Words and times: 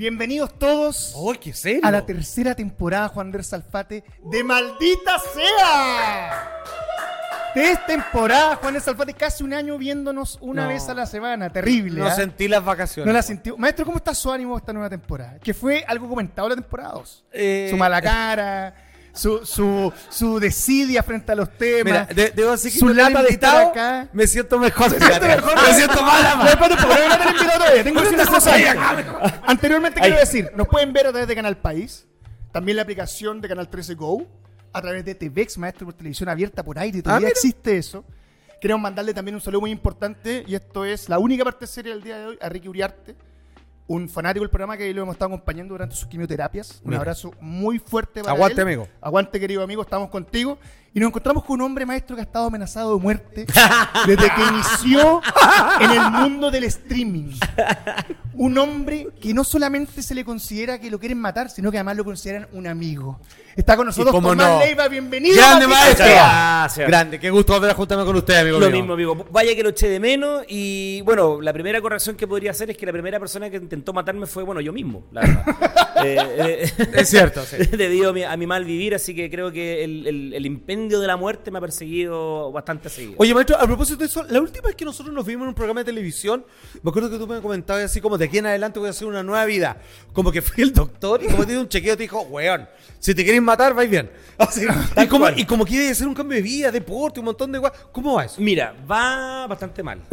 Bienvenidos 0.00 0.58
todos 0.58 1.14
¡Ay, 1.30 1.36
qué 1.36 1.52
serio! 1.52 1.82
a 1.84 1.90
la 1.90 2.06
tercera 2.06 2.54
temporada, 2.54 3.08
Juan 3.08 3.26
Andrés 3.26 3.48
Salfate, 3.48 4.02
de 4.24 4.42
Maldita 4.42 5.18
Sea. 5.18 6.62
Tres 7.52 7.84
temporadas, 7.86 8.56
Juan 8.60 8.68
Andrés 8.68 8.84
Salfate, 8.84 9.12
casi 9.12 9.44
un 9.44 9.52
año 9.52 9.76
viéndonos 9.76 10.38
una 10.40 10.62
No. 10.62 10.68
vez 10.68 10.88
a 10.88 10.94
la 10.94 11.04
semana. 11.04 11.52
Terrible. 11.52 12.00
No 12.00 12.06
¿ah? 12.06 12.12
sentí 12.14 12.48
las 12.48 12.64
vacaciones. 12.64 13.06
No 13.08 13.12
la 13.12 13.20
sintió. 13.20 13.58
Maestro, 13.58 13.84
¿cómo 13.84 13.98
está 13.98 14.14
su 14.14 14.32
ánimo 14.32 14.56
esta 14.56 14.72
nueva 14.72 14.88
temporada? 14.88 15.38
Que 15.38 15.52
fue 15.52 15.84
algo 15.86 16.08
comentado 16.08 16.48
en 16.48 16.52
la 16.56 16.62
temporada 16.62 16.92
2. 16.94 17.24
Eh, 17.32 17.66
Su 17.70 17.76
mala 17.76 18.00
cara, 18.00 18.74
su, 19.12 19.44
su, 19.44 19.92
su 20.08 20.38
desidia 20.40 21.02
frente 21.02 21.32
a 21.32 21.34
los 21.34 21.50
temas. 21.56 21.84
Mira, 21.84 22.04
de- 22.06 22.30
debo 22.30 22.52
decir 22.52 22.72
que 22.72 22.78
su 22.78 22.88
lata 22.88 23.22
de 23.22 23.34
acá. 23.34 24.08
Me 24.12 24.26
siento 24.26 24.58
mejor. 24.58 24.90
¿Se 24.90 24.98
siente 24.98 25.26
mejor? 25.28 25.54
Me 25.56 25.74
siento 25.74 26.02
mala, 26.02 26.34
No, 26.36 26.46
espérate, 26.46 26.76
porque 26.86 27.02
no 27.08 27.08
me 27.08 27.14
han 27.14 27.28
invitado 27.28 27.58
todavía. 27.58 27.84
Tengo 27.84 28.00
una 28.00 28.26
cosa. 28.26 29.40
Anteriormente 29.46 30.00
quiero 30.00 30.16
decir, 30.18 30.50
nos 30.56 30.68
pueden 30.68 30.92
ver 30.92 31.06
a 31.06 31.10
través 31.10 31.28
de 31.28 31.34
Canal 31.34 31.56
País, 31.58 32.06
también 32.52 32.76
la 32.76 32.82
aplicación 32.82 33.40
de 33.40 33.48
Canal 33.48 33.68
13 33.68 33.94
Go, 33.94 34.26
a 34.72 34.80
través 34.80 35.04
de 35.04 35.14
TVX, 35.14 35.58
Maestro 35.58 35.86
por 35.86 35.94
Televisión 35.94 36.28
Abierta 36.28 36.62
por 36.62 36.78
aire, 36.78 37.02
todavía 37.02 37.26
mira. 37.26 37.30
existe 37.30 37.76
eso. 37.76 38.04
Queremos 38.60 38.82
mandarle 38.82 39.14
también 39.14 39.34
un 39.34 39.40
saludo 39.40 39.62
muy 39.62 39.70
importante, 39.70 40.44
y 40.46 40.54
esto 40.54 40.84
es 40.84 41.08
la 41.08 41.18
única 41.18 41.44
parte 41.44 41.66
seria 41.66 41.92
del 41.92 42.02
día 42.02 42.18
de 42.18 42.26
hoy, 42.26 42.38
a 42.40 42.48
Ricky 42.48 42.68
Uriarte, 42.68 43.16
un 43.90 44.08
fanático 44.08 44.44
del 44.44 44.50
programa 44.50 44.76
que 44.76 44.94
lo 44.94 45.02
hemos 45.02 45.16
estado 45.16 45.34
acompañando 45.34 45.74
durante 45.74 45.96
sus 45.96 46.06
quimioterapias. 46.06 46.80
Un 46.84 46.90
Mira. 46.90 47.00
abrazo 47.00 47.34
muy 47.40 47.80
fuerte 47.80 48.20
para 48.22 48.32
Aguante, 48.34 48.60
él. 48.60 48.68
amigo. 48.68 48.88
Aguante, 49.00 49.40
querido 49.40 49.64
amigo, 49.64 49.82
estamos 49.82 50.10
contigo. 50.10 50.58
Y 50.92 50.98
nos 50.98 51.08
encontramos 51.08 51.44
con 51.44 51.54
un 51.60 51.66
hombre 51.66 51.86
maestro 51.86 52.16
que 52.16 52.22
ha 52.22 52.24
estado 52.24 52.46
amenazado 52.46 52.96
de 52.96 53.00
muerte 53.00 53.46
desde 54.06 54.28
que 54.34 54.42
inició 54.42 55.20
en 55.80 55.90
el 55.92 56.10
mundo 56.10 56.50
del 56.50 56.64
streaming. 56.64 57.30
Un 58.34 58.58
hombre 58.58 59.06
que 59.20 59.32
no 59.32 59.44
solamente 59.44 60.02
se 60.02 60.14
le 60.16 60.24
considera 60.24 60.80
que 60.80 60.90
lo 60.90 60.98
quieren 60.98 61.18
matar, 61.18 61.48
sino 61.50 61.70
que 61.70 61.76
además 61.78 61.96
lo 61.96 62.04
consideran 62.04 62.48
un 62.52 62.66
amigo. 62.66 63.20
Está 63.54 63.76
con 63.76 63.86
nosotros 63.86 64.12
cómo 64.12 64.30
Tomás 64.30 64.48
no. 64.48 64.58
Leiva, 64.60 64.88
bienvenido. 64.88 65.36
¡Grande 65.36 65.66
maestro! 65.68 66.06
Gracias. 66.06 66.88
Grande, 66.88 67.20
qué 67.20 67.30
gusto 67.30 67.52
volver 67.52 67.70
a 67.70 67.74
juntarme 67.74 68.04
con 68.04 68.16
usted, 68.16 68.34
amigo 68.38 68.58
Lo 68.58 68.66
mío. 68.66 68.76
mismo, 68.78 68.94
amigo. 68.94 69.26
Vaya 69.30 69.54
que 69.54 69.62
lo 69.62 69.68
eché 69.70 69.88
de 69.88 70.00
menos. 70.00 70.44
Y 70.48 71.02
bueno, 71.02 71.40
la 71.40 71.52
primera 71.52 71.80
corrección 71.80 72.16
que 72.16 72.26
podría 72.26 72.52
hacer 72.52 72.70
es 72.70 72.76
que 72.76 72.86
la 72.86 72.92
primera 72.92 73.20
persona 73.20 73.50
que 73.50 73.56
intentó 73.58 73.92
matarme 73.92 74.26
fue, 74.26 74.42
bueno, 74.44 74.60
yo 74.60 74.72
mismo, 74.72 75.04
la 75.12 75.20
verdad. 75.20 75.44
Eh, 76.02 76.16
eh, 76.78 76.88
Es 76.94 77.10
cierto, 77.10 77.42
sí. 77.44 77.56
Debido 77.76 78.08
a 78.08 78.12
mi, 78.14 78.22
a 78.22 78.34
mi 78.34 78.46
mal 78.46 78.64
vivir, 78.64 78.94
así 78.94 79.14
que 79.14 79.28
creo 79.30 79.52
que 79.52 79.84
el, 79.84 80.06
el- 80.06 80.32
el 80.32 80.46
impendio 80.46 80.79
de 80.88 81.06
la 81.06 81.16
muerte 81.16 81.50
me 81.50 81.58
ha 81.58 81.60
perseguido 81.60 82.50
bastante 82.52 82.88
seguido. 82.88 83.14
Oye, 83.18 83.34
maestro, 83.34 83.56
a 83.56 83.66
propósito 83.66 83.98
de 83.98 84.06
eso, 84.06 84.24
la 84.28 84.40
última 84.40 84.68
vez 84.68 84.76
que 84.76 84.84
nosotros 84.84 85.14
nos 85.14 85.26
vimos 85.26 85.44
en 85.44 85.48
un 85.48 85.54
programa 85.54 85.80
de 85.80 85.84
televisión, 85.84 86.44
me 86.82 86.90
acuerdo 86.90 87.10
que 87.10 87.18
tú 87.18 87.26
me 87.26 87.40
comentabas 87.40 87.84
así 87.84 88.00
como 88.00 88.16
de 88.16 88.24
aquí 88.26 88.38
en 88.38 88.46
adelante 88.46 88.78
voy 88.78 88.88
a 88.88 88.90
hacer 88.90 89.06
una 89.06 89.22
nueva 89.22 89.44
vida. 89.44 89.76
Como 90.12 90.32
que 90.32 90.42
fui 90.42 90.62
el 90.62 90.72
doctor 90.72 91.22
y 91.22 91.26
como 91.28 91.44
te 91.44 91.52
dio 91.52 91.60
un 91.60 91.68
chequeo 91.68 91.96
te 91.96 92.04
dijo, 92.04 92.22
weón, 92.22 92.68
si 92.98 93.14
te 93.14 93.24
quieres 93.24 93.42
matar, 93.42 93.74
vais 93.74 93.90
bien. 93.90 94.10
Así, 94.38 94.66
y, 94.96 95.06
como, 95.06 95.28
y 95.30 95.44
como 95.44 95.64
quiere 95.64 95.90
hacer 95.90 96.06
un 96.06 96.14
cambio 96.14 96.36
de 96.36 96.42
vida, 96.42 96.70
deporte, 96.70 97.20
un 97.20 97.26
montón 97.26 97.52
de 97.52 97.58
weas. 97.58 97.72
¿Cómo 97.92 98.14
va 98.14 98.24
eso? 98.24 98.40
Mira, 98.40 98.74
va 98.90 99.46
bastante 99.46 99.82
mal. 99.82 100.00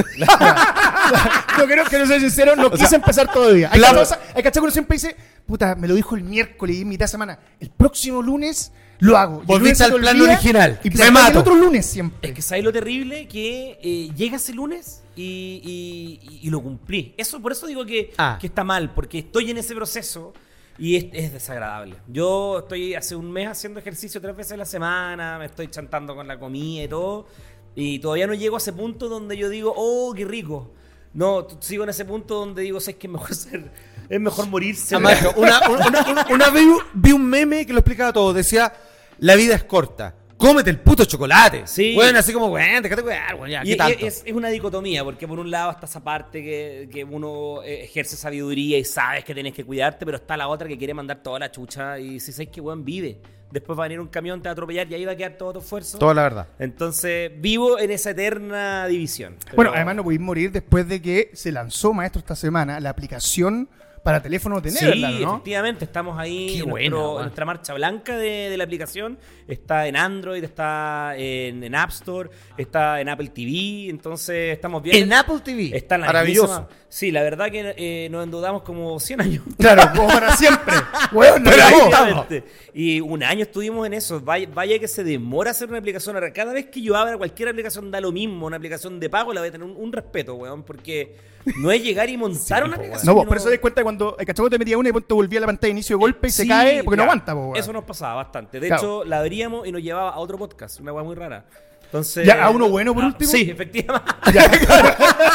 No 1.58 1.66
quiero, 1.66 1.84
quiero 1.86 2.06
ser 2.06 2.20
sincero, 2.22 2.56
no 2.56 2.70
quise 2.70 2.96
empezar 2.96 3.32
todavía. 3.32 3.70
Hay 3.72 3.80
claro. 3.80 4.04
que 4.36 4.44
que 4.44 4.52
que 4.52 4.60
uno 4.60 4.72
siempre 4.72 4.96
dice, 4.96 5.16
puta, 5.46 5.74
me 5.76 5.88
lo 5.88 5.96
dijo 5.96 6.16
el 6.16 6.24
miércoles 6.24 6.78
y 6.78 6.86
mitad 6.86 7.06
de 7.06 7.10
semana. 7.10 7.40
El 7.60 7.70
próximo 7.70 8.22
lunes 8.22 8.72
lo 9.00 9.18
hago. 9.18 9.42
Volviste 9.46 9.84
al 9.84 9.92
te 9.94 10.00
plan 10.00 10.16
olvida 10.20 10.34
original. 10.34 10.80
Y 10.84 10.90
Me 10.90 11.12
mato. 11.12 11.32
el 11.34 11.38
otro 11.38 11.56
lunes 11.56 11.86
siempre. 11.86 12.30
Es 12.30 12.36
que 12.36 12.42
sabes 12.42 12.64
lo 12.64 12.72
terrible 12.74 13.28
que 13.28 13.80
eh, 13.82 14.10
llega 14.16 14.38
ese 14.38 14.54
lunes 14.54 15.04
y, 15.16 15.62
y- 15.64 16.40
y 16.48 16.50
lo 16.50 16.62
cumplí. 16.62 17.14
Eso, 17.18 17.40
por 17.42 17.52
eso 17.52 17.68
digo 17.68 17.86
que, 17.86 18.14
Ah. 18.18 18.38
que 18.40 18.48
está 18.48 18.64
mal, 18.64 18.94
porque 18.94 19.20
estoy 19.20 19.52
en 19.52 19.58
ese 19.58 19.76
proceso 19.76 20.34
y 20.80 20.96
es, 20.96 21.06
es 21.14 21.34
desagradable. 21.34 21.96
Yo 22.08 22.60
estoy 22.60 22.94
hace 22.96 23.16
un 23.16 23.32
mes 23.32 23.48
haciendo 23.48 23.80
ejercicio 23.80 24.22
tres 24.22 24.36
veces 24.36 24.54
a 24.54 24.58
la 24.58 24.66
semana, 24.66 25.38
me 25.40 25.46
estoy 25.46 25.68
chantando 25.70 26.16
con 26.16 26.28
la 26.28 26.38
comida 26.40 26.84
y 26.84 26.88
todo, 26.88 27.28
y 27.76 28.00
todavía 28.00 28.28
no 28.28 28.34
llego 28.34 28.56
a 28.56 28.60
ese 28.60 28.74
punto 28.74 29.08
donde 29.10 29.38
yo 29.38 29.50
digo, 29.50 29.74
oh, 29.76 30.14
qué 30.16 30.26
rico. 30.26 30.72
No, 31.14 31.48
sigo 31.62 31.84
en 31.84 31.90
ese 31.90 32.06
punto 32.06 32.36
donde 32.36 32.62
digo, 32.62 32.80
sé 32.80 32.96
que 32.96 33.08
es 33.08 33.14
mejor 33.14 33.34
ser, 33.36 33.72
es 34.10 34.20
mejor 34.20 34.48
morirse. 34.48 34.96
Ah, 34.96 35.00
maestro, 35.00 35.34
una, 35.38 35.60
una, 35.70 35.88
una- 36.12 36.28
una 36.30 36.50
vez 36.50 36.64
vi 36.94 37.12
un 37.12 37.26
meme 37.26 37.66
que 37.66 37.74
lo 37.74 37.80
explicaba 37.80 38.12
todo. 38.14 38.34
Decía, 38.34 38.74
la 39.20 39.36
vida 39.36 39.56
es 39.56 39.64
corta. 39.64 40.14
Cómete 40.38 40.70
el 40.70 40.80
puto 40.80 41.04
chocolate. 41.06 41.64
Sí. 41.66 41.96
Bueno, 41.96 42.20
así 42.20 42.32
como, 42.32 42.46
weón, 42.48 42.84
déjate 42.84 43.02
cuidar, 43.02 43.34
weón, 43.36 43.50
ya, 43.50 43.62
Y, 43.64 43.70
¿qué 43.70 43.72
y 43.74 43.76
tanto? 43.78 44.06
es, 44.06 44.22
es 44.24 44.34
una 44.34 44.50
dicotomía, 44.50 45.04
porque 45.04 45.28
por 45.28 45.40
un 45.40 45.50
lado 45.50 45.72
está 45.72 45.88
esa 45.88 46.04
parte 46.04 46.44
que, 46.44 46.88
que 46.94 47.04
uno 47.04 47.64
eh, 47.64 47.86
ejerce 47.86 48.16
sabiduría 48.16 48.78
y 48.78 48.84
sabes 48.86 49.26
que 49.26 49.34
tienes 49.34 49.54
que 49.56 49.64
cuidarte, 49.66 50.06
pero 50.06 50.18
está 50.18 50.38
la 50.38 50.48
otra 50.48 50.68
que 50.68 50.78
quiere 50.78 50.94
mandar 50.94 51.24
toda 51.24 51.40
la 51.40 51.50
chucha 51.50 51.98
y 51.98 52.20
si 52.20 52.32
sabes 52.32 52.50
que 52.50 52.62
weón 52.62 52.86
vive. 52.86 53.20
Después 53.50 53.80
va 53.80 53.86
a 53.86 53.88
venir 53.88 54.00
un 54.00 54.10
camión, 54.10 54.40
te 54.42 54.50
va 54.50 54.52
a 54.52 54.54
atropellar 54.54 54.86
y 54.92 54.94
ahí 54.94 55.06
va 55.06 55.14
a 55.14 55.16
quedar 55.16 55.38
todo 55.38 55.54
tu 55.54 55.60
esfuerzo. 55.60 55.98
Toda 55.98 56.14
la 56.14 56.22
verdad. 56.22 56.48
Entonces 56.60 57.32
vivo 57.42 57.80
en 57.80 57.90
esa 57.90 58.12
eterna 58.12 58.86
división. 58.86 59.38
Pero- 59.44 59.56
Bueno, 59.56 59.72
además 59.74 59.96
no 59.96 60.04
podéis 60.04 60.22
morir 60.22 60.52
después 60.52 60.88
de 60.88 61.02
que 61.02 61.32
se 61.34 61.52
lanzó, 61.52 61.94
maestro, 61.94 62.20
esta 62.20 62.36
semana 62.36 62.80
la 62.80 62.92
aplicación 62.92 63.70
para 64.08 64.22
teléfonos 64.22 64.64
de 64.64 64.72
Sí, 64.72 64.86
efectivamente, 65.22 65.84
estamos 65.84 66.18
ahí 66.18 66.48
Qué 66.54 66.60
en, 66.60 66.70
buena, 66.70 66.90
nuestro- 66.92 67.18
en 67.18 67.22
nuestra 67.24 67.44
marcha 67.46 67.74
blanca 67.74 68.18
de, 68.18 68.50
de 68.50 68.56
la 68.56 68.64
aplicación. 68.64 69.18
Está 69.50 69.86
en 69.86 69.98
Android, 69.98 70.42
está 70.42 71.14
en, 71.18 71.62
en 71.62 71.76
App 71.76 71.90
Store, 71.90 72.30
está 72.58 73.02
en 73.02 73.10
Apple 73.10 73.28
TV, 73.36 73.90
entonces 73.90 74.54
estamos 74.54 74.82
bien. 74.82 74.96
En 74.96 75.12
Apple 75.12 75.40
TV. 75.44 75.76
Está 75.76 75.98
la 75.98 76.06
Maravilloso. 76.06 76.70
Sí, 76.88 77.12
la 77.12 77.22
verdad 77.22 77.52
que 77.52 77.74
eh, 77.76 78.08
nos 78.10 78.24
endeudamos 78.24 78.62
como 78.62 78.98
100 78.98 79.20
años. 79.22 79.44
Claro, 79.58 79.92
como 79.94 80.08
para 80.08 80.38
siempre. 80.38 80.74
Weón, 81.12 81.44
no 81.44 81.52
Pero 81.52 81.64
ahí. 81.66 82.44
Y 82.74 83.02
un 83.02 83.24
año 83.24 83.42
estuvimos 83.42 83.86
en 83.88 83.94
eso. 83.94 84.22
Vaya, 84.22 84.48
vaya 84.54 84.80
que 84.80 84.88
se 84.88 85.04
demora 85.04 85.52
hacer 85.52 85.68
una 85.68 85.80
aplicación. 85.80 86.16
Cada 86.34 86.54
vez 86.54 86.68
que 86.68 86.82
yo 86.82 86.96
abra 86.96 87.18
cualquier 87.18 87.50
aplicación 87.50 87.92
da 87.92 88.00
lo 88.00 88.14
mismo. 88.14 88.46
Una 88.46 88.56
aplicación 88.56 89.02
de 89.02 89.10
pago 89.10 89.34
la 89.34 89.42
voy 89.42 89.50
a 89.50 89.52
tener 89.52 89.68
un, 89.68 89.76
un 89.76 89.92
respeto, 89.92 90.36
weón. 90.36 90.64
Porque 90.64 91.14
no 91.58 91.72
es 91.72 91.82
llegar 91.84 92.10
y 92.10 92.18
montar 92.18 92.64
una 92.64 92.76
aplicación. 92.76 93.06
No, 93.08 93.14
vos, 93.16 93.24
que 93.24 93.28
por 93.30 93.38
eso 93.38 93.46
te 93.46 93.52
das 93.52 93.60
cuenta 93.60 93.84
cuando 93.84 94.16
el 94.20 94.26
cachorro 94.26 94.50
te 94.50 94.60
metía 94.60 94.78
una 94.78 94.90
y 94.90 94.92
pronto 94.92 95.16
volvía 95.16 95.40
a 95.40 95.42
la 95.42 95.48
pantalla 95.48 95.70
de 95.70 95.72
inicio 95.72 95.96
de 95.98 96.02
golpe 96.02 96.28
y 96.28 96.32
se 96.32 96.48
cae 96.48 96.84
porque 96.84 96.98
no 96.98 97.04
aguanta, 97.04 97.34
po, 97.34 97.40
weón. 97.48 97.56
Eso 97.58 97.72
nos 97.74 97.84
pasaba 97.84 98.16
bastante. 98.16 98.60
De 98.60 98.68
Claro. 98.68 98.82
hecho, 98.82 99.04
la 99.06 99.20
abríamos 99.20 99.68
y 99.68 99.72
nos 99.72 99.82
llevaba 99.82 100.10
a 100.12 100.18
otro 100.20 100.38
podcast. 100.38 100.80
Una 100.80 100.92
weá 100.94 101.04
muy 101.04 101.16
rara. 101.16 101.46
Entonces, 101.86 102.26
Ya, 102.28 102.44
¿a 102.44 102.50
uno 102.50 102.68
bueno 102.68 102.94
por 102.94 103.02
Ah, 103.02 103.08
último? 103.08 103.32
Sí, 103.32 103.50
efectivamente. 103.50 104.12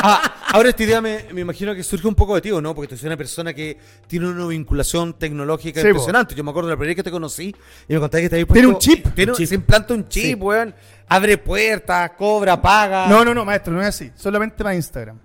Ah, 0.05 0.35
ahora 0.53 0.69
esta 0.71 0.83
idea 0.83 1.01
me, 1.01 1.25
me 1.33 1.41
imagino 1.43 1.75
que 1.75 1.83
surge 1.83 2.07
un 2.09 2.15
poco 2.15 2.35
de 2.35 2.41
ti, 2.41 2.51
¿o 2.51 2.61
¿no? 2.61 2.75
Porque 2.75 2.89
tú 2.89 2.95
eres 2.95 3.05
una 3.05 3.17
persona 3.17 3.55
que 3.55 3.79
tiene 4.07 4.29
una 4.29 4.47
vinculación 4.47 5.15
tecnológica 5.15 5.81
Sí, 5.81 5.85
po. 5.87 5.91
impresionante. 5.91 6.35
Yo 6.35 6.45
me 6.45 6.51
acuerdo 6.51 6.69
de 6.69 6.75
la 6.75 6.77
primera 6.77 6.91
vez 6.91 6.97
que 6.97 7.03
te 7.05 7.11
conocí 7.11 7.55
y 7.89 7.93
me 7.95 8.01
contaste 8.01 8.23
que 8.23 8.29
te 8.29 8.37
habías 8.37 8.49
Tiene 8.49 8.69
un 8.69 8.79
chip. 8.79 9.07
Tiene, 9.15 9.33
Un 9.33 9.39
chip. 9.39 9.47
Se 9.49 9.55
implanta 9.55 9.95
un 9.95 10.09
chip, 10.09 10.25
Sí. 10.25 10.35
weón. 10.35 10.75
Abre 11.09 11.39
puertas, 11.39 12.11
cobra, 12.19 12.61
paga. 12.61 13.07
No, 13.07 13.25
no, 13.25 13.33
no, 13.33 13.45
maestro, 13.45 13.73
no 13.73 13.81
es 13.81 13.89
así. 13.89 14.11
Solamente 14.15 14.57
para 14.63 14.75
Instagram. 14.75 15.19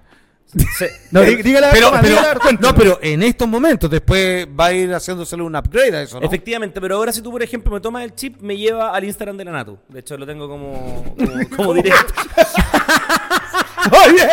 Se- 0.77 0.91
No, 1.11 1.21
dí- 1.23 1.41
dígale 1.43 1.67
a 1.67 1.71
Pero, 1.71 1.91
pero- 2.01 2.15
no, 2.59 2.73
pero 2.75 2.99
en 3.01 3.21
estos 3.23 3.47
momentos 3.47 3.89
después 3.89 4.47
va 4.47 4.67
a 4.67 4.73
ir 4.73 4.93
haciéndosele 4.93 5.43
un 5.43 5.55
upgrade 5.55 5.95
a 5.97 6.01
eso, 6.03 6.19
¿no? 6.19 6.25
Efectivamente, 6.25 6.79
pero 6.81 6.95
ahora 6.95 7.11
si 7.11 7.21
tú, 7.21 7.31
por 7.31 7.43
ejemplo, 7.43 7.71
me 7.71 7.79
tomas 7.81 8.03
el 8.03 8.15
chip, 8.15 8.39
me 8.41 8.55
lleva 8.57 8.91
al 8.95 9.03
Instagram 9.03 9.35
de 9.37 9.45
la 9.45 9.51
Natu. 9.51 9.77
De 9.89 9.99
hecho, 9.99 10.17
lo 10.17 10.25
tengo 10.25 10.47
como, 10.47 11.15
como, 11.17 11.49
como 11.57 11.73
directo. 11.73 12.13
Oye, 14.07 14.27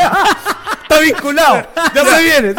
está 0.82 1.00
vinculado. 1.00 1.66
Ya 1.94 2.04
se 2.04 2.22
viene. 2.22 2.54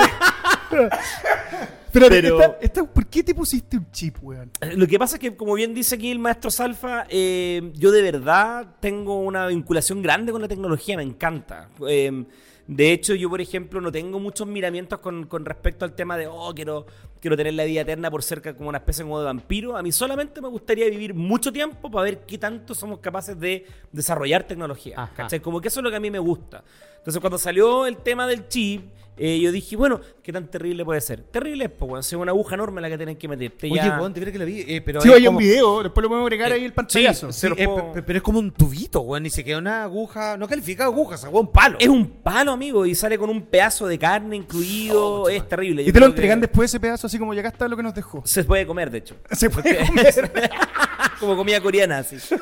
Pero, 1.92 2.10
Pero- 2.10 2.42
esta- 2.42 2.58
esta- 2.62 2.84
¿por 2.84 3.06
qué 3.08 3.24
te 3.24 3.34
pusiste 3.34 3.78
un 3.78 3.90
chip, 3.92 4.18
weón? 4.22 4.52
Lo 4.76 4.86
que 4.86 5.00
pasa 5.00 5.16
es 5.16 5.20
que, 5.22 5.36
como 5.36 5.54
bien 5.54 5.74
dice 5.74 5.96
aquí 5.96 6.12
el 6.12 6.20
maestro 6.20 6.52
Salfa, 6.52 7.06
eh, 7.10 7.72
yo 7.76 7.90
de 7.92 8.02
verdad 8.02 8.68
tengo 8.82 9.20
una 9.22 9.48
vinculación 9.48 10.02
grande 10.02 10.34
con 10.34 10.42
la 10.42 10.48
tecnología, 10.50 10.98
me 10.98 11.04
encanta. 11.04 11.70
Eh, 11.88 12.26
de 12.68 12.92
hecho, 12.92 13.14
yo, 13.14 13.30
por 13.30 13.42
ejemplo, 13.42 13.80
no 13.80 13.92
tengo 13.92 14.20
muchos 14.20 14.48
miramientos 14.48 15.00
con, 15.00 15.26
con 15.28 15.46
respecto 15.46 15.86
al 15.86 15.94
tema 15.94 16.18
de, 16.18 16.26
oh, 16.26 16.52
quiero, 16.56 16.88
quiero 17.22 17.38
tener 17.38 17.54
la 17.54 17.64
vida 17.64 17.82
eterna 17.82 18.10
por 18.10 18.24
cerca 18.24 18.56
como 18.56 18.70
una 18.70 18.80
especie 18.80 19.04
como 19.04 19.20
de 19.20 19.26
vampiro. 19.26 19.78
A 19.78 19.84
mí 19.84 19.92
solamente 19.92 20.42
me 20.42 20.48
gustaría 20.48 20.90
vivir 20.90 21.14
mucho 21.14 21.54
tiempo 21.54 21.92
para 21.92 22.06
ver 22.06 22.26
qué 22.26 22.40
tanto 22.40 22.74
somos 22.74 23.00
capaces 23.00 23.40
de 23.40 23.68
desarrollar 23.92 24.46
tecnología. 24.46 25.12
Como 25.44 25.62
que 25.62 25.68
eso 25.68 25.80
es 25.80 25.84
lo 25.84 25.92
que 25.92 25.98
a 25.98 26.00
mí 26.00 26.10
me 26.10 26.20
gusta. 26.20 26.64
Entonces, 26.98 27.22
cuando 27.22 27.38
salió 27.38 27.86
el 27.86 27.98
tema 27.98 28.26
del 28.26 28.48
chip, 28.48 28.90
eh, 29.18 29.40
yo 29.40 29.52
dije, 29.52 29.76
bueno, 29.76 30.02
¿qué 30.22 30.34
tan 30.34 30.48
terrible 30.50 30.84
puede 30.86 31.02
ser? 31.02 31.22
Terrible 31.22 31.66
es, 31.66 31.72
pues, 31.72 31.90
weón, 31.92 32.04
si 32.04 32.16
es 32.16 32.22
una 32.22 32.32
aguja 32.32 32.56
enorme 32.56 32.82
la 32.82 32.90
que 32.90 32.98
tenés 32.98 33.18
que 33.18 33.28
meterte. 33.28 33.68
Oye, 33.68 33.76
ya- 33.76 33.98
weón, 34.00 34.14
te 34.14 34.32
que 34.32 34.38
la 34.40 34.46
vi. 34.46 34.62
eh, 34.68 34.82
pero 34.82 35.02
Sí, 35.02 35.10
hay 35.12 35.20
un 35.22 35.26
como- 35.28 35.40
video, 35.40 35.84
después 35.84 36.02
lo 36.04 36.10
podemos 36.10 36.28
agregar 36.28 36.52
ahí 36.52 36.64
el 36.66 36.74
pantallazo. 36.74 37.32
Sí, 37.32 37.40
Se 37.42 37.50
lo 37.50 37.56
eh, 37.58 37.66
puedo- 37.66 37.94
pe- 37.94 38.04
pero 38.04 38.18
es 38.18 38.24
como 38.24 38.40
un 38.40 38.52
tubito, 38.52 39.02
weón. 39.02 39.24
Ni 39.24 39.30
siquiera 39.30 39.60
una 39.60 39.84
aguja. 39.84 40.38
No 40.38 40.48
califica 40.48 40.86
aguja, 40.86 41.16
esa 41.16 41.30
weón, 41.30 41.46
un 41.48 41.52
palo. 41.52 41.78
Es 41.80 41.88
un 41.88 42.08
palo, 42.10 42.52
amigo, 42.52 42.86
y 42.86 42.96
sale 42.96 43.18
con 43.18 43.30
un 43.30 43.44
pedazo 43.44 43.88
de 43.88 43.98
carne 44.00 44.36
incluido. 44.36 45.24
Oh, 45.24 45.30
es 45.30 45.48
terrible. 45.48 45.84
Y 45.84 45.86
Yo 45.86 45.94
te 45.94 46.00
lo 46.00 46.06
que 46.08 46.10
entregan 46.12 46.42
después 46.42 46.72
ese 46.72 46.80
pedazo 46.80 47.08
así 47.08 47.18
como 47.20 47.34
ya 47.34 47.42
acá 47.42 47.50
está 47.50 47.68
lo 47.68 47.78
que 47.78 47.84
nos 47.84 47.94
dejó. 47.94 48.22
Se 48.26 48.44
puede 48.44 48.66
comer, 48.68 48.90
de 48.92 48.98
hecho. 49.00 49.16
Se 49.32 49.50
puede 49.50 49.78
comer. 49.88 50.32
como 51.20 51.36
comida 51.36 51.62
coreana, 51.62 52.00
así. 52.00 52.18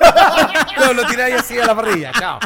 No, 0.80 0.94
lo 0.94 1.06
tiráis 1.06 1.36
así 1.36 1.58
a 1.60 1.68
la 1.68 1.76
parrilla, 1.76 2.12
chao. 2.12 2.40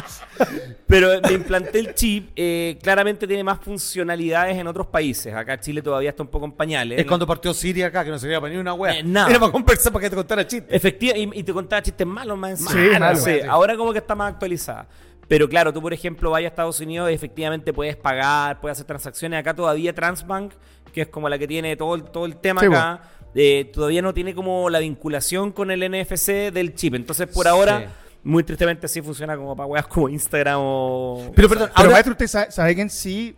Pero 0.86 1.20
me 1.22 1.32
implanté 1.32 1.78
el 1.80 1.94
chip, 1.94 2.30
eh, 2.36 2.78
claramente 2.82 3.26
tiene 3.26 3.42
más 3.42 3.58
funcionalidades 3.60 4.56
en 4.56 4.66
otros 4.66 4.86
países. 4.86 5.34
Acá 5.34 5.58
Chile 5.58 5.82
todavía 5.82 6.10
está 6.10 6.22
un 6.22 6.28
poco 6.28 6.44
en 6.46 6.52
pañales. 6.52 7.00
Es 7.00 7.06
cuando 7.06 7.26
partió 7.26 7.52
Siria 7.52 7.86
acá, 7.86 8.04
que 8.04 8.10
no 8.10 8.18
servía 8.18 8.40
para 8.40 8.52
ni 8.52 8.58
una 8.58 8.74
wea. 8.74 8.98
Eh, 8.98 9.02
no. 9.02 9.26
Era 9.28 9.40
para 9.40 9.52
conversar 9.52 9.92
para 9.92 10.04
que 10.04 10.10
te 10.10 10.16
contara 10.16 10.46
chistes. 10.46 10.72
Efectivamente, 10.74 11.36
y, 11.36 11.40
y 11.40 11.42
te 11.42 11.52
contaba 11.52 11.82
chistes 11.82 12.06
malos 12.06 12.38
más 12.38 12.50
encima. 12.52 12.70
Sí, 12.70 12.88
no 12.92 13.00
malo. 13.00 13.18
sé, 13.18 13.40
Sí. 13.40 13.46
Ahora 13.48 13.76
como 13.76 13.92
que 13.92 13.98
está 13.98 14.14
más 14.14 14.32
actualizada. 14.32 14.86
Pero 15.26 15.48
claro, 15.48 15.72
tú 15.72 15.82
por 15.82 15.92
ejemplo 15.92 16.30
vayas 16.30 16.50
a 16.50 16.52
Estados 16.52 16.80
Unidos 16.80 17.10
y 17.10 17.14
efectivamente 17.14 17.72
puedes 17.72 17.96
pagar, 17.96 18.60
puedes 18.60 18.76
hacer 18.76 18.86
transacciones. 18.86 19.38
Acá 19.38 19.54
todavía 19.54 19.94
Transbank, 19.94 20.52
que 20.92 21.02
es 21.02 21.08
como 21.08 21.28
la 21.28 21.38
que 21.38 21.46
tiene 21.46 21.76
todo 21.76 21.94
el, 21.94 22.04
todo 22.04 22.24
el 22.24 22.36
tema 22.36 22.60
Sí, 22.62 22.66
acá, 22.66 23.02
eh, 23.34 23.70
todavía 23.72 24.02
no 24.02 24.14
tiene 24.14 24.34
como 24.34 24.70
la 24.70 24.78
vinculación 24.78 25.52
con 25.52 25.70
el 25.70 25.80
NFC 25.80 26.52
del 26.52 26.74
chip. 26.74 26.94
Entonces 26.94 27.26
por 27.26 27.46
ahora, 27.48 27.92
muy 28.22 28.42
tristemente 28.44 28.88
sí 28.88 29.02
funciona 29.02 29.36
como 29.36 29.56
para 29.56 29.66
weas 29.66 29.86
como 29.86 30.08
Instagram 30.08 30.58
o... 30.60 31.30
Pero 31.34 31.48
perdón, 31.48 31.68
Pero 31.68 31.80
ahora... 31.80 31.92
maestro, 31.92 32.12
¿usted 32.12 32.26
sabe, 32.26 32.50
sabe 32.52 32.74
que 32.74 32.82
en 32.82 32.90
sí, 32.90 33.34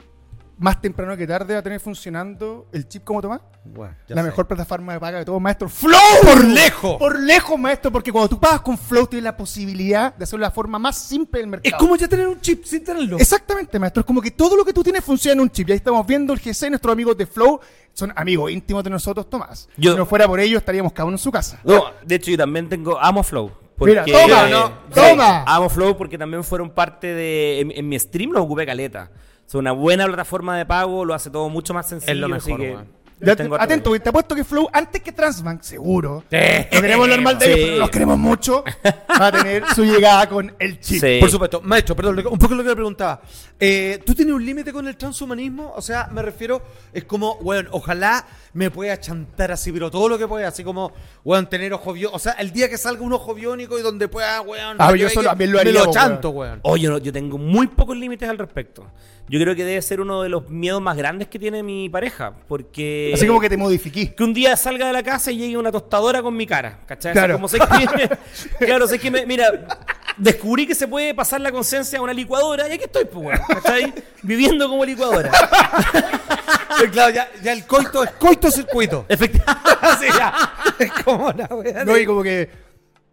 más 0.61 0.81
temprano 0.81 1.17
que 1.17 1.27
tarde, 1.27 1.55
va 1.55 1.61
a 1.61 1.63
tener 1.63 1.81
funcionando 1.81 2.69
el 2.73 2.87
chip 2.87 3.03
como 3.03 3.21
Tomás? 3.21 3.41
Bueno, 3.65 3.95
La 4.09 4.17
sé. 4.23 4.29
mejor 4.29 4.47
plataforma 4.47 4.93
de 4.93 5.01
paga 5.01 5.19
de 5.19 5.25
todos, 5.25 5.41
maestro. 5.41 5.69
¡Flow! 5.69 5.99
Por 6.23 6.45
lejos. 6.45 6.97
Por 6.99 7.19
lejos, 7.19 7.59
maestro, 7.59 7.91
porque 7.91 8.13
cuando 8.13 8.29
tú 8.29 8.39
pagas 8.39 8.61
con 8.61 8.79
Flow 8.79 9.07
tienes 9.07 9.25
la 9.25 9.37
posibilidad 9.37 10.15
de 10.15 10.25
hacerlo 10.25 10.45
de 10.45 10.49
la 10.49 10.51
forma 10.55 10.79
más 10.79 10.97
simple 10.99 11.41
del 11.41 11.47
Es 11.49 11.51
mercado. 11.51 11.79
como 11.79 11.97
ya 11.97 12.07
tener 12.09 12.29
un 12.29 12.41
chip 12.41 12.65
sin 12.65 12.85
tenerlo. 12.85 13.19
Exactamente, 13.19 13.79
maestro. 13.79 14.01
Es 14.01 14.07
como 14.07 14.21
que 14.23 14.31
todo 14.31 14.55
lo 14.57 14.65
que 14.65 14.73
tú 14.73 14.83
tienes 14.83 15.03
funciona 15.05 15.33
en 15.35 15.41
un 15.41 15.51
chip. 15.51 15.69
Y 15.69 15.73
ahí 15.73 15.79
estamos 15.79 16.07
viendo 16.07 16.33
el 16.33 16.41
G6, 16.41 16.69
nuestros 16.71 16.93
amigos 16.93 17.17
de 17.17 17.27
Flow. 17.27 17.59
Son 17.93 18.13
amigos 18.15 18.51
íntimos 18.53 18.85
de 18.85 18.91
nosotros, 18.91 19.29
Tomás. 19.29 19.69
Yo- 19.77 19.93
si 19.93 19.99
no 19.99 20.07
fuera 20.07 20.27
por 20.27 20.41
ellos, 20.41 20.59
estaríamos 20.61 20.93
cada 20.93 21.07
uno 21.07 21.15
en 21.15 21.19
su 21.19 21.33
casa. 21.33 21.59
No, 21.65 21.85
de 22.05 22.15
hecho 22.15 22.31
yo 22.31 22.37
también 22.37 22.69
tengo, 22.69 22.99
amo 23.01 23.23
Flow. 23.23 23.51
Mira, 23.79 24.05
toma, 24.05 24.47
no, 24.49 24.73
toma. 24.95 25.43
amo 25.47 25.71
Flow 25.71 25.97
porque 25.97 26.19
también 26.19 26.45
fueron 26.45 26.69
parte 26.69 27.07
de. 27.15 27.61
En, 27.61 27.71
en 27.75 27.89
mi 27.89 27.99
stream 27.99 28.31
los 28.33 28.43
ocupé 28.45 28.67
caleta. 28.67 29.11
Es 29.51 29.55
una 29.57 29.73
buena 29.73 30.07
plataforma 30.07 30.57
de 30.57 30.65
pago, 30.65 31.05
lo 31.05 31.13
hace 31.13 31.29
todo 31.29 31.49
mucho 31.49 31.75
más 31.75 31.89
sencillo. 31.89 32.13
Es 32.13 32.19
lo 32.19 32.37
así 32.37 32.53
mejor, 32.53 32.61
que 32.61 32.73
weón. 32.73 33.01
Ya, 33.23 33.33
atento, 33.59 34.01
te 34.01 34.09
apuesto 34.09 34.35
que 34.37 34.45
Flow, 34.45 34.69
antes 34.73 35.03
que 35.03 35.11
Transbank, 35.13 35.61
seguro. 35.63 36.23
Sí. 36.31 36.37
No 36.73 36.81
queremos 36.81 37.05
hablar 37.05 37.21
mal 37.21 37.39
de 37.39 37.47
ellos, 37.47 37.59
Sí. 37.59 37.65
pero 37.67 37.77
los 37.81 37.91
queremos 37.91 38.19
mucho. 38.19 38.65
Va 39.21 39.27
a 39.27 39.33
tener 39.33 39.65
su 39.75 39.85
llegada 39.85 40.29
con 40.29 40.55
el 40.59 40.79
chip. 40.81 41.01
Sí. 41.03 41.17
Por 41.21 41.31
supuesto. 41.31 41.61
Maestro, 41.63 41.97
perdón, 41.97 42.15
lo 42.17 42.23
que- 42.23 42.29
un 42.29 42.39
poco 42.39 42.55
lo 42.55 42.63
que 42.63 42.69
le 42.71 42.75
preguntaba. 42.77 43.21
Eh, 43.59 44.01
¿Tú 44.07 44.15
tienes 44.15 44.33
un 44.33 44.47
límite 44.47 44.73
con 44.73 44.87
el 44.87 44.97
transhumanismo? 44.97 45.73
O 45.77 45.83
sea, 45.83 46.09
me 46.13 46.23
refiero, 46.23 46.63
es 46.95 47.05
como, 47.05 47.37
bueno, 47.43 47.69
ojalá 47.73 48.25
me 48.53 48.71
pueda 48.71 48.99
chantar 48.99 49.53
así, 49.53 49.71
pero 49.73 49.91
todo 49.91 50.09
lo 50.09 50.19
que 50.19 50.27
pueda, 50.27 50.49
así 50.49 50.65
como, 50.65 50.93
weón, 51.25 51.49
tener 51.49 51.73
ojo 51.73 51.93
biónico. 51.93 52.17
O 52.17 52.19
sea, 52.19 52.33
el 52.33 52.53
día 52.53 52.69
que 52.69 52.77
salga 52.79 53.03
un 53.03 53.13
ojo 53.13 53.35
biónico 53.35 53.79
y 53.79 53.83
donde 53.83 54.09
pueda, 54.09 54.41
weón, 54.41 54.77
Ah, 54.81 54.95
yo 54.97 55.07
eso 55.07 55.21
que- 55.21 55.27
también 55.27 55.53
lo 55.53 55.57
me 55.57 55.61
haría, 55.63 55.85
lo 55.85 55.91
chanto, 55.93 56.31
weón. 56.31 56.61
Oh, 56.63 56.77
yo, 56.77 56.91
no- 56.91 56.99
yo 56.99 57.13
tengo 57.13 57.39
muy 57.39 57.67
pocos 57.69 57.97
límites 57.97 58.29
al 58.29 58.39
respecto. 58.39 58.87
Yo 59.29 59.39
creo 59.39 59.55
que 59.55 59.65
debe 59.65 59.81
ser 59.81 60.01
uno 60.01 60.23
de 60.23 60.29
los 60.29 60.49
miedos 60.51 60.83
más 60.83 60.97
grandes 60.97 61.29
que 61.29 61.39
tiene 61.39 61.63
mi 61.63 61.89
pareja. 61.89 62.33
Porque. 62.49 63.13
Así 63.15 63.29
como 63.29 63.41
que 63.41 63.49
te 63.49 63.57
modifiqué. 63.57 64.13
que 64.13 64.25
un 64.25 64.35
día 64.35 64.57
salga 64.57 64.89
de 64.89 64.93
la 64.93 65.05
casa 65.05 65.31
y 65.31 65.37
llegue 65.39 65.57
una 65.57 65.71
tostadora 65.71 66.21
con 66.21 66.37
mi 66.37 66.47
cara. 66.49 66.81
¿Cachai? 66.85 67.13
Claro. 67.13 67.35
Como 67.35 67.47
sé 67.47 67.59
que, 67.61 68.11
claro, 68.67 68.89
sé 68.89 68.99
que 68.99 69.09
me- 69.09 69.27
mira, 69.27 69.53
descubrí 70.21 70.67
que 70.67 70.75
se 70.75 70.87
puede 70.87 71.15
pasar 71.15 71.41
la 71.41 71.51
conciencia 71.51 71.99
a 71.99 72.03
una 72.03 72.13
licuadora 72.13 72.69
y 72.69 72.73
aquí 72.73 72.85
estoy, 72.85 73.07
pues, 73.07 73.27
weón, 73.27 73.41
¿cachai? 73.49 73.93
Viviendo 74.23 74.69
como 74.69 74.85
licuadora. 74.85 75.31
Sí, 76.79 76.87
claro, 76.89 77.13
ya, 77.13 77.29
ya 77.43 77.53
el 77.53 77.67
coito 77.67 78.05
es 78.05 78.11
coito 78.13 78.51
circuito. 78.51 79.07
Efectivamente. 79.09 79.71
Así 79.81 80.07
ya. 80.07 80.53
Es 80.79 80.93
como 81.05 81.33
la 81.33 81.47
weá. 81.47 81.85
No, 81.85 81.97
y 81.97 82.07
como 82.07 82.23
que. 82.23 82.49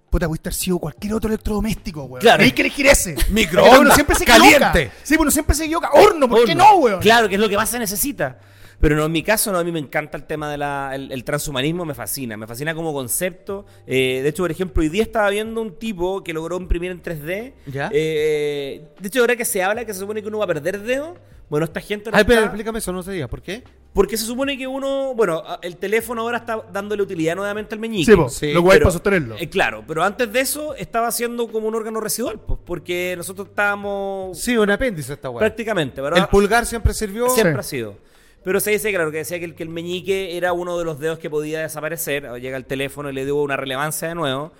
Puta, 0.09 0.27
pudiste 0.27 0.49
haber 0.49 0.55
sido 0.55 0.79
cualquier 0.79 1.13
otro 1.13 1.29
electrodoméstico, 1.29 2.03
weón. 2.03 2.21
Claro. 2.21 2.43
Hay 2.43 2.51
que 2.51 2.61
elegir 2.61 2.87
ese. 2.87 3.15
Microondas, 3.29 3.79
uno 3.79 3.93
siempre 3.93 4.15
se 4.15 4.25
caliente. 4.25 4.65
equivoca. 4.81 4.95
Sí, 5.03 5.15
uno 5.19 5.31
siempre 5.31 5.55
se 5.55 5.65
equivoca. 5.65 5.89
Horno, 5.91 6.29
¿por 6.29 6.45
qué 6.45 6.55
no, 6.55 6.75
weón? 6.75 6.99
Claro, 6.99 7.27
que 7.27 7.35
es 7.35 7.41
lo 7.41 7.49
que 7.49 7.57
más 7.57 7.69
se 7.69 7.79
necesita. 7.79 8.37
Pero 8.79 8.95
no, 8.95 9.05
en 9.05 9.11
mi 9.11 9.23
caso, 9.23 9.51
no, 9.51 9.57
a 9.57 9.63
mí 9.63 9.71
me 9.71 9.79
encanta 9.79 10.17
el 10.17 10.25
tema 10.25 10.51
del 10.51 10.61
el, 10.61 11.11
el 11.11 11.23
transhumanismo, 11.23 11.83
me 11.83 11.95
fascina, 11.95 12.37
me 12.37 12.45
fascina 12.45 12.75
como 12.75 12.93
concepto. 12.93 13.65
Eh, 13.87 14.19
de 14.21 14.29
hecho, 14.29 14.43
por 14.43 14.51
ejemplo, 14.51 14.81
hoy 14.83 14.89
día 14.89 15.01
estaba 15.01 15.29
viendo 15.31 15.61
un 15.61 15.75
tipo 15.79 16.23
que 16.23 16.31
logró 16.31 16.57
imprimir 16.57 16.91
en 16.91 17.01
3D. 17.01 17.53
¿Ya? 17.65 17.89
Eh, 17.91 18.83
de 18.99 19.07
hecho, 19.07 19.21
ahora 19.21 19.35
que 19.35 19.45
se 19.45 19.63
habla 19.63 19.83
que 19.83 19.93
se 19.93 19.99
supone 19.99 20.21
que 20.21 20.27
uno 20.27 20.37
va 20.37 20.43
a 20.43 20.47
perder 20.47 20.79
dedo, 20.81 21.15
bueno, 21.49 21.63
esta 21.65 21.79
gente... 21.81 22.11
lo 22.11 22.17
Ay, 22.17 22.23
pero 22.25 22.39
está- 22.41 22.45
explícame 22.47 22.77
eso, 22.79 22.91
no 22.93 23.01
sé 23.01 23.13
diga, 23.13 23.27
¿por 23.27 23.41
qué? 23.41 23.63
Porque 23.93 24.15
se 24.15 24.25
supone 24.25 24.57
que 24.59 24.67
uno, 24.67 25.15
bueno, 25.15 25.41
a- 25.43 25.59
el 25.63 25.77
teléfono 25.77 26.21
ahora 26.21 26.37
está 26.37 26.61
dándole 26.71 27.01
utilidad 27.01 27.35
nuevamente 27.35 27.73
al 27.73 27.79
meñique. 27.79 28.11
Sí, 28.11 28.15
po, 28.17 28.29
Sí, 28.29 28.53
lo 28.53 28.63
Pero- 28.63 28.79
para 28.83 28.91
sostenerlo. 28.91 29.37
eh, 29.39 29.49
claro, 29.49 29.83
pero 29.87 30.03
antes 30.03 30.31
de 30.31 30.39
eso 30.41 30.75
estaba 30.75 31.09
siendo 31.11 31.47
como 31.51 31.67
un 31.67 31.73
órgano 31.73 31.99
residual, 31.99 32.39
pues, 32.45 32.59
porque 32.63 33.15
nosotros 33.17 33.47
estábamos 33.47 34.37
Sí, 34.37 34.55
un 34.55 34.69
apéndice 34.69 35.13
esta 35.13 35.29
weá. 35.31 35.39
prácticamente, 35.39 35.99
pero 36.01 36.15
El 36.15 36.27
pulgar 36.27 36.65
siempre 36.67 36.93
sirvió. 36.93 37.27
siempre 37.29 37.53
Sí. 37.53 37.59
ha 37.59 37.63
sido. 37.63 38.07
Pero 38.43 38.59
se 38.59 38.71
dice, 38.71 38.91
claro, 38.91 39.11
que 39.11 39.17
decía 39.17 39.39
que 39.39 39.45
el, 39.45 39.55
que 39.55 39.63
el 39.63 39.69
meñique 39.69 40.37
era 40.37 40.53
uno 40.53 40.77
de 40.77 40.85
los 40.85 40.99
dedos 40.99 41.19
que 41.19 41.29
podía 41.29 41.59
desaparecer. 41.61 42.29
Llega 42.39 42.55
el 42.57 42.65
teléfono 42.65 43.09
y 43.09 43.13
le 43.13 43.25
dio 43.25 43.35
una 43.35 43.57
relevancia 43.57 44.07
de 44.07 44.15
nuevo. 44.15 44.53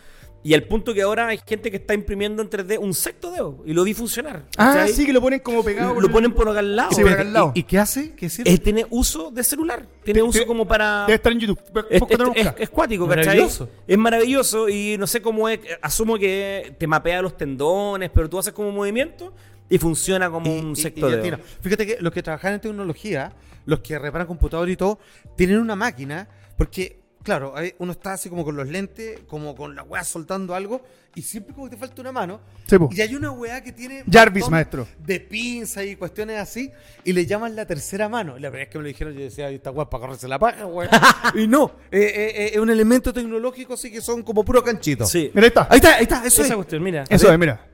Y 0.44 0.54
al 0.54 0.64
punto 0.64 0.94
que 0.94 1.02
ahora 1.02 1.28
hay 1.28 1.40
gente 1.46 1.72
que 1.72 1.78
está 1.78 1.94
imprimiendo 1.94 2.42
en 2.42 2.50
3D 2.50 2.78
un 2.80 2.94
sexto 2.94 3.32
dedo 3.32 3.58
y 3.66 3.74
lo 3.74 3.84
vi 3.84 3.94
funcionar. 3.94 4.44
Ah, 4.58 4.72
¿cachai? 4.76 4.94
sí, 4.94 5.06
que 5.06 5.12
lo 5.12 5.20
ponen 5.20 5.40
como 5.40 5.64
pegado. 5.64 5.94
Lo 6.00 6.08
el- 6.08 6.12
ponen 6.14 6.32
por 6.32 6.48
acá 6.48 6.60
al 6.60 6.76
lado. 6.76 6.92
Sí, 6.92 7.02
por 7.02 7.12
acá 7.12 7.22
al 7.22 7.34
lado. 7.34 7.52
¿Y, 7.56 7.62
y 7.62 7.64
qué 7.64 7.80
hace? 7.80 8.14
¿Qué 8.14 8.30
sirve? 8.30 8.52
Eh, 8.52 8.58
tiene 8.58 8.86
uso 8.90 9.32
de 9.32 9.44
celular. 9.44 9.86
Tiene 10.04 10.22
uso 10.22 10.46
como 10.46 10.66
para. 10.66 11.02
Debe 11.02 11.16
estar 11.16 11.32
en 11.32 11.40
YouTube. 11.40 11.60
Es, 11.90 12.00
Búscate 12.00 12.64
es- 12.64 12.70
cuático, 12.70 13.08
¿cachai? 13.08 13.26
Maravilloso. 13.26 13.70
Es 13.88 13.98
maravilloso 13.98 14.70
y 14.70 14.96
no 14.98 15.08
sé 15.08 15.22
cómo 15.22 15.50
es. 15.50 15.60
Asumo 15.82 16.18
que 16.18 16.74
te 16.78 16.88
mapea 16.88 17.22
los 17.22 17.36
tendones, 17.36 18.10
pero 18.14 18.30
tú 18.30 18.38
haces 18.40 18.54
como 18.54 18.70
un 18.70 18.76
movimiento 18.76 19.34
y 19.70 19.78
funciona 19.78 20.30
como 20.30 20.54
Y- 20.56 20.60
un 20.60 20.76
sector 20.76 21.12
de. 21.22 21.38
Fíjate 21.62 21.86
que 21.86 21.98
los 22.00 22.12
que 22.14 22.24
trabajan 22.24 22.54
en 22.54 22.60
tecnología, 22.62 23.34
los 23.66 23.80
que 23.82 23.98
reparan 24.00 24.28
computador 24.28 24.70
y 24.70 24.76
todo, 24.78 25.00
tienen 25.36 25.58
una 25.60 25.76
máquina, 25.76 26.28
porque, 26.58 27.00
claro, 27.24 27.54
uno 27.80 27.92
está 27.92 28.14
así 28.14 28.30
como 28.30 28.46
con 28.46 28.56
los 28.56 28.68
lentes, 28.68 29.20
como 29.28 29.56
con 29.56 29.76
la 29.76 29.84
weá 29.84 30.04
soltando 30.04 30.56
algo, 30.56 30.82
y 31.16 31.22
siempre 31.24 31.54
como 31.54 31.66
que 31.68 31.76
te 31.76 31.78
falta 31.80 32.00
una 32.02 32.12
mano. 32.12 32.40
Sí, 32.68 32.76
y 32.92 33.02
hay 33.02 33.16
una 33.16 33.32
weá 33.32 33.62
que 33.64 33.72
tiene. 33.74 34.04
Jarvis, 34.10 34.48
maestro. 34.50 34.88
De 35.00 35.20
pinza 35.20 35.84
y 35.84 35.96
cuestiones 35.96 36.38
así, 36.40 36.72
y 37.04 37.12
le 37.12 37.26
llaman 37.26 37.56
la 37.56 37.66
tercera 37.66 38.08
mano. 38.08 38.34
La 38.34 38.50
primera 38.50 38.60
vez 38.66 38.70
que 38.70 38.78
me 38.78 38.84
lo 38.84 38.88
dijeron, 38.88 39.14
yo 39.16 39.20
decía, 39.22 39.48
"Ay, 39.48 39.56
esta 39.56 39.72
weá 39.72 39.84
es 39.84 39.90
para 39.90 40.02
correrse 40.02 40.28
la 40.28 40.40
paja, 40.40 40.66
weá. 40.66 40.90
y 41.36 41.48
no, 41.48 41.72
eh, 41.92 42.00
eh, 42.00 42.32
eh, 42.36 42.52
es 42.54 42.58
un 42.60 42.70
elemento 42.70 43.12
tecnológico, 43.12 43.74
así 43.74 43.92
que 43.92 44.00
son 44.00 44.22
como 44.24 44.46
puro 44.46 44.64
canchitos. 44.64 45.10
Sí. 45.10 45.32
Mira, 45.34 45.46
ahí 45.46 45.48
está. 45.50 45.68
Ahí 45.72 45.78
está, 45.78 45.96
ahí 45.98 46.04
está, 46.04 46.18
eso 46.26 46.42
Esa 46.44 46.54
es. 46.54 46.56
cuestión, 46.56 46.84
mira. 46.84 47.04
Eso 47.10 47.32
es, 47.32 47.40
mira. 47.40 47.66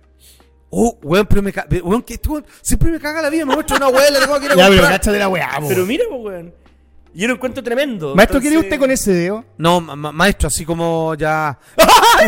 Oh, 0.75 0.97
weón, 1.03 1.27
pero 1.27 1.41
me 1.43 1.53
caga. 1.53 1.67
Weón, 1.83 2.01
que 2.01 2.15
este 2.15 2.27
weón 2.29 2.45
siempre 2.61 2.89
me 2.89 2.99
caga 2.99 3.21
la 3.21 3.29
vida. 3.29 3.45
Me 3.45 3.53
muestra 3.53 3.77
una 3.77 3.89
weá, 3.89 4.09
le 4.09 4.19
tengo 4.19 4.39
que 4.39 4.45
ir 4.45 4.51
a 4.53 4.55
Ya, 4.55 4.63
pero 4.67 4.77
comprar. 4.81 4.91
cacha 4.93 5.11
de 5.11 5.19
la 5.19 5.27
weá, 5.27 5.51
po. 5.59 5.67
Pero 5.67 5.85
mira, 5.85 6.03
pues, 6.09 6.21
weón. 6.23 6.53
Yo 7.15 7.27
lo 7.27 7.35
encuentro 7.35 7.61
tremendo. 7.63 8.15
Maestro, 8.15 8.39
¿qué 8.41 8.47
Entonces- 8.47 8.71
usted 8.71 8.79
con 8.79 8.89
ese 8.89 9.11
dedo? 9.13 9.45
No, 9.59 9.79
ma- 9.79 9.95
ma- 9.95 10.11
maestro, 10.11 10.47
así 10.47 10.65
como 10.65 11.13
ya. 11.13 11.59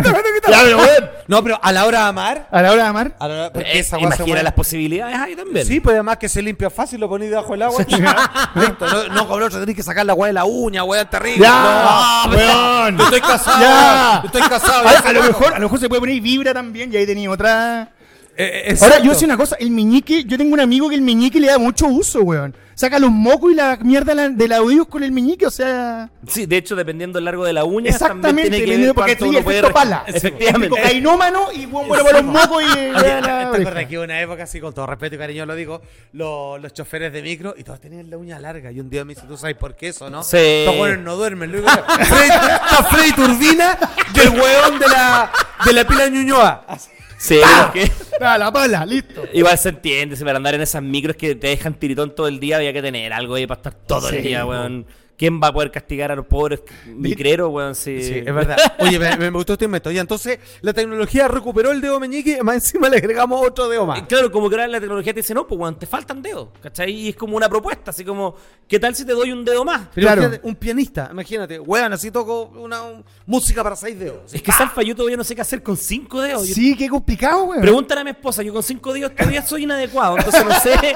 Ya, 0.48 0.60
pero 0.64 0.78
weón. 0.78 1.10
No, 1.28 1.42
pero 1.44 1.60
a 1.60 1.72
la 1.72 1.86
hora 1.88 2.02
de 2.04 2.06
amar. 2.10 2.48
A 2.52 2.62
la 2.62 2.72
hora 2.72 2.84
de 2.84 2.90
amar. 2.90 3.16
A 3.20 3.28
la 3.28 3.34
hora, 3.34 3.54
porque 3.54 3.68
Eh, 3.72 3.80
esa 3.80 3.98
weá 3.98 4.12
se 4.12 4.18
imagina 4.22 4.44
las 4.44 4.54
posibilidades 4.54 5.16
ahí 5.18 5.36
también. 5.36 5.66
Sí, 5.66 5.80
pues 5.80 5.96
además 5.96 6.18
que 6.18 6.30
se 6.30 6.40
limpia 6.44 6.70
fácil, 6.70 7.00
lo 7.00 7.10
ponéis 7.10 7.32
debajo 7.32 7.54
del 7.54 7.64
agua. 7.64 7.84
Listo, 8.56 8.88
no, 8.88 9.08
no 9.08 9.24
como 9.26 9.38
el 9.38 9.44
otro, 9.46 9.60
tenés 9.60 9.76
que 9.76 9.82
sacar 9.82 10.06
la 10.06 10.14
weá 10.14 10.28
de 10.28 10.34
la 10.34 10.46
uña, 10.46 10.84
weá 10.84 11.10
terrible. 11.10 11.40
Ya, 11.42 12.26
No, 12.28 12.36
weón. 12.36 12.98
Yo 12.98 13.04
estoy 13.06 13.22
casado. 13.22 13.60
Ya. 13.62 14.20
Yo 14.22 14.28
estoy 14.28 14.42
casado. 14.44 14.88
A, 14.88 14.92
ya 14.94 15.00
a 15.00 15.14
lo 15.14 15.24
mejor, 15.24 15.48
a 15.54 15.58
lo 15.60 15.66
mejor 15.66 15.80
se 15.80 15.90
puede 15.90 16.00
poner 16.02 16.22
vibra 16.22 16.54
también 16.54 16.94
y 16.94 16.98
ahí 16.98 17.06
tenía 17.08 17.32
otra. 17.32 17.90
Eh, 18.38 18.72
eh, 18.74 18.78
Ahora, 18.82 19.00
yo 19.00 19.14
sé 19.16 19.24
una 19.26 19.38
cosa, 19.38 19.56
el 19.60 19.72
meñique, 19.72 20.24
yo 20.26 20.38
tengo 20.38 20.54
un 20.54 20.60
amigo 20.60 20.90
que 20.90 20.96
el 20.96 21.02
meñique 21.02 21.40
le 21.40 21.48
da 21.48 21.58
mucho 21.58 21.88
uso, 21.88 22.22
weón. 22.22 22.56
Saca 22.78 23.00
los 23.00 23.10
mocos 23.10 23.54
y 23.54 23.56
la 23.56 23.78
mierda 23.78 24.14
de 24.14 24.16
la- 24.16 24.30
de 24.30 24.48
la 24.50 24.62
oídos 24.62 24.90
con 24.90 25.02
el 25.02 25.14
meñique, 25.14 25.48
o 25.48 25.50
sea. 25.52 26.10
Sí, 26.28 26.46
de 26.46 26.58
hecho, 26.58 26.76
dependiendo 26.76 27.16
del 27.18 27.24
largo 27.24 27.46
de 27.46 27.54
la 27.54 27.64
uña, 27.64 27.90
Exactamente, 27.90 28.28
también 28.28 28.66
tiene 28.66 28.88
que 28.88 28.94
porque 28.94 29.18
uno 29.24 29.42
puede 29.42 29.60
efecto 29.60 29.68
re- 29.70 29.74
pala. 29.74 30.04
Efectivamente. 30.08 30.68
Cocainómano 30.68 31.54
y 31.54 31.66
weón, 31.68 31.88
bueno 31.88 32.04
para 32.04 32.22
los 32.22 32.26
mocos 32.34 32.64
y. 32.64 32.74
¿Te 33.02 33.12
acuerdas 33.14 33.86
que 33.86 33.98
hubo 33.98 34.04
una 34.04 34.20
época 34.22 34.44
así, 34.44 34.60
con 34.60 34.74
todo 34.74 34.86
respeto 34.88 35.16
y 35.16 35.18
cariño 35.18 35.46
lo 35.46 35.56
digo, 35.56 35.82
los, 36.12 36.62
los 36.62 36.74
choferes 36.74 37.14
de 37.14 37.22
micro 37.22 37.56
y 37.58 37.64
todos 37.64 37.80
tenían 37.80 38.10
la 38.10 38.18
uña 38.18 38.38
larga? 38.40 38.70
Y 38.74 38.82
un 38.82 38.90
día 38.90 39.06
me 39.06 39.14
dice, 39.16 39.26
¿tú 39.26 39.38
sabes 39.38 39.56
por 39.56 39.78
qué 39.78 39.88
eso, 39.88 40.10
no? 40.10 40.22
Sí. 40.24 40.36
Estos 40.36 40.76
hueones 40.78 41.00
no 41.00 41.16
duermen. 41.16 41.54
Luego, 41.54 41.70
Freddy, 41.70 42.28
está 42.30 42.84
Freddy 42.92 43.12
Turbina 43.14 43.78
y 44.14 44.20
el 44.20 44.30
hueón 44.32 44.80
de 44.80 44.88
la, 44.90 45.32
de 45.64 45.72
la 45.72 45.88
pila 45.88 46.10
Ñuñoa. 46.10 46.66
Así. 46.68 46.90
Sí, 47.28 47.40
porque 47.64 47.92
Ah, 48.22 48.38
la 48.38 48.52
pala, 48.52 48.86
listo. 48.86 49.24
igual 49.34 49.58
se 49.58 49.70
entiende, 49.70 50.16
si 50.16 50.24
para 50.24 50.38
andar 50.38 50.54
en 50.56 50.62
esas 50.62 50.82
micros 50.84 51.16
que 51.16 51.36
te 51.36 51.48
dejan 51.48 51.74
tiritón 51.74 52.14
todo 52.16 52.28
el 52.28 52.40
día, 52.40 52.58
había 52.58 52.72
que 52.72 52.82
tener 52.82 53.12
algo 53.14 53.36
ahí 53.36 53.48
para 53.48 53.60
estar 53.60 53.74
todo 53.74 54.10
Sí, 54.10 54.18
el 54.18 54.24
día, 54.24 54.46
weón, 54.46 54.86
¿quién 55.18 55.40
va 55.42 55.48
a 55.48 55.54
poder 55.54 55.72
castigar 55.72 56.12
a 56.12 56.16
los 56.16 56.26
pobres 56.26 56.62
micreros, 56.86 57.50
weón? 57.52 57.76
Si... 57.76 58.02
Sí, 58.04 58.14
es 58.26 58.34
verdad. 58.34 58.58
Oye, 58.80 59.00
me, 59.00 59.16
me 59.18 59.30
gustó 59.30 59.54
este 59.54 59.66
invento. 59.66 59.90
Y 59.92 59.98
entonces 60.00 60.40
la 60.62 60.74
tecnología 60.74 61.28
recuperó 61.28 61.72
el 61.72 61.82
dedo 61.82 62.00
meñique, 62.00 62.42
más 62.44 62.56
encima 62.56 62.90
le 62.90 62.98
agregamos 62.98 63.46
otro 63.46 63.68
dedo 63.70 63.86
más. 63.86 64.00
Eh, 64.00 64.06
Claro, 64.08 64.32
como 64.32 64.50
que 64.50 64.56
ahora 64.56 64.68
la 64.68 64.80
tecnología 64.80 65.14
te 65.14 65.20
dice, 65.22 65.34
no, 65.34 65.48
pues 65.48 65.60
weón, 65.60 65.78
te 65.80 65.86
faltan 65.86 66.22
dedos, 66.22 66.50
¿cachai? 66.62 66.92
Y 66.92 67.10
es 67.10 67.16
como 67.16 67.36
una 67.38 67.50
propuesta, 67.50 67.92
así 67.92 68.04
como, 68.06 68.36
¿qué 68.68 68.80
tal 68.80 68.96
si 68.96 69.06
te 69.06 69.14
doy 69.14 69.32
un 69.32 69.44
dedo 69.46 69.64
más? 69.66 69.88
Pero 69.94 70.06
Claro. 70.08 70.22
imagínate, 70.24 70.48
un 70.48 70.56
pianista, 70.56 71.10
imagínate, 71.12 71.60
weón, 71.60 71.94
así 71.94 72.12
toco 72.12 72.52
una 72.56 72.82
un- 72.84 73.04
música 73.26 73.64
para 73.64 73.76
seis 73.76 73.98
dedos. 73.98 74.34
Es 74.34 74.42
que 74.42 74.52
Salfa, 74.52 74.82
yo 74.84 74.96
todavía 74.96 75.18
no 75.18 75.24
sé 75.24 75.36
qué 75.36 75.42
hacer 75.42 75.62
con 75.64 75.76
cinco 75.78 76.22
dedos. 76.22 76.48
Yo- 76.48 76.54
Sí, 76.56 76.76
qué 76.76 76.88
complicado, 76.90 77.46
weón. 77.46 77.62
Pregúntale 77.62 78.02
a 78.02 78.04
mi 78.04 78.10
esposa, 78.12 78.44
yo 78.44 78.54
con 78.54 78.64
cinco 78.64 78.94
dedos 78.94 79.14
todavía 79.16 79.42
soy 79.46 79.64
inadecuado, 79.64 80.18
entonces 80.18 80.46
no 80.46 80.60
sé. 80.60 80.74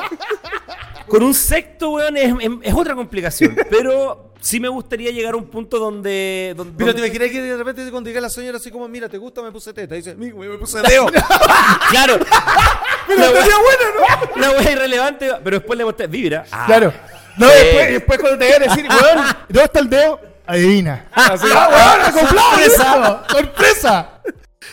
Con 1.08 1.24
un 1.24 1.34
sexto, 1.34 1.90
weón, 1.92 2.16
es, 2.18 2.32
es- 2.40 2.50
es 2.62 2.74
otra 2.74 2.94
complicación. 2.94 3.56
Pero 3.70 4.09
sí 4.42 4.60
me 4.60 4.68
gustaría 4.70 5.12
llegar 5.12 5.34
a 5.34 5.38
un 5.38 5.46
punto 5.48 5.80
donde. 5.80 6.54
donde 6.56 6.74
Pero 6.78 6.94
te 6.94 7.02
donde- 7.02 7.08
imaginas 7.18 7.32
que 7.32 7.42
de 7.42 7.58
repente 7.58 7.90
cuando 7.92 8.10
llega 8.10 8.22
la 8.22 8.30
señora 8.30 8.58
así 8.58 8.72
como, 8.72 8.88
mira, 8.88 9.10
¿te 9.10 9.18
gusta? 9.18 9.42
Me 9.42 9.52
puse 9.52 9.74
teta. 9.74 9.96
Y 9.96 10.00
dice, 10.00 10.16
"Mi, 10.16 10.32
me 10.34 10.58
puse 10.58 10.82
dedo. 10.82 11.08
Claro. 11.92 12.20
Pero 13.08 13.20
La 13.22 13.30
bueno, 13.32 13.84
¿no? 14.36 14.42
La 14.42 14.52
wea 14.52 14.72
irrelevante, 14.72 15.32
pero 15.44 15.58
después 15.58 15.78
le 15.78 15.84
mostré, 15.86 16.06
vibra. 16.08 16.46
Ah, 16.52 16.66
Claro. 16.68 16.94
No, 17.38 17.48
Sí. 17.50 17.54
después, 17.58 17.90
después 17.94 18.20
cuando 18.20 18.38
te 18.38 18.46
vayan 18.46 18.62
a 18.62 18.66
decir, 18.76 18.88
weón, 18.90 19.26
¿dónde 19.48 19.64
está 19.64 19.80
el 19.80 19.90
dedo? 19.90 20.20
Adivina. 20.46 21.08
Ah, 21.14 21.36
weón, 21.42 22.02
acoplado, 22.06 22.50
sorpresa. 22.58 23.24
¡Sorpresa! 23.30 24.10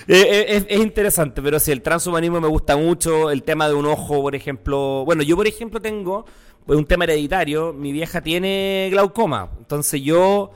Eh, 0.09 0.21
eh, 0.31 0.47
es, 0.49 0.67
es 0.69 0.81
interesante, 0.81 1.41
pero 1.43 1.59
sí, 1.59 1.73
el 1.73 1.81
transhumanismo 1.83 2.41
me 2.41 2.49
gusta 2.49 2.77
mucho. 2.77 3.31
El 3.31 3.43
tema 3.43 3.69
de 3.69 3.75
un 3.75 3.87
ojo, 3.87 4.21
por 4.21 4.35
ejemplo. 4.35 5.05
Bueno, 5.07 5.23
yo, 5.23 5.35
por 5.37 5.47
ejemplo, 5.47 5.81
tengo 5.81 6.27
pues, 6.67 6.79
un 6.79 6.85
tema 6.85 7.05
hereditario. 7.05 7.73
Mi 7.73 7.93
vieja 7.93 8.21
tiene 8.21 8.89
glaucoma. 8.91 9.49
Entonces, 9.59 10.03
yo 10.03 10.51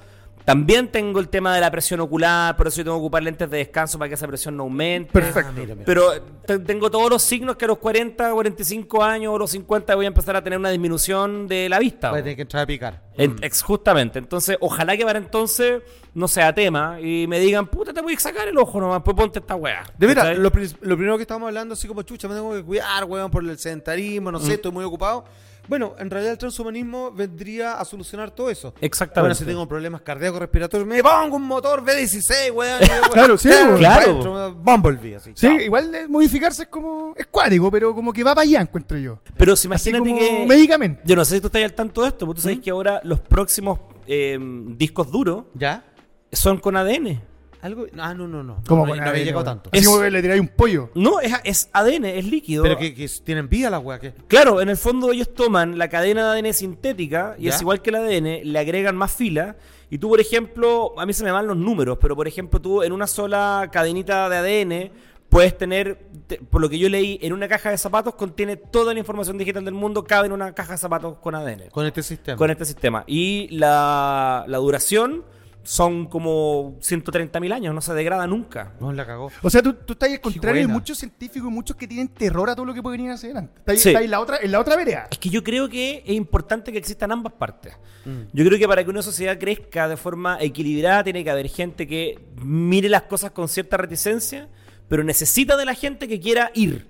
también 0.45 0.88
tengo 0.90 1.21
el 1.21 1.29
tema 1.29 1.55
de 1.55 1.61
la 1.61 1.71
presión 1.71 2.00
ocular. 2.00 2.57
Por 2.57 2.67
eso 2.67 2.79
yo 2.79 2.85
tengo 2.85 2.97
que 2.97 3.00
ocupar 3.00 3.23
lentes 3.23 3.49
de 3.49 3.59
descanso 3.59 3.99
para 3.99 4.09
que 4.09 4.14
esa 4.14 4.26
presión 4.26 4.57
no 4.57 4.64
aumente. 4.64 5.12
Perfecto. 5.12 5.52
mira, 5.55 5.75
mira. 5.75 5.85
Pero 5.87 6.11
te- 6.47 6.59
tengo 6.61 6.90
todos 6.90 7.09
los 7.11 7.23
signos 7.23 7.55
que 7.57 7.67
a 7.67 7.69
los 7.69 7.79
40, 7.79 8.33
45 8.33 9.05
años 9.05 9.33
o 9.35 9.38
los 9.38 9.50
50 9.50 9.95
voy 9.95 10.07
a 10.07 10.09
empezar 10.09 10.35
a 10.35 10.43
tener 10.43 10.59
una 10.59 10.71
disminución 10.71 11.47
de 11.47 11.69
la 11.69 11.79
vista. 11.79 12.11
Voy 12.11 12.21
a 12.21 12.23
tener 12.23 12.37
que 12.37 12.43
entrar 12.43 12.62
a 12.64 12.67
picar. 12.67 13.02
En- 13.17 13.37
ex- 13.43 13.62
justamente. 13.62 14.19
Entonces, 14.19 14.57
ojalá 14.61 14.97
que 14.97 15.05
para 15.05 15.19
entonces 15.19 15.83
no 16.14 16.26
sea 16.26 16.52
tema 16.55 16.99
y 17.00 17.26
me 17.29 17.38
digan, 17.38 17.67
puta, 17.69 17.93
te 17.93 18.00
voy 18.00 18.14
a 18.14 18.19
sacar 18.19 18.49
el 18.49 18.57
ojo 18.59 18.81
nomás, 18.81 19.02
pues 19.05 19.14
ponte 19.17 19.38
esta 19.38 19.55
weá. 19.55 19.85
De 19.97 20.07
veras, 20.07 20.37
lo, 20.38 20.50
pri- 20.50 20.75
lo 20.81 20.97
primero 20.97 21.17
que 21.17 21.23
estábamos 21.23 21.49
hablando, 21.49 21.75
así 21.75 21.87
como 21.87 22.02
chucha, 22.02 22.26
me 22.26 22.35
tengo 22.35 22.52
que 22.55 22.64
cuidar, 22.64 23.05
weón, 23.05 23.31
por 23.31 23.45
el 23.45 23.57
sedentarismo, 23.59 24.33
no 24.33 24.40
sé, 24.40 24.55
estoy 24.55 24.73
muy 24.73 24.85
ocupado. 24.85 25.25
Bueno, 25.69 25.95
en 25.99 26.11
realidad 26.11 26.33
el 26.33 26.38
transhumanismo 26.38 27.12
vendría 27.12 27.75
a 27.75 27.85
solucionar 27.85 28.31
todo 28.31 28.50
eso. 28.50 28.75
Exactamente. 28.81 29.21
Bueno, 29.21 29.35
si 29.35 29.45
tengo 29.45 29.69
problemas 29.69 30.00
cardíacos 30.02 30.40
respiratorios, 30.40 30.88
me 30.88 31.02
pongo 31.02 31.37
un 31.37 31.43
motor 31.45 31.85
B16, 31.85 32.52
weón. 32.52 32.81
Claro, 33.12 33.37
sí, 33.37 33.49
claro, 33.79 34.55
Bumblebee, 34.55 35.17
así. 35.17 35.31
Sí, 35.35 35.47
chao. 35.47 35.61
igual 35.61 35.90
de 35.93 36.09
modificarse 36.09 36.62
es 36.62 36.69
como. 36.69 37.14
Es 37.17 37.26
cuático, 37.26 37.71
pero 37.71 37.95
como 37.95 38.12
que 38.12 38.23
va 38.23 38.35
para 38.35 38.43
allá, 38.43 38.61
encuentro 38.61 38.99
yo. 38.99 39.19
Pero 39.37 39.57
si 39.57 39.69
Así 39.73 39.90
imagínate 39.90 40.11
como 40.11 40.19
que. 40.21 40.47
médicamente. 40.47 41.02
Yo 41.05 41.17
no 41.17 41.25
sé 41.25 41.37
si 41.37 41.40
tú 41.40 41.49
estás 41.49 41.62
al 41.62 41.75
tanto 41.75 42.02
de 42.02 42.09
esto, 42.09 42.26
porque 42.26 42.38
tú 42.38 42.43
sabes 42.43 42.61
que 42.61 42.71
ahora 42.71 43.00
los 43.05 43.21
próximos 43.21 43.79
eh, 44.07 44.38
discos 44.40 45.11
duros 45.11 45.45
¿Ya? 45.55 45.85
son 46.33 46.59
con 46.59 46.76
ADN. 46.76 47.21
¿Algo? 47.62 47.87
Ah, 47.99 48.14
no, 48.14 48.26
no, 48.26 48.43
no. 48.43 48.62
Como 48.67 48.87
no, 48.87 48.93
había 48.95 49.23
llegado 49.25 49.45
tanto. 49.45 49.71
Es- 49.73 49.85
como 49.87 50.02
le 50.02 50.23
tiráis 50.23 50.40
un 50.40 50.49
pollo. 50.49 50.90
No, 50.95 51.21
es, 51.21 51.33
es 51.45 51.69
ADN, 51.73 52.07
es 52.07 52.25
líquido. 52.25 52.62
Pero 52.62 52.79
que, 52.79 52.95
que 52.95 53.09
tienen 53.23 53.49
vida 53.49 53.69
las 53.71 53.83
weas. 53.85 54.00
Claro, 54.29 54.61
en 54.62 54.69
el 54.71 54.76
fondo 54.76 55.12
ellos 55.12 55.35
toman 55.35 55.76
la 55.76 55.88
cadena 55.88 56.33
de 56.33 56.38
ADN 56.40 56.55
sintética 56.55 57.35
y 57.38 57.45
¿Ya? 57.45 57.50
es 57.50 57.61
igual 57.61 57.83
que 57.83 57.90
el 57.90 57.97
ADN, 57.97 58.50
le 58.50 58.59
agregan 58.59 58.97
más 58.97 59.12
filas. 59.12 59.57
Y 59.90 59.99
tú, 59.99 60.09
por 60.09 60.21
ejemplo, 60.21 60.95
a 60.99 61.05
mí 61.05 61.12
se 61.12 61.25
me 61.25 61.31
van 61.33 61.47
los 61.47 61.57
números, 61.57 61.99
pero 62.00 62.14
por 62.17 62.26
ejemplo, 62.29 62.61
tú 62.61 62.83
en 62.83 62.93
una 62.93 63.07
sola 63.07 63.69
cadenita 63.73 64.29
de 64.29 64.37
ADN 64.37 64.93
puedes 65.29 65.57
tener, 65.59 65.99
te- 66.29 66.38
por 66.38 66.61
lo 66.61 66.69
que 66.69 66.79
yo 66.79 66.88
leí, 66.88 67.19
en 67.23 67.33
una 67.33 67.47
caja 67.49 67.71
de 67.71 67.79
zapatos 67.79 68.14
contiene 68.14 68.57
toda 68.57 68.93
la 68.95 69.00
información 69.00 69.37
digital 69.37 69.64
del 69.64 69.75
mundo, 69.75 70.02
cabe 70.05 70.26
en 70.26 70.33
una 70.33 70.55
caja 70.55 70.73
de 70.73 70.79
zapatos 70.79 71.19
con 71.19 71.35
ADN. 71.35 71.69
Con 71.71 71.87
este 71.87 72.02
sistema. 72.02 72.37
con 72.38 72.50
este 72.50 72.64
sistema. 72.64 73.05
Y 73.07 73.49
la, 73.50 74.45
la 74.49 74.59
duración 74.59 75.25
son 75.62 76.07
como 76.07 76.79
130.000 76.81 77.52
años, 77.52 77.75
no 77.75 77.81
se 77.81 77.93
degrada 77.95 78.26
nunca. 78.26 78.73
No, 78.81 78.93
la 78.93 79.07
cagó. 79.07 79.31
O 79.43 79.50
sea, 79.50 79.62
tú, 79.62 79.75
tú 79.75 79.93
estás 79.93 80.11
al 80.11 80.21
contrario 80.21 80.62
de 80.62 80.73
muchos 80.73 80.99
científicos 80.99 81.49
y 81.49 81.52
muchos 81.52 81.76
que 81.76 81.87
tienen 81.87 82.09
terror 82.09 82.49
a 82.49 82.55
todo 82.55 82.64
lo 82.67 82.75
que 82.75 82.83
puede 82.83 82.97
venir 82.97 83.12
hacia 83.12 83.29
adelante. 83.29 83.55
Estás, 83.59 83.81
Sí. 83.81 83.88
estás 83.90 84.05
en, 84.05 84.11
la 84.11 84.21
otra, 84.21 84.38
en 84.40 84.50
la 84.52 84.61
otra 84.61 84.76
vereda. 84.76 85.09
Es 85.11 85.19
que 85.19 85.29
yo 85.29 85.45
creo 85.45 85.69
que 85.69 86.02
es 86.07 86.14
importante 86.14 86.73
que 86.73 86.79
existan 86.79 87.12
ambas 87.12 87.35
partes. 87.35 87.75
Mm. 88.05 88.23
Yo 88.33 88.45
creo 88.45 88.59
que 88.59 88.67
para 88.69 88.83
que 88.85 88.90
una 88.90 89.02
sociedad 89.02 89.38
crezca 89.38 89.88
de 89.88 89.97
forma 89.97 90.38
equilibrada 90.40 91.05
tiene 91.05 91.23
que 91.25 91.31
haber 91.31 91.49
gente 91.49 91.87
que 91.87 92.19
mire 92.43 92.88
las 92.88 93.02
cosas 93.02 93.31
con 93.33 93.49
cierta 93.49 93.76
reticencia, 93.76 94.49
pero 94.88 95.05
necesita 95.05 95.57
de 95.57 95.64
la 95.64 95.75
gente 95.75 96.09
que 96.09 96.19
quiera 96.19 96.50
ir 96.55 96.88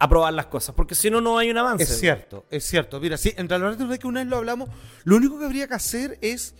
a 0.00 0.08
probar 0.08 0.32
las 0.32 0.46
cosas, 0.46 0.74
porque 0.74 0.94
si 0.94 1.10
no, 1.10 1.20
no 1.20 1.38
hay 1.38 1.50
un 1.50 1.58
avance. 1.58 1.82
Es 1.84 1.98
cierto, 1.98 2.46
es 2.50 2.64
cierto. 2.64 3.00
Mira, 3.00 3.16
sí, 3.16 3.32
en 3.36 3.48
realidad 3.48 3.76
de 3.76 3.98
que 3.98 4.06
una 4.06 4.20
vez 4.20 4.28
lo 4.28 4.36
hablamos, 4.36 4.68
lo 5.04 5.16
único 5.16 5.38
que 5.38 5.44
habría 5.44 5.66
que 5.66 5.74
hacer 5.74 6.18
es, 6.20 6.54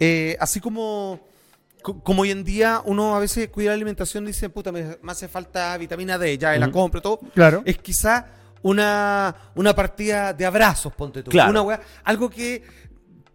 eh, 0.00 0.36
así 0.40 0.58
como, 0.60 1.20
co- 1.82 2.02
como 2.02 2.22
hoy 2.22 2.30
en 2.32 2.42
día 2.42 2.82
uno 2.84 3.14
a 3.14 3.20
veces 3.20 3.48
cuida 3.50 3.68
la 3.70 3.74
alimentación 3.74 4.24
y 4.24 4.28
dice, 4.28 4.48
puta, 4.48 4.72
me, 4.72 4.96
me 5.02 5.12
hace 5.12 5.28
falta 5.28 5.76
vitamina 5.78 6.18
D, 6.18 6.36
ya 6.38 6.56
la 6.56 6.70
compro 6.72 7.00
todo. 7.00 7.20
Claro. 7.34 7.62
Es 7.64 7.78
quizá 7.78 8.26
una, 8.62 9.34
una 9.54 9.74
partida 9.74 10.32
de 10.32 10.44
abrazos, 10.46 10.92
ponte 10.94 11.22
tú. 11.22 11.30
Claro. 11.30 11.50
Una 11.50 11.62
wea- 11.62 11.80
algo 12.04 12.28
que 12.28 12.62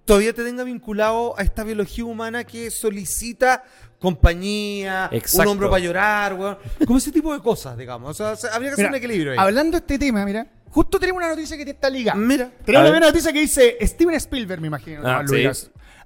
todavía 0.04 0.34
te 0.34 0.44
tenga 0.44 0.64
vinculado 0.64 1.34
a 1.38 1.42
esta 1.44 1.64
biología 1.64 2.06
humana 2.06 2.44
que 2.44 2.70
solicita 2.70 3.64
compañía, 4.00 5.10
un 5.12 5.48
hombro 5.48 5.70
para 5.70 5.84
llorar, 5.84 6.34
weón. 6.36 6.58
Como 6.86 6.98
ese 7.00 7.12
tipo 7.12 7.34
de 7.34 7.40
cosas, 7.42 7.78
digamos. 7.78 8.20
O 8.20 8.36
sea, 8.36 8.52
habría 8.54 8.70
que 8.70 8.74
hacer 8.74 8.86
un 8.90 8.96
equilibrio 8.96 9.32
ahí. 9.32 9.38
Hablando 9.40 9.72
de 9.72 9.78
este 9.80 9.98
tema, 9.98 10.24
mira, 10.26 10.46
justo 10.70 11.00
tenemos 11.00 11.20
una 11.20 11.30
noticia 11.30 11.58
que 11.58 11.66
te 11.66 11.72
está 11.72 11.90
ligada. 11.90 12.18
Mira. 12.20 12.52
Tenemos 12.64 12.90
una 12.90 13.00
noticia 13.00 13.34
que 13.34 13.40
dice 13.40 13.78
Steven 13.82 14.16
Spielberg, 14.16 14.62
me 14.62 14.68
imagino. 14.68 15.02
Ah, 15.04 15.24
sí. 15.26 15.44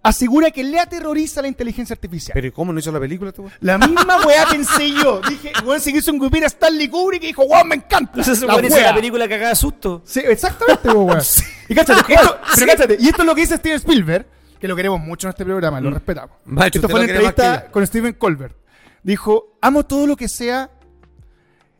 Asegura 0.02 0.50
que 0.50 0.64
le 0.64 0.80
aterroriza 0.80 1.42
la 1.42 1.50
inteligencia 1.50 1.94
artificial. 1.94 2.34
Pero 2.34 2.48
¿y 2.48 2.52
cómo 2.52 2.72
no 2.72 2.80
hizo 2.80 2.92
la 2.92 3.02
película 3.02 3.30
este 3.30 3.42
weón? 3.42 3.54
La 3.60 3.78
misma 3.78 4.18
weá 4.26 4.46
pensé 4.50 4.92
yo. 4.92 5.20
Dije, 5.28 5.52
weón, 5.66 5.82
se 5.82 5.92
quiso 5.92 6.12
engupir 6.12 6.44
a 6.44 6.48
Stanley 6.48 6.88
Kubrick 6.88 7.24
y 7.24 7.28
dijo, 7.28 7.44
weón, 7.44 7.68
me 7.68 7.76
encanta. 7.76 8.12
Entonces 8.16 8.42
la 8.42 8.56
wea. 8.56 8.84
la 8.84 8.96
película 8.96 9.28
que 9.28 9.36
haga 9.36 9.54
susto. 9.56 10.02
Sí, 10.06 10.22
exactamente, 10.26 10.90
weón. 10.90 11.20
Y 11.70 11.76
cáchate, 11.76 12.00
esto, 12.14 12.40
pero 12.56 12.66
cáchate, 12.66 12.98
y 13.00 13.10
esto 13.10 13.22
es 13.22 13.28
lo 13.28 13.36
que 13.36 13.42
dice 13.42 13.56
Steven 13.58 13.78
Spielberg, 13.78 14.26
que 14.60 14.68
lo 14.68 14.76
queremos 14.76 15.00
mucho 15.00 15.28
en 15.28 15.30
este 15.30 15.46
programa, 15.46 15.80
lo 15.80 15.92
respetamos. 15.92 16.36
Macho, 16.46 16.80
esto 16.80 16.90
fue 16.90 17.02
una 17.02 17.10
entrevista 17.12 17.70
con 17.70 17.86
Steven 17.86 18.14
Colbert. 18.14 18.56
Dijo, 19.04 19.56
amo 19.62 19.86
todo 19.86 20.08
lo 20.08 20.16
que 20.16 20.28
sea 20.28 20.72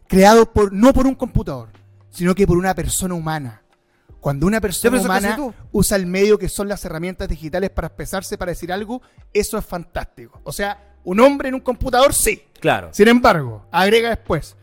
creado 0.08 0.52
por 0.52 0.72
no 0.72 0.94
por 0.94 1.08
un 1.08 1.16
computador, 1.16 1.70
sino 2.12 2.36
que 2.36 2.46
por 2.46 2.58
una 2.58 2.76
persona 2.76 3.16
humana. 3.16 3.64
Cuando 4.20 4.46
una 4.48 4.60
persona 4.60 5.00
humana 5.00 5.38
usa 5.72 5.96
el 5.98 6.06
medio 6.06 6.38
que 6.38 6.50
son 6.50 6.68
las 6.68 6.84
herramientas 6.84 7.28
digitales 7.30 7.70
para 7.70 7.88
expresarse, 7.88 8.38
para 8.38 8.52
decir 8.52 8.72
algo, 8.72 9.02
eso 9.34 9.58
es 9.58 9.66
fantástico. 9.66 10.42
O 10.44 10.52
sea, 10.52 10.96
un 11.04 11.20
hombre 11.22 11.50
en 11.50 11.56
un 11.56 11.62
computador, 11.62 12.14
sí. 12.14 12.44
Claro. 12.60 12.90
Sin 12.92 13.08
embargo, 13.08 13.66
agrega 13.72 14.10
después. 14.10 14.56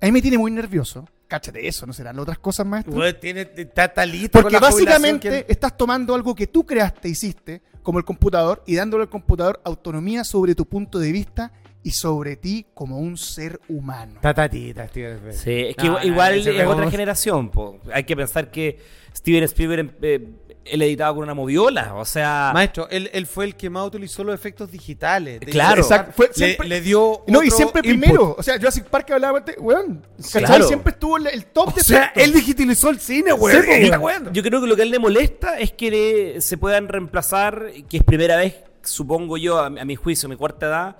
A 0.00 0.06
mí 0.06 0.12
me 0.12 0.22
tiene 0.22 0.38
muy 0.38 0.50
nervioso. 0.50 1.08
Cáchate 1.26 1.66
eso, 1.66 1.86
¿no 1.86 1.92
serán 1.92 2.18
otras 2.18 2.38
cosas, 2.38 2.66
maestro? 2.66 2.94
Weón, 2.94 3.16
tiene, 3.18 3.50
está, 3.56 4.04
listo 4.04 4.40
Porque 4.40 4.54
con 4.56 4.62
la 4.62 4.70
jubilación 4.70 5.02
básicamente 5.02 5.46
que- 5.46 5.52
estás 5.52 5.76
tomando 5.76 6.14
algo 6.14 6.34
que 6.34 6.46
tú 6.46 6.66
creaste, 6.66 7.08
hiciste, 7.08 7.62
como 7.82 7.98
el 7.98 8.04
computador, 8.04 8.62
y 8.66 8.76
dándole 8.76 9.04
al 9.04 9.08
computador 9.10 9.60
autonomía 9.64 10.24
sobre 10.24 10.54
tu 10.54 10.66
punto 10.66 10.98
de 10.98 11.10
vista 11.10 11.50
y 11.84 11.90
sobre 11.90 12.36
ti 12.36 12.66
como 12.74 12.98
un 12.98 13.16
ser 13.16 13.60
humano. 13.68 14.14
Está 14.16 14.32
tatita, 14.34 14.86
Steven 14.88 15.12
Spielberg. 15.16 15.36
Sí, 15.36 15.50
es 15.70 15.76
que 15.76 15.88
No, 15.88 16.02
igual, 16.02 16.44
no, 16.44 16.50
es 16.50 16.66
otra 16.66 16.90
generación. 16.90 17.50
po. 17.50 17.78
Hay 17.92 18.04
que 18.04 18.14
pensar 18.16 18.50
que 18.50 18.78
Steven 19.16 19.42
Spielberg 19.44 19.96
eh, 20.00 20.28
él 20.64 20.80
editaba 20.82 21.12
con 21.12 21.24
una 21.24 21.34
moviola. 21.34 21.96
O 21.96 22.04
sea, 22.04 22.52
Maestro, 22.54 22.88
él, 22.88 23.10
él 23.12 23.26
fue 23.26 23.46
el 23.46 23.56
que 23.56 23.68
más 23.68 23.84
utilizó 23.84 24.22
los 24.22 24.32
efectos 24.32 24.70
digitales. 24.70 25.40
De- 25.40 25.46
Claro. 25.46 25.82
Exacto. 25.82 26.12
Fue 26.14 26.28
Le, 26.28 26.34
siempre- 26.34 26.68
le 26.68 26.80
dio. 26.80 27.24
no, 27.26 27.42
y 27.42 27.50
siempre 27.50 27.80
input. 27.84 28.00
primero. 28.00 28.36
O 28.38 28.42
sea, 28.44 28.56
Jurassic 28.58 28.84
Park 28.84 29.10
hablaba 29.10 29.40
de, 29.40 29.54
weón. 29.58 30.06
Claro. 30.32 30.68
Siempre 30.68 30.92
estuvo 30.92 31.18
en 31.18 31.26
el 31.26 31.46
top 31.46 31.70
O 31.70 31.72
de 31.72 31.82
sea, 31.82 32.02
efectos. 32.04 32.22
él 32.22 32.32
digitalizó 32.32 32.90
el 32.90 33.00
cine, 33.00 33.32
güey. 33.32 33.56
Sí, 33.60 33.90
weón. 33.90 34.32
yo 34.32 34.40
creo 34.44 34.60
que 34.60 34.66
lo 34.68 34.76
que 34.76 34.82
a 34.82 34.84
él 34.84 34.92
le 34.92 35.00
molesta 35.00 35.58
es 35.58 35.72
que 35.72 35.90
le- 35.90 36.40
se 36.40 36.56
puedan 36.58 36.86
reemplazar, 36.86 37.70
que 37.88 37.96
es 37.96 38.04
primera 38.04 38.36
vez, 38.36 38.54
supongo 38.82 39.36
yo, 39.36 39.58
a, 39.58 39.66
a 39.66 39.84
mi 39.84 39.96
juicio, 39.96 40.28
a 40.28 40.30
mi 40.30 40.36
cuarta 40.36 40.66
edad, 40.66 40.96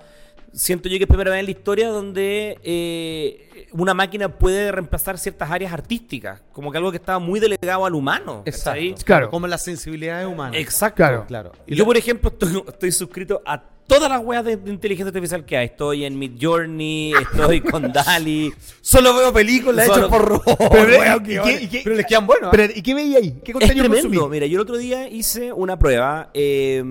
siento 0.53 0.87
yo 0.87 0.97
que 0.97 1.03
es 1.03 1.07
primera 1.07 1.31
vez 1.31 1.39
en 1.39 1.45
la 1.45 1.51
historia 1.51 1.89
donde 1.89 2.59
eh, 2.63 3.67
una 3.71 3.93
máquina 3.93 4.29
puede 4.29 4.71
reemplazar 4.71 5.17
ciertas 5.17 5.49
áreas 5.49 5.73
artísticas, 5.73 6.41
como 6.51 6.71
que 6.71 6.77
algo 6.77 6.91
que 6.91 6.97
estaba 6.97 7.19
muy 7.19 7.39
delegado 7.39 7.85
al 7.85 7.95
humano. 7.95 8.43
¿cachai? 8.45 8.89
Exacto. 8.89 9.05
Claro. 9.05 9.29
Como 9.29 9.47
las 9.47 9.63
sensibilidades 9.63 10.27
humanas. 10.27 10.59
Exacto. 10.59 10.97
Claro. 10.97 11.25
Claro. 11.27 11.51
Y 11.65 11.75
yo, 11.75 11.85
por 11.85 11.97
ejemplo, 11.97 12.29
estoy, 12.29 12.63
estoy 12.67 12.91
suscrito 12.91 13.41
a 13.45 13.61
todas 13.87 14.09
las 14.09 14.23
weas 14.23 14.43
de, 14.45 14.57
de 14.57 14.71
inteligencia 14.71 15.09
artificial 15.09 15.45
que 15.45 15.57
hay. 15.57 15.65
Estoy 15.67 16.05
en 16.05 16.17
Mid 16.17 16.33
Journey, 16.41 17.13
estoy 17.13 17.61
con 17.61 17.91
Dali. 17.93 18.53
Solo 18.81 19.13
veo 19.15 19.31
películas 19.33 19.85
Solo- 19.87 19.97
hechas 20.07 20.09
por 20.17 20.27
robots. 20.27 20.55
Pero, 20.71 20.99
weón, 20.99 21.21
¿y 21.23 21.27
que- 21.27 21.41
qué- 21.41 21.63
y 21.63 21.67
qué- 21.67 21.81
pero 21.83 21.95
les 21.95 22.05
quedan 22.05 22.25
buenos. 22.27 22.47
¿eh? 22.47 22.51
Pero, 22.57 22.73
¿y 22.75 22.81
qué 22.81 22.93
veía 22.93 23.17
ahí? 23.19 23.31
¿Qué 23.43 23.51
Es 23.51 23.53
contenido 23.53 23.85
tremendo. 23.85 24.09
consumí? 24.19 24.31
Mira, 24.31 24.45
yo 24.47 24.55
el 24.57 24.61
otro 24.61 24.77
día 24.77 25.07
hice 25.09 25.51
una 25.53 25.77
prueba 25.77 26.29
eh, 26.33 26.83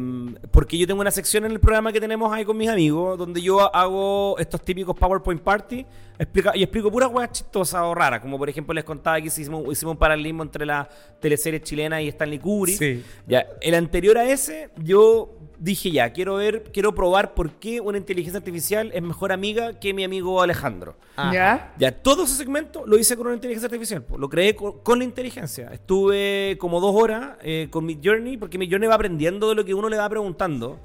porque 0.50 0.78
yo 0.78 0.86
tengo 0.86 1.00
una 1.00 1.10
sección 1.10 1.44
en 1.44 1.52
el 1.52 1.60
programa 1.60 1.92
que 1.92 2.00
tenemos 2.00 2.32
ahí 2.32 2.44
con 2.44 2.56
mis 2.56 2.68
amigos 2.68 3.18
donde 3.18 3.40
yo 3.42 3.74
hago 3.74 4.36
estos 4.38 4.62
típicos 4.62 4.96
PowerPoint 4.96 5.40
Party 5.42 5.84
explica, 6.18 6.52
y 6.54 6.62
explico 6.62 6.90
puras 6.90 7.10
weas 7.12 7.32
chistosas 7.32 7.82
o 7.82 7.94
raras. 7.94 8.20
Como 8.20 8.38
por 8.38 8.48
ejemplo 8.48 8.72
les 8.74 8.84
contaba 8.84 9.20
que 9.20 9.26
hicimos, 9.28 9.62
hicimos 9.72 9.92
un 9.92 9.98
paralelismo 9.98 10.42
entre 10.42 10.64
la 10.66 10.88
teleserie 11.20 11.60
chilena 11.62 12.00
y 12.02 12.08
Stanley 12.08 12.38
Kubrick. 12.38 12.78
Sí. 12.78 13.02
Ya, 13.26 13.46
el 13.60 13.74
anterior 13.74 14.18
a 14.18 14.28
ese, 14.30 14.70
yo 14.78 15.30
dije 15.62 15.92
ya, 15.92 16.12
quiero 16.12 16.34
ver, 16.34 16.64
quiero 16.72 16.94
probar 16.94 17.34
por 17.34 17.52
qué 17.52 17.80
una 17.80 17.96
inteligencia 17.96 18.38
artificial 18.38 18.90
es 18.92 19.02
mejor 19.02 19.30
amiga 19.30 19.78
que 19.78 19.94
mi 19.94 20.02
amigo 20.02 20.42
Alejandro. 20.42 20.96
Ah. 21.16 21.30
¿Ya? 21.32 21.74
Ya, 21.78 21.92
todo 21.92 22.24
ese 22.24 22.34
segmento 22.34 22.84
lo 22.84 22.98
hice 22.98 23.16
con 23.16 23.26
una 23.26 23.36
inteligencia 23.36 23.66
artificial. 23.66 24.04
Lo 24.18 24.28
creé 24.28 24.56
con, 24.56 24.80
con 24.80 24.98
la 24.98 25.04
inteligencia. 25.04 25.70
Estuve 25.72 26.56
como 26.58 26.80
dos 26.80 26.94
horas 26.96 27.36
eh, 27.42 27.68
con 27.70 27.86
mi 27.86 28.00
Journey, 28.02 28.36
porque 28.36 28.58
mi 28.58 28.68
Journey 28.68 28.88
va 28.88 28.96
aprendiendo 28.96 29.48
de 29.48 29.54
lo 29.54 29.64
que 29.64 29.72
uno 29.72 29.88
le 29.88 29.96
va 29.96 30.08
preguntando. 30.08 30.80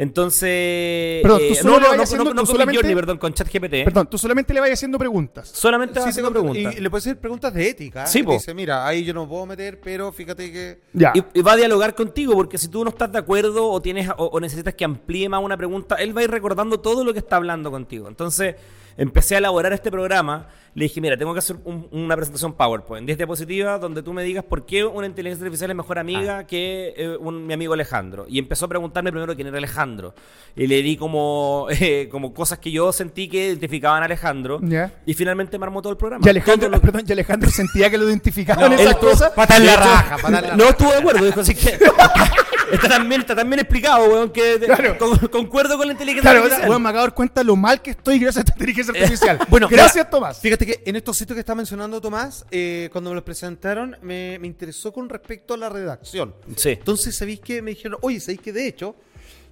Entonces. 0.00 1.22
Perdón, 1.22 1.38
tú 1.38 1.44
eh, 1.54 1.58
no, 1.64 1.70
no, 1.80 1.88
vas 1.88 1.96
no, 1.96 2.02
haciendo- 2.02 2.24
no, 2.24 2.30
no 2.30 2.40
tú 2.42 2.46
con 2.46 2.46
solamente- 2.46 2.72
Midjourney, 2.78 2.94
perdón, 2.94 3.18
con 3.18 3.34
ChatGPT. 3.34 3.84
Perdón, 3.84 4.06
tú 4.08 4.18
solamente 4.18 4.54
le 4.54 4.60
vas 4.60 4.70
haciendo 4.70 4.98
preguntas. 4.98 5.48
Solamente 5.48 6.00
Sí, 6.02 6.08
haciendo 6.08 6.30
preguntas. 6.30 6.74
Y 6.76 6.80
le 6.80 6.90
puedes 6.90 7.06
hacer 7.06 7.18
preguntas 7.20 7.52
de 7.54 7.68
ética. 7.68 8.06
Sí, 8.06 8.20
¿eh? 8.20 8.24
po. 8.24 8.32
Dice, 8.32 8.54
mira, 8.54 8.86
ahí 8.86 9.04
yo 9.04 9.12
no 9.14 9.28
puedo 9.28 9.46
meter, 9.46 9.80
pero 9.80 10.12
fíjate 10.12 10.50
que. 10.52 10.80
Ya. 10.92 11.12
Y, 11.14 11.38
y 11.38 11.42
va 11.42 11.52
a 11.52 11.56
dialogar 11.56 11.94
contigo, 11.94 12.34
porque 12.34 12.58
si 12.58 12.68
tú 12.68 12.82
no 12.84 12.90
estás 12.90 13.12
de 13.12 13.18
acuerdo 13.18 13.68
o 13.70 13.80
tienes 13.82 14.08
o, 14.16 14.24
o 14.26 14.40
necesitas 14.40 14.74
que 14.74 14.84
amplíe 14.84 15.28
más 15.28 15.42
una 15.42 15.56
pregunta, 15.56 15.96
él 15.96 16.16
va 16.16 16.20
a 16.22 16.24
ir 16.24 16.30
recordando 16.30 16.80
todo 16.80 17.04
lo 17.04 17.12
que 17.12 17.18
está 17.18 17.36
hablando 17.36 17.70
contigo. 17.70 18.08
Entonces, 18.08 18.54
empecé 18.96 19.34
a 19.36 19.38
elaborar 19.38 19.72
este 19.72 19.90
programa. 19.90 20.48
Le 20.72 20.84
dije, 20.84 21.00
mira, 21.00 21.16
tengo 21.16 21.32
que 21.32 21.40
hacer 21.40 21.56
un- 21.64 21.88
una 21.90 22.14
presentación 22.14 22.52
PowerPoint, 22.52 23.04
10 23.04 23.18
diapositivas, 23.18 23.80
donde 23.80 24.04
tú 24.04 24.12
me 24.12 24.22
digas 24.22 24.44
por 24.44 24.64
qué 24.66 24.84
una 24.84 25.06
inteligencia 25.08 25.44
artificial 25.44 25.68
es 25.70 25.76
mejor 25.76 25.98
amiga 25.98 26.46
que 26.46 26.94
eh, 26.96 27.16
un- 27.18 27.44
mi 27.44 27.54
amigo 27.54 27.74
Alejandro. 27.74 28.24
Y 28.28 28.38
empezó 28.38 28.66
a 28.66 28.68
preguntarme 28.68 29.10
primero 29.10 29.34
quién 29.34 29.48
era 29.48 29.58
Alejandro. 29.58 30.14
Y 30.54 30.68
le 30.68 30.80
di 30.82 30.96
como, 30.96 31.66
eh, 31.70 32.08
como 32.08 32.32
cosas 32.32 32.60
que 32.60 32.70
yo 32.70 32.92
sentí 32.92 33.28
que 33.28 33.46
identificaban 33.48 34.02
a 34.02 34.06
Alejandro. 34.06 34.60
Ya. 34.62 34.92
Y 35.06 35.14
finalmente 35.14 35.58
me 35.58 35.64
armó 35.66 35.82
todo 35.82 35.90
el 35.92 35.96
programa. 35.98 36.24
Y 36.24 36.28
Alejandro, 36.28 36.68
lo- 36.68 36.80
perdón, 36.80 37.02
y 37.04 37.12
Alejandro 37.12 37.50
sentía 37.50 37.90
que 37.90 37.98
lo 37.98 38.08
identificaban 38.08 38.70
No, 38.70 38.76
esas 38.76 38.96
cosas. 38.96 39.32
La 39.36 39.76
raja, 39.76 40.56
No 40.56 40.64
estuvo 40.68 40.92
de 40.92 40.98
acuerdo, 40.98 41.24
dijo 41.24 41.40
así 41.40 41.54
que. 41.54 41.78
está, 42.72 42.88
también, 42.88 43.20
está 43.20 43.34
también 43.36 43.60
explicado, 43.60 44.08
weón, 44.08 44.30
que 44.30 44.58
Claro. 44.64 44.98
con- 44.98 45.18
concuerdo 45.28 45.76
con 45.76 45.86
la 45.86 45.92
inteligencia 45.92 46.30
Claro, 46.30 46.44
artificial. 46.44 46.68
weón, 46.70 46.82
me 46.82 46.88
acabo 46.88 47.02
de 47.04 47.08
dar 47.08 47.14
cuenta 47.14 47.44
lo 47.44 47.56
mal 47.56 47.80
que 47.82 47.90
estoy 47.90 48.18
gracias 48.18 48.38
a 48.38 48.40
esta 48.40 48.52
inteligencia 48.52 48.92
artificial. 48.94 49.38
Bueno, 49.48 49.68
gracias, 49.68 49.96
mira, 49.96 50.10
Tomás. 50.10 50.38
Fíjate 50.40 50.66
que 50.66 50.82
en 50.84 50.96
estos 50.96 51.16
sitios 51.16 51.34
que 51.34 51.40
está 51.40 51.54
mencionando 51.54 52.00
Tomás, 52.00 52.44
eh, 52.50 52.88
cuando 52.92 53.10
me 53.10 53.14
los 53.16 53.24
presentaron, 53.24 53.96
me, 54.02 54.38
me 54.38 54.46
interesó 54.46 54.92
con 54.92 55.08
respecto 55.08 55.54
a 55.54 55.56
la 55.56 55.68
redacción. 55.68 56.34
Sí. 56.56 56.70
Entonces, 56.70 57.16
¿sabéis 57.16 57.40
qué? 57.40 57.62
Me 57.62 57.70
dijeron, 57.72 57.98
oye, 58.02 58.20
¿sabéis 58.20 58.40
que 58.40 58.52
de 58.52 58.66
hecho, 58.66 58.94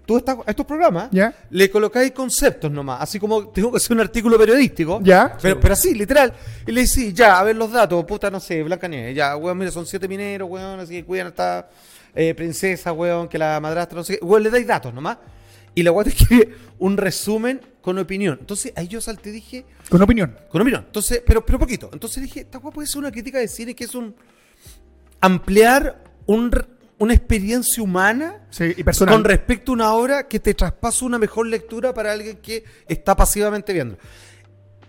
tú 0.07 0.17
estás, 0.17 0.37
a 0.47 0.51
estos 0.51 0.65
programas 0.65 1.09
Ya. 1.13 1.35
le 1.51 1.71
colocáis 1.71 2.13
conceptos 2.13 2.71
nomás, 2.71 3.03
así 3.03 3.19
como 3.21 3.49
tengo 3.49 3.71
que 3.71 3.77
hacer 3.77 3.93
un 3.93 4.01
artículo 4.01 4.39
periodístico. 4.39 5.01
Ya. 5.03 5.37
Pero, 5.43 5.61
pero 5.61 5.75
así, 5.75 5.93
literal. 5.95 6.33
Y 6.67 6.73
le 6.73 6.83
decís, 6.83 7.13
ya, 7.13 7.39
a 7.39 7.45
ver 7.45 7.57
los 7.57 7.71
datos, 7.71 8.03
puta, 8.07 8.31
no 8.31 8.41
sé, 8.41 8.63
Blanca 8.63 8.89
Nieves, 8.89 9.15
ya, 9.15 9.37
weón, 9.37 9.59
mira, 9.59 9.71
son 9.71 9.85
siete 9.87 10.09
mineros, 10.09 10.49
weón, 10.49 10.81
así 10.81 10.95
que 10.95 11.05
cuidan 11.05 11.27
a 11.27 11.31
esta 11.31 11.69
eh, 12.15 12.35
princesa, 12.35 12.93
weón, 12.93 13.29
que 13.29 13.38
la 13.38 13.59
madrastra, 13.61 13.97
no 13.99 14.05
sé 14.05 14.19
qué. 14.19 14.25
Weón, 14.25 14.43
le 14.43 14.50
dais 14.50 14.67
datos 14.67 14.93
nomás. 14.95 15.19
Y 15.75 15.83
la 15.83 15.93
weón 15.93 16.05
te 16.05 16.11
escribe 16.17 16.55
un 16.79 16.97
resumen 16.97 17.61
con 17.81 17.99
opinión. 17.99 18.38
Entonces, 18.41 18.73
ahí 18.77 18.88
yo 18.88 19.00
salté 19.00 19.31
y 19.31 19.33
dije, 19.33 19.65
Con 19.88 20.03
opinión. 20.03 20.37
con 20.50 20.61
opinión. 20.61 20.85
Entonces, 20.87 21.23
pero, 21.27 21.45
pero 21.47 21.59
poquito. 21.59 21.91
Entonces 21.93 22.23
dije, 22.23 22.41
esta 22.41 22.59
weá 22.59 22.73
puede 22.73 22.87
ser 22.88 22.99
una 22.99 23.11
crítica 23.12 23.38
de 23.38 23.49
cine 23.49 23.75
que 23.75 23.85
es 23.85 23.95
un 23.95 24.15
ampliar 25.21 26.03
un 26.27 26.50
una 27.00 27.15
experiencia 27.15 27.81
humana 27.81 28.45
Sí, 28.50 28.75
y 28.77 28.83
personal. 28.83 29.15
con 29.15 29.25
respecto 29.25 29.71
a 29.71 29.75
una 29.77 29.93
obra 29.95 30.27
que 30.27 30.41
te 30.41 30.53
traspasa 30.53 31.05
una 31.05 31.17
mejor 31.17 31.47
lectura 31.47 31.95
para 31.95 32.11
alguien 32.11 32.38
que 32.38 32.65
está 32.88 33.15
pasivamente 33.15 33.73
viendo. 33.73 33.97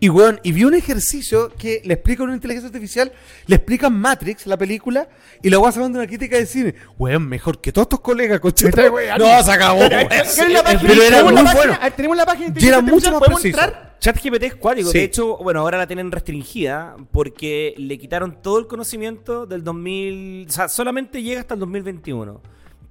Y 0.02 0.08
weón, 0.10 0.40
y 0.44 0.54
vi 0.54 0.64
un 0.64 0.74
ejercicio 0.76 1.52
que 1.58 1.82
le 1.84 1.94
explica 1.96 2.24
a 2.24 2.26
una 2.26 2.34
inteligencia 2.36 2.68
artificial, 2.68 3.12
le 3.48 3.56
explican 3.58 3.94
Matrix, 4.00 4.48
la 4.48 4.56
película, 4.58 5.10
y 5.44 5.50
la 5.50 5.58
voy 5.58 5.72
sacando 5.74 6.00
una 6.00 6.08
crítica 6.08 6.38
de 6.38 6.46
cine. 6.46 6.74
Weón, 6.98 7.28
mejor 7.28 7.60
que 7.60 7.74
todos 7.74 7.86
estos 7.86 8.00
colegas, 8.00 8.40
weando. 8.42 9.26
No, 9.28 9.44
se 9.44 9.52
acabó. 9.52 9.80
weón. 9.80 10.08
¿Quieres 10.08 10.54
la 10.54 10.64
página? 10.64 10.82
Pero 10.88 11.04
era 11.04 11.18
¿Tenemos 11.18 11.24
muy 11.34 11.34
la 11.34 11.44
página? 11.44 11.54
bueno. 11.54 11.74
A 11.74 11.84
ver, 11.84 11.94
Tenemos 11.94 12.18
la 12.18 12.26
página 12.26 12.50
de 12.50 12.62
Y 12.62 12.68
era 12.68 12.80
inteligencia 12.80 12.82
mucho 12.82 13.08
artificial, 13.08 13.14
más 13.14 13.20
¿podemos 13.20 13.42
preciso. 13.42 13.60
entrar? 13.60 13.90
ChatGPT 14.00 14.44
es 14.44 14.56
cuático. 14.56 14.92
Sí. 14.92 14.98
De 15.00 15.04
hecho, 15.04 15.38
bueno, 15.38 15.60
ahora 15.60 15.78
la 15.78 15.86
tienen 15.88 16.10
restringida 16.12 16.96
porque 17.12 17.74
le 17.78 17.98
quitaron 17.98 18.42
todo 18.42 18.58
el 18.60 18.68
conocimiento 18.68 19.46
del 19.46 19.64
2000. 19.66 20.46
O 20.48 20.52
sea, 20.52 20.70
solamente 20.70 21.22
llega 21.22 21.42
hasta 21.42 21.56
el 21.56 21.60
2021. 21.60 22.42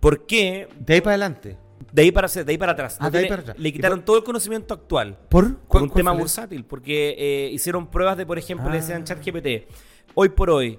¿Por 0.01 0.27
qué? 0.27 0.68
De 0.79 0.94
ahí 0.94 1.01
para 1.01 1.12
adelante. 1.12 1.57
De 1.92 2.03
ahí 2.03 2.12
para, 2.12 2.29
de 2.29 2.44
ahí 2.53 2.59
para 2.59 2.72
atrás. 2.72 2.96
Ah, 3.01 3.05
No 3.05 3.11
de 3.11 3.18
ahí 3.18 3.24
tiene- 3.24 3.29
para 3.37 3.42
atrás. 3.42 3.59
Le 3.59 3.68
¿Y 3.68 3.72
quitaron 3.72 3.98
por- 4.01 4.05
todo 4.07 4.16
el 4.18 4.24
conocimiento 4.24 4.74
actual. 4.74 5.16
¿Por? 5.29 5.55
Por 5.55 5.66
¿Cuál- 5.68 5.83
un 5.85 5.90
tema 5.90 6.12
bursátil, 6.12 6.64
porque 6.64 7.14
eh, 7.18 7.51
hicieron 7.53 7.87
pruebas 7.90 8.16
de, 8.16 8.27
por 8.27 8.38
ejemplo, 8.38 8.68
le 8.70 8.77
Ah. 8.77 8.81
decían 8.81 9.05
ChatGPT, 9.05 9.66
hoy 10.14 10.29
por 10.29 10.51
hoy, 10.51 10.79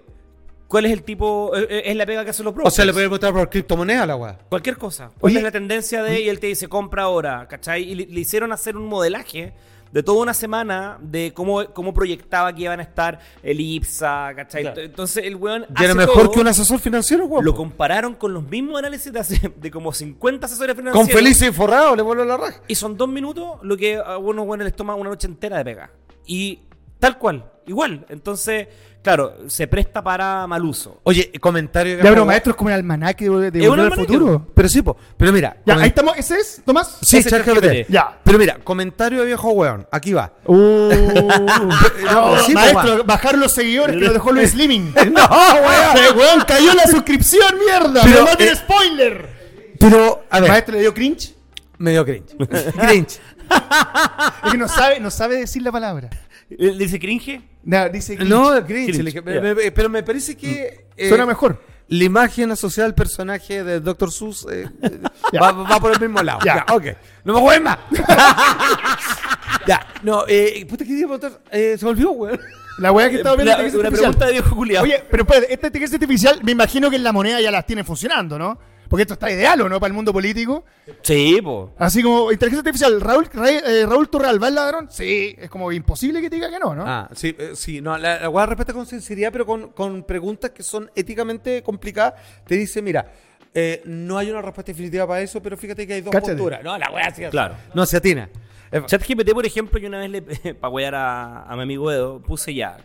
¿cuál 0.68 0.86
es 0.86 0.92
el 0.92 1.02
tipo, 1.04 1.52
eh, 1.56 1.66
eh, 1.70 1.82
es 1.86 1.96
la 1.96 2.06
pega 2.06 2.24
que 2.24 2.30
hacen 2.30 2.46
los 2.46 2.54
brokers? 2.54 2.74
O 2.74 2.76
sea, 2.76 2.86
le 2.86 2.94
puede 2.94 3.08
votar 3.08 3.34
por 3.34 3.50
criptomoneda 3.50 4.06
la 4.06 4.16
weá. 4.16 4.38
Cualquier 4.50 4.78
cosa. 4.78 5.10
¿Cuál 5.20 5.32
Oye. 5.32 5.38
es 5.40 5.44
la 5.44 5.52
tendencia 5.52 6.04
de? 6.04 6.22
Y 6.22 6.30
él 6.30 6.40
te 6.40 6.48
dice, 6.48 6.68
compra 6.68 7.04
ahora, 7.04 7.48
¿cachai? 7.48 7.84
Y 7.90 7.96
le, 7.96 8.06
le 8.06 8.20
hicieron 8.20 8.52
hacer 8.52 8.78
un 8.78 8.86
modelaje 8.88 9.54
de 9.92 10.04
toda 10.04 10.22
una 10.22 10.34
semana 10.34 10.98
de 11.02 11.34
cómo, 11.34 11.66
cómo 11.74 11.94
proyectaba 11.94 12.54
que 12.54 12.64
iban 12.64 12.80
a 12.80 12.84
estar 12.84 13.20
el 13.42 13.60
IPSA, 13.60 14.34
¿cachai? 14.36 14.62
Claro. 14.64 14.82
Entonces 14.82 15.26
el 15.26 15.36
weón 15.36 15.66
Y 15.80 15.84
era 15.84 15.96
mejor 15.96 16.24
todo, 16.24 16.32
que 16.32 16.40
un 16.42 16.48
asesor 16.48 16.80
financiero, 16.80 17.26
weón. 17.26 17.44
Lo 17.44 17.56
compararon 17.56 18.14
con 18.16 18.34
los 18.34 18.44
mismos 18.44 18.78
análisis 18.80 19.12
de, 19.12 19.20
hace- 19.20 19.54
de 19.56 19.72
como 19.72 19.92
50 19.92 20.46
asesores 20.46 20.76
Con 20.76 20.84
financieros. 20.86 21.14
feliz 21.22 21.42
y 21.42 21.52
forrado, 21.52 21.96
le 21.96 22.02
vuelvo 22.02 22.24
la 22.26 22.38
raja. 22.38 22.62
Y 22.68 22.76
son 22.76 22.98
dos 22.98 23.10
minutos 23.10 23.60
lo 23.64 23.76
que 23.78 23.98
a 23.98 24.18
unos 24.18 24.46
buenos 24.46 24.66
les 24.66 24.76
toma 24.76 24.96
una 24.96 25.10
noche 25.10 25.28
entera 25.28 25.58
de 25.58 25.64
pega. 25.66 25.92
Y 26.26 26.60
tal 27.00 27.18
cual, 27.18 27.52
igual. 27.66 28.06
Entonces, 28.10 28.68
claro, 29.02 29.38
se 29.48 29.68
presta 29.68 30.04
para 30.04 30.46
mal 30.48 30.64
uso. 30.66 31.00
Oye, 31.04 31.32
comentario 31.40 31.98
de 31.98 32.04
Ya, 32.04 32.10
pero 32.10 32.26
maestro, 32.26 32.52
es 32.52 32.58
como 32.58 32.70
el 32.70 32.76
almanaque 32.76 33.30
de, 33.30 33.52
de 33.52 33.68
Volver 33.68 33.86
al 33.86 33.94
futuro. 33.94 34.48
Pero 34.54 34.70
sí, 34.70 34.82
po. 34.82 34.98
Pero 35.18 35.32
mira. 35.32 35.58
Ya, 35.66 35.76
ahí 35.76 35.88
estamos. 35.90 36.18
¿Ese 36.18 36.38
es, 36.38 36.62
Tomás? 36.66 36.98
Sí, 37.02 37.18
Ese 37.18 37.30
es 37.30 37.46
ChatGPT. 37.46 37.90
Ya. 37.90 38.20
Pero 38.24 38.38
mira, 38.38 38.58
comentario 38.64 39.20
de 39.22 39.26
viejo 39.28 39.50
weón. 39.52 39.88
Aquí 39.92 40.14
va. 40.14 40.34
Uh, 40.46 40.90
No, 42.12 42.40
sí, 42.46 42.54
maestro, 42.54 42.92
papá. 43.00 43.04
bajar 43.04 43.38
los 43.38 43.52
seguidores 43.52 43.96
que 43.96 44.04
lo 44.06 44.14
dejó 44.14 44.32
Luis 44.32 44.52
Slimming. 44.52 44.94
No, 45.12 45.28
weón. 45.28 45.98
Eh, 45.98 46.12
weón, 46.16 46.42
cayó 46.48 46.74
la 46.74 46.86
suscripción, 46.88 47.58
mierda. 47.58 48.02
Pero, 48.04 48.16
Pero 48.18 48.26
no 48.26 48.38
tiene 48.38 48.52
eh, 48.52 48.56
spoiler. 48.56 49.30
Pero, 49.80 50.24
a 50.30 50.40
ver, 50.40 50.50
Maestro 50.50 50.76
le 50.76 50.82
dio 50.82 50.94
cringe. 50.94 51.34
me 51.78 51.92
dio 51.92 52.04
cringe. 52.06 52.36
cringe. 52.78 53.20
Es 54.44 54.52
que 54.52 54.58
no 54.58 54.68
sabe, 54.68 55.00
no 55.00 55.10
sabe 55.10 55.38
decir 55.38 55.62
la 55.64 55.72
palabra. 55.72 56.10
¿Le 56.50 56.74
dice 56.74 57.00
cringe? 57.00 57.42
No, 57.64 57.90
dice 57.90 58.16
cringe. 58.16 58.30
No, 58.30 58.66
cringe. 58.66 58.86
Cringe, 58.92 58.98
le 59.04 59.04
dije, 59.12 59.18
ya. 59.20 59.24
pero, 59.24 59.56
me, 59.56 59.72
pero 59.72 59.90
me 59.90 60.04
parece 60.04 60.36
que. 60.36 60.86
eh, 60.98 61.10
Suena 61.10 61.26
mejor. 61.26 61.62
La 61.90 62.04
imagen 62.04 62.52
asociada 62.52 62.88
al 62.88 62.94
personaje 62.96 63.64
de 63.64 63.80
Dr. 63.80 64.12
Seuss 64.12 64.46
eh, 64.52 64.68
va, 65.42 65.52
va 65.52 65.80
por 65.80 65.92
el 65.92 66.00
mismo 66.00 66.22
lado. 66.22 66.40
Ya. 66.46 66.66
Ok. 66.72 66.86
No 67.24 67.34
me 67.34 67.40
jueguen 67.40 67.64
más. 67.64 67.80
ya, 69.68 69.86
no, 70.04 70.24
eh, 70.28 70.66
puta, 70.68 70.86
¿qué? 70.86 71.06
Eh, 71.52 71.76
se 71.78 71.86
me 71.86 71.92
olvidó, 71.92 72.12
weón. 72.12 72.40
La 72.80 72.92
weá 72.92 73.10
que 73.10 73.18
estaba 73.18 73.36
viendo. 73.36 73.52
La- 73.52 73.58
una 73.58 73.66
artificial. 73.68 73.92
pregunta 73.92 74.26
de 74.28 74.32
viejo 74.34 74.56
culiado. 74.56 74.84
Oye, 74.86 75.04
pero 75.10 75.24
espérate, 75.24 75.54
esta 75.54 75.68
inteligencia 75.68 75.96
artificial, 75.98 76.40
me 76.44 76.52
imagino 76.54 76.90
que 76.90 76.96
en 76.96 77.04
la 77.04 77.12
moneda 77.12 77.42
ya 77.42 77.52
las 77.52 77.66
tienen 77.66 77.84
funcionando, 77.86 78.40
¿no? 78.40 78.58
Porque 78.90 79.04
esto 79.04 79.14
está 79.14 79.30
ideal, 79.32 79.62
¿o 79.62 79.70
no? 79.70 79.80
Para 79.80 79.90
el 79.90 79.94
mundo 79.94 80.12
político. 80.12 80.66
Sí, 81.04 81.40
po. 81.44 81.74
Así 81.78 82.02
como, 82.02 82.32
inteligencia 82.32 82.60
artificial, 82.62 83.00
Raúl, 83.00 83.30
Ra- 83.32 83.50
eh, 83.52 83.86
Raúl 83.86 84.10
Torral, 84.10 84.42
¿va 84.42 84.48
el 84.48 84.56
ladrón? 84.56 84.88
Sí, 84.90 85.36
es 85.38 85.50
como 85.50 85.72
imposible 85.72 86.20
que 86.22 86.30
te 86.30 86.38
diga 86.38 86.50
que 86.50 86.58
no, 86.60 86.74
¿no? 86.74 86.84
Ah, 86.88 87.08
sí, 87.14 87.36
eh, 87.38 87.52
sí, 87.54 87.82
no, 87.82 87.96
la, 88.00 88.20
la 88.22 88.30
weá 88.30 88.48
respuesta 88.48 88.74
con 88.74 88.88
sinceridad, 88.88 89.32
pero 89.32 89.46
con, 89.46 89.70
con 89.74 90.04
preguntas 90.04 90.50
que 90.52 90.64
son 90.64 90.90
éticamente 90.96 91.62
complicadas. 91.62 92.16
Te 92.48 92.56
dice, 92.56 92.82
mira, 92.82 93.12
eh, 93.54 93.84
no 93.86 94.18
hay 94.18 94.32
una 94.32 94.42
respuesta 94.42 94.72
definitiva 94.72 95.06
para 95.08 95.22
eso, 95.22 95.40
pero 95.42 95.56
fíjate 95.56 95.86
que 95.86 95.94
hay 95.94 96.02
dos 96.02 96.12
Cáchate. 96.12 96.34
posturas. 96.34 96.64
No, 96.64 96.76
la 96.78 96.90
weá 96.92 97.14
sí. 97.14 97.24
Claro. 97.30 97.56
No 97.76 97.86
se 97.86 97.98
atina. 97.98 98.28
ChatGPT, 98.88 99.34
por 99.34 99.46
ejemplo, 99.46 99.80
yo 99.80 99.88
una 99.88 100.00
vez 100.00 100.10
le, 100.10 100.22
para 100.56 100.70
huear 100.74 100.96
a, 100.96 101.44
a 101.44 101.56
mi 101.56 101.62
amigo 101.62 101.92
Edo, 101.92 102.22
puse 102.22 102.54
ya, 102.56 102.78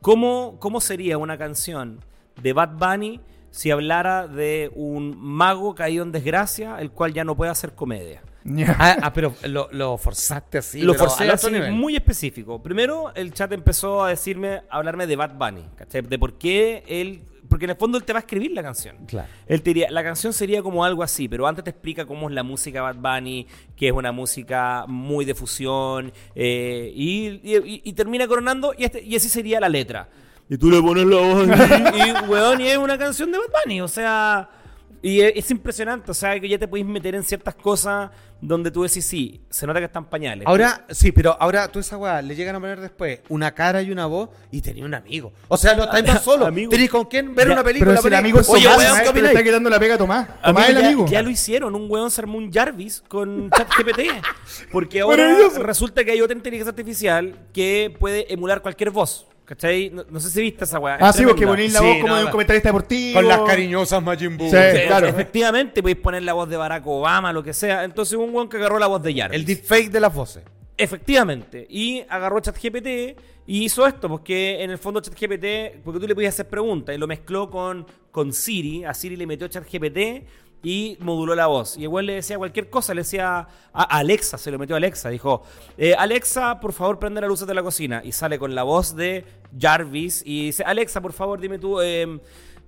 ¿cómo, 0.00 0.58
¿cómo 0.60 0.80
sería 0.80 1.18
una 1.18 1.38
canción 1.38 2.00
de 2.40 2.52
Bad 2.52 2.70
Bunny 2.78 3.20
si 3.54 3.70
hablara 3.70 4.26
de 4.26 4.68
un 4.74 5.16
mago 5.16 5.76
caído 5.76 6.02
en 6.02 6.10
desgracia, 6.10 6.76
el 6.80 6.90
cual 6.90 7.12
ya 7.14 7.22
no 7.22 7.36
puede 7.36 7.52
hacer 7.52 7.72
comedia? 7.74 8.20
Ah, 8.78 8.96
ah, 9.00 9.12
pero 9.12 9.32
lo, 9.44 9.68
lo 9.70 9.96
forzaste 9.96 10.58
así. 10.58 10.82
Lo 10.82 10.94
forcé 10.94 11.30
así, 11.30 11.50
nivel. 11.52 11.72
muy 11.72 11.94
específico. 11.94 12.60
Primero, 12.60 13.12
el 13.14 13.32
chat 13.32 13.52
empezó 13.52 14.02
a 14.02 14.08
decirme, 14.08 14.62
a 14.68 14.76
hablarme 14.78 15.06
de 15.06 15.14
Bad 15.16 15.34
Bunny, 15.38 15.64
¿cachai? 15.76 16.02
De 16.02 16.18
por 16.18 16.34
qué 16.36 16.82
él... 16.88 17.22
porque 17.48 17.66
en 17.66 17.70
el 17.70 17.76
fondo 17.76 17.96
él 17.96 18.02
te 18.04 18.12
va 18.12 18.18
a 18.18 18.22
escribir 18.26 18.50
la 18.50 18.62
canción. 18.64 18.96
Claro. 19.06 19.28
Él 19.46 19.62
te 19.62 19.70
diría, 19.70 19.90
la 19.90 20.02
canción 20.02 20.32
sería 20.32 20.60
como 20.60 20.84
algo 20.84 21.04
así, 21.04 21.28
pero 21.28 21.46
antes 21.46 21.62
te 21.62 21.70
explica 21.70 22.04
cómo 22.06 22.28
es 22.28 22.34
la 22.34 22.42
música 22.42 22.82
Bad 22.82 22.96
Bunny, 22.96 23.46
que 23.76 23.86
es 23.86 23.92
una 23.94 24.10
música 24.12 24.84
muy 24.88 25.24
de 25.24 25.34
fusión, 25.36 26.12
eh, 26.34 26.92
y, 26.94 27.40
y- 27.44 27.82
y 27.84 27.92
termina 27.92 28.26
coronando, 28.26 28.74
y, 28.76 28.84
este- 28.84 29.02
y 29.04 29.14
así 29.16 29.28
sería 29.28 29.60
la 29.60 29.68
letra. 29.68 30.08
Y 30.48 30.58
tú 30.58 30.70
le 30.70 30.80
pones 30.80 31.06
la 31.06 31.16
voz 31.16 31.48
así, 31.48 31.74
y, 32.26 32.28
weón, 32.28 32.60
y 32.60 32.68
es 32.68 32.76
una 32.76 32.98
canción 32.98 33.30
de 33.32 33.38
Bad 33.38 33.46
Bunny, 33.64 33.80
o 33.80 33.88
sea... 33.88 34.48
Y 35.02 35.20
es, 35.20 35.32
es 35.36 35.50
impresionante, 35.50 36.10
o 36.10 36.14
sea, 36.14 36.40
que 36.40 36.48
ya 36.48 36.58
te 36.58 36.66
podéis 36.66 36.86
meter 36.86 37.14
en 37.14 37.22
ciertas 37.22 37.54
cosas 37.54 38.10
donde 38.40 38.70
tú 38.70 38.82
decís, 38.82 39.04
sí, 39.04 39.40
se 39.48 39.66
nota 39.66 39.78
que 39.78 39.86
están 39.86 40.04
pañales. 40.04 40.46
Ahora, 40.46 40.84
sí, 40.90 41.12
pero 41.12 41.36
ahora 41.40 41.68
tú 41.68 41.78
esa 41.78 41.96
weá 41.96 42.20
le 42.20 42.34
llegan 42.34 42.56
a 42.56 42.60
poner 42.60 42.80
después 42.80 43.20
una 43.28 43.54
cara 43.54 43.80
y 43.80 43.90
una 43.90 44.04
voz 44.06 44.30
y 44.50 44.60
tenía 44.60 44.84
un 44.84 44.94
amigo. 44.94 45.32
O 45.48 45.56
sea, 45.56 45.74
no 45.74 45.84
estáis 45.84 46.06
más 46.06 46.22
solo. 46.24 46.46
Amigo. 46.46 46.70
Tenéis 46.70 46.90
con 46.90 47.04
quién 47.06 47.34
ver 47.34 47.48
Ya, 47.48 47.52
una 47.54 47.64
película. 47.64 47.90
Pero 47.92 48.02
si 48.02 48.08
el 48.08 48.14
amigo 48.14 48.40
es 48.40 48.48
Oye, 48.48 48.64
Tomás, 48.64 49.02
weón, 49.14 49.26
está 49.26 49.42
quitando 49.42 49.70
la 49.70 49.78
pega 49.78 49.94
a 49.94 49.98
Tomás. 49.98 50.28
Amigo, 50.28 50.38
Tomás 50.42 50.62
es 50.64 50.68
el 50.70 50.80
ya, 50.82 50.86
amigo. 50.88 51.06
ya 51.06 51.22
lo 51.22 51.30
hicieron, 51.30 51.74
un 51.74 51.90
weón 51.90 52.10
se 52.10 52.20
armó 52.20 52.36
un 52.36 52.52
Jarvis 52.52 53.02
con 53.08 53.50
ChatGPT. 53.56 54.00
Porque 54.70 55.00
ahora 55.00 55.36
resulta 55.58 56.04
que 56.04 56.12
hay 56.12 56.20
otra 56.20 56.36
inteligencia 56.36 56.70
artificial 56.70 57.34
que 57.52 57.94
puede 57.98 58.32
emular 58.32 58.60
cualquier 58.60 58.90
voz. 58.90 59.26
¿Cachai? 59.44 59.90
No, 59.90 60.04
no 60.08 60.20
sé 60.20 60.30
si 60.30 60.40
viste 60.40 60.64
esa 60.64 60.78
weá. 60.78 60.96
Ah, 61.00 61.10
es 61.10 61.16
sí, 61.16 61.24
porque 61.24 61.46
ponéis 61.46 61.72
la 61.74 61.80
Sí, 61.80 61.86
voz 61.86 61.96
como 61.96 62.08
no, 62.08 62.16
de 62.16 62.24
un 62.24 62.30
comentarista 62.30 62.70
deportivo. 62.70 63.20
Con 63.20 63.28
las 63.28 63.40
cariñosas 63.40 64.02
Majin 64.02 64.38
Buu. 64.38 64.50
Sí. 64.50 64.56
Sí, 64.56 64.86
claro. 64.86 65.06
Efectivamente, 65.06 65.82
podéis 65.82 65.98
poner 65.98 66.22
la 66.22 66.32
voz 66.32 66.48
de 66.48 66.56
Barack 66.56 66.86
Obama, 66.86 67.32
lo 67.32 67.42
que 67.42 67.52
sea. 67.52 67.84
Entonces, 67.84 68.14
un 68.18 68.34
weón 68.34 68.48
que 68.48 68.56
agarró 68.56 68.78
la 68.78 68.86
voz 68.86 69.02
de 69.02 69.14
Jarvis. 69.14 69.38
El 69.38 69.44
deepfake 69.44 69.90
de 69.90 70.00
las 70.00 70.14
voces. 70.14 70.42
Efectivamente. 70.76 71.66
Y 71.68 72.04
agarró 72.08 72.40
ChatGPT 72.40 72.86
y 73.46 73.64
hizo 73.64 73.86
esto, 73.86 74.08
porque 74.08 74.62
en 74.62 74.70
el 74.70 74.78
fondo 74.78 75.00
ChatGPT, 75.00 75.82
porque 75.84 76.00
tú 76.00 76.06
le 76.08 76.14
podías 76.14 76.34
hacer 76.34 76.48
preguntas 76.48 76.94
y 76.94 76.98
lo 76.98 77.06
mezcló 77.06 77.50
con, 77.50 77.86
con 78.10 78.32
Siri. 78.32 78.84
A 78.84 78.94
Siri 78.94 79.16
le 79.16 79.26
metió 79.26 79.46
ChatGPT 79.46 80.24
y 80.64 80.96
moduló 81.00 81.36
la 81.36 81.46
voz. 81.46 81.76
Y 81.76 81.82
igual 81.82 82.06
le 82.06 82.14
decía 82.14 82.38
cualquier 82.38 82.70
cosa, 82.70 82.94
le 82.94 83.02
decía 83.02 83.46
a 83.72 83.82
Alexa, 83.98 84.38
se 84.38 84.50
lo 84.50 84.58
metió 84.58 84.74
a 84.74 84.78
Alexa. 84.78 85.10
Dijo, 85.10 85.42
eh, 85.78 85.94
Alexa, 85.96 86.58
por 86.58 86.72
favor, 86.72 86.98
prende 86.98 87.20
las 87.20 87.28
luces 87.28 87.46
de 87.46 87.54
la 87.54 87.62
cocina. 87.62 88.02
Y 88.04 88.10
sale 88.10 88.38
con 88.38 88.54
la 88.54 88.64
voz 88.64 88.96
de 88.96 89.24
Jarvis 89.56 90.22
y 90.24 90.46
dice, 90.46 90.64
Alexa, 90.64 91.00
por 91.00 91.12
favor, 91.12 91.40
dime 91.40 91.58
tú... 91.58 91.80
eh, 91.80 92.18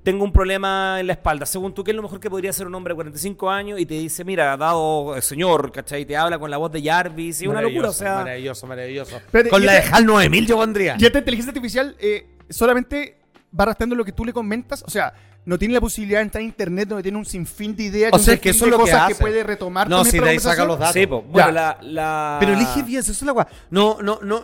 tengo 0.07 0.23
un 0.23 0.31
problema 0.31 1.01
en 1.01 1.09
la 1.09 1.15
espalda. 1.15 1.45
Según 1.47 1.75
tú, 1.75 1.83
¿qué 1.83 1.91
es 1.91 1.97
lo 1.97 2.03
mejor 2.05 2.21
que 2.21 2.31
podría 2.31 2.53
ser 2.53 2.69
un 2.69 2.75
hombre 2.77 2.93
de 2.93 2.95
45 2.95 3.51
años? 3.51 3.81
Y 3.81 3.87
te 3.87 3.95
dice, 3.95 4.23
mira, 4.23 4.57
dado 4.57 5.17
eh, 5.17 5.21
señor, 5.21 5.73
¿cachai? 5.73 6.05
Te 6.05 6.17
habla 6.17 6.39
con 6.39 6.49
la 6.49 6.59
voz 6.59 6.71
de 6.71 6.81
Jarvis. 6.81 7.43
Y 7.43 7.49
una 7.49 7.61
locura, 7.61 7.89
o 7.89 7.93
sea... 7.93 8.19
Maravilloso, 8.19 8.69
maravilloso. 8.69 9.21
Con 9.51 9.65
y 9.65 9.67
la 9.67 9.73
de 9.73 9.81
HAL 9.81 10.07
9000 10.07 10.47
yo 10.47 10.57
pondría. 10.59 10.97
Y 10.97 11.05
esta 11.07 11.19
inteligencia 11.19 11.51
artificial 11.51 11.97
eh, 11.99 12.25
solamente 12.49 13.19
va 13.59 13.65
arrastrando 13.65 13.95
lo 13.95 14.05
que 14.05 14.13
tú 14.13 14.25
le 14.25 14.33
comentas. 14.33 14.83
O 14.87 14.91
sea, 14.91 15.13
no 15.45 15.59
tiene 15.59 15.75
la 15.75 15.81
posibilidad 15.81 16.19
de 16.21 16.25
entrar 16.25 16.41
a 16.43 16.45
internet 16.45 16.89
donde 16.89 17.03
tiene 17.03 17.19
un 17.19 17.25
sinfín 17.25 17.77
de 17.77 17.85
ideas. 17.85 18.13
O 18.13 18.19
sea, 18.19 18.37
que 18.37 18.51
eso 18.51 18.65
es 18.65 18.71
lo 18.71 18.79
que 18.79 18.83
cosas 18.85 19.07
que, 19.07 19.13
hace. 19.13 19.21
puede 19.23 19.43
retomar. 19.45 19.89
No, 19.89 20.05
si 20.05 20.19
de 20.19 20.29
ahí 20.29 20.39
saca 20.39 20.65
los 20.65 20.79
datos. 20.79 20.95
Sí, 20.95 21.07
po. 21.07 21.23
bueno, 21.23 21.49
Ya. 21.49 21.53
la, 21.53 21.79
la- 21.83 22.37
Pero 22.41 22.53
elige 22.55 22.83
bien, 22.83 23.01
eso 23.01 23.13
es 23.13 23.23
la 23.23 23.33
weá. 23.33 23.47
No, 23.71 23.99
no, 24.03 24.19
no. 24.23 24.43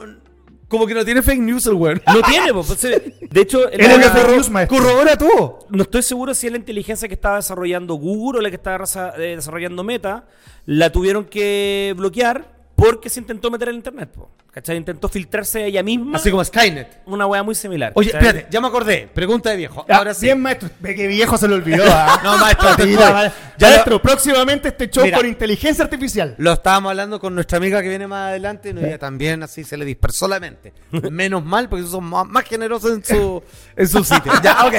Como 0.69 0.87
que 0.87 0.95
no 0.95 1.05
tiene 1.05 1.21
fake 1.21 1.41
news 1.41 1.67
el 1.67 1.75
weón. 1.75 2.01
No 2.07 2.23
tiene, 2.23 2.53
po, 2.55 2.63
pues, 2.65 2.81
De 2.81 3.41
hecho, 3.41 3.61
la- 3.65 3.95
el 3.95 4.03
fake 4.05 4.29
news, 4.29 4.49
maestro. 4.49 4.79
Corrobora 4.79 5.19
tú. 5.19 5.29
no 5.69 5.83
estoy 5.83 6.03
seguro 6.03 6.33
si 6.35 6.47
es 6.47 6.53
la 6.53 6.59
inteligencia 6.59 7.09
que 7.09 7.15
estaba 7.15 7.37
desarrollando 7.37 7.95
Google 7.95 8.39
o 8.39 8.43
la 8.43 8.49
que 8.51 8.57
estaba 8.57 8.85
eh, 9.19 9.35
desarrollando 9.37 9.85
Meta. 9.85 10.25
La 10.65 10.91
tuvieron 10.91 11.25
que 11.25 11.93
bloquear 11.97 12.62
porque 12.83 13.09
se 13.09 13.21
intentó 13.21 13.49
meter 13.49 13.69
en 13.69 13.77
internet. 13.77 14.11
Po, 14.11 14.29
¿Cachai? 14.51 14.77
Intentó 14.77 15.09
filtrarse 15.09 15.65
ella 15.65 15.85
misma. 15.85 16.17
Así 16.17 16.33
como 16.33 16.45
Skynet. 16.45 17.03
Una 17.07 17.27
wea 17.27 17.43
muy 17.45 17.55
similar. 17.55 17.93
Oye, 17.95 18.11
¿cachai? 18.11 18.27
espérate, 18.29 18.53
ya 18.53 18.61
me 18.61 18.67
acordé. 18.67 19.09
Pregunta 19.15 19.51
de 19.51 19.57
viejo. 19.57 19.87
Ya, 19.89 19.99
Ahora 19.99 20.15
sí. 20.15 20.27
Bien, 20.27 20.41
maestro. 20.41 20.69
Ve 20.81 20.97
que 20.97 21.07
viejo 21.07 21.39
se 21.39 21.47
lo 21.47 21.55
olvidó. 21.55 21.85
¿ah? 21.87 22.21
No, 22.25 22.39
maestro, 22.39 22.75
te 22.77 22.91
ya, 22.91 23.33
maestro, 23.61 24.03
próximamente 24.03 24.69
este 24.69 24.91
show 24.91 25.05
Mira. 25.05 25.17
con 25.17 25.27
inteligencia 25.27 25.85
artificial. 25.85 26.35
Lo 26.39 26.55
estábamos 26.55 26.91
hablando 26.91 27.21
con 27.21 27.35
nuestra 27.35 27.59
amiga 27.59 27.81
que 27.83 27.89
viene 27.89 28.09
más 28.09 28.31
adelante 28.31 28.75
y 28.75 28.85
ella 28.85 28.99
también 28.99 29.43
así 29.45 29.63
se 29.63 29.77
le 29.77 29.85
dispersó 29.85 30.27
la 30.27 30.41
mente. 30.41 30.73
Menos 31.11 31.45
mal 31.45 31.69
porque 31.69 31.87
son 31.87 32.05
más, 32.05 32.27
más 32.27 32.45
generosos 32.45 32.93
en 32.93 33.05
su, 33.05 33.43
en 33.77 33.89
su 33.89 34.03
sitio. 34.03 34.33
Ya, 34.43 34.67
ok. 34.67 34.75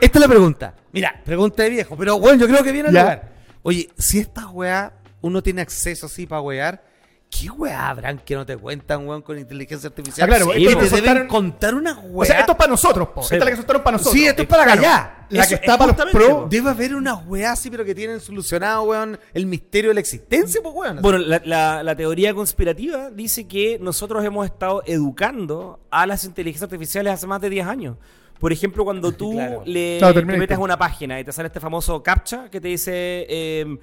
Esta 0.00 0.18
es 0.18 0.20
la 0.20 0.28
pregunta. 0.28 0.74
Mira, 0.92 1.20
pregunta 1.24 1.62
de 1.62 1.70
viejo, 1.70 1.96
pero 1.96 2.18
bueno, 2.18 2.40
yo 2.40 2.48
creo 2.48 2.64
que 2.64 2.72
viene 2.72 2.88
al 2.88 2.94
lugar. 2.94 3.30
Oye, 3.62 3.88
si 3.98 4.18
esta 4.18 4.48
weá 4.48 4.94
uno 5.20 5.42
tiene 5.42 5.60
acceso 5.60 6.06
así 6.06 6.26
para 6.26 6.40
wear, 6.40 6.82
¿qué 7.30 7.48
weá 7.48 7.88
habrán 7.88 8.18
que 8.18 8.34
no 8.34 8.44
te 8.44 8.56
cuentan, 8.56 9.06
weón, 9.06 9.22
con 9.22 9.38
inteligencia 9.38 9.88
artificial? 9.88 10.28
Ah, 10.28 10.36
claro, 10.36 10.52
Sí, 10.52 10.66
esto 10.66 10.78
te 10.80 10.84
deben 10.86 11.00
soltaron- 11.04 11.26
contar 11.28 11.74
una 11.74 11.92
weá. 12.00 12.22
O 12.22 12.24
sea, 12.24 12.40
esto 12.40 12.52
es 12.52 12.58
para 12.58 12.70
nosotros, 12.70 13.08
po. 13.14 13.22
Sí. 13.22 13.34
Esta 13.34 13.36
es 13.36 13.44
la 13.44 13.50
que 13.50 13.56
soltaron 13.56 13.82
para 13.82 13.96
nosotros. 13.96 14.14
Sí, 14.20 14.26
esto 14.26 14.42
es 14.42 14.48
para 14.48 14.64
Claro, 14.64 14.80
allá. 14.80 15.16
La 15.30 15.42
Eso 15.42 15.48
que 15.50 15.54
es 15.54 15.60
está 15.60 15.78
para 15.78 15.92
los 15.96 16.10
pro. 16.10 16.28
po. 16.42 16.46
Debe 16.50 16.70
haber 16.70 16.94
una 16.96 17.14
weá 17.14 17.52
así, 17.52 17.70
pero 17.70 17.84
que 17.84 17.94
tienen 17.94 18.18
solucionado, 18.20 18.82
weón, 18.82 19.18
el 19.32 19.46
misterio 19.46 19.90
de 19.90 19.94
la 19.94 20.00
existencia, 20.00 20.60
pues, 20.60 20.74
weón. 20.74 21.00
Bueno, 21.00 21.18
la, 21.18 21.40
la- 21.44 21.82
la 21.84 21.94
teoría 21.96 22.34
conspirativa 22.34 23.10
dice 23.10 23.46
que 23.46 23.78
nosotros 23.80 24.24
hemos 24.24 24.44
estado 24.46 24.82
educando 24.86 25.78
a 25.90 26.06
las 26.06 26.24
inteligencias 26.24 26.64
artificiales 26.64 27.12
hace 27.14 27.26
más 27.28 27.40
de 27.40 27.48
10 27.48 27.66
años. 27.66 27.96
Por 28.40 28.52
ejemplo, 28.52 28.84
cuando 28.84 29.12
tú 29.12 29.32
Claro. 29.34 29.62
le 29.66 29.98
Claro, 29.98 30.14
te 30.14 30.20
Terminator. 30.20 30.40
metes 30.40 30.56
a 30.56 30.60
una 30.60 30.76
página 30.78 31.20
y 31.20 31.24
te 31.24 31.30
sale 31.32 31.46
este 31.46 31.60
famoso 31.60 32.02
captcha 32.02 32.48
que 32.50 32.60
te 32.60 32.68
dice 32.68 32.90
eh, 33.28 33.78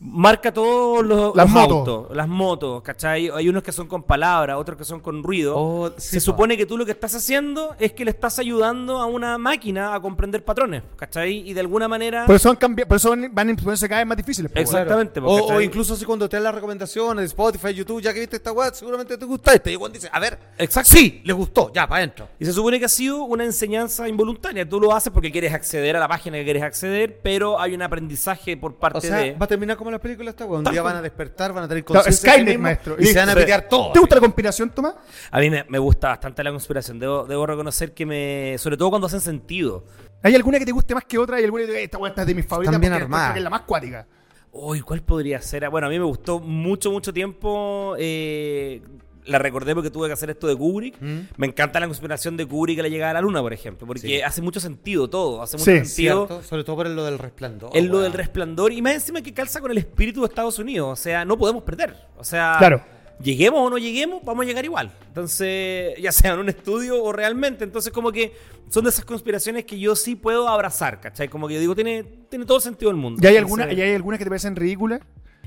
marca 0.00 0.52
todos 0.52 1.04
los, 1.04 1.34
Las 1.34 1.46
los 1.46 1.54
motos. 1.54 1.76
autos, 1.78 2.16
las 2.16 2.28
motos, 2.28 2.82
¿cachai? 2.82 3.30
Hay 3.34 3.48
unos 3.48 3.62
que 3.62 3.72
son 3.72 3.88
con 3.88 4.02
palabras, 4.04 4.56
otros 4.56 4.78
que 4.78 4.84
son 4.84 5.00
con 5.00 5.22
ruido. 5.22 5.54
Oh, 5.56 5.90
sí, 5.96 6.10
Se 6.10 6.16
po. 6.18 6.20
supone 6.32 6.56
que 6.56 6.66
tú 6.66 6.78
lo 6.78 6.86
que 6.86 6.92
estás 6.92 7.14
haciendo 7.14 7.74
es 7.78 7.92
que 7.92 8.04
le 8.04 8.12
estás 8.12 8.38
ayudando 8.38 8.98
a 8.98 9.06
una 9.06 9.38
máquina 9.38 9.94
a 9.94 10.00
comprender 10.00 10.44
patrones, 10.44 10.82
¿cachai? 10.96 11.48
Y 11.48 11.52
de 11.52 11.60
alguna 11.60 11.88
manera... 11.88 12.26
Por 12.26 12.36
eso, 12.36 12.50
han 12.50 12.56
cambiado, 12.56 12.88
por 12.88 12.96
eso 12.96 13.10
van, 13.32 13.50
a 13.50 13.56
ponerse 13.56 13.88
cada 13.88 14.00
vez 14.00 14.06
más 14.06 14.16
difíciles. 14.16 14.52
Exactamente, 14.54 15.20
O, 15.20 15.24
porque, 15.24 15.52
o 15.54 15.60
incluso 15.60 15.94
así 15.94 16.04
cuando 16.04 16.28
te 16.28 16.36
dan 16.36 16.44
las 16.44 16.54
recomendaciones 16.54 17.22
de 17.22 17.26
Spotify, 17.26 17.74
YouTube, 17.74 18.00
ya 18.00 18.14
que 18.14 18.20
viste 18.20 18.36
esta 18.36 18.52
weá, 18.52 18.72
seguramente 18.72 19.18
te 19.18 19.24
gusta 19.24 19.52
este. 19.54 19.72
Y 19.72 19.76
Juan 19.76 19.92
dice, 19.92 20.08
a 20.12 20.20
ver, 20.20 20.38
Exacto. 20.58 20.90
sí, 20.92 21.22
le 21.24 21.32
gustó, 21.32 21.72
ya, 21.72 21.88
para 21.88 21.98
adentro. 21.98 22.28
Y 22.38 22.44
se 22.44 22.52
supone 22.52 22.78
que 22.78 22.84
ha 22.84 22.88
sido 22.88 23.24
una 23.24 23.44
enseñanza 23.44 24.08
involuntaria. 24.08 24.68
Tú 24.68 24.80
lo 24.80 24.94
haces 24.94 25.12
porque 25.12 25.32
quieres 25.32 25.52
acceder 25.52 25.96
a 25.96 25.98
la 26.00 26.06
página 26.08 26.38
que 26.38 26.44
quieres 26.44 26.62
acceder, 26.62 27.18
pero 27.20 27.60
hay 27.60 27.74
un 27.74 27.82
aprendizaje 27.82 28.56
por 28.56 28.76
parte 28.76 28.98
O 28.98 29.00
sea, 29.00 29.16
de. 29.16 29.32
va 29.32 29.44
a 29.44 29.48
terminar 29.48 29.76
como 29.76 29.87
las 29.92 30.00
películas 30.00 30.32
esta 30.32 30.46
weá. 30.46 30.58
Un 30.58 30.64
día 30.64 30.82
van 30.82 30.96
a 30.96 31.02
despertar, 31.02 31.52
van 31.52 31.64
a 31.64 31.68
tener 31.68 31.84
conciencia 31.84 32.32
Skynet, 32.32 32.58
maestro. 32.58 32.96
Y 32.98 33.06
se 33.06 33.18
van 33.18 33.28
a 33.28 33.32
Sí. 33.32 33.38
pitear 33.40 33.68
todo. 33.68 33.92
¿Te 33.92 33.98
gusta 34.00 34.14
la 34.16 34.20
conspiración, 34.20 34.70
Tomás? 34.70 34.94
A 35.30 35.40
mí 35.40 35.50
me, 35.50 35.64
me 35.68 35.78
gusta 35.78 36.08
bastante 36.08 36.42
la 36.44 36.50
conspiración. 36.50 36.98
Debo, 36.98 37.24
debo 37.26 37.46
reconocer 37.46 37.92
que 37.94 38.06
me. 38.06 38.56
Sobre 38.58 38.76
todo 38.76 38.90
cuando 38.90 39.06
hacen 39.06 39.20
sentido. 39.20 39.84
¿Hay 40.22 40.34
alguna 40.34 40.58
que 40.58 40.66
te 40.66 40.72
guste 40.72 40.94
más 40.94 41.04
que 41.04 41.16
otra? 41.18 41.36
¿Hay 41.36 41.44
alguna 41.44 41.62
que 41.62 41.66
te 41.68 41.72
diga, 41.74 41.84
esta 41.84 41.98
weá 41.98 42.08
esta 42.10 42.22
es 42.22 42.26
de 42.28 42.34
mis 42.34 42.46
favoritas 42.46 42.74
encuentro 42.74 43.08
que 43.32 43.38
es 43.38 43.44
la 43.44 43.50
más 43.50 43.62
cuática? 43.62 44.06
Uy, 44.50 44.80
¿cuál 44.80 45.02
podría 45.02 45.40
ser? 45.42 45.68
Bueno, 45.70 45.86
a 45.86 45.90
mí 45.90 45.98
me 45.98 46.04
gustó 46.06 46.40
mucho, 46.40 46.90
mucho 46.90 47.12
tiempo. 47.12 47.94
eh, 47.98 48.82
la 49.28 49.38
recordé 49.38 49.74
porque 49.74 49.90
tuve 49.90 50.08
que 50.08 50.12
hacer 50.14 50.30
esto 50.30 50.46
de 50.48 50.56
Kubrick. 50.56 51.00
¿Mm? 51.00 51.18
Me 51.36 51.46
encanta 51.46 51.78
la 51.80 51.86
conspiración 51.86 52.36
de 52.36 52.46
Kubrick 52.46 52.78
a 52.80 52.82
la 52.82 52.88
llegada 52.88 53.10
a 53.10 53.14
la 53.14 53.20
luna, 53.20 53.40
por 53.40 53.52
ejemplo. 53.52 53.86
Porque 53.86 54.00
Sí. 54.00 54.20
hace 54.22 54.42
mucho 54.42 54.58
sentido 54.60 55.08
todo. 55.08 55.42
Hace 55.42 55.56
mucho 55.56 55.70
Sí, 55.70 55.84
sentido. 55.84 56.26
¿Cierto? 56.26 56.42
Sobre 56.44 56.64
todo 56.64 56.76
por 56.76 56.88
lo 56.88 57.04
del 57.04 57.18
resplandor. 57.18 57.70
en 57.74 57.88
lo 57.88 58.00
del 58.00 58.12
resplandor 58.12 58.72
y 58.72 58.82
más 58.82 58.94
encima 58.94 59.22
que 59.22 59.32
calza 59.32 59.60
con 59.60 59.70
el 59.70 59.78
espíritu 59.78 60.20
de 60.22 60.26
Estados 60.26 60.58
Unidos. 60.58 60.88
O 60.90 60.96
sea, 60.96 61.24
no 61.24 61.36
podemos 61.38 61.62
perder. 61.62 61.94
O 62.16 62.24
sea, 62.24 62.56
Claro. 62.58 62.82
lleguemos 63.22 63.60
o 63.66 63.70
no 63.70 63.78
lleguemos, 63.78 64.22
vamos 64.24 64.44
a 64.44 64.46
llegar 64.48 64.64
igual. 64.64 64.90
Entonces, 65.08 65.94
ya 66.00 66.12
sea 66.12 66.32
en 66.34 66.38
un 66.40 66.48
estudio 66.48 67.02
o 67.02 67.12
realmente. 67.12 67.64
Entonces, 67.64 67.92
como 67.92 68.10
que 68.12 68.32
son 68.68 68.84
de 68.84 68.90
esas 68.90 69.04
conspiraciones 69.04 69.64
que 69.64 69.78
yo 69.78 69.94
sí 69.96 70.14
puedo 70.14 70.48
abrazar, 70.48 71.00
¿cachai? 71.00 71.28
Como 71.28 71.48
que 71.48 71.54
yo 71.54 71.60
digo, 71.60 71.74
tiene, 71.74 72.04
tiene 72.30 72.44
todo 72.44 72.58
el 72.58 72.62
sentido 72.62 72.90
del 72.90 72.96
mundo. 73.00 73.20
¿Y 73.22 73.26
hay, 73.26 73.36
alguna, 73.36 73.72
¿Y 73.72 73.80
hay 73.80 73.94
algunas 73.94 74.18
que 74.18 74.24
te 74.24 74.30
parecen 74.30 74.54
ridículas? 74.56 75.00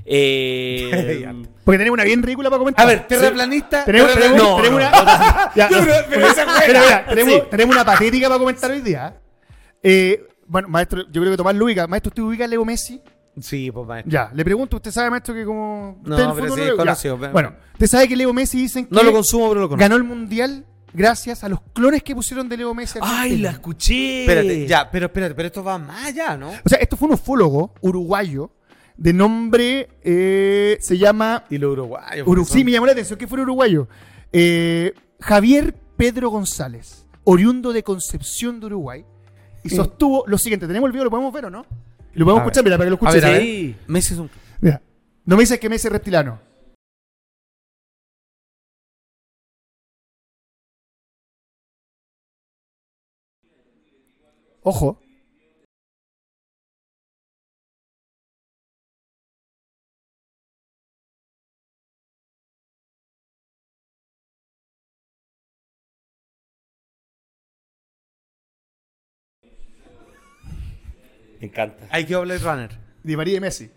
Eh. 0.04 1.32
Porque 1.64 1.78
tenemos 1.78 1.94
una 1.94 2.04
bien 2.04 2.22
ridícula 2.22 2.50
para 2.50 2.58
comentar. 2.58 2.84
A 2.84 2.88
ver, 2.88 3.06
terraplanista. 3.06 3.84
Tenemos, 3.84 4.12
tenemos, 4.14 4.36
no, 4.36 4.56
tenemos 4.56 4.80
no, 4.80 4.88
una. 4.88 5.52
Ya, 5.56 5.68
pero 5.68 6.26
esa. 6.26 6.44
Mira, 6.66 7.06
tenemos, 7.06 7.34
Sí. 7.34 7.42
tenemos 7.50 7.76
una 7.76 7.84
patética 7.84 8.26
para 8.28 8.38
comentar 8.38 8.70
hoy 8.70 8.80
día. 8.80 9.16
Eh, 9.82 10.26
bueno, 10.46 10.68
maestro, 10.68 11.02
yo 11.10 11.20
creo 11.20 11.30
que 11.30 11.36
Tomás 11.36 11.54
lo 11.54 11.64
ubica. 11.64 11.86
Maestro, 11.86 12.10
¿usted 12.10 12.22
ubica 12.22 12.44
a 12.44 12.48
Leo 12.48 12.64
Messi? 12.64 13.00
Sí, 13.40 13.70
pues 13.70 13.86
maestro. 13.86 14.10
Ya, 14.12 14.30
le 14.34 14.44
pregunto, 14.44 14.76
¿usted 14.76 14.90
sabe, 14.90 15.08
maestro, 15.10 15.34
que 15.34 15.44
como. 15.44 16.00
No, 16.04 16.16
usted 16.16 16.28
pero 16.34 16.46
fútbol 16.54 16.68
sí, 16.68 16.76
conocido, 16.76 17.18
pero- 17.18 17.32
Bueno, 17.32 17.54
¿usted 17.74 17.86
sabe 17.86 18.08
que 18.08 18.16
Leo 18.16 18.32
Messi 18.32 18.58
dicen 18.58 18.86
que 18.86 18.94
No 18.94 19.02
lo 19.02 19.12
consumo, 19.12 19.48
pero 19.48 19.60
lo 19.62 19.68
conozco. 19.68 19.80
ganó 19.80 19.96
el 19.96 20.04
mundial 20.04 20.66
gracias 20.92 21.42
a 21.42 21.48
los 21.48 21.60
clones 21.72 22.02
que 22.02 22.14
pusieron 22.14 22.48
de 22.48 22.56
Leo 22.58 22.74
Messi? 22.74 22.98
¡Ay, 23.00 23.38
la 23.38 23.52
escuché! 23.52 24.22
Espérate, 24.22 24.66
ya, 24.66 24.90
pero 24.90 25.06
espérate, 25.06 25.34
pero 25.34 25.46
esto 25.46 25.64
va 25.64 25.78
más 25.78 26.06
allá, 26.06 26.36
¿no? 26.36 26.50
O 26.50 26.68
sea, 26.68 26.78
esto 26.78 26.96
fue 26.96 27.08
un 27.08 27.14
ufólogo 27.14 27.72
uruguayo 27.80 28.50
de 29.02 29.12
nombre. 29.12 29.88
eh, 30.02 30.78
se 30.80 30.96
llama. 30.96 31.44
Y 31.50 31.58
lo 31.58 31.72
uruguayo. 31.72 32.24
Uru- 32.24 32.44
sí, 32.44 32.62
me 32.64 32.70
llamó 32.70 32.86
la 32.86 32.92
atención 32.92 33.18
que 33.18 33.26
fuera 33.26 33.42
uruguayo. 33.42 33.88
Eh, 34.32 34.94
Javier 35.20 35.74
Pedro 35.96 36.30
González, 36.30 37.04
oriundo 37.24 37.72
de 37.72 37.82
Concepción 37.82 38.60
de 38.60 38.66
Uruguay, 38.66 39.04
y 39.64 39.70
sostuvo 39.70 40.24
lo 40.26 40.38
siguiente. 40.38 40.66
¿Tenemos 40.68 40.86
el 40.86 40.92
video? 40.92 41.04
¿Lo 41.04 41.10
podemos 41.10 41.32
ver 41.32 41.46
o 41.46 41.50
no? 41.50 41.66
Lo 42.14 42.24
podemos 42.24 42.42
A 42.42 42.44
ver. 42.44 42.52
escuchar, 42.52 42.64
mira, 42.64 42.76
para 42.78 42.86
que 42.90 42.96
lo 43.02 43.08
A 43.08 43.12
ver, 43.12 43.24
a 43.24 43.30
ver. 43.30 43.42
Sí. 43.42 43.76
Messi 43.88 44.14
es 44.14 44.20
un. 44.20 44.30
Mira, 44.60 44.80
no 45.24 45.36
me 45.36 45.42
dices 45.42 45.58
que 45.58 45.68
Messi 45.68 45.88
es 45.88 45.92
reptilano. 45.92 46.38
Ojo. 54.62 55.01
Me 71.42 71.48
encanta. 71.48 71.88
Hay 71.90 72.06
que 72.06 72.14
Blade 72.16 72.38
Runner. 72.38 72.70
Di 73.02 73.16
María 73.16 73.36
y 73.36 73.40
Messi. 73.40 73.68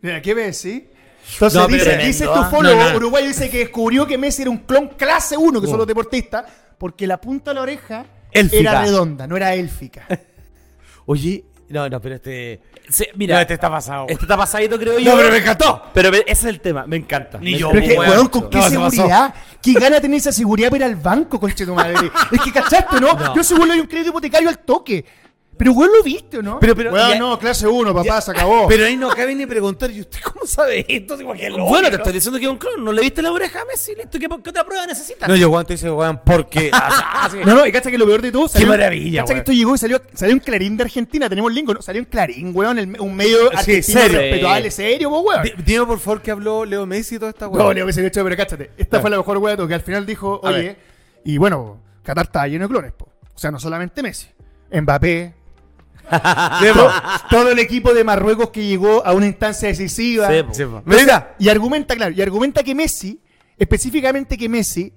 Mira, 0.00 0.20
¿qué 0.20 0.34
ves, 0.34 0.58
sí? 0.58 0.88
Entonces 1.34 1.58
No, 1.60 1.66
dice, 1.66 1.84
tremendo, 1.84 2.06
dice 2.06 2.24
tu 2.24 2.30
¿ah? 2.32 2.50
follow 2.50 2.76
No, 2.76 2.90
no. 2.90 2.96
uruguayo 2.96 3.26
dice 3.28 3.48
que 3.48 3.58
descubrió 3.58 4.06
que 4.06 4.18
Messi 4.18 4.42
era 4.42 4.50
un 4.50 4.58
clon 4.58 4.88
clase 4.88 5.36
1, 5.36 5.60
que 5.60 5.66
son 5.66 5.76
Oh. 5.76 5.78
los 5.78 5.86
deportistas, 5.86 6.44
porque 6.76 7.06
la 7.06 7.18
punta 7.20 7.50
de 7.52 7.54
la 7.54 7.62
oreja 7.62 8.04
Élfica. 8.30 8.60
era 8.72 8.82
redonda, 8.82 9.26
no 9.26 9.36
era 9.36 9.54
élfica. 9.54 10.06
Oye, 11.06 11.44
no, 11.68 11.88
no, 11.88 12.00
pero 12.00 12.16
este. 12.16 12.60
Sí, 12.88 13.06
mira, 13.14 13.36
no, 13.36 13.40
este 13.40 13.54
está 13.54 13.70
pasado. 13.70 14.06
este 14.08 14.24
está 14.24 14.36
pasadito, 14.36 14.78
creo 14.78 14.98
yo. 14.98 15.10
No, 15.12 15.16
pero 15.16 15.30
me 15.30 15.38
encantó. 15.38 15.82
Pero 15.94 16.10
me- 16.10 16.18
ese 16.18 16.30
es 16.32 16.44
el 16.44 16.60
tema, 16.60 16.86
me 16.86 16.96
encanta. 16.96 17.38
Ni 17.38 17.52
Me- 17.52 17.58
yo, 17.58 17.70
Pero 17.70 17.82
es 17.84 17.88
que, 17.92 17.98
weón. 17.98 18.28
¿con 18.28 18.50
qué 18.50 18.58
No, 18.58 18.90
seguridad? 18.90 19.34
¿Qué 19.62 19.72
gana 19.72 20.00
tener 20.00 20.18
esa 20.18 20.32
seguridad 20.32 20.68
para 20.70 20.84
ir 20.86 20.92
al 20.92 20.96
banco, 20.96 21.40
conche 21.40 21.64
tu 21.64 21.74
madre? 21.74 22.10
es 22.32 22.40
que, 22.40 22.52
¿cachaste, 22.52 23.00
no? 23.00 23.14
No. 23.14 23.34
Yo 23.34 23.42
seguro 23.42 23.66
le 23.66 23.72
doy 23.72 23.80
un 23.80 23.86
crédito 23.86 24.10
hipotecario 24.10 24.48
al 24.48 24.58
toque. 24.58 25.04
Pero, 25.56 25.72
weón, 25.72 25.90
lo 25.96 26.02
viste, 26.02 26.38
¿o 26.38 26.42
no? 26.42 26.58
Pero- 26.58 26.74
pero- 26.74 26.92
Weón, 26.92 27.10
ya- 27.12 27.18
no, 27.18 27.38
clase 27.38 27.66
1, 27.66 27.94
papá, 27.94 28.20
se 28.20 28.32
acabó. 28.32 28.66
Pero 28.68 28.84
ahí 28.86 28.96
no 28.96 29.08
cabe 29.10 29.34
ni 29.34 29.46
preguntar, 29.46 29.90
¿y 29.90 30.00
usted 30.00 30.18
cómo 30.20 30.44
sabe 30.46 30.84
esto? 30.88 31.16
Digo, 31.16 31.32
qué 31.32 31.48
loco, 31.50 31.64
Bueno, 31.66 31.86
te 31.88 31.92
¿no? 31.92 31.96
estoy 31.98 32.12
diciendo 32.12 32.38
que 32.38 32.44
es 32.46 32.50
un 32.50 32.58
clon. 32.58 32.84
¿No 32.84 32.92
le 32.92 33.02
viste 33.02 33.22
la 33.22 33.30
oreja 33.30 33.60
a 33.60 33.64
Messi? 33.64 33.94
Listo, 33.94 34.18
¿qué, 34.18 34.26
qué 34.28 34.50
otra 34.50 34.64
prueba 34.64 34.84
necesitas? 34.86 35.28
No, 35.28 35.36
yo 35.36 35.48
weón 35.50 35.64
te 35.64 35.74
dice, 35.74 35.90
weón, 35.90 36.20
porque. 36.24 36.70
Ah, 37.16 37.28
sí. 37.30 37.38
No, 37.46 37.54
no, 37.54 37.66
y 37.66 37.72
cacha 37.72 37.90
que 37.90 37.96
lo 37.98 38.06
peor 38.06 38.20
de 38.20 38.32
todo. 38.32 38.48
Salió, 38.48 38.66
maravilla, 38.68 39.20
Cacha 39.22 39.26
que 39.28 39.32
weón. 39.34 39.38
esto 39.40 39.52
llegó 39.52 39.74
y 39.74 39.78
salió, 39.78 40.02
salió 40.12 40.34
un 40.34 40.40
Clarín 40.40 40.76
de 40.76 40.82
Argentina. 40.84 41.28
Tenemos 41.28 41.48
el 41.50 41.54
link, 41.54 41.68
¿no? 41.72 41.80
Salió 41.80 42.02
un 42.02 42.06
Clarín, 42.06 42.50
weón, 42.54 42.78
el- 42.78 43.00
un 43.00 43.14
medio 43.14 43.50
Sí, 43.50 43.56
argentino 43.56 44.00
serio. 44.00 44.18
respetable, 44.18 44.70
serio, 44.70 45.10
po, 45.10 45.20
weón. 45.20 45.42
Di- 45.44 45.52
Dime 45.64 45.86
por 45.86 45.98
favor 46.00 46.20
que 46.20 46.30
habló 46.32 46.64
Leo 46.64 46.84
Messi 46.86 47.14
y 47.14 47.18
toda 47.18 47.30
esta 47.30 47.46
weón. 47.48 47.64
No, 47.64 47.72
Leo 47.72 47.86
Messi 47.86 48.00
lo 48.00 48.08
hecho, 48.08 48.22
pero 48.24 48.36
cáchate. 48.36 48.72
Esta 48.76 49.00
fue 49.00 49.08
la 49.10 49.16
mejor 49.18 49.40
de 49.40 49.56
todo, 49.56 49.68
que 49.68 49.74
al 49.74 49.80
final 49.82 50.04
dijo, 50.04 50.40
oye, 50.42 50.76
y 51.24 51.38
bueno, 51.38 51.80
Qatar 52.02 52.26
está 52.26 52.46
lleno 52.48 52.64
de 52.66 52.68
clones, 52.68 52.92
po. 52.92 53.08
O 53.34 53.38
sea, 53.38 53.50
no 53.50 53.58
solamente 53.60 54.02
Messi. 54.02 54.26
Mbappé. 54.72 55.32
todo, 56.74 56.90
todo 57.30 57.50
el 57.50 57.58
equipo 57.58 57.92
de 57.94 58.04
Marruecos 58.04 58.50
que 58.50 58.64
llegó 58.66 59.04
a 59.06 59.12
una 59.12 59.26
instancia 59.26 59.68
decisiva. 59.68 60.28
Sí, 60.30 60.42
po. 60.42 60.54
Sí, 60.54 60.64
po. 60.64 60.82
Mira, 60.84 61.34
Y 61.38 61.48
argumenta, 61.48 61.94
claro, 61.96 62.14
y 62.14 62.22
argumenta 62.22 62.62
que 62.62 62.74
Messi, 62.74 63.20
específicamente 63.58 64.36
que 64.36 64.48
Messi, 64.48 64.92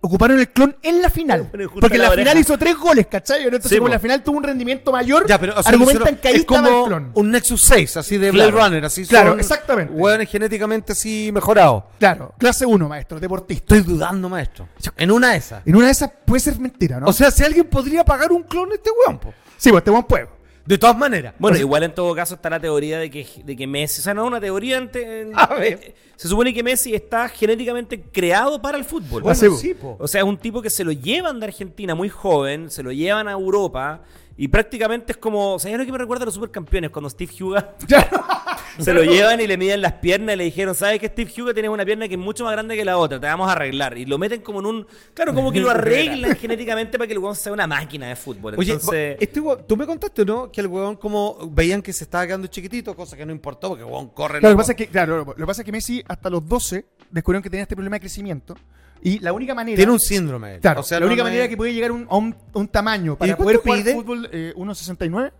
ocuparon 0.00 0.38
el 0.38 0.48
clon 0.50 0.76
en 0.82 1.02
la 1.02 1.10
final. 1.10 1.50
Porque 1.80 1.96
en 1.96 2.02
la 2.02 2.10
final 2.12 2.38
hizo 2.38 2.56
tres 2.56 2.76
goles, 2.76 3.08
¿cachai? 3.08 3.42
Entonces, 3.42 3.68
Sí, 3.70 3.76
como 3.76 3.88
en 3.88 3.94
la 3.94 3.98
final 3.98 4.22
tuvo 4.22 4.36
un 4.36 4.44
rendimiento 4.44 4.92
mayor, 4.92 5.26
ya, 5.26 5.36
pero 5.38 5.54
o 5.58 5.62
sea, 5.62 5.72
argumentan 5.72 6.02
hicieron- 6.14 6.20
que 6.20 6.28
ahí 6.28 6.34
es 6.34 6.40
estaba 6.42 6.62
como 6.68 6.80
el 6.82 6.86
clon. 6.86 7.10
un 7.14 7.30
Nexus 7.32 7.62
6, 7.64 7.96
así 7.96 8.16
de 8.16 8.30
Blade 8.30 8.52
Claro. 8.52 8.66
Runner, 8.68 8.84
así 8.84 9.04
Claro, 9.04 9.30
son 9.30 9.40
exactamente. 9.40 9.92
Weones 9.92 10.28
genéticamente 10.30 10.92
así 10.92 11.30
mejorados. 11.32 11.84
Claro, 11.98 12.34
clase 12.38 12.64
1, 12.64 12.88
maestro, 12.88 13.18
deportista. 13.18 13.74
Estoy 13.74 13.94
dudando, 13.94 14.28
maestro. 14.28 14.68
En 14.96 15.10
una 15.10 15.32
de 15.32 15.38
esas. 15.38 15.66
En 15.66 15.74
una 15.74 15.86
de 15.86 15.92
esas 15.92 16.10
puede 16.24 16.38
ser 16.40 16.58
mentira, 16.60 17.00
¿no? 17.00 17.06
O 17.06 17.12
sea, 17.12 17.32
si 17.32 17.42
alguien 17.42 17.66
podría 17.66 18.04
pagar 18.04 18.30
un 18.30 18.44
clon 18.44 18.70
a 18.70 18.74
este 18.76 18.90
weón, 19.06 19.18
po. 19.18 19.34
sí, 19.56 19.70
pues 19.70 19.80
este 19.80 19.90
buen 19.90 20.04
pueblo. 20.04 20.35
De 20.66 20.78
todas 20.78 20.96
maneras. 20.98 21.34
Bueno, 21.38 21.54
O 21.54 21.56
sea, 21.56 21.62
igual 21.64 21.82
en 21.84 21.94
todo 21.94 22.14
caso 22.14 22.34
está 22.34 22.50
la 22.50 22.58
teoría 22.60 22.98
de 22.98 23.10
que, 23.10 23.26
de 23.44 23.56
que 23.56 23.66
Messi, 23.66 24.00
o 24.00 24.04
sea, 24.04 24.14
no 24.14 24.22
es 24.24 24.28
una 24.28 24.40
teoría, 24.40 24.78
ante- 24.78 25.20
en- 25.22 25.32
A 25.38 25.46
ver. 25.54 25.78
eh, 25.82 25.94
se 26.16 26.28
supone 26.28 26.52
que 26.52 26.62
Messi 26.62 26.94
está 26.94 27.28
genéticamente 27.28 28.00
creado 28.02 28.60
para 28.60 28.76
el 28.76 28.84
fútbol. 28.84 29.22
bueno, 29.22 29.56
sí, 29.56 29.74
po. 29.74 29.96
O 30.00 30.08
sea, 30.08 30.22
es 30.22 30.26
un 30.26 30.36
tipo 30.38 30.60
que 30.62 30.70
se 30.70 30.82
lo 30.82 30.92
llevan 30.92 31.38
de 31.40 31.46
Argentina 31.46 31.94
muy 31.94 32.08
joven, 32.08 32.70
se 32.70 32.82
lo 32.82 32.90
llevan 32.90 33.28
a 33.28 33.32
Europa 33.32 34.02
y 34.36 34.48
prácticamente 34.48 35.12
es 35.12 35.18
como, 35.18 35.54
o 35.54 35.58
sea, 35.58 35.70
ya 35.70 35.78
lo 35.78 35.86
que 35.86 35.92
me 35.92 35.98
recuerda 35.98 36.24
a 36.24 36.26
los 36.26 36.34
supercampeones, 36.34 36.90
cuando 36.90 37.08
Steve 37.08 37.32
Huga 37.40 37.74
se 38.78 38.92
lo 38.92 39.02
llevan 39.02 39.40
y 39.40 39.46
le 39.46 39.56
miden 39.56 39.80
las 39.80 39.94
piernas 39.94 40.34
y 40.34 40.38
le 40.38 40.44
dijeron, 40.44 40.74
¿sabes 40.74 41.00
que 41.00 41.08
Steve 41.08 41.32
Huga 41.38 41.54
tiene 41.54 41.68
una 41.68 41.84
pierna 41.84 42.06
que 42.06 42.14
es 42.14 42.20
mucho 42.20 42.44
más 42.44 42.52
grande 42.52 42.76
que 42.76 42.84
la 42.84 42.98
otra? 42.98 43.18
Te 43.18 43.26
vamos 43.26 43.48
a 43.48 43.52
arreglar. 43.52 43.96
Y 43.96 44.04
lo 44.04 44.18
meten 44.18 44.42
como 44.42 44.60
en 44.60 44.66
un, 44.66 44.86
claro, 45.14 45.32
como 45.34 45.50
que 45.50 45.60
lo 45.60 45.70
arreglan 45.70 46.36
genéticamente 46.36 46.98
para 46.98 47.06
que 47.06 47.14
el 47.14 47.18
weón 47.18 47.34
sea 47.34 47.52
una 47.52 47.66
máquina 47.66 48.08
de 48.08 48.16
fútbol. 48.16 48.54
Oye, 48.58 48.72
Entonces, 48.72 49.16
este 49.20 49.40
tú 49.66 49.76
me 49.76 49.86
contaste, 49.86 50.24
¿no? 50.24 50.50
Que 50.50 50.60
el 50.60 50.66
weón 50.66 50.96
como 50.96 51.38
veían 51.50 51.80
que 51.80 51.92
se 51.92 52.04
estaba 52.04 52.26
quedando 52.26 52.46
chiquitito, 52.48 52.94
cosa 52.94 53.16
que 53.16 53.24
no 53.24 53.32
importó 53.32 53.68
porque 53.68 53.84
el 53.84 53.90
weón 53.90 54.08
corre. 54.10 54.40
Claro, 54.40 54.52
lo 54.52 54.56
que 54.56 54.60
pasa 54.60 54.72
es 54.72 54.78
que, 54.78 54.86
claro, 54.88 55.18
lo 55.18 55.34
que 55.34 55.46
pasa 55.46 55.62
es 55.62 55.66
que 55.66 55.72
Messi 55.72 56.04
hasta 56.06 56.28
los 56.28 56.46
12 56.46 56.84
descubrieron 57.10 57.42
que 57.42 57.50
tenía 57.50 57.62
este 57.62 57.74
problema 57.74 57.96
de 57.96 58.00
crecimiento 58.00 58.54
y 59.02 59.18
la 59.20 59.32
única 59.32 59.54
manera 59.54 59.76
Tiene 59.76 59.92
un 59.92 60.00
síndrome. 60.00 60.58
Claro, 60.60 60.80
O 60.80 60.82
sea, 60.82 60.98
la 61.00 61.06
única 61.06 61.22
no 61.22 61.28
manera 61.28 61.44
es- 61.44 61.50
que 61.50 61.56
puede 61.56 61.72
llegar 61.74 61.92
un- 61.92 62.06
a, 62.10 62.16
un, 62.16 62.68
tamaño 62.68 63.16
para 63.16 63.36
poder 63.36 63.56
jugar 63.58 63.78
pide? 63.82 63.94
fútbol 63.94 64.28
eh, 64.32 64.52
1.69 64.56 65.32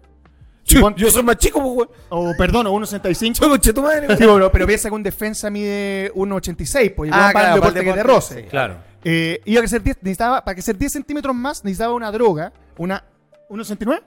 Sí, 0.65 0.79
Y 0.79 0.81
pon- 0.81 0.97
yo 0.97 1.09
soy 1.13 1.23
más 1.23 1.37
chico, 1.37 1.63
pues, 1.77 1.89
o 2.09 2.33
perdón, 2.37 2.67
o 2.67 2.73
1.65 2.73 3.35
Soy 3.37 3.49
conche 3.49 3.73
tu 3.73 3.83
madre. 3.83 4.09
Sí, 4.09 4.15
pero, 4.19 4.51
pero 4.51 4.67
piensa 4.67 4.89
que 4.89 4.95
un 4.97 5.03
defensa 5.03 5.49
mide 5.49 6.11
1.86 6.15 6.91
pues 6.95 7.11
Ah, 7.13 7.29
claro, 7.31 7.33
para 7.33 7.49
el 7.49 7.55
deporte 7.55 7.85
que 7.85 7.93
te 7.93 8.03
roce. 8.03 8.35
sí. 8.43 8.49
claro. 8.49 8.77
Eh, 9.05 9.41
iba 9.45 9.61
a 9.61 9.63
crecer 9.63 9.81
10, 9.85 9.99
necesitaba, 10.03 10.45
para 10.45 10.55
crecer 10.57 10.77
10 10.77 10.91
centímetros 10.93 11.35
más, 11.37 11.63
necesitaba 11.63 11.95
una 11.95 12.11
droga, 12.11 12.53
una 12.79 13.05
1,69, 13.49 14.03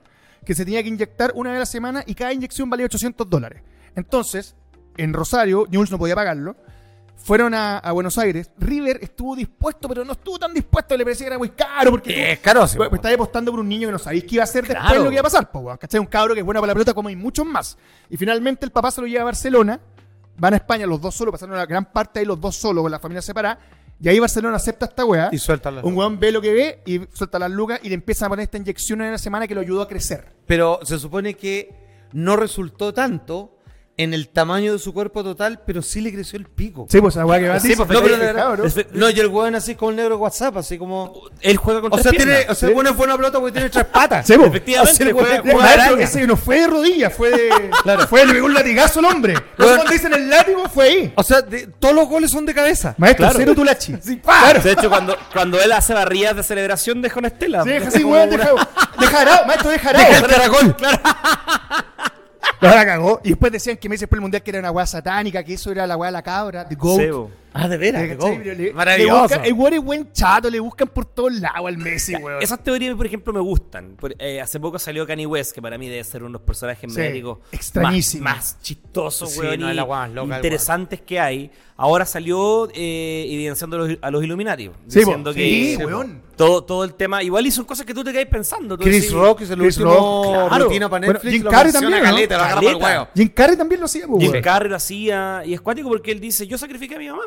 que 0.46 0.54
se 0.54 0.66
tenía 0.66 0.84
que 0.84 0.90
inyectar 0.90 1.32
una 1.36 1.52
vez 1.52 1.58
a 1.58 1.60
la 1.60 1.66
semana 1.66 2.04
y 2.06 2.14
cada 2.14 2.34
inyección 2.34 2.70
valía 2.70 2.88
800 2.88 3.30
dólares. 3.30 3.62
Entonces, 3.96 4.56
en 4.98 5.14
Rosario, 5.14 5.66
News 5.72 5.90
no 5.92 5.98
podía 5.98 6.16
pagarlo. 6.16 6.58
Fueron 7.24 7.54
a, 7.54 7.78
a 7.78 7.92
Buenos 7.92 8.18
Aires. 8.18 8.50
River 8.58 9.00
estuvo 9.02 9.36
dispuesto, 9.36 9.88
pero 9.88 10.04
no 10.04 10.14
estuvo 10.14 10.40
tan 10.40 10.54
dispuesto. 10.54 10.96
Le 10.98 11.04
parecía 11.04 11.26
que 11.26 11.30
era 11.30 11.38
muy 11.38 11.50
caro. 11.50 11.92
Porque 11.92 12.14
tú- 12.14 12.20
Es 12.20 12.40
caro, 12.40 12.66
pues, 12.76 12.94
estáis 12.94 13.16
apostando 13.16 13.52
por 13.52 13.60
un 13.60 13.70
niño 13.70 13.88
que 13.88 13.92
no 13.92 14.00
sabéis 14.00 14.24
qué 14.24 14.36
iba 14.36 14.44
a 14.44 14.46
hacer 14.46 14.66
después 14.66 14.84
Claro. 14.88 15.04
lo 15.04 15.10
que 15.10 15.16
iba 15.16 15.22
a 15.22 15.24
pasar. 15.24 15.52
Po, 15.52 15.78
¿cachai? 15.78 16.00
Un 16.00 16.08
cabro 16.08 16.34
que 16.34 16.40
es 16.40 16.46
bueno 16.46 16.60
para 16.62 16.72
la 16.72 16.74
pelota, 16.76 16.94
como 16.94 17.10
hay 17.10 17.16
muchos 17.16 17.46
más. 17.46 17.78
Y 18.10 18.18
finalmente 18.18 18.66
el 18.66 18.72
papá 18.72 18.90
se 18.90 19.02
lo 19.02 19.08
lleva 19.08 19.22
a 19.22 19.26
Barcelona. 19.26 19.80
Van 20.38 20.54
a 20.54 20.58
España 20.58 20.86
los 20.88 21.02
dos 21.02 21.14
solos, 21.16 21.34
pasaron 21.34 21.56
la 21.58 21.66
gran 21.66 21.86
parte 21.92 22.20
ahí 22.20 22.26
los 22.26 22.40
dos 22.40 22.56
solos 22.56 22.82
con 22.82 22.92
la 22.92 23.00
familia 23.00 23.22
separada. 23.22 23.60
Y 24.02 24.08
ahí 24.08 24.18
Barcelona 24.18 24.56
acepta 24.56 24.86
esta 24.86 25.04
weá. 25.04 25.28
Y 25.32 25.38
suelta 25.38 25.70
la- 25.70 25.82
Un 25.84 25.96
weón 25.98 26.18
ve 26.20 26.32
lo 26.32 26.42
que 26.42 26.54
ve 26.54 26.82
y 26.86 27.02
suelta 27.14 27.38
las 27.38 27.52
lucas 27.52 27.82
y 27.84 27.90
le 27.90 27.96
empieza 27.96 28.26
a 28.26 28.30
poner 28.30 28.44
esta 28.44 28.58
inyección 28.58 29.02
en 29.02 29.12
la 29.12 29.18
semana 29.18 29.46
que 29.46 29.54
lo 29.54 29.60
ayudó 29.62 29.82
a 29.82 29.88
crecer. 29.90 30.32
Pero 30.48 30.80
se 30.84 30.98
supone 30.98 31.34
que 31.34 31.76
no 32.14 32.38
resultó 32.38 32.94
tanto 32.94 33.58
en 34.02 34.14
el 34.14 34.30
tamaño 34.30 34.72
de 34.72 34.80
su 34.80 34.94
cuerpo 34.94 35.24
total, 35.26 35.60
pero 35.66 35.82
sí 35.82 36.00
le 36.00 36.14
creció 36.14 36.40
el 36.40 36.46
pico. 36.46 36.88
Sí, 36.90 37.02
pues 37.02 37.16
esa 37.18 37.26
weá 37.26 37.38
que 37.40 37.50
va 37.50 37.60
Sí, 37.60 37.74
pues, 37.76 37.90
No, 37.90 38.02
pero 38.02 38.64
Es- 38.66 38.86
No, 38.94 39.10
y 39.10 39.20
el 39.20 39.28
weón 39.28 39.56
así 39.56 39.76
como 39.76 39.92
el 39.92 39.98
negro 39.98 40.16
de 40.16 40.22
WhatsApp, 40.22 40.56
así 40.56 40.78
como. 40.78 41.14
Él 41.42 41.58
juega 41.58 41.82
con 41.82 41.92
O 41.92 41.96
tres 41.98 42.04
sea, 42.04 42.12
piernas. 42.12 42.38
tiene, 42.38 42.52
o 42.52 42.56
sea, 42.56 42.70
el 42.70 42.76
weón 42.76 42.88
es 42.88 42.96
buena 42.96 43.18
pelota 43.18 43.40
porque 43.40 43.52
tiene 43.52 43.70
tres 43.70 43.86
patas. 43.86 44.26
Sí, 44.26 44.36
pues. 44.38 44.48
Efectivamente, 44.50 44.94
O 44.94 44.96
sea, 44.96 45.06
el 45.08 45.14
juega- 45.14 45.42
juega 45.86 46.04
ese 46.04 46.26
no 46.28 46.38
fue 46.38 46.62
de 46.62 46.68
rodillas, 46.68 47.14
fue 47.14 47.30
de. 47.30 47.50
Claro. 47.84 48.08
Fue, 48.08 48.26
le 48.26 48.34
pegó 48.34 48.46
un 48.46 48.54
latigazo 48.54 49.00
al 49.00 49.06
hombre. 49.06 49.34
Weón. 49.58 49.76
cuando 49.76 49.92
dicen 49.92 50.14
el 50.14 50.30
látigo, 50.30 50.64
fue 50.74 50.86
ahí. 50.86 51.14
O 51.16 51.24
sea, 51.24 51.42
de- 51.42 51.68
todos 51.68 51.94
los 51.94 52.08
goles 52.08 52.32
son 52.32 52.46
de 52.46 52.54
cabeza. 52.54 52.96
Maestro, 52.98 53.26
Claro. 53.26 53.38
cero 53.40 53.54
tulachi. 53.54 53.94
Claro. 54.24 54.62
De 54.62 54.72
hecho, 54.72 54.90
cuando, 54.90 55.18
cuando 55.34 55.62
él 55.62 55.72
hace 55.74 55.94
barridas 55.94 56.38
de 56.38 56.44
celebración, 56.44 57.02
deja 57.02 57.20
una 57.20 57.28
estela. 57.28 57.64
Sí, 57.64 57.70
deja 57.70 57.86
Deja 57.86 57.98
así, 57.98 58.04
weón, 58.06 58.30
deja. 58.30 58.50
Deja 58.98 59.46
maestro, 59.46 59.70
deja. 59.72 59.92
Deja 59.94 60.18
el 60.20 60.26
caracol. 60.28 60.76
No, 62.62 62.68
la 62.70 62.86
cagó. 62.86 63.22
Y 63.24 63.30
después 63.30 63.52
decían 63.54 63.78
que 63.78 63.88
meses 63.88 64.02
después 64.02 64.18
del 64.18 64.22
mundial 64.22 64.44
que 64.44 64.50
era 64.52 64.60
una 64.60 64.72
weá 64.72 64.86
satánica, 64.86 65.44
que 65.46 65.54
eso 65.54 65.72
era 65.72 65.88
la 65.88 65.96
weá 65.96 66.10
de 66.10 66.14
la 66.14 66.22
cabra, 66.22 66.68
the 66.68 66.76
goat. 66.76 67.30
Ah, 67.54 67.68
de 67.68 67.78
veras. 67.78 68.02
De 68.02 68.56
le 68.56 68.74
Maravilloso. 68.74 69.24
buscan- 69.24 69.46
el 69.46 69.54
weón 69.54 69.74
es 69.74 69.82
buen 69.82 70.12
chato, 70.12 70.50
le 70.50 70.60
buscan 70.60 70.88
por 70.90 71.06
todos 71.06 71.34
lados 71.34 71.68
al 71.68 71.78
Messi, 71.78 72.16
weón. 72.16 72.44
Esas 72.44 72.62
teorías, 72.64 72.96
por 72.96 73.06
ejemplo, 73.06 73.32
me 73.34 73.40
gustan. 73.40 73.96
Por- 73.96 74.14
eh, 74.20 74.40
hace 74.42 74.60
poco 74.60 74.78
salió 74.78 75.08
Kanye 75.08 75.26
West, 75.26 75.54
que 75.54 75.62
para 75.62 75.78
mí 75.78 75.88
debe 75.88 76.04
ser 76.04 76.22
uno 76.22 76.30
de 76.30 76.34
los 76.34 76.42
personajes 76.42 76.94
Sí, 76.94 77.24
extrañísimo. 77.52 78.24
Más, 78.26 78.36
más 78.36 78.62
chistosos, 78.62 79.32
Sí, 79.32 79.40
weón, 79.40 79.62
no, 79.62 79.72
y 79.72 79.74
loca 79.76 80.36
interesantes 80.36 81.02
que 81.02 81.20
hay. 81.20 81.52
Ahora 81.78 82.06
salió 82.06 82.70
eh, 82.74 83.26
evidenciando 83.30 83.78
a 83.78 83.80
los, 83.88 83.98
a 84.02 84.12
los 84.12 84.24
Illuminati. 84.24 84.70
Sí, 84.88 85.00
diciendo 85.00 85.34
que 85.34 85.40
Sí, 85.40 85.76
sí, 85.78 85.86
weón. 85.86 86.22
Todo, 86.40 86.64
todo 86.64 86.84
el 86.86 86.94
tema. 86.94 87.22
Igual 87.22 87.46
y 87.48 87.52
son 87.52 87.66
cosas 87.66 87.86
que 87.86 87.94
tú 87.94 88.02
te 88.04 88.14
quedas 88.14 88.28
pensando. 88.28 88.78
Tú 88.78 88.84
Chris 88.84 89.02
decís, 89.02 89.12
Rock 89.12 89.42
es 89.42 89.50
el 89.50 89.60
Chris 89.60 89.78
último 89.78 89.94
Rock, 89.94 90.48
claro. 90.48 90.66
rutina 90.66 90.90
para 90.90 91.00
Bueno, 91.06 91.14
Netflix. 91.14 91.34
Jim 91.34 91.44
Carrey 91.44 91.72
menciona 91.74 92.02
también. 92.38 93.08
Jim 93.14 93.30
Carrey 93.30 93.58
también 93.58 93.80
lo 93.82 93.86
hacía, 93.86 94.08
pues, 94.08 94.24
Jim. 94.32 94.42
Carrey 94.42 94.70
lo 94.70 94.76
hacía. 94.78 95.44
Y 95.46 95.54
es 95.54 95.62
cuático 95.62 95.90
porque 95.90 96.12
él 96.12 96.22
dice: 96.22 96.48
Yo 96.48 96.58
sacrifiqué 96.58 96.96
a 96.96 97.00
mi 97.00 97.10
mamá. 97.10 97.24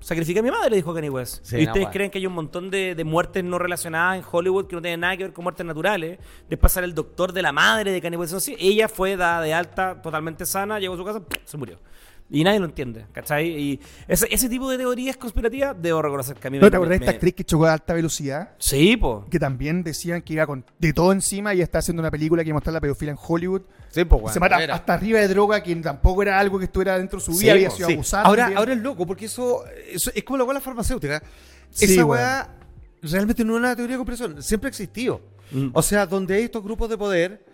Sacrifiqué 0.00 0.40
a 0.40 0.42
mi 0.42 0.50
madre, 0.50 0.76
dijo 0.76 0.92
Kanye 0.92 1.10
West. 1.10 1.44
Sí, 1.44 1.56
¿Y 1.56 1.64
no, 1.64 1.72
ustedes 1.72 1.88
creen 1.90 2.10
que 2.10 2.18
hay 2.18 2.26
un 2.26 2.34
montón 2.34 2.70
de, 2.70 2.94
de 2.94 3.04
muertes 3.04 3.42
no 3.42 3.58
relacionadas 3.58 4.18
en 4.18 4.24
Hollywood 4.30 4.66
que 4.66 4.76
no 4.76 4.82
tienen 4.82 5.00
nada 5.00 5.16
que 5.16 5.24
ver 5.24 5.32
con 5.32 5.42
muertes 5.44 5.64
naturales? 5.64 6.18
Después 6.48 6.72
sale 6.72 6.86
el 6.86 6.94
doctor 6.94 7.32
de 7.32 7.42
la 7.42 7.52
madre 7.52 7.92
de 7.92 8.00
Kanye 8.00 8.16
West. 8.16 8.48
Ella 8.58 8.88
fue 8.88 9.16
dada 9.16 9.40
de 9.40 9.54
alta 9.54 10.02
totalmente 10.02 10.44
sana, 10.44 10.78
llegó 10.78 10.94
a 10.94 10.96
su 10.96 11.04
casa, 11.04 11.20
¡pum! 11.20 11.38
se 11.44 11.56
murió. 11.56 11.78
Y 12.28 12.42
nadie 12.42 12.58
lo 12.58 12.64
entiende, 12.66 13.06
¿cachai? 13.12 13.46
Y 13.48 13.80
ese, 14.08 14.26
ese 14.32 14.48
tipo 14.48 14.68
de 14.68 14.78
teorías 14.78 15.16
conspirativas, 15.16 15.76
debo 15.80 16.02
reconocer 16.02 16.36
que 16.36 16.48
a 16.48 16.50
mí 16.50 16.58
¿No 16.58 16.64
me... 16.64 16.70
te 16.70 16.76
acordás 16.76 16.98
de 16.98 17.04
esta 17.04 17.10
actriz 17.12 17.34
que 17.34 17.44
chocó 17.44 17.66
a 17.66 17.74
alta 17.74 17.94
velocidad? 17.94 18.50
Sí, 18.58 18.96
po. 18.96 19.26
Que 19.30 19.38
también 19.38 19.84
decían 19.84 20.22
que 20.22 20.32
iba 20.32 20.44
con 20.44 20.64
de 20.78 20.92
todo 20.92 21.12
encima 21.12 21.54
y 21.54 21.60
está 21.60 21.78
haciendo 21.78 22.00
una 22.00 22.10
película 22.10 22.42
que 22.42 22.52
mostrar 22.52 22.72
la 22.74 22.80
pedofilia 22.80 23.12
en 23.12 23.18
Hollywood. 23.24 23.62
Sí, 23.90 24.04
pues, 24.04 24.20
weón. 24.20 24.34
se 24.34 24.40
mata 24.40 24.60
Era. 24.60 24.74
hasta 24.74 24.94
arriba 24.94 25.20
de 25.20 25.28
droga, 25.28 25.62
que 25.62 25.74
tampoco 25.76 26.22
era 26.22 26.38
algo 26.40 26.58
que 26.58 26.64
estuviera 26.64 26.98
dentro 26.98 27.20
de 27.20 27.24
su 27.24 27.30
vida, 27.30 27.40
Sí, 27.42 27.48
había 27.50 27.68
po, 27.68 27.76
sido 27.76 27.88
Sí. 27.88 27.94
abusada. 27.94 28.24
Ahora, 28.24 28.42
también. 28.42 28.58
ahora 28.58 28.72
es 28.72 28.78
loco, 28.80 29.06
porque 29.06 29.26
eso, 29.26 29.64
eso 29.88 30.10
es 30.12 30.24
como 30.24 30.36
la 30.38 30.44
weá 30.44 30.60
farmacéutica. 30.60 31.22
Sí, 31.70 31.84
Esa 31.84 32.04
weón. 32.04 32.10
weá 32.18 32.56
realmente 33.02 33.44
no 33.44 33.52
es 33.54 33.58
una 33.60 33.76
teoría 33.76 33.94
de 33.94 34.04
conspiración, 34.04 34.42
siempre 34.42 34.66
ha 34.66 34.70
existido. 34.70 35.20
Mm. 35.52 35.68
O 35.74 35.80
sea, 35.80 36.06
donde 36.06 36.34
hay 36.34 36.42
estos 36.42 36.64
grupos 36.64 36.90
de 36.90 36.98
poder, 36.98 37.45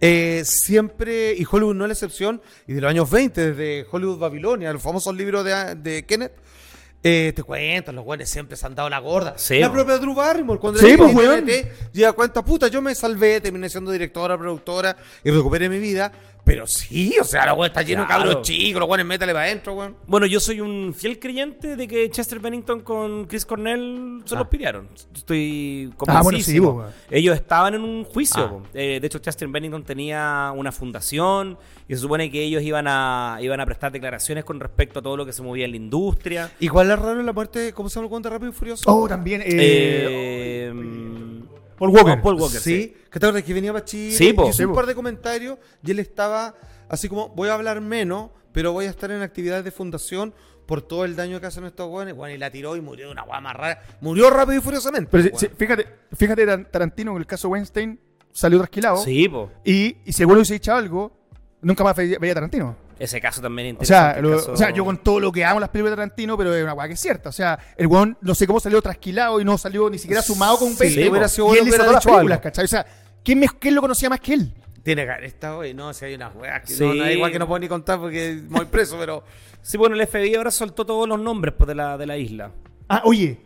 eh, 0.00 0.42
siempre, 0.44 1.34
y 1.34 1.44
Hollywood 1.50 1.74
no 1.74 1.84
es 1.84 1.88
la 1.88 1.92
excepción, 1.94 2.40
y 2.66 2.72
de 2.72 2.80
los 2.80 2.90
años 2.90 3.10
20, 3.10 3.52
desde 3.52 3.86
Hollywood 3.90 4.18
Babilonia, 4.18 4.72
los 4.72 4.82
famosos 4.82 5.14
libros 5.14 5.44
de, 5.44 5.74
de 5.76 6.06
Kenneth, 6.06 6.32
eh, 7.02 7.32
te 7.34 7.44
cuentan, 7.44 7.94
los 7.94 8.04
weones 8.04 8.28
siempre 8.28 8.56
se 8.56 8.66
han 8.66 8.74
dado 8.74 8.90
la 8.90 8.98
gorda. 8.98 9.34
Sí, 9.36 9.60
la 9.60 9.68
po. 9.68 9.74
propia 9.74 9.98
Drew 9.98 10.14
Barrymore, 10.14 10.58
cuando 10.58 10.80
Sí, 10.80 10.86
era 10.88 11.08
pues, 11.08 11.66
llega 11.92 12.12
cuenta, 12.12 12.44
puta, 12.44 12.66
yo 12.66 12.82
me 12.82 12.94
salvé, 12.94 13.40
terminé 13.40 13.68
siendo 13.68 13.92
directora, 13.92 14.36
productora, 14.36 14.96
y 15.22 15.30
recuperé 15.30 15.68
mi 15.68 15.78
vida. 15.78 16.10
Pero 16.48 16.66
sí, 16.66 17.14
o 17.20 17.24
sea, 17.24 17.46
la 17.46 17.54
weá 17.54 17.68
está 17.68 17.82
lleno 17.82 18.06
Claro. 18.06 18.22
de 18.22 18.28
cabros 18.30 18.46
chicos, 18.46 18.80
los 18.80 18.88
weones 18.88 19.06
métale 19.06 19.32
para 19.32 19.44
adentro, 19.44 19.74
weón. 19.74 19.96
Bueno, 20.06 20.26
yo 20.26 20.40
soy 20.40 20.60
un 20.60 20.94
fiel 20.94 21.18
creyente 21.20 21.76
de 21.76 21.86
que 21.86 22.10
Chester 22.10 22.40
Bennington 22.40 22.80
con 22.80 23.26
Chris 23.26 23.44
Cornell 23.44 24.22
se 24.24 24.34
Ah. 24.34 24.38
los 24.38 24.48
pillaron. 24.48 24.88
Estoy 25.14 25.90
Ah, 25.92 25.94
bueno, 25.98 26.14
sí, 26.14 26.22
convencidísimo. 26.22 26.72
po, 26.72 26.78
weón. 26.80 26.90
Ellos 27.10 27.34
estaban 27.36 27.74
en 27.74 27.82
un 27.82 28.04
juicio. 28.04 28.62
Ah. 28.64 28.68
Eh, 28.74 28.98
de 29.00 29.06
hecho, 29.06 29.18
Chester 29.18 29.46
Bennington 29.48 29.84
tenía 29.84 30.52
una 30.56 30.72
fundación 30.72 31.58
y 31.88 31.94
se 31.94 32.00
supone 32.00 32.30
que 32.30 32.42
ellos 32.42 32.62
iban 32.62 32.86
a, 32.88 33.38
iban 33.40 33.60
a 33.60 33.66
prestar 33.66 33.92
declaraciones 33.92 34.44
con 34.44 34.58
respecto 34.60 34.98
a 34.98 35.02
todo 35.02 35.16
lo 35.16 35.24
que 35.26 35.32
se 35.32 35.42
movía 35.42 35.64
en 35.66 35.70
la 35.72 35.76
industria. 35.76 36.50
Igual 36.60 36.90
es 36.90 36.98
raro 36.98 37.22
la 37.22 37.32
muerte, 37.32 37.72
¿cómo 37.72 37.88
se 37.88 37.94
llama 37.96 38.06
el 38.06 38.10
cuento 38.10 38.28
de 38.28 38.34
Rápido 38.34 38.50
y 38.50 38.54
Furioso? 38.54 38.84
Oh, 38.90 39.06
también. 39.08 39.42
Eh, 39.42 39.48
Eh, 39.50 40.67
mm, 40.67 40.67
Paul 41.78 41.90
Walker. 41.90 42.18
oh, 42.18 42.22
Paul 42.22 42.34
Walker, 42.40 42.60
sí. 42.60 42.94
¿Que 43.10 43.20
te 43.20 43.42
que 43.42 43.54
venía 43.54 43.72
para 43.72 43.84
Chile? 43.84 44.12
Sí, 44.16 44.32
po. 44.32 44.48
Hizo 44.48 44.68
un 44.68 44.74
par 44.74 44.86
de 44.86 44.94
comentarios 44.94 45.58
y 45.82 45.90
él 45.90 45.98
estaba 46.00 46.54
así 46.88 47.08
como, 47.08 47.28
voy 47.30 47.48
a 47.48 47.54
hablar 47.54 47.80
menos, 47.80 48.30
pero 48.52 48.72
voy 48.72 48.86
a 48.86 48.90
estar 48.90 49.10
en 49.10 49.22
actividades 49.22 49.64
de 49.64 49.70
fundación 49.70 50.34
por 50.66 50.82
todo 50.82 51.04
el 51.04 51.16
daño 51.16 51.40
que 51.40 51.46
hacen 51.46 51.64
estos 51.64 51.88
weones. 51.90 52.14
Bueno, 52.14 52.34
y 52.34 52.38
la 52.38 52.50
tiró 52.50 52.76
y 52.76 52.80
murió 52.80 53.06
de 53.06 53.12
una 53.12 53.22
guama 53.22 53.52
rara. 53.52 53.80
Murió 54.00 54.28
rápido 54.30 54.58
y 54.58 54.62
furiosamente. 54.62 55.08
Pero 55.10 55.36
fíjate, 55.56 55.86
fíjate, 56.14 56.44
Tar- 56.46 56.64
Tarantino 56.70 57.12
con 57.12 57.22
el 57.22 57.26
caso 57.26 57.48
Weinstein 57.48 57.98
salió 58.32 58.58
trasquilado. 58.58 58.98
Sí, 58.98 59.28
po. 59.28 59.50
Y, 59.64 59.96
y 60.04 60.12
el 60.12 60.38
hubiese 60.38 60.54
dicho 60.54 60.74
algo, 60.74 61.12
nunca 61.62 61.84
más 61.84 61.96
veía, 61.96 62.18
veía 62.18 62.34
Tarantino. 62.34 62.76
Ese 62.98 63.20
caso 63.20 63.40
también 63.40 63.76
es 63.76 63.82
O 63.82 63.84
sea, 63.84 64.16
interesante. 64.16 64.22
lo- 64.22 64.28
el 64.34 64.36
caso- 64.40 64.52
o 64.52 64.56
sea, 64.56 64.70
yo 64.70 64.84
con 64.84 64.98
todo 64.98 65.20
lo 65.20 65.30
que 65.32 65.44
amo 65.44 65.60
las 65.60 65.68
películas 65.68 65.92
de 65.92 65.96
Tarantino, 65.96 66.36
pero 66.36 66.54
es 66.54 66.62
una 66.64 66.74
weá 66.74 66.88
que 66.88 66.94
es 66.94 67.00
cierta. 67.00 67.28
O 67.28 67.32
sea, 67.32 67.58
el 67.76 67.86
weón 67.86 68.16
no 68.20 68.34
sé 68.34 68.46
cómo 68.46 68.60
salió 68.60 68.82
trasquilado 68.82 69.40
y 69.40 69.44
no 69.44 69.56
salió 69.58 69.88
ni 69.88 69.98
siquiera 69.98 70.22
sumado 70.22 70.58
con 70.58 70.68
un 70.68 70.74
Sí, 70.74 70.78
peso. 70.96 71.10
hubiera 71.10 71.28
sido 71.28 71.46
y 71.46 71.48
bueno 71.50 71.62
él 71.62 71.68
hizo 71.68 71.76
todas 71.78 71.92
las 71.92 72.04
películas. 72.04 72.40
¿cachai? 72.40 72.64
O 72.64 72.68
sea, 72.68 72.86
¿quién, 73.24 73.38
me- 73.40 73.48
quién 73.58 73.74
lo 73.74 73.80
conocía 73.80 74.08
más 74.10 74.20
que 74.20 74.34
él? 74.34 74.54
Tiene 74.82 75.04
que 75.04 75.10
haber 75.12 75.24
estado, 75.24 75.64
y 75.66 75.74
no, 75.74 75.92
si 75.92 76.04
hay 76.06 76.14
unas 76.14 76.34
weas 76.34 76.62
que 76.62 76.72
Sí. 76.72 76.82
no, 76.82 76.94
no, 76.94 77.10
igual 77.10 77.30
que 77.30 77.38
no 77.38 77.46
puedo 77.46 77.58
ni 77.58 77.68
contar 77.68 77.98
porque 77.98 78.40
voy 78.48 78.64
preso, 78.66 78.96
pero. 78.98 79.22
Sí, 79.60 79.76
bueno, 79.76 79.94
el 79.96 80.00
FBI 80.06 80.34
ahora 80.36 80.50
soltó 80.50 80.86
todos 80.86 81.06
los 81.06 81.18
nombres 81.20 81.52
pues, 81.58 81.68
de, 81.68 81.74
la, 81.74 81.98
de 81.98 82.06
la 82.06 82.16
isla. 82.16 82.50
Ah, 82.88 83.02
oye, 83.04 83.38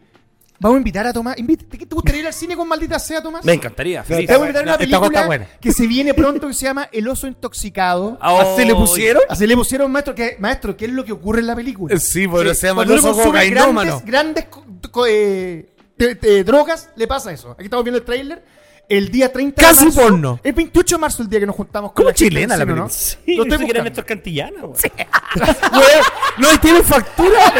vamos 0.63 0.77
a 0.77 0.79
invitar 0.79 1.07
a 1.07 1.13
Tomás. 1.13 1.37
¿Te 1.37 1.95
gustaría 1.95 2.21
ir 2.23 2.27
al 2.27 2.33
cine 2.33 2.57
con 2.57 2.67
maldita 2.67 2.99
sea, 2.99 3.23
Tomás? 3.23 3.45
Me 3.45 3.53
encantaría. 3.53 4.03
Feliz. 4.05 4.27
Te 4.27 4.37
voy 4.37 4.45
a 4.47 4.51
invitar 4.51 4.63
a 4.63 4.71
una 4.71 4.79
película 4.79 5.27
buena. 5.27 5.47
que 5.61 5.73
se 5.73 5.87
viene 5.87 6.15
pronto 6.15 6.49
que 6.49 6.55
se 6.55 6.65
llama 6.65 6.89
El 6.93 7.07
oso 7.09 7.27
intoxicado. 7.27 8.19
Oh, 8.23 8.41
¿Así 8.41 8.65
le 8.65 8.75
pusieron? 8.75 9.23
Así 9.29 9.47
le 9.47 9.57
pusieron, 9.57 9.91
maestro, 9.93 10.15
que, 10.15 10.37
maestro, 10.39 10.77
¿qué 10.77 10.87
es 10.87 10.93
lo 10.93 11.05
que 11.05 11.13
ocurre 11.13 11.41
en 11.41 11.49
la 11.49 11.57
película? 11.57 11.99
Sí, 11.99 12.27
pero 12.29 12.55
se 12.55 12.69
llama 12.69 12.79
Cuando 12.87 12.95
el 12.95 13.01
oso 13.01 13.23
cocainómano. 13.23 14.03
grandes, 14.05 14.47
grandes 14.47 15.07
eh, 15.09 15.69
te- 15.97 16.15
te- 16.15 16.45
drogas, 16.45 16.89
le 16.97 17.07
pasa 17.07 17.33
eso. 17.33 17.51
Aquí 17.53 17.65
estamos 17.65 17.85
viendo 17.85 17.99
el 17.99 18.05
tráiler. 18.05 18.43
El 18.89 19.11
día 19.11 19.33
30 19.33 19.61
Casi 19.63 19.79
de 19.79 19.85
marzo. 19.87 20.01
porno. 20.03 20.41
El 20.43 20.53
28 20.53 20.97
de 20.97 21.01
marzo 21.01 21.23
el 21.23 21.29
día 21.31 21.41
que 21.41 21.47
nos 21.47 21.57
juntamos 21.57 21.93
con 21.93 21.97
¿Cómo 22.03 22.09
la 22.11 22.15
chilena 22.15 22.57
la 22.57 22.65
cine, 22.65 22.75
¿no? 22.77 22.87
película? 22.87 22.91
Sí, 22.91 23.15
estoy 23.17 23.37
yo 23.37 23.45
pensé 23.49 23.67
que. 23.73 23.83
Néstor 23.83 24.05
Cantillana. 24.05 24.61
güey. 24.63 24.75
No, 26.39 26.53
y 26.53 26.59
tiene 26.59 26.83
factura. 26.83 27.53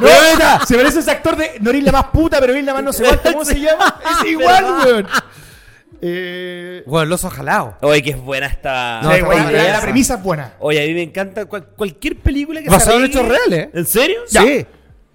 no, 0.00 0.66
se 0.66 0.76
parece 0.76 0.98
a 0.98 1.00
ese 1.00 1.10
actor 1.10 1.36
de 1.36 1.52
no 1.60 1.70
eres 1.70 1.82
la 1.84 1.92
más 1.92 2.04
puta, 2.06 2.40
pero 2.40 2.52
eres 2.52 2.64
la 2.64 2.74
más 2.74 2.82
no 2.82 2.92
sé 2.92 3.04
¿cómo 3.22 3.44
se 3.44 3.58
llama? 3.60 4.00
Es 4.22 4.28
igual, 4.30 4.64
weón. 4.84 5.06
Eh, 6.00 6.82
Bueno, 6.86 7.04
el 7.04 7.12
oso 7.12 7.30
jalado. 7.30 7.76
Oye, 7.80 8.02
que 8.02 8.10
es 8.10 8.20
buena 8.20 8.46
esta. 8.46 9.00
No, 9.02 9.14
sí, 9.14 9.20
buena 9.22 9.50
la, 9.52 9.80
premisa 9.80 10.14
es 10.14 10.22
buena. 10.22 10.54
Oye, 10.58 10.82
a 10.82 10.86
mí 10.86 10.94
me 10.94 11.02
encanta 11.02 11.44
cual- 11.46 11.66
cualquier 11.76 12.16
película 12.18 12.60
que 12.60 12.68
Basado 12.68 12.98
en 12.98 13.04
hechos 13.04 13.26
reales. 13.26 13.68
¿En 13.72 13.86
serio? 13.86 14.20
Ya. 14.30 14.42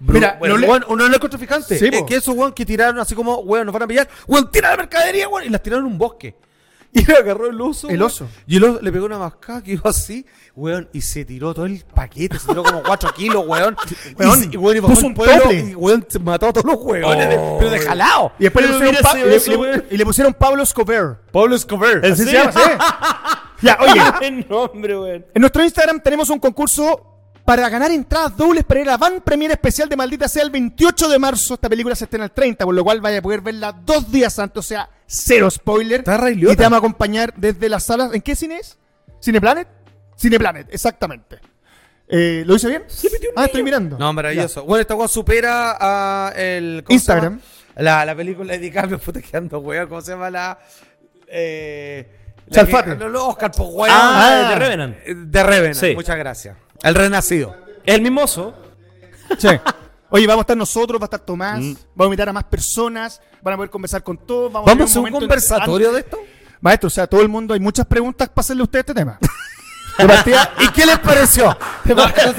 Mira, 0.00 0.36
Bueno, 0.38 0.54
lo 0.56 0.60
le- 0.60 0.68
weón, 0.68 0.84
uno 0.88 1.08
narcotraficante. 1.08 1.78
Sí, 1.78 1.86
es 1.92 2.00
po. 2.00 2.06
que 2.06 2.16
esos 2.16 2.34
weón 2.34 2.52
que 2.52 2.64
tiraron 2.64 2.98
así 3.00 3.14
como, 3.14 3.38
weón, 3.40 3.66
nos 3.66 3.72
van 3.72 3.82
a 3.82 3.86
pillar. 3.86 4.08
Weón, 4.26 4.50
tira 4.50 4.70
la 4.70 4.76
mercadería, 4.76 5.28
weón. 5.28 5.44
Y 5.46 5.48
las 5.50 5.62
tiraron 5.62 5.86
en 5.86 5.92
un 5.92 5.98
bosque. 5.98 6.36
Y 6.90 7.04
le 7.04 7.16
agarró 7.16 7.48
el 7.48 7.60
oso. 7.60 7.88
El 7.90 7.98
weón. 7.98 8.06
oso. 8.06 8.28
Y 8.46 8.56
el 8.56 8.64
oso 8.64 8.78
le 8.80 8.90
pegó 8.90 9.04
una 9.04 9.18
mascada 9.18 9.62
que 9.62 9.72
iba 9.72 9.90
así, 9.90 10.24
weón. 10.56 10.88
Y 10.94 11.02
se 11.02 11.24
tiró 11.26 11.52
todo 11.52 11.66
el 11.66 11.84
paquete. 11.84 12.38
Se 12.38 12.46
tiró 12.48 12.62
como 12.62 12.82
4 12.82 13.12
kilos, 13.12 13.44
weón. 13.46 13.76
Weón, 14.18 14.44
y, 14.50 14.54
y, 14.54 14.56
weón, 14.56 14.76
y 14.78 14.80
puso 14.80 15.06
un 15.06 15.14
pueblo. 15.14 15.34
tople. 15.42 15.58
Y 15.70 15.74
weón, 15.74 16.06
se 16.08 16.18
mató 16.18 16.46
a 16.48 16.52
todos 16.54 16.64
los 16.64 16.80
weones. 16.82 17.28
de- 17.28 17.56
pero 17.58 17.70
de 17.70 17.78
jalado. 17.80 18.32
Y 18.38 18.44
después 18.44 18.66
le 18.66 18.72
pusieron, 18.72 19.02
Pa- 19.02 19.18
y 19.18 19.96
le- 19.96 20.02
y 20.02 20.04
pusieron 20.04 20.32
Pablo 20.32 20.62
Escobar. 20.62 21.20
Pablo 21.30 21.56
Escobar. 21.56 22.00
Así 22.06 22.16
se 22.16 22.24
serio? 22.24 22.50
llama. 22.52 23.44
Ya, 23.60 23.76
oye, 23.80 24.46
nombre, 24.48 25.26
en 25.34 25.40
nuestro 25.42 25.62
Instagram 25.64 26.00
tenemos 26.00 26.30
un 26.30 26.38
concurso 26.38 27.17
para 27.48 27.66
ganar 27.70 27.90
entradas 27.90 28.36
dobles 28.36 28.62
para 28.62 28.80
ir 28.80 28.88
a 28.88 28.92
la 28.92 28.96
van 28.98 29.22
premiere 29.22 29.54
especial 29.54 29.88
de 29.88 29.96
Maldita 29.96 30.28
Sea 30.28 30.42
el 30.42 30.50
28 30.50 31.08
de 31.08 31.18
marzo. 31.18 31.54
Esta 31.54 31.66
película 31.70 31.94
se 31.96 32.04
estrena 32.04 32.26
el 32.26 32.30
30, 32.30 32.62
por 32.62 32.74
lo 32.74 32.84
cual 32.84 33.00
vaya 33.00 33.20
a 33.20 33.22
poder 33.22 33.40
verla 33.40 33.72
dos 33.72 34.12
días 34.12 34.38
antes, 34.38 34.58
o 34.58 34.62
sea, 34.62 34.90
cero 35.06 35.50
spoiler. 35.50 36.00
Está 36.00 36.18
re 36.18 36.32
y 36.32 36.40
te 36.44 36.62
vamos 36.64 36.74
a 36.74 36.78
acompañar 36.80 37.32
desde 37.34 37.70
las 37.70 37.84
salas. 37.84 38.12
¿En 38.12 38.20
qué 38.20 38.36
cine 38.36 38.58
es? 38.58 38.76
¿Cineplanet? 39.24 39.66
Cineplanet, 40.20 40.66
exactamente. 40.74 41.38
Eh, 42.06 42.42
¿Lo 42.44 42.54
hice 42.56 42.68
bien? 42.68 42.82
ah, 43.34 43.46
estoy 43.46 43.62
mirando. 43.62 43.96
No, 43.96 44.12
maravilloso. 44.12 44.64
Bueno, 44.66 44.82
esta 44.82 44.94
weón 44.94 45.08
supera 45.08 45.78
a 45.80 46.32
el. 46.36 46.82
¿cómo 46.84 46.88
se 46.88 46.94
Instagram. 46.96 47.32
llama? 47.38 47.42
La, 47.76 48.04
la 48.04 48.14
película 48.14 48.52
de 48.52 48.58
DiCaprio, 48.58 48.98
puta 48.98 49.22
que 49.22 49.34
ando, 49.34 49.58
weón. 49.60 49.88
¿Cómo 49.88 50.02
se 50.02 50.10
llama 50.12 50.28
la. 50.28 50.58
Eh. 51.26 52.06
la 52.50 52.66
que- 52.66 52.94
no, 52.96 53.28
Oscar, 53.28 53.50
pues, 53.56 53.68
weón. 53.72 53.90
Ah, 53.90 54.44
Ah. 54.44 54.48
de 54.50 54.54
Revenant. 54.56 54.96
De 54.98 55.42
Revenant, 55.42 55.76
Sí. 55.80 55.94
muchas 55.94 56.18
gracias. 56.18 56.54
El 56.82 56.94
Renacido. 56.94 57.56
Es 57.84 57.94
el 57.94 58.02
mismo 58.02 58.22
oso. 58.22 58.54
Sí. 59.38 59.48
Oye, 60.10 60.26
vamos 60.26 60.40
a 60.40 60.44
estar 60.44 60.56
nosotros, 60.56 61.00
va 61.00 61.04
a 61.04 61.06
estar 61.06 61.20
Tomás, 61.20 61.58
Mm. 61.60 61.72
vamos 61.94 62.00
a 62.00 62.04
invitar 62.04 62.28
a 62.28 62.32
más 62.32 62.44
personas, 62.44 63.20
van 63.42 63.54
a 63.54 63.56
poder 63.56 63.70
conversar 63.70 64.02
con 64.02 64.16
todos. 64.16 64.50
Vamos, 64.52 64.66
¿Vamos 64.66 64.82
a 64.82 64.84
hacer 65.00 65.02
un 65.12 65.20
conversatorio 65.20 65.92
de 65.92 66.00
esto? 66.00 66.18
Maestro, 66.60 66.86
o 66.86 66.90
sea, 66.90 67.06
todo 67.06 67.20
el 67.20 67.28
mundo, 67.28 67.52
hay 67.54 67.60
muchas 67.60 67.86
preguntas 67.86 68.28
para 68.28 68.40
hacerle 68.40 68.62
a 68.62 68.64
usted 68.64 68.78
este 68.80 68.94
tema. 68.94 69.18
De 69.98 70.06
partida, 70.06 70.52
¿Y 70.60 70.68
qué 70.68 70.86
les 70.86 70.98
pareció? 71.00 71.56
de 71.84 71.94
partida, 71.94 72.26
no 72.26 72.32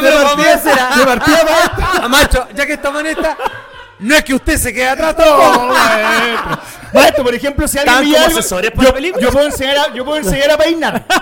de 0.00 0.10
No, 0.10 0.22
partida, 0.24 0.94
a- 0.94 0.98
de 0.98 1.04
partida, 1.06 1.44
maestro. 1.44 2.08
Macho, 2.08 2.48
ya 2.54 2.66
que 2.66 2.72
estamos 2.72 3.00
en 3.00 3.06
esta, 3.08 3.36
no 4.00 4.14
es 4.14 4.24
que 4.24 4.34
usted 4.34 4.56
se 4.56 4.72
quede 4.72 4.88
atrás, 4.88 5.14
No, 5.18 5.24
tampoco. 5.24 5.66
maestro. 5.74 6.58
Maestro, 6.94 7.24
por 7.24 7.34
ejemplo, 7.34 7.68
si 7.68 7.76
alguien 7.78 7.96
¿Están 7.98 8.10
me 8.12 8.18
algo, 8.18 8.38
asesores 8.38 8.70
para 8.70 8.82
yo, 8.82 8.88
la 8.88 8.94
película? 8.94 9.22
yo 9.22 9.30
puedo 9.32 9.46
enseñar 9.46 9.76
a, 9.76 9.94
yo 9.94 10.04
puedo 10.04 10.16
enseñar 10.18 10.50
a 10.52 10.56
peinar. 10.58 11.06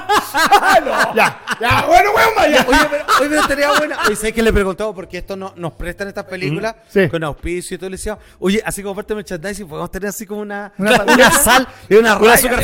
Ya, 1.14 1.40
ya, 1.60 1.86
bueno, 1.86 2.10
weón, 2.14 2.28
vaya. 2.36 2.64
Oye, 2.68 2.78
pero, 2.90 3.04
oye, 3.20 3.28
pero 3.28 3.40
estaría 3.40 3.68
buena. 3.78 3.98
Oye, 4.06 4.16
¿sabes 4.16 4.32
que 4.32 4.42
le 4.42 4.50
he 4.50 4.52
preguntado? 4.52 4.94
Porque 4.94 5.18
esto 5.18 5.34
no, 5.36 5.52
nos 5.56 5.72
prestan 5.72 6.08
estas 6.08 6.24
películas 6.24 6.74
Sí. 6.88 7.08
con 7.08 7.24
auspicio 7.24 7.74
y 7.74 7.78
todo. 7.78 7.88
Le 7.90 7.96
decía, 7.96 8.18
oye, 8.38 8.62
así 8.64 8.82
como 8.82 8.94
parte 8.94 9.14
de 9.14 9.16
merchandising, 9.16 9.66
podemos 9.66 9.90
tener 9.90 10.08
así 10.10 10.26
como 10.26 10.42
una, 10.42 10.72
Una- 10.78 11.02
una, 11.04 11.30
sal 11.30 11.66
y 11.88 11.94
una 11.94 12.16
Un 12.18 12.22
raya. 12.26 12.34
azúcar 12.34 12.60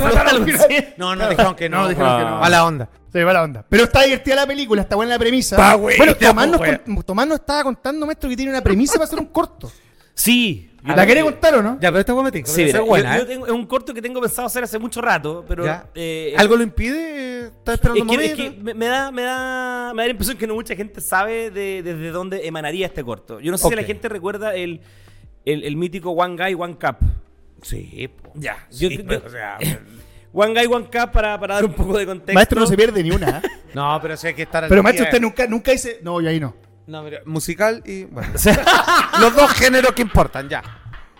sí. 0.69 0.85
No, 0.99 1.17
no, 1.17 1.29
dijeron 1.31 1.55
que 1.57 1.69
no. 1.69 1.83
No, 1.83 1.89
dijeron 1.89 2.19
que 2.19 2.25
no. 2.25 2.45
A 2.45 2.49
la 2.51 2.65
onda. 2.67 2.89
Se 3.13 3.25
va 3.25 3.33
la 3.33 3.43
onda. 3.43 3.65
Pero 3.69 3.85
está 3.85 4.03
divertida 4.03 4.37
la 4.37 4.47
película, 4.47 4.83
está 4.83 4.97
buena 4.97 5.13
la 5.15 5.19
premisa. 5.19 5.57
Está 5.57 5.75
buena, 5.77 5.99
bueno, 5.99 6.15
Tomás 6.17 6.49
nos, 6.49 6.61
con- 6.61 7.03
Tomás 7.03 7.27
nos 7.27 7.41
estaba 7.41 7.63
contando, 7.65 8.07
maestro, 8.07 8.29
que 8.31 8.37
tiene 8.37 8.53
una 8.53 8.63
premisa 8.63 8.95
para 8.95 9.05
hacer 9.05 9.19
un 9.19 9.27
corto. 9.27 9.71
Sí. 10.15 10.69
¿La 10.85 11.07
quiere 11.07 11.23
contar 11.23 11.55
o 11.55 11.63
no? 11.63 11.75
Ya, 11.81 11.91
pero 11.91 12.01
esta 12.01 12.13
fue 12.13 12.25
metí. 12.25 12.43
Sí, 12.45 12.65
mira, 12.65 12.81
yo- 12.81 12.87
buena, 12.87 13.17
yo 13.17 13.23
¿eh? 13.23 13.27
tengo- 13.27 13.47
es 13.47 13.53
un 13.53 13.67
corto 13.67 13.95
que 13.95 14.03
tengo 14.03 14.21
pensado 14.21 14.49
hacer 14.49 14.65
hace 14.65 14.81
mucho 14.81 15.01
rato, 15.01 15.45
pero 15.47 15.65
Ya. 15.65 15.89
eh, 15.95 16.35
¿Algo 16.37 16.57
lo 16.57 16.65
impide? 16.65 17.47
¿Estás 17.47 17.75
esperando 17.75 17.99
es 17.99 18.03
un 18.03 18.09
que, 18.09 18.25
es 18.25 18.37
momento? 18.39 18.57
que 18.57 18.63
me, 18.65 18.75
me 18.75 18.87
da, 18.87 19.13
me, 19.13 19.23
da, 19.23 19.93
me 19.95 20.03
da 20.03 20.07
la 20.07 20.11
impresión 20.11 20.37
que 20.37 20.47
no 20.49 20.55
mucha 20.55 20.75
gente 20.75 21.01
sabe 21.01 21.53
de, 21.53 21.85
desde 21.85 22.11
dónde 22.11 22.47
emanaría 22.49 22.87
este 22.87 23.05
corto. 23.05 23.39
Yo 23.39 23.53
no 23.53 23.59
sé 23.59 23.69
si 23.69 23.75
la 23.77 23.85
gente 23.85 24.09
recuerda 24.09 24.57
el, 24.57 24.81
el, 25.45 25.63
el 25.63 25.77
mítico 25.77 26.11
One 26.11 26.37
Guy, 26.37 26.55
One 26.55 26.75
Cup. 26.75 26.97
Sí, 27.63 28.09
po. 28.21 28.33
Ya. 28.35 28.67
Sí, 28.69 28.89
Yo- 28.89 29.05
pero, 29.07 29.21
yo- 29.21 29.27
o 29.27 29.31
sea, 29.31 29.59
One 30.33 30.53
Guy, 30.53 30.67
One 30.67 30.87
Cup 30.87 31.13
para, 31.13 31.39
para 31.39 31.55
dar 31.55 31.65
un 31.65 31.75
poco 31.75 31.97
de 31.97 32.07
contexto. 32.07 32.33
Maestro 32.35 32.59
no 32.59 32.67
se 32.67 32.77
pierde 32.77 33.05
ni 33.05 33.13
una. 33.13 33.39
¿eh? 33.39 33.43
no, 33.75 33.99
pero 34.03 34.17
sí 34.17 34.27
hay 34.27 34.35
que 34.35 34.43
estar 34.43 34.65
al 34.65 34.69
Pero 34.69 34.81
día. 34.81 34.83
maestro, 34.83 35.05
usted 35.05 35.21
nunca, 35.21 35.47
nunca 35.47 35.71
dice. 35.71 36.01
No, 36.03 36.21
y 36.21 36.27
ahí 36.27 36.41
no. 36.41 36.57
No, 36.87 37.03
mira, 37.03 37.21
musical 37.25 37.83
y. 37.87 38.05
Bueno. 38.05 38.33
Los 39.21 39.35
dos 39.37 39.51
géneros 39.53 39.93
que 39.93 40.03
importan, 40.03 40.49
ya. 40.49 40.63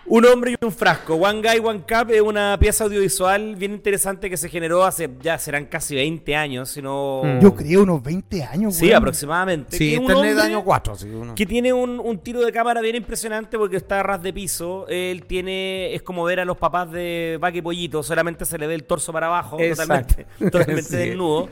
Un 0.05 0.25
hombre 0.25 0.51
y 0.51 0.65
un 0.65 0.71
frasco. 0.73 1.15
One 1.15 1.39
Guy, 1.41 1.59
One 1.63 1.83
Cup 1.87 2.11
es 2.11 2.19
una 2.19 2.57
pieza 2.59 2.83
audiovisual 2.83 3.55
bien 3.55 3.71
interesante 3.71 4.29
que 4.29 4.35
se 4.35 4.49
generó 4.49 4.83
hace, 4.83 5.09
ya 5.21 5.37
serán 5.37 5.65
casi 5.67 5.95
20 5.95 6.35
años, 6.35 6.69
si 6.71 6.81
no... 6.81 7.21
Mm. 7.23 7.39
Yo 7.39 7.55
creo 7.55 7.83
unos 7.83 8.03
20 8.03 8.43
años, 8.43 8.75
Sí, 8.75 8.91
aproximadamente. 8.91 9.77
Sí, 9.77 9.91
Que 9.91 9.93
es 9.93 9.97
un 9.99 10.03
internet 10.03 10.31
hombre 10.31 10.45
año 10.45 10.61
4. 10.65 10.95
Sí, 10.95 11.07
uno. 11.07 11.35
Que 11.35 11.45
tiene 11.45 11.71
un, 11.71 12.01
un 12.01 12.19
tiro 12.19 12.41
de 12.41 12.51
cámara 12.51 12.81
bien 12.81 12.97
impresionante 12.97 13.57
porque 13.57 13.77
está 13.77 14.01
a 14.01 14.03
ras 14.03 14.21
de 14.21 14.33
piso. 14.33 14.85
Él 14.89 15.23
tiene. 15.25 15.95
Es 15.95 16.01
como 16.01 16.25
ver 16.25 16.41
a 16.41 16.45
los 16.45 16.57
papás 16.57 16.91
de 16.91 17.37
Vaque 17.39 17.63
Pollito, 17.63 18.03
solamente 18.03 18.43
se 18.43 18.57
le 18.57 18.67
ve 18.67 18.75
el 18.75 18.83
torso 18.83 19.13
para 19.13 19.27
abajo, 19.27 19.57
Exacto. 19.57 19.93
totalmente, 19.93 20.25
totalmente 20.51 20.83
Sí. 20.83 20.95
desnudo. 20.97 21.47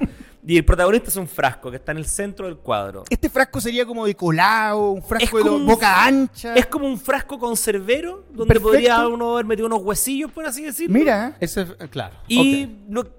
Y 0.45 0.57
el 0.57 0.65
protagonista 0.65 1.09
es 1.09 1.15
un 1.17 1.27
frasco 1.27 1.69
que 1.69 1.77
está 1.77 1.91
en 1.91 1.99
el 1.99 2.05
centro 2.05 2.47
del 2.47 2.57
cuadro. 2.57 3.03
Este 3.09 3.29
frasco 3.29 3.61
sería 3.61 3.85
como 3.85 4.05
de 4.07 4.15
colado, 4.15 4.89
un 4.91 5.03
frasco 5.03 5.37
de 5.43 5.49
un- 5.49 5.65
boca 5.67 6.03
ancha. 6.03 6.55
Es 6.55 6.65
como 6.65 6.87
un 6.87 6.99
frasco 6.99 7.37
conservero 7.37 8.23
donde 8.31 8.47
Perfecto. 8.47 8.69
podría 8.69 9.07
uno 9.07 9.33
haber 9.33 9.45
metido 9.45 9.67
unos 9.67 9.81
huesillos, 9.83 10.31
por 10.31 10.45
así 10.45 10.63
decirlo. 10.63 10.97
Mira, 10.97 11.35
Ese 11.39 11.61
es, 11.61 11.69
eh, 11.79 11.87
claro. 11.89 12.15
Y 12.27 12.67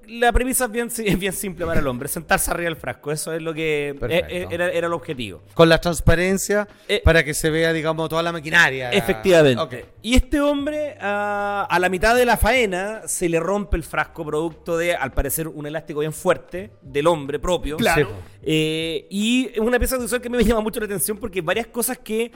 la 0.09 0.33
premisa 0.33 0.65
es 0.65 0.71
bien, 0.73 0.89
es 0.99 1.19
bien 1.19 1.33
simple 1.33 1.65
para 1.65 1.79
el 1.81 1.87
hombre, 1.87 2.09
sentarse 2.09 2.51
arriba 2.51 2.67
del 2.71 2.77
frasco. 2.77 3.13
Eso 3.13 3.33
es 3.33 3.41
lo 3.41 3.55
que 3.55 3.91
eh, 3.91 3.97
eh, 4.29 4.47
era, 4.51 4.71
era 4.71 4.87
el 4.89 4.93
objetivo. 4.93 5.43
Con 5.55 5.69
la 5.69 5.79
transparencia 5.81 6.67
Eh, 6.89 7.01
para 7.05 7.23
que 7.25 7.35
se 7.35 7.51
vea, 7.51 7.73
digamos, 7.73 8.09
toda 8.09 8.23
la 8.23 8.33
maquinaria. 8.33 8.91
Efectivamente. 8.91 9.87
Y 10.03 10.15
este 10.17 10.41
hombre, 10.41 10.97
ah, 11.01 11.67
a 11.71 11.79
la 11.79 11.89
mitad 11.89 12.17
de 12.17 12.27
la 12.27 12.37
faena, 12.37 13.03
se 13.07 13.29
le 13.29 13.39
rompe 13.39 13.77
el 13.77 13.85
frasco 13.85 14.25
producto 14.27 14.77
de, 14.77 14.95
al 14.97 15.13
parecer, 15.13 15.47
un 15.49 15.67
elástico 15.67 16.01
bien 16.01 16.13
fuerte 16.13 16.73
del 16.83 17.07
hombre 17.13 17.39
propio. 17.39 17.77
Claro. 17.77 18.11
Eh, 18.43 19.07
y 19.11 19.51
es 19.53 19.59
una 19.61 19.79
pieza 19.79 19.97
visual 19.99 20.21
que 20.21 20.29
a 20.29 20.31
mí 20.31 20.37
me 20.37 20.45
llama 20.45 20.61
mucho 20.61 20.81
la 20.81 20.87
atención 20.87 21.17
porque 21.19 21.41
varias 21.41 21.67
cosas 21.69 21.99
que 21.99 22.33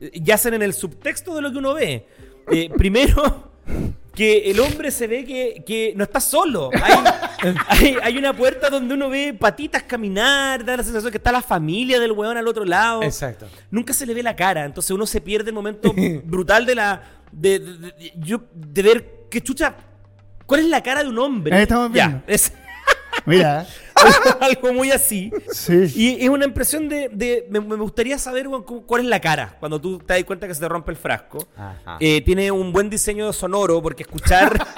eh, 0.00 0.10
yacen 0.14 0.54
en 0.54 0.62
el 0.62 0.72
subtexto 0.74 1.34
de 1.34 1.42
lo 1.42 1.52
que 1.52 1.58
uno 1.58 1.74
ve. 1.74 2.06
Eh, 2.50 2.68
primero, 2.76 3.52
que 4.14 4.50
el 4.50 4.60
hombre 4.60 4.90
se 4.90 5.06
ve 5.06 5.24
que, 5.24 5.62
que 5.66 5.92
no 5.96 6.04
está 6.04 6.20
solo. 6.20 6.70
Hay, 6.72 7.54
hay- 7.68 7.96
hay 8.02 8.18
una 8.18 8.32
puerta 8.32 8.70
donde 8.70 8.94
uno 8.94 9.08
ve 9.08 9.34
patitas 9.34 9.82
caminar, 9.82 10.64
da 10.64 10.76
la 10.76 10.82
sensación 10.82 11.10
que 11.10 11.18
está 11.18 11.32
la 11.32 11.42
familia 11.42 11.98
del 12.00 12.12
weón 12.12 12.36
al 12.36 12.46
otro 12.48 12.64
lado 12.64 13.02
Exacto. 13.02 13.46
nunca 13.70 13.92
se 13.92 14.06
le 14.06 14.14
ve 14.14 14.22
la 14.22 14.36
cara. 14.36 14.64
Entonces 14.64 14.90
uno 14.92 15.06
se 15.06 15.20
pierde 15.20 15.50
el 15.50 15.54
momento 15.54 15.92
brutal 16.24 16.64
de 16.66 16.74
la. 16.74 17.02
De, 17.32 17.58
de- 17.58 17.78
de- 17.78 18.12
yo- 18.18 18.44
de 18.54 18.82
ver 18.82 19.10
qué 19.30 19.40
chucha. 19.40 19.74
¿Cuál 20.46 20.60
es 20.60 20.66
la 20.66 20.82
cara 20.82 21.02
de 21.02 21.08
un 21.08 21.18
hombre? 21.18 21.56
Ahí 21.56 21.62
estamos 21.62 21.90
Ya, 21.92 22.06
viendo. 22.08 22.24
es 22.28 22.52
mira. 23.26 23.66
algo 24.40 24.72
muy 24.72 24.90
así. 24.90 25.30
Sí. 25.52 25.92
Y 25.94 26.22
es 26.24 26.28
una 26.28 26.44
impresión 26.44 26.88
de. 26.88 27.08
de- 27.12 27.46
me, 27.50 27.60
me 27.60 27.76
gustaría 27.76 28.18
saber 28.18 28.46
cuál 28.86 29.02
es 29.02 29.08
la 29.08 29.20
cara 29.20 29.56
cuando 29.60 29.80
tú 29.80 29.98
te 29.98 30.14
das 30.14 30.24
cuenta 30.24 30.46
que 30.46 30.54
se 30.54 30.60
te 30.60 30.68
rompe 30.68 30.90
el 30.90 30.96
frasco. 30.96 31.46
Ajá. 31.56 31.96
Eh, 32.00 32.20
tiene 32.22 32.50
un 32.50 32.72
buen 32.72 32.90
diseño 32.90 33.32
sonoro 33.32 33.82
porque 33.82 34.02
escuchar. 34.02 34.52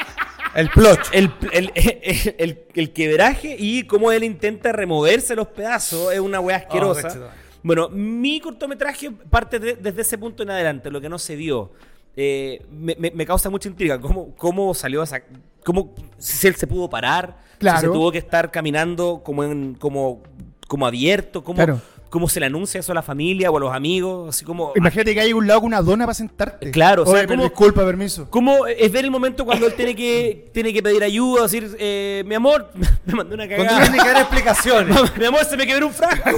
El 0.55 0.70
plot. 0.70 1.01
El, 1.12 1.30
el, 1.53 1.70
el, 1.74 2.34
el- 2.38 2.64
el 2.74 2.92
quebraje 2.94 3.57
y 3.59 3.82
cómo 3.82 4.11
él 4.11 4.24
intenta 4.24 4.72
removerse 4.72 5.36
los 5.36 5.49
pedazos 5.49 6.14
es 6.14 6.18
una 6.18 6.40
weá 6.40 6.57
asquerosa. 6.57 7.03
conchetumare. 7.03 7.34
bueno, 7.62 7.88
mi 7.90 8.40
cortometraje 8.40 9.11
parte 9.11 9.59
de- 9.59 9.74
desde 9.76 10.01
ese 10.01 10.16
punto 10.16 10.44
en 10.44 10.51
adelante, 10.51 10.90
lo 10.90 10.99
que 10.99 11.11
no 11.11 11.18
se 11.18 11.36
vio. 11.36 11.72
Eh, 12.16 12.64
me, 12.70 12.97
me- 12.99 13.11
me 13.11 13.26
causa 13.26 13.51
mucha 13.51 13.68
intriga 13.68 14.01
cómo, 14.01 14.34
cómo 14.34 14.72
salió 14.72 15.03
esa. 15.03 15.20
Cómo, 15.66 15.92
si 16.16 16.46
él 16.46 16.54
se 16.54 16.68
pudo 16.68 16.88
parar, 16.88 17.38
Claro. 17.58 17.80
si 17.80 17.86
se 17.86 17.92
tuvo 17.92 18.12
que 18.12 18.18
estar 18.18 18.52
caminando 18.52 19.22
como, 19.24 19.42
en, 19.42 19.74
como, 19.74 20.22
como 20.68 20.86
abierto, 20.86 21.42
cómo, 21.42 21.56
Claro. 21.56 21.80
cómo 22.08 22.28
se 22.28 22.38
le 22.38 22.46
anuncia 22.46 22.78
eso 22.78 22.92
a 22.92 22.94
la 22.94 23.02
familia 23.02 23.50
o 23.50 23.56
a 23.56 23.60
los 23.60 23.74
amigos, 23.74 24.28
así 24.28 24.44
como. 24.44 24.72
Imagínate 24.76 25.12
que 25.12 25.20
hay 25.22 25.32
un 25.32 25.44
lado 25.48 25.60
con 25.62 25.66
una 25.66 25.82
dona 25.82 26.04
para 26.04 26.14
sentarte. 26.14 26.70
Claro, 26.70 27.02
o 27.02 27.06
sea, 27.06 27.14
Oye, 27.14 27.22
pero 27.26 27.38
¿cómo- 27.40 27.48
disculpa, 27.48 27.84
permiso. 27.84 28.28
¿Cómo 28.30 28.64
es 28.68 28.92
ver 28.92 29.04
el 29.06 29.10
momento 29.10 29.44
cuando 29.44 29.66
él 29.66 29.74
tiene 29.74 29.96
que, 29.96 30.50
tiene 30.54 30.72
que 30.72 30.82
pedir 30.84 31.02
ayuda? 31.02 31.42
Decir, 31.42 31.76
eh, 31.80 32.22
mi 32.26 32.36
amor, 32.36 32.70
me 33.04 33.14
mandé 33.14 33.34
una 33.34 33.48
Cuando 33.48 33.64
cagada. 33.64 33.82
tiene 33.90 33.98
que 34.04 34.08
dar 34.08 34.20
explicaciones. 34.22 34.96
mi 35.18 35.24
amor, 35.24 35.44
se 35.44 35.56
me 35.56 35.66
quebró 35.66 35.88
un 35.88 35.92
frasco. 35.92 36.30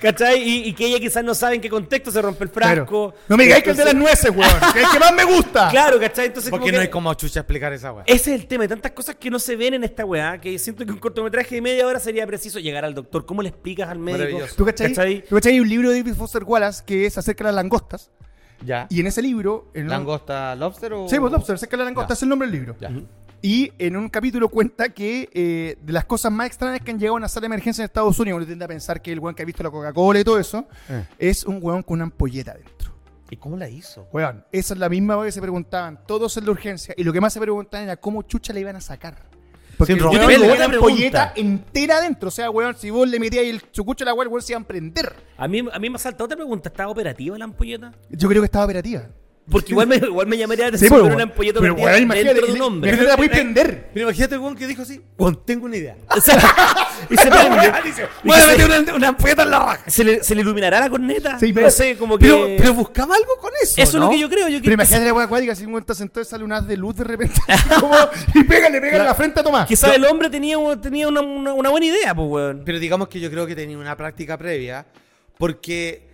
¿Cachai? 0.00 0.42
Y, 0.42 0.68
y 0.68 0.72
que 0.72 0.86
ella 0.86 0.98
quizás 0.98 1.22
no 1.22 1.34
sabe 1.34 1.56
en 1.56 1.60
qué 1.60 1.68
contexto 1.68 2.10
se 2.10 2.22
rompe 2.22 2.44
el 2.44 2.50
frasco. 2.50 3.10
Claro. 3.10 3.24
No 3.28 3.36
me 3.36 3.44
digáis 3.44 3.62
que 3.62 3.70
es 3.70 3.76
de 3.76 3.84
las 3.84 3.94
nueces, 3.94 4.30
weón. 4.34 4.50
Que 4.72 4.80
es 4.80 4.86
el 4.86 4.90
que 4.92 4.98
más 4.98 5.12
me 5.14 5.24
gusta. 5.24 5.68
Claro, 5.70 6.00
¿cachai? 6.00 6.26
Entonces, 6.26 6.50
Porque 6.50 6.62
como 6.62 6.72
no 6.72 6.78
que- 6.78 6.82
hay 6.82 6.88
como 6.90 7.14
chucha 7.14 7.40
explicar 7.40 7.72
esa 7.72 7.92
weá. 7.92 8.04
Ese 8.06 8.34
es 8.34 8.40
el 8.40 8.46
tema, 8.46 8.62
hay 8.62 8.68
tantas 8.68 8.92
cosas 8.92 9.16
que 9.16 9.30
no 9.30 9.38
se 9.38 9.56
ven 9.56 9.74
en 9.74 9.84
esta 9.84 10.04
weá, 10.04 10.38
que 10.40 10.58
siento 10.58 10.84
que 10.86 10.92
un 10.92 10.98
cortometraje 10.98 11.54
de 11.56 11.60
media 11.60 11.86
hora 11.86 12.00
sería 12.00 12.26
preciso 12.26 12.58
llegar 12.58 12.84
al 12.84 12.94
doctor. 12.94 13.26
¿Cómo 13.26 13.42
le 13.42 13.50
explicas 13.50 13.88
al 13.88 13.98
médico? 13.98 14.40
¿Tú 14.56 14.64
cachai? 14.64 14.88
¿Cachai? 14.88 15.24
¿Tú 15.28 15.34
cachai? 15.36 15.52
Hay 15.52 15.60
un 15.60 15.68
libro 15.68 15.90
de 15.90 15.98
David 15.98 16.14
Foster 16.14 16.44
Wallace 16.44 16.82
que 16.86 17.06
es 17.06 17.18
acerca 17.18 17.44
de 17.44 17.48
las 17.48 17.54
langostas. 17.56 18.10
Ya. 18.64 18.86
Y 18.90 19.00
en 19.00 19.06
ese 19.06 19.22
libro. 19.22 19.70
En 19.74 19.84
un- 19.84 19.88
¿Langosta 19.90 20.54
lobster 20.56 20.92
o.? 20.92 21.08
Sí, 21.08 21.18
pues 21.18 21.32
Lobster, 21.32 21.54
acerca 21.54 21.76
de 21.76 21.78
la 21.78 21.84
langosta, 21.84 22.08
Ya. 22.10 22.14
es 22.14 22.22
el 22.22 22.28
nombre 22.28 22.48
del 22.48 22.58
libro. 22.58 22.76
Ya. 22.80 22.90
Y 23.42 23.72
en 23.78 23.96
un 23.96 24.08
capítulo 24.10 24.48
cuenta 24.50 24.90
que 24.90 25.28
eh, 25.32 25.76
de 25.80 25.92
las 25.92 26.04
cosas 26.04 26.30
más 26.30 26.46
extrañas 26.46 26.80
que 26.82 26.90
han 26.90 26.98
llegado 26.98 27.14
a 27.14 27.18
una 27.18 27.28
sala 27.28 27.42
de 27.42 27.46
emergencia 27.46 27.82
en 27.82 27.86
Estados 27.86 28.18
Unidos, 28.18 28.36
uno 28.38 28.46
tiende 28.46 28.64
a 28.64 28.68
pensar 28.68 29.00
que 29.00 29.12
el 29.12 29.18
weón 29.18 29.34
que 29.34 29.42
ha 29.42 29.46
visto 29.46 29.62
la 29.62 29.70
Coca-Cola 29.70 30.20
y 30.20 30.24
todo 30.24 30.38
eso, 30.38 30.66
Eh. 30.90 31.04
es 31.18 31.44
un 31.44 31.58
weón 31.62 31.82
con 31.82 31.94
una 31.94 32.04
ampolleta 32.04 32.52
dentro. 32.54 32.90
¿Y 33.30 33.36
cómo 33.36 33.56
la 33.56 33.68
hizo? 33.68 34.08
Weón, 34.12 34.44
esa 34.52 34.74
es 34.74 34.80
la 34.80 34.88
misma 34.90 35.16
weá 35.16 35.26
que 35.26 35.32
se 35.32 35.40
preguntaban 35.40 36.00
todos 36.06 36.36
en 36.36 36.44
la 36.44 36.50
urgencia. 36.50 36.94
Y 36.98 37.04
lo 37.04 37.12
que 37.12 37.20
más 37.20 37.32
se 37.32 37.40
preguntaban 37.40 37.84
era 37.84 37.96
cómo 37.96 38.22
chucha 38.22 38.52
le 38.52 38.60
iban 38.60 38.76
a 38.76 38.80
sacar. 38.80 39.30
Porque 39.78 39.94
Sin 39.94 40.02
weón 40.02 40.12
romperle. 40.16 40.34
tenía 40.34 40.48
Buena 40.50 40.66
una 40.66 40.74
ampolleta 40.76 41.32
entera 41.36 41.96
adentro. 41.96 42.28
O 42.28 42.32
sea, 42.32 42.50
weón, 42.50 42.76
si 42.76 42.90
vos 42.90 43.08
le 43.08 43.18
metías 43.18 43.44
el 43.44 43.70
chucucho 43.70 44.04
a 44.04 44.12
la 44.14 44.22
el 44.22 44.28
weón 44.28 44.42
se 44.42 44.52
iba 44.52 44.60
a 44.60 44.64
prender. 44.64 45.14
A 45.38 45.48
mí, 45.48 45.62
a 45.72 45.78
mí 45.78 45.88
me 45.88 45.98
salta 45.98 46.24
otra 46.24 46.36
pregunta. 46.36 46.68
¿Estaba 46.68 46.90
operativa 46.90 47.38
la 47.38 47.44
ampolleta? 47.44 47.92
Yo 48.10 48.28
creo 48.28 48.42
que 48.42 48.46
estaba 48.46 48.66
operativa. 48.66 49.04
Porque 49.50 49.72
igual 49.72 49.86
me, 49.88 49.96
igual 49.96 50.26
me 50.28 50.38
llamaría 50.38 50.70
la 50.70 50.78
Sí, 50.78 50.86
atención 50.86 50.90
pues, 51.00 51.02
una 51.02 51.16
weón. 51.16 51.30
ampolleta 51.30 51.60
Pero, 51.60 51.72
operativa 51.72 51.90
weón, 51.92 52.02
imagínate, 52.04 52.34
dentro 52.34 52.46
de 52.46 52.52
un 52.60 52.62
hombre. 52.66 52.90
imagínate 52.90 53.10
la 53.10 53.16
podéis 53.16 53.32
prender. 53.32 53.90
Pero 53.94 54.06
imagínate 54.06 54.34
el 54.34 54.40
weón 54.40 54.56
que 54.56 54.66
dijo 54.66 54.82
así. 54.82 55.00
Weón, 55.18 55.44
tengo 55.44 55.64
una 55.66 55.76
idea. 55.76 55.96
O 56.16 56.20
sea, 56.20 56.36
y 57.10 57.16
se 57.16 57.30
prende. 57.30 57.72
Y 58.24 58.28
Voy 58.28 58.38
a 58.40 58.46
meter 58.46 58.66
una, 58.82 58.94
una 58.94 59.08
ampolleta 59.08 59.42
en 59.42 59.50
la 59.50 59.58
raja. 59.58 59.90
¿Se 59.90 60.04
le, 60.04 60.22
¿Se 60.22 60.34
le 60.34 60.42
iluminará 60.42 60.80
la 60.80 60.88
corneta? 60.90 61.38
Sí, 61.38 61.48
no 61.48 61.54
pero- 61.54 61.70
sé, 61.70 61.96
como 61.96 62.16
que... 62.18 62.26
Pero, 62.26 62.46
pero 62.58 62.74
buscaba 62.74 63.14
algo 63.16 63.36
con 63.40 63.50
eso. 63.62 63.80
eso 63.82 63.98
¿no? 63.98 64.04
es 64.04 64.08
lo 64.08 64.10
que 64.12 64.18
yo 64.20 64.28
creo. 64.30 64.48
Yo 64.48 64.58
Pero 64.58 64.62
que- 64.70 64.74
imagínate 64.74 65.04
la 65.06 65.12
weá 65.14 65.24
acuática, 65.24 65.54
si 65.54 65.64
está 65.76 65.94
sentado 65.94 66.20
y 66.22 66.24
sale 66.26 66.44
un 66.44 66.52
haz 66.52 66.66
de 66.66 66.76
luz 66.76 66.94
de 66.96 67.04
repente. 67.04 67.40
como, 67.80 67.94
y 68.34 68.44
pega, 68.44 68.68
le 68.68 68.80
pega 68.80 68.98
en 68.98 69.04
la 69.04 69.14
frente 69.14 69.40
a 69.40 69.42
Tomás. 69.42 69.66
Quizás 69.66 69.94
el 69.96 70.04
hombre 70.04 70.30
tenía, 70.30 70.58
un- 70.58 70.80
tenía 70.80 71.08
una, 71.08 71.20
una- 71.22 71.52
una 71.54 71.70
buena 71.70 71.86
idea, 71.86 72.14
pues, 72.14 72.28
weón. 72.28 72.62
Pero 72.64 72.78
digamos 72.78 73.08
que 73.08 73.18
yo 73.20 73.30
creo 73.30 73.46
que 73.46 73.56
tenía 73.56 73.76
una 73.78 73.96
práctica 73.96 74.36
previa. 74.38 74.86
Porque. 75.38 76.08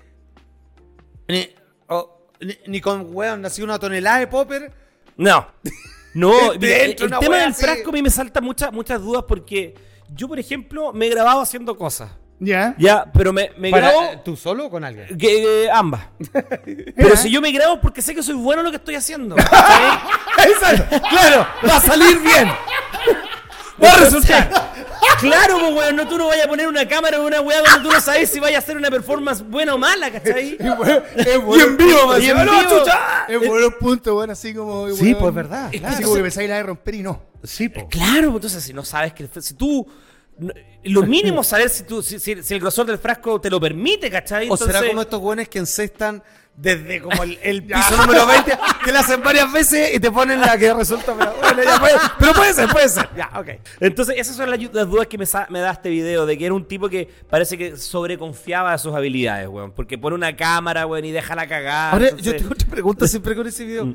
Ni, 1.29 1.49
o- 1.89 2.16
ni- 2.41 2.59
ni 2.67 2.81
con 2.81 3.09
weón, 3.15 3.45
así 3.45 3.63
una 3.63 3.79
tonelada 3.79 4.19
de 4.21 4.27
popper. 4.27 4.73
No. 5.17 5.47
No, 6.15 6.53
De- 6.53 6.59
mira, 6.59 6.77
el, 6.79 6.91
el 6.93 6.97
tema 7.19 7.37
del 7.37 7.51
así. 7.51 7.63
frasco 7.63 7.91
a 7.91 7.93
mí 7.93 8.01
me 8.01 8.09
salta 8.09 8.41
muchas 8.41 8.73
muchas 8.73 9.03
dudas 9.03 9.25
porque 9.29 9.75
yo, 10.15 10.27
por 10.29 10.39
ejemplo, 10.39 10.91
me 10.95 11.09
he 11.09 11.11
grabado 11.11 11.43
haciendo 11.43 11.77
cosas. 11.77 12.11
Ya. 12.41 12.75
Ya, 12.79 13.05
pero 13.13 13.35
me, 13.35 13.51
me 13.59 13.71
Para- 13.71 13.89
grabo 13.91 14.21
¿Tú 14.25 14.35
solo 14.35 14.65
o 14.65 14.71
con 14.71 14.83
alguien? 14.83 15.15
que, 15.19 15.65
eh, 15.65 15.71
ambas. 15.71 16.07
Pero 16.97 17.17
si 17.17 17.31
yo 17.31 17.43
me 17.43 17.53
grabo 17.53 17.75
es 17.75 17.81
porque 17.81 18.01
sé 18.01 18.15
que 18.15 18.23
soy 18.23 18.35
bueno 18.35 18.61
en 18.61 18.65
lo 18.65 18.71
que 18.71 18.79
estoy 18.79 18.95
haciendo. 18.95 19.37
claro, 21.11 21.47
va 21.69 21.77
a 21.77 21.81
salir 21.81 22.19
bien. 22.21 22.49
Va 23.83 23.93
a 23.93 23.97
resultar. 23.97 24.51
Claro, 25.21 25.59
pues, 25.59 25.73
weón, 25.75 25.97
no, 25.97 26.07
tú 26.07 26.19
no 26.19 26.27
vayas 26.27 26.45
a 26.45 26.49
poner 26.49 26.69
una 26.69 26.87
cámara 26.87 27.17
en 27.17 27.23
una 27.23 27.41
weá 27.41 27.63
donde 27.63 27.89
tú 27.89 27.95
no 27.95 28.01
sabes 28.03 28.29
si 28.31 28.39
vaya 28.39 28.57
a 28.57 28.59
hacer 28.59 28.77
una 28.77 28.91
performance 28.91 29.41
buena 29.43 29.75
o 29.75 29.79
mala, 29.79 30.11
¿cachai? 30.11 30.57
Es 30.61 30.77
bueno, 30.77 31.03
es 31.17 31.27
Y 31.27 31.39
bueno. 31.39 31.65
en 31.65 31.77
vivo, 31.79 32.07
más 32.07 32.21
Y 32.21 32.29
en 32.29 32.37
encima, 32.37 32.45
¡no, 32.45 32.59
vivo. 32.61 32.79
chucha! 32.81 32.99
Es 33.27 33.49
buenos 33.49 33.75
puntos, 33.81 34.15
weón, 34.15 34.31
así 34.31 34.53
como. 34.53 34.91
Sí, 34.95 35.15
pues, 35.15 35.33
verdad, 35.33 35.67
Así 35.69 35.79
claro. 35.79 36.03
como 36.03 36.15
que 36.17 36.23
pensáis 36.23 36.49
la 36.51 36.57
de 36.57 36.63
romper 36.65 36.95
y 36.97 37.03
no. 37.03 37.23
Sí, 37.45 37.71
po. 37.71 37.89
Claro, 37.89 38.25
pues, 38.31 38.35
entonces 38.35 38.63
si 38.65 38.75
no 38.75 38.85
sabes 38.85 39.15
que 39.15 39.27
si 39.41 39.55
tú 39.55 39.87
lo 40.85 41.03
mínimo 41.05 41.41
es 41.41 41.47
saber 41.47 41.71
si, 41.71 41.85
tú, 41.85 42.03
si, 42.03 42.19
si- 42.19 42.43
si 42.43 42.55
el 42.55 42.61
grosor 42.61 42.85
del 42.85 42.99
frasco 42.99 43.41
te 43.41 43.49
lo 43.49 43.59
permite, 43.59 44.11
¿cachai? 44.11 44.49
O 44.51 44.57
será 44.57 44.71
Entonces- 44.71 44.91
como 44.91 45.03
estos 45.03 45.21
weones 45.23 45.49
que 45.49 45.59
encestan 45.61 46.23
desde 46.57 47.01
como 47.03 47.23
el, 47.23 47.39
el 47.43 47.63
piso 47.67 47.97
número 47.97 48.27
20, 48.27 48.59
que 48.85 48.93
lo 48.93 48.99
hacen 48.99 49.23
varias 49.23 49.53
veces 49.53 49.95
y 49.95 50.01
te 50.01 50.11
ponen 50.11 50.41
la 50.41 50.57
que 50.57 50.73
resulta. 50.73 51.15
Pero, 51.17 51.35
bueno, 51.41 51.63
ya 51.63 51.79
puede, 51.79 51.95
pero 52.19 52.33
puede 52.33 52.53
ser, 52.55 52.69
puede 52.71 52.89
ser. 52.89 53.09
Ya, 53.17 53.31
ok. 53.39 53.49
Entonces, 53.81 54.17
esas 54.19 54.37
son 54.37 54.51
las, 54.51 54.61
las 54.73 54.89
dudas 54.89 55.07
que 55.07 55.19
me, 55.19 55.27
me 55.51 55.61
da 55.61 55.73
este 55.73 55.91
video, 55.91 56.27
de 56.27 56.39
que 56.39 56.47
era 56.47 56.55
un 56.55 56.67
tipo 56.67 56.89
que 56.89 57.09
parece 57.29 57.59
que 57.59 57.77
sobreconfiaba 57.77 58.73
de 58.73 58.79
sus 58.79 58.95
habilidades, 58.95 59.49
weón. 59.49 59.73
Porque 59.73 59.99
pone 59.99 60.17
una 60.17 60.35
cámara, 60.35 60.87
weón, 60.87 61.05
y 61.05 61.13
deja 61.13 61.35
la 61.35 61.47
cagada. 61.47 61.93
Ahora, 61.93 62.09
entonces- 62.09 62.33
yo 62.33 62.37
tengo 62.39 62.53
otra 62.53 62.69
pregunta 62.69 63.07
siempre 63.09 63.37
con 63.37 63.47
ese 63.47 63.65
video. 63.65 63.95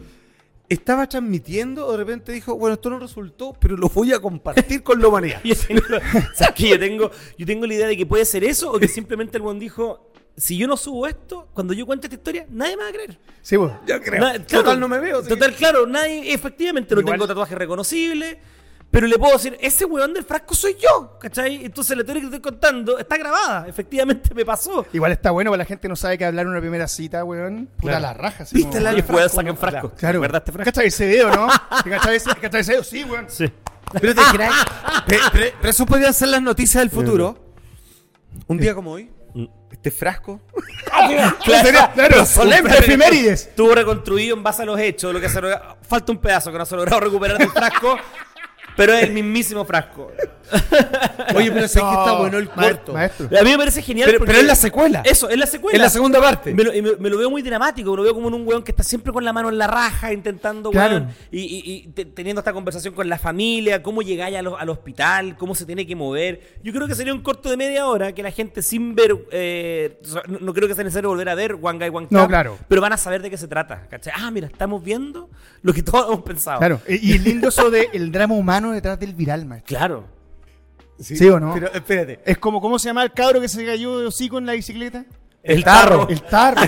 ¿Estaba 0.70 1.06
transmitiendo 1.06 1.86
o 1.86 1.92
de 1.92 1.98
repente 1.98 2.32
dijo, 2.32 2.56
bueno, 2.56 2.76
esto 2.76 2.90
no 2.90 2.98
resultó, 2.98 3.52
pero 3.60 3.76
lo 3.76 3.90
voy 3.90 4.14
a 4.14 4.20
compartir 4.22 4.82
con 4.84 5.02
la 5.02 5.10
humanidad? 5.10 5.42
Yo 5.44 5.54
tengo, 5.54 5.82
o 5.82 6.36
sea, 6.36 6.54
que 6.54 6.70
yo 6.70 6.80
tengo, 6.80 7.12
yo 7.38 7.46
tengo 7.46 7.66
la 7.66 7.74
idea 7.74 7.88
de 7.88 7.98
que 7.98 8.06
puede 8.06 8.24
ser 8.24 8.46
eso 8.46 8.72
o 8.72 8.80
que 8.80 8.88
simplemente 8.88 9.36
el 9.36 9.44
weón 9.44 9.60
dijo, 9.60 10.11
si 10.38 10.58
yo 10.58 10.68
no 10.68 10.78
subo 10.78 11.08
esto, 11.08 11.48
cuando 11.54 11.74
yo 11.74 11.86
cuente 11.86 12.08
esta 12.08 12.16
historia, 12.16 12.46
nadie 12.50 12.78
me 12.78 12.84
va 12.84 12.90
a 12.90 12.94
creer. 12.94 13.20
Sí, 13.42 13.58
pues. 13.58 13.72
Yo 13.86 14.02
creo. 14.02 14.22
Na- 14.22 14.40
Total, 14.46 14.80
no 14.80 14.88
me 14.88 15.00
veo. 15.00 15.22
Total, 15.24 15.54
claro, 15.54 15.86
nadie, 15.86 16.34
efectivamente, 16.34 16.96
no 16.96 17.02
Igual- 17.02 17.16
tengo 17.16 17.28
tatuaje 17.28 17.56
reconocible. 17.56 18.40
Pero 18.90 19.08
le 19.08 19.18
puedo 19.18 19.32
decir, 19.32 19.58
ese 19.62 19.86
weón 19.86 20.14
del 20.14 20.26
frasco 20.26 20.54
soy 20.54 20.76
yo, 20.76 21.18
¿cachai? 21.18 21.64
Entonces 21.64 21.96
la 21.98 22.04
teoría 22.04 22.24
que 22.24 22.30
te 22.30 22.36
estoy 22.36 22.52
contando 22.52 23.00
está 23.00 23.16
grabada, 23.18 23.66
efectivamente 23.66 24.32
me 24.36 24.44
pasó. 24.44 24.86
Igual 24.92 25.14
está 25.14 25.32
bueno, 25.32 25.50
porque 25.50 25.60
la 25.60 25.66
gente 25.66 25.88
no 25.88 25.96
sabe 25.96 26.18
que 26.18 26.26
hablar 26.26 26.46
en 26.46 26.52
una 26.52 26.60
primera 26.60 26.90
cita, 26.90 27.24
weón. 27.24 27.68
Puta 27.78 27.84
Claro. 28.00 28.02
la 28.02 28.14
raja. 28.14 28.44
así 28.44 28.54
¿Viste 28.58 28.82
la- 28.82 28.92
Y 28.92 28.96
después 28.98 29.32
sacan 29.32 29.56
frasco. 29.56 29.92
Claro. 29.92 30.20
¿Verdad 30.20 30.40
este 30.42 30.52
frasco? 30.52 30.66
¿Cachai 30.72 30.88
ese 30.88 31.06
dedo, 31.06 31.32
no? 31.34 31.48
¿Cachai 31.86 32.18
ese, 32.18 32.30
cachai 32.36 32.62
ese 32.62 32.72
dedo? 32.74 32.84
Sí, 32.84 33.06
weón. 33.06 33.26
Sí. 33.30 33.46
Pero 33.94 34.14
te 34.14 34.22
crees. 34.34 34.52
Pero, 35.08 35.70
eso 35.70 35.86
podrían 35.86 36.14
ser 36.14 36.28
las 36.28 36.42
noticias 36.42 36.82
del 36.82 36.90
futuro. 36.92 37.38
Un 38.48 38.58
día 38.58 38.76
como 38.76 38.92
hoy, 38.92 39.10
este 39.82 39.92
frasco. 39.92 40.40
Claro, 41.44 41.90
claro. 41.96 42.26
solemne. 42.26 42.78
Efemérides. 42.78 43.48
Estuvo 43.48 43.74
reconstruido 43.74 44.36
en 44.36 44.44
base 44.44 44.62
a 44.62 44.66
los 44.66 44.80
hechos, 44.80 45.12
lo 45.14 45.20
que 45.20 45.28
se 45.30 45.42
logra- 45.42 45.76
falta 45.88 46.12
un 46.12 46.20
pedazo 46.20 46.52
que 46.52 46.58
no 46.60 46.66
se 46.66 46.76
ha 46.76 46.78
logrado 46.78 47.00
recuperar 47.00 47.38
del 47.40 47.50
frasco, 47.50 47.98
pero 48.76 48.94
es 48.94 49.04
el 49.04 49.12
mismísimo 49.12 49.66
frasco. 49.66 50.12
Oye, 51.36 51.52
pero 51.52 51.68
sé 51.68 51.80
que 51.80 51.86
está 51.90 52.06
No, 52.08 52.18
bueno 52.20 52.38
el. 52.38 52.50
Maestro. 52.56 52.96
A 52.98 53.44
mí 53.44 53.50
me 53.52 53.58
parece 53.58 53.82
genial. 53.82 54.10
Pero, 54.12 54.26
pero 54.26 54.38
es 54.40 54.46
la 54.46 54.56
secuela. 54.56 55.02
Eso, 55.06 55.30
es 55.30 55.38
la 55.38 55.46
secuela. 55.46 55.76
Es 55.78 55.82
la 55.82 55.90
segunda 55.90 56.20
parte. 56.22 56.54
Me 56.54 56.64
lo, 56.64 56.74
y 56.74 56.82
me, 56.82 56.96
me 56.98 57.10
lo 57.10 57.18
veo 57.18 57.30
muy 57.30 57.42
dramático, 57.42 57.92
me 57.92 57.98
lo 57.98 58.04
veo 58.04 58.14
como 58.14 58.28
en 58.28 58.34
un 58.34 58.48
weón 58.48 58.64
que 58.64 58.72
está 58.72 58.84
siempre 58.84 59.12
con 59.14 59.24
la 59.24 59.34
mano 59.34 59.50
en 59.50 59.58
la 59.58 59.68
raja, 59.68 60.12
intentando, 60.14 60.72
Claro. 60.72 60.96
weón, 60.98 61.10
y, 61.32 61.40
y- 61.40 61.62
y 61.66 61.88
te- 61.90 62.06
teniendo 62.06 62.40
esta 62.42 62.54
conversación 62.54 62.94
con 62.94 63.08
la 63.08 63.18
familia, 63.18 63.82
cómo 63.82 64.02
llegáis 64.02 64.36
al, 64.38 64.48
al 64.58 64.70
hospital, 64.70 65.38
cómo 65.38 65.56
se 65.56 65.66
tiene 65.66 65.86
que 65.88 65.96
mover. 65.96 66.58
Yo 66.64 66.74
creo 66.74 66.88
que 66.88 66.96
sería 66.96 67.14
un 67.14 67.22
corto 67.22 67.50
de 67.50 67.58
media 67.58 67.86
hora 67.88 68.14
que 68.14 68.24
la 68.24 68.32
gente 68.32 68.62
sin 68.62 68.96
ver, 68.96 69.16
eh, 69.32 70.00
no, 70.28 70.38
no 70.40 70.54
creo 70.54 70.68
que 70.68 70.76
sea 70.76 70.84
necesario 70.84 71.10
volver 71.10 71.30
a 71.30 71.36
ver 71.36 71.58
One 71.62 71.78
Guy 71.80 71.96
One 71.96 72.08
Cup, 72.08 72.18
No, 72.18 72.28
claro. 72.28 72.58
pero 72.68 72.82
van 72.82 72.94
a 72.94 72.98
saber 72.98 73.22
de 73.22 73.30
qué 73.30 73.38
se 73.38 73.48
trata. 73.48 73.88
¿cachai? 73.90 74.14
Ah, 74.16 74.32
mira, 74.32 74.48
estamos 74.48 74.84
viendo 74.84 75.30
lo 75.62 75.74
que 75.74 75.84
todos 75.84 76.08
hemos 76.08 76.22
pensado. 76.24 76.60
Claro. 76.60 76.82
Y 76.88 77.12
y 77.12 77.14
es 77.16 77.24
lindo 77.24 77.50
eso 77.50 77.70
del 77.72 78.12
drama 78.12 78.36
humano 78.36 78.72
detrás 78.72 79.00
del 79.00 79.14
viral, 79.14 79.46
maestro. 79.46 79.78
Claro. 79.78 80.06
¿Sí 81.02 81.30
o 81.30 81.40
no? 81.40 81.54
Pero 81.54 81.72
espérate. 81.74 82.20
Es 82.26 82.38
como, 82.38 82.62
¿cómo 82.62 82.80
se 82.80 82.90
llama 82.90 83.04
el 83.04 83.12
cabro 83.12 83.42
que 83.42 83.48
se 83.48 83.66
cayó 83.66 84.00
de 84.00 84.08
hocico 84.08 84.38
en 84.38 84.46
la 84.46 84.54
bicicleta? 84.54 85.06
El 85.44 85.64
tarro. 85.64 86.08
El 86.10 86.22
tarro. 86.22 86.62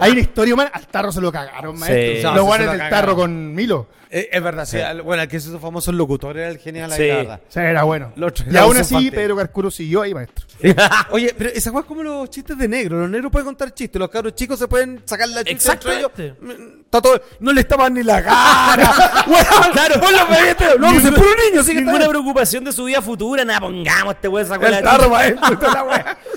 Hay 0.00 0.12
una 0.12 0.20
historia 0.20 0.54
humana. 0.54 0.70
Al 0.72 0.86
tarro 0.86 1.12
se 1.12 1.20
lo 1.20 1.30
cagaron, 1.30 1.78
maestro. 1.78 2.30
Sí. 2.30 2.36
No, 2.36 2.52
se 2.52 2.58
lo 2.64 2.70
del 2.70 2.78
cagaron. 2.78 2.90
tarro 2.90 3.16
con 3.16 3.54
Milo. 3.54 3.88
Eh, 4.10 4.28
es 4.32 4.42
verdad, 4.42 4.64
sí. 4.64 4.78
al- 4.78 5.02
Bueno, 5.02 5.22
el 5.22 5.28
que 5.28 5.36
hizo 5.36 5.58
famoso 5.60 5.90
el 5.90 5.98
locutor 5.98 6.36
era 6.38 6.48
el 6.48 6.58
genial, 6.58 6.90
Sí. 6.92 7.06
la 7.08 7.40
sea, 7.48 7.70
era 7.70 7.82
bueno. 7.84 8.12
Y 8.16 8.56
aún 8.56 8.76
así. 8.76 9.10
Pedro 9.10 9.36
Carcuro 9.36 9.70
siguió 9.70 10.02
ahí, 10.02 10.14
maestro. 10.14 10.46
Oye, 11.10 11.34
pero 11.36 11.50
esa 11.50 11.70
es 11.70 11.84
como 11.84 12.02
los 12.02 12.30
chistes 12.30 12.56
de 12.56 12.68
negro. 12.68 12.98
Los 13.00 13.10
negros 13.10 13.30
pueden 13.30 13.46
contar 13.46 13.72
chistes. 13.74 13.98
Los 14.00 14.08
cabros 14.08 14.34
chicos 14.34 14.58
se 14.58 14.66
pueden 14.66 15.02
sacar 15.04 15.28
la 15.28 15.44
chucha 15.44 15.72
entre 15.74 15.98
ellos. 15.98 16.10
Mm, 16.40 16.80
Está 16.84 17.02
todo, 17.02 17.20
no 17.40 17.52
le 17.52 17.60
estaban 17.60 17.92
ni 17.94 18.02
la 18.02 18.22
cara. 18.24 19.24
Weón, 19.26 19.72
Claro. 19.72 20.00
vos 20.00 20.10
lo 20.12 20.26
veíste. 20.26 20.64
No, 20.78 20.90
pues 20.90 21.04
es 21.04 21.10
puro 21.10 21.28
niño. 21.50 21.62
Sí 21.62 21.72
que 21.72 21.78
Ninguna 21.80 21.98
está 21.98 22.08
preocupación 22.08 22.64
de 22.64 22.72
su 22.72 22.84
vida 22.84 23.02
futura, 23.02 23.44
nada, 23.44 23.60
pongamos 23.60 24.14
este 24.14 24.28
weón 24.28 24.46
sacó 24.48 24.68
la 24.68 24.78
El 24.78 24.84
tarro, 24.84 25.10
maestro. 25.10 25.58
la. 25.60 26.18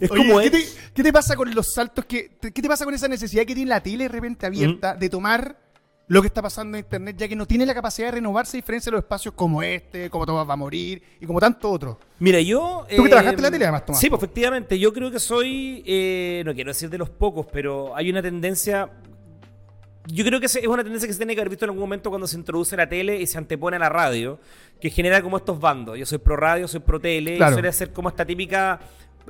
Es 0.00 0.10
Oye, 0.10 0.26
como 0.26 0.40
¿qué, 0.40 0.46
es. 0.46 0.52
te, 0.52 0.64
qué 0.92 1.02
te 1.04 1.12
pasa 1.12 1.36
con 1.36 1.54
los 1.54 1.72
saltos 1.72 2.04
que... 2.04 2.30
te- 2.40 2.52
¿Qué 2.52 2.60
te 2.60 2.68
pasa 2.68 2.84
con 2.84 2.92
esa 2.94 3.06
necesidad 3.06 3.44
que 3.44 3.54
tiene 3.54 3.68
la 3.70 3.80
tele 3.80 4.04
de 4.04 4.08
repente 4.08 4.44
abierta 4.44 4.94
de 4.96 5.08
tomar 5.08 5.56
lo 6.06 6.20
que 6.20 6.26
está 6.28 6.42
pasando 6.42 6.76
en 6.76 6.84
internet, 6.84 7.16
ya 7.18 7.26
que 7.28 7.34
no 7.36 7.46
tiene 7.46 7.64
la 7.64 7.72
capacidad 7.74 8.08
de 8.08 8.12
renovarse 8.12 8.56
a 8.56 8.58
diferencia 8.58 8.90
de 8.90 8.96
los 8.96 9.04
espacios 9.04 9.32
como 9.34 9.62
este, 9.62 10.10
como 10.10 10.26
Tomás 10.26 10.46
va 10.46 10.52
a 10.52 10.56
morir 10.56 11.02
y 11.18 11.24
como 11.26 11.40
tanto 11.40 11.70
otro? 11.70 11.98
Mira, 12.18 12.40
yo. 12.40 12.84
Tú 12.90 13.02
que 13.02 13.06
eh, 13.06 13.08
trabajaste 13.08 13.36
en 13.38 13.42
la 13.42 13.50
tele, 13.50 13.64
además, 13.64 13.86
Tomás. 13.86 14.00
Sí, 14.00 14.10
pues 14.10 14.22
efectivamente. 14.22 14.78
Yo 14.78 14.92
creo 14.92 15.10
que 15.10 15.18
soy. 15.18 15.82
eh, 15.86 16.42
no 16.44 16.52
quiero 16.54 16.70
decir 16.70 16.90
de 16.90 16.98
los 16.98 17.08
pocos, 17.08 17.46
pero 17.50 17.96
hay 17.96 18.10
una 18.10 18.20
tendencia. 18.20 18.90
Yo 20.06 20.22
creo 20.26 20.38
que 20.38 20.46
es 20.46 20.66
una 20.66 20.82
tendencia 20.82 21.06
que 21.06 21.14
se 21.14 21.18
tiene 21.18 21.34
que 21.34 21.40
haber 21.40 21.48
visto 21.48 21.64
en 21.64 21.70
algún 21.70 21.80
momento 21.80 22.10
cuando 22.10 22.26
se 22.26 22.36
introduce 22.36 22.76
la 22.76 22.86
tele 22.86 23.18
y 23.22 23.26
se 23.26 23.38
antepone 23.38 23.76
a 23.76 23.78
la 23.80 23.88
radio, 23.88 24.38
que 24.78 24.90
genera 24.90 25.22
como 25.22 25.38
estos 25.38 25.58
bandos. 25.58 25.98
Yo 25.98 26.04
soy 26.04 26.18
pro 26.18 26.36
radio, 26.36 26.68
soy 26.68 26.80
pro 26.80 27.00
tele, 27.00 27.38
Claro. 27.38 27.52
y 27.52 27.54
suele 27.54 27.72
ser 27.72 27.90
como 27.94 28.10
esta 28.10 28.26
típica 28.26 28.80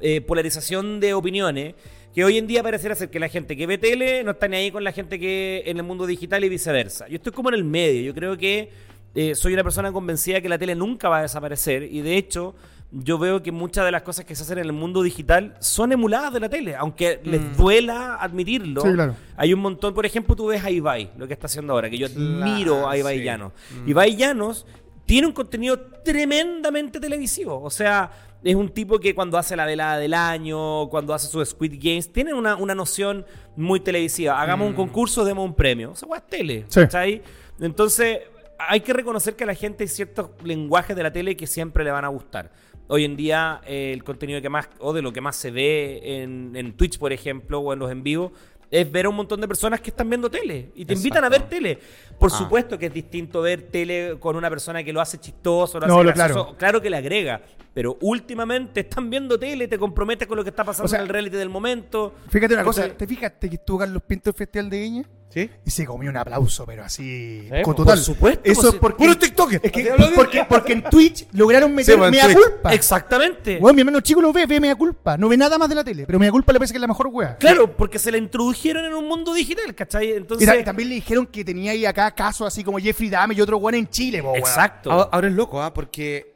eh, 0.00 0.20
polarización 0.22 0.98
de 0.98 1.14
opiniones, 1.14 1.76
que 2.14 2.24
hoy 2.24 2.38
en 2.38 2.46
día 2.46 2.62
pareciera 2.62 2.94
ser 2.94 3.10
que 3.10 3.18
la 3.18 3.28
gente 3.28 3.56
que 3.56 3.66
ve 3.66 3.76
tele 3.76 4.22
no 4.22 4.30
está 4.30 4.46
ni 4.46 4.56
ahí 4.56 4.70
con 4.70 4.84
la 4.84 4.92
gente 4.92 5.18
que 5.18 5.64
en 5.66 5.78
el 5.78 5.82
mundo 5.82 6.06
digital 6.06 6.44
y 6.44 6.48
viceversa. 6.48 7.08
Yo 7.08 7.16
estoy 7.16 7.32
como 7.32 7.48
en 7.48 7.56
el 7.56 7.64
medio, 7.64 8.02
yo 8.02 8.14
creo 8.14 8.36
que 8.38 8.70
eh, 9.14 9.34
soy 9.34 9.52
una 9.52 9.64
persona 9.64 9.90
convencida 9.92 10.40
que 10.40 10.48
la 10.48 10.56
tele 10.56 10.74
nunca 10.74 11.08
va 11.08 11.18
a 11.18 11.22
desaparecer 11.22 11.82
y 11.82 12.00
de 12.02 12.16
hecho 12.16 12.54
yo 12.92 13.18
veo 13.18 13.42
que 13.42 13.50
muchas 13.50 13.84
de 13.84 13.90
las 13.90 14.02
cosas 14.02 14.24
que 14.24 14.36
se 14.36 14.44
hacen 14.44 14.58
en 14.58 14.66
el 14.66 14.72
mundo 14.72 15.02
digital 15.02 15.56
son 15.58 15.90
emuladas 15.90 16.32
de 16.32 16.38
la 16.38 16.48
tele, 16.48 16.76
aunque 16.76 17.20
les 17.24 17.56
duela 17.56 18.14
admitirlo. 18.16 18.82
Sí, 18.82 18.92
claro. 18.92 19.16
Hay 19.36 19.52
un 19.52 19.60
montón, 19.60 19.92
por 19.92 20.06
ejemplo, 20.06 20.36
tú 20.36 20.46
ves 20.46 20.64
a 20.64 20.70
Ibai, 20.70 21.10
lo 21.18 21.26
que 21.26 21.32
está 21.32 21.46
haciendo 21.46 21.72
ahora, 21.72 21.90
que 21.90 21.98
yo 21.98 22.06
admiro 22.06 22.88
a 22.88 22.96
Ibai 22.96 23.18
sí. 23.18 23.24
Llanos. 23.24 23.52
Ibai 23.86 24.14
Llanos 24.14 24.64
tiene 25.06 25.26
un 25.26 25.32
contenido 25.32 25.80
tremendamente 26.04 27.00
televisivo, 27.00 27.60
o 27.60 27.70
sea, 27.70 28.10
es 28.44 28.54
un 28.54 28.68
tipo 28.68 29.00
que 29.00 29.14
cuando 29.14 29.38
hace 29.38 29.56
la 29.56 29.64
velada 29.64 29.96
del 29.98 30.12
año, 30.12 30.88
cuando 30.90 31.14
hace 31.14 31.28
sus 31.28 31.48
Squid 31.48 31.78
Games, 31.82 32.12
tiene 32.12 32.34
una, 32.34 32.56
una 32.56 32.74
noción 32.74 33.24
muy 33.56 33.80
televisiva. 33.80 34.40
Hagamos 34.40 34.68
un 34.68 34.74
concurso, 34.74 35.24
demos 35.24 35.46
un 35.46 35.54
premio. 35.54 35.92
O 35.92 35.96
sea, 35.96 36.08
es 36.14 36.26
tele. 36.26 36.64
Sí. 36.68 36.80
¿cachai? 36.80 37.22
Entonces, 37.58 38.20
hay 38.58 38.80
que 38.80 38.92
reconocer 38.92 39.34
que 39.34 39.44
a 39.44 39.46
la 39.46 39.54
gente 39.54 39.84
hay 39.84 39.88
ciertos 39.88 40.30
lenguajes 40.44 40.94
de 40.94 41.02
la 41.02 41.10
tele 41.10 41.36
que 41.36 41.46
siempre 41.46 41.84
le 41.84 41.90
van 41.90 42.04
a 42.04 42.08
gustar. 42.08 42.52
Hoy 42.86 43.06
en 43.06 43.16
día, 43.16 43.62
eh, 43.66 43.92
el 43.94 44.04
contenido 44.04 44.42
que 44.42 44.50
más, 44.50 44.68
o 44.78 44.92
de 44.92 45.00
lo 45.00 45.10
que 45.10 45.22
más 45.22 45.36
se 45.36 45.50
ve 45.50 46.02
en, 46.22 46.52
en 46.54 46.74
Twitch, 46.74 46.98
por 46.98 47.14
ejemplo, 47.14 47.60
o 47.60 47.72
en 47.72 47.78
los 47.78 47.90
en 47.90 48.02
vivo, 48.02 48.32
es 48.80 48.90
ver 48.90 49.06
a 49.06 49.08
un 49.08 49.14
montón 49.14 49.40
de 49.40 49.46
personas 49.46 49.80
que 49.80 49.90
están 49.90 50.08
viendo 50.10 50.28
tele 50.28 50.72
y 50.74 50.84
te 50.84 50.94
invitan 50.94 51.22
a 51.24 51.28
ver 51.28 51.42
tele. 51.48 51.78
Por 52.18 52.30
Ah. 52.32 52.34
supuesto 52.36 52.76
que 52.76 52.86
es 52.86 52.92
distinto 52.92 53.40
ver 53.40 53.62
tele 53.62 54.16
con 54.18 54.34
una 54.34 54.50
persona 54.50 54.82
que 54.82 54.92
lo 54.92 55.00
hace 55.00 55.18
chistoso, 55.18 55.78
lo 55.78 55.86
No, 55.86 55.94
hace 55.98 56.04
lo- 56.04 56.12
claro. 56.12 56.54
Claro 56.58 56.80
que 56.82 56.90
le 56.90 56.96
agrega, 56.96 57.40
pero 57.72 57.96
últimamente 58.00 58.80
están 58.80 59.08
viendo 59.10 59.38
tele, 59.38 59.68
te 59.68 59.78
comprometes 59.78 60.26
con 60.26 60.36
lo 60.36 60.42
que 60.42 60.50
está 60.50 60.64
pasando 60.64 60.86
O 60.86 60.88
sea, 60.88 60.98
en 60.98 61.04
el 61.04 61.08
reality 61.08 61.36
del 61.36 61.50
momento. 61.50 62.14
Fíjate 62.28 62.54
una 62.54 62.64
cosa, 62.64 62.88
¿te 62.88 63.06
fijaste 63.06 63.48
que 63.48 63.54
estuvo 63.54 63.78
Carlos 63.78 64.02
Pinto 64.02 64.30
el 64.30 64.34
Festival 64.36 64.68
de 64.70 64.80
Viña? 64.80 65.04
¿Sí? 65.34 65.50
Y 65.66 65.70
se 65.70 65.84
comió 65.84 66.08
un 66.10 66.16
aplauso, 66.16 66.64
pero 66.64 66.84
así. 66.84 67.48
Con 67.64 67.74
por 67.74 67.84
total. 67.84 67.98
supuesto, 67.98 68.40
Eso 68.44 68.60
pues, 68.62 68.74
es 68.74 68.80
porque. 68.80 69.04
puro 69.04 69.18
TikToker. 69.18 69.60
Es 69.64 69.72
que, 69.72 69.92
porque, 70.14 70.46
porque 70.48 70.72
en 70.74 70.82
Twitch 70.84 71.26
lograron 71.32 71.74
meter 71.74 71.94
Sí, 71.94 71.98
pues, 71.98 72.10
mea 72.12 72.24
Twitch. 72.26 72.36
culpa. 72.38 72.72
Exactamente. 72.72 73.58
Bueno, 73.58 73.74
mi 73.74 73.80
hermano 73.80 74.00
chico 74.00 74.20
lo 74.22 74.32
ve, 74.32 74.46
ve 74.46 74.60
mea 74.60 74.76
culpa. 74.76 75.16
No 75.16 75.28
ve 75.28 75.36
nada 75.36 75.58
más 75.58 75.68
de 75.68 75.74
la 75.74 75.82
tele, 75.82 76.06
pero 76.06 76.18
mea 76.20 76.30
culpa 76.30 76.52
le 76.52 76.60
parece 76.60 76.72
que 76.72 76.76
es 76.78 76.80
la 76.82 76.86
mejor 76.86 77.08
wea. 77.08 77.36
Claro, 77.36 77.76
porque 77.76 77.98
se 77.98 78.12
la 78.12 78.18
introdujeron 78.18 78.84
en 78.84 78.94
un 78.94 79.08
mundo 79.08 79.34
digital, 79.34 79.74
¿cachai? 79.74 80.10
Y 80.10 80.12
Entonces. 80.12 80.46
ta- 80.48 80.62
también 80.64 80.88
le 80.88 80.94
dijeron 80.94 81.26
que 81.26 81.44
tenía 81.44 81.72
ahí 81.72 81.84
acá 81.84 82.10
casos 82.14 82.46
así 82.46 82.62
como 82.62 82.78
Jeffrey 82.78 83.10
Dahmer 83.10 83.36
y 83.36 83.40
otro 83.40 83.56
weón 83.58 83.74
en 83.74 83.88
Chile, 83.88 84.22
po. 84.22 84.36
Exacto. 84.36 84.92
Ahora, 84.92 85.08
ahora 85.10 85.26
es 85.28 85.34
loco, 85.34 85.60
¿ah? 85.60 85.74
Porque 85.74 86.32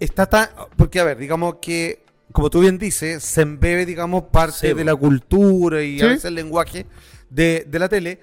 está 0.00 0.26
tan. 0.26 0.48
Porque, 0.76 0.98
a 1.00 1.04
ver, 1.04 1.18
digamos 1.18 1.56
que, 1.60 2.02
como 2.32 2.50
tú 2.50 2.60
bien 2.60 2.78
dices, 2.78 3.22
se 3.22 3.42
embebe, 3.42 3.84
digamos, 3.86 4.24
parte 4.30 4.68
Sí, 4.70 4.74
de 4.74 4.84
la 4.84 4.94
cultura 4.96 5.82
y 5.82 5.98
Sí. 5.98 6.04
a 6.04 6.08
veces 6.08 6.24
el 6.26 6.34
lenguaje 6.34 6.86
de, 7.30 7.66
de 7.68 7.78
la 7.78 7.88
tele, 7.88 8.20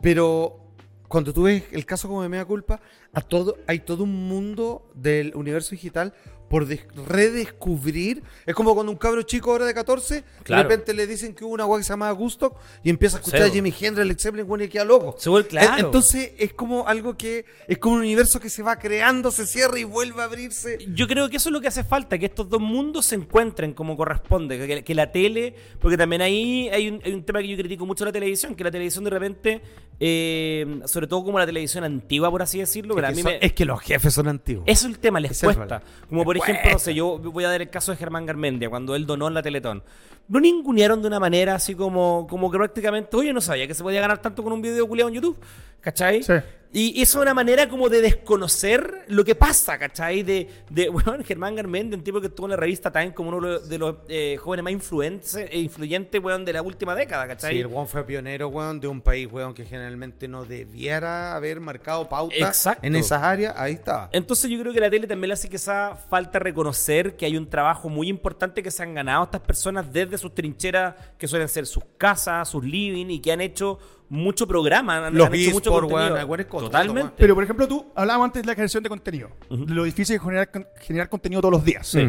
pero 0.00 0.60
cuando 1.08 1.32
tú 1.32 1.44
ves 1.44 1.64
el 1.72 1.86
caso 1.86 2.06
como 2.08 2.22
de 2.22 2.28
Mea 2.28 2.44
Culpa, 2.44 2.80
a 3.12 3.20
todo, 3.20 3.56
hay 3.66 3.80
todo 3.80 4.04
un 4.04 4.28
mundo 4.28 4.90
del 4.94 5.34
universo 5.34 5.70
digital 5.70 6.12
por 6.48 6.66
des- 6.66 6.84
redescubrir. 7.06 8.22
Es 8.46 8.54
como 8.54 8.74
cuando 8.74 8.90
un 8.92 8.98
cabro 8.98 9.22
chico 9.22 9.50
ahora 9.52 9.66
de 9.66 9.74
14, 9.74 10.24
Claro. 10.42 10.62
de 10.62 10.68
repente 10.68 10.94
le 10.94 11.06
dicen 11.06 11.34
que 11.34 11.44
hubo 11.44 11.54
una 11.54 11.64
guay 11.64 11.80
que 11.80 11.84
se 11.84 11.90
llamaba 11.92 12.12
Gusto 12.12 12.54
y 12.82 12.90
empieza 12.90 13.16
a 13.16 13.20
escuchar 13.20 13.42
a. 13.42 13.50
Jimmy 13.50 13.72
Hendrix, 13.78 14.06
Led 14.06 14.18
Zeppelin, 14.18 14.46
bueno, 14.46 14.64
y 14.64 14.68
queda 14.68 14.84
loco. 14.84 15.14
Se 15.18 15.28
vuelve 15.30 15.48
claro. 15.48 15.78
En- 15.78 15.84
Entonces 15.86 16.32
es 16.38 16.52
como 16.52 16.86
algo 16.86 17.16
que 17.16 17.44
es 17.66 17.78
como 17.78 17.96
un 17.96 18.00
universo 18.02 18.40
que 18.40 18.50
se 18.50 18.62
va 18.62 18.78
creando, 18.78 19.30
se 19.30 19.46
cierra 19.46 19.78
y 19.78 19.84
vuelve 19.84 20.20
a 20.22 20.24
abrirse. 20.24 20.78
Yo 20.94 21.06
creo 21.06 21.28
que 21.28 21.36
eso 21.36 21.48
es 21.48 21.52
lo 21.52 21.60
que 21.60 21.68
hace 21.68 21.84
falta, 21.84 22.18
que 22.18 22.26
estos 22.26 22.48
dos 22.48 22.60
mundos 22.60 23.06
se 23.06 23.14
encuentren 23.14 23.72
como 23.74 23.96
corresponde, 23.96 24.58
que, 24.66 24.84
que 24.84 24.94
la 24.94 25.10
tele, 25.12 25.54
porque 25.80 25.96
también 25.96 26.22
ahí 26.22 26.68
hay 26.70 26.88
un, 26.88 27.00
hay 27.04 27.12
un 27.12 27.22
tema 27.24 27.40
que 27.40 27.48
yo 27.48 27.56
critico 27.56 27.86
mucho 27.86 28.04
la 28.04 28.12
televisión, 28.12 28.54
que 28.54 28.64
la 28.64 28.70
televisión 28.70 29.04
de 29.04 29.10
repente, 29.10 29.62
eh, 30.00 30.80
sobre 30.86 31.06
todo 31.06 31.24
como 31.24 31.38
la 31.38 31.46
televisión 31.46 31.84
antigua, 31.84 32.30
por 32.30 32.42
así 32.42 32.58
decirlo, 32.58 32.94
pero 32.94 33.08
a 33.08 33.10
mí 33.10 33.22
me- 33.22 33.38
es 33.40 33.52
que 33.52 33.64
los 33.64 33.80
jefes 33.80 34.14
son 34.14 34.28
antiguos. 34.28 34.64
Eso 34.66 34.86
es 34.86 34.94
el 34.94 34.98
tema, 34.98 35.20
les 35.20 35.32
es 35.32 35.42
cuesta. 35.42 35.82
Como 36.08 36.24
por 36.24 36.37
ejemplo, 36.38 36.70
no 36.72 36.78
sé, 36.78 36.94
yo 36.94 37.18
voy 37.18 37.44
a 37.44 37.48
dar 37.48 37.62
el 37.62 37.70
caso 37.70 37.92
de 37.92 37.98
Germán 37.98 38.26
Garmendia, 38.26 38.70
cuando 38.70 38.94
él 38.94 39.06
donó 39.06 39.28
en 39.28 39.34
la 39.34 39.42
Teletón. 39.42 39.82
Lo 40.28 40.40
ningunearon 40.40 41.00
de 41.00 41.08
una 41.08 41.18
manera 41.18 41.54
así 41.54 41.74
como, 41.74 42.26
como 42.28 42.50
que 42.50 42.58
prácticamente, 42.58 43.16
oye, 43.16 43.32
no 43.32 43.40
sabía 43.40 43.66
que 43.66 43.74
se 43.74 43.82
podía 43.82 44.00
ganar 44.00 44.18
tanto 44.18 44.42
con 44.42 44.52
un 44.52 44.60
video 44.60 44.86
culiado 44.86 45.08
en 45.08 45.14
YouTube, 45.14 45.38
¿cachai? 45.80 46.22
Sí. 46.22 46.34
Y 46.72 47.00
eso 47.00 47.18
es 47.18 47.22
una 47.22 47.32
manera 47.32 47.68
como 47.68 47.88
de 47.88 48.02
desconocer 48.02 49.04
lo 49.08 49.24
que 49.24 49.34
pasa, 49.34 49.78
¿cachai? 49.78 50.22
De, 50.22 50.48
de 50.68 50.88
bueno, 50.90 51.16
Germán 51.24 51.54
Garmendia, 51.54 51.96
un 51.96 52.04
tipo 52.04 52.20
que 52.20 52.26
estuvo 52.26 52.46
en 52.46 52.50
la 52.50 52.56
revista 52.56 52.90
Time 52.92 53.14
como 53.14 53.30
uno 53.30 53.58
de 53.58 53.78
los 53.78 53.96
eh, 54.08 54.36
jóvenes 54.36 54.64
más 54.64 54.72
influentes, 54.72 55.34
e 55.36 55.58
influyentes, 55.58 56.22
weón, 56.22 56.44
de 56.44 56.52
la 56.52 56.62
última 56.62 56.94
década, 56.94 57.26
¿cachai? 57.26 57.54
Sí, 57.54 57.60
el 57.60 57.66
weón 57.68 57.88
fue 57.88 58.04
pionero, 58.04 58.48
weón, 58.48 58.80
de 58.80 58.88
un 58.88 59.00
país, 59.00 59.28
weón, 59.30 59.54
que 59.54 59.64
generalmente 59.64 60.28
no 60.28 60.44
debiera 60.44 61.34
haber 61.34 61.60
marcado 61.60 62.08
pauta 62.08 62.36
Exacto. 62.36 62.86
en 62.86 62.96
esas 62.96 63.22
áreas. 63.22 63.54
Ahí 63.56 63.74
está. 63.74 64.10
Entonces 64.12 64.50
yo 64.50 64.60
creo 64.60 64.72
que 64.72 64.80
la 64.80 64.90
tele 64.90 65.06
también 65.06 65.28
le 65.28 65.34
hace 65.34 65.48
que 65.48 65.56
esa 65.56 65.96
falta 66.10 66.38
reconocer 66.38 67.16
que 67.16 67.24
hay 67.24 67.36
un 67.36 67.48
trabajo 67.48 67.88
muy 67.88 68.08
importante 68.08 68.62
que 68.62 68.70
se 68.70 68.82
han 68.82 68.94
ganado 68.94 69.24
estas 69.24 69.40
personas 69.40 69.90
desde 69.90 70.18
sus 70.18 70.34
trincheras, 70.34 70.94
que 71.16 71.26
suelen 71.26 71.48
ser 71.48 71.66
sus 71.66 71.84
casas, 71.96 72.48
sus 72.48 72.62
living, 72.62 73.06
y 73.06 73.20
que 73.20 73.32
han 73.32 73.40
hecho 73.40 73.78
mucho 74.10 74.46
programa, 74.46 75.06
han, 75.08 75.14
Los 75.14 75.26
han 75.26 75.34
hecho 75.34 75.50
mucho 75.50 75.70
eSport, 75.70 75.90
contenido. 75.90 76.14
weón, 76.26 76.28
weón, 76.50 76.64
Totalmente. 76.64 77.12
Pero, 77.16 77.34
por 77.34 77.44
ejemplo, 77.44 77.68
tú 77.68 77.86
hablábamos 77.94 78.26
antes 78.26 78.42
de 78.42 78.46
la 78.46 78.54
generación 78.54 78.82
de 78.82 78.88
contenido. 78.88 79.30
Lo 79.50 79.84
difícil 79.84 80.16
es 80.16 80.22
generar, 80.22 80.50
generar 80.80 81.08
contenido 81.08 81.40
todos 81.42 81.52
los 81.52 81.64
días. 81.64 81.86
Sí. 81.86 82.08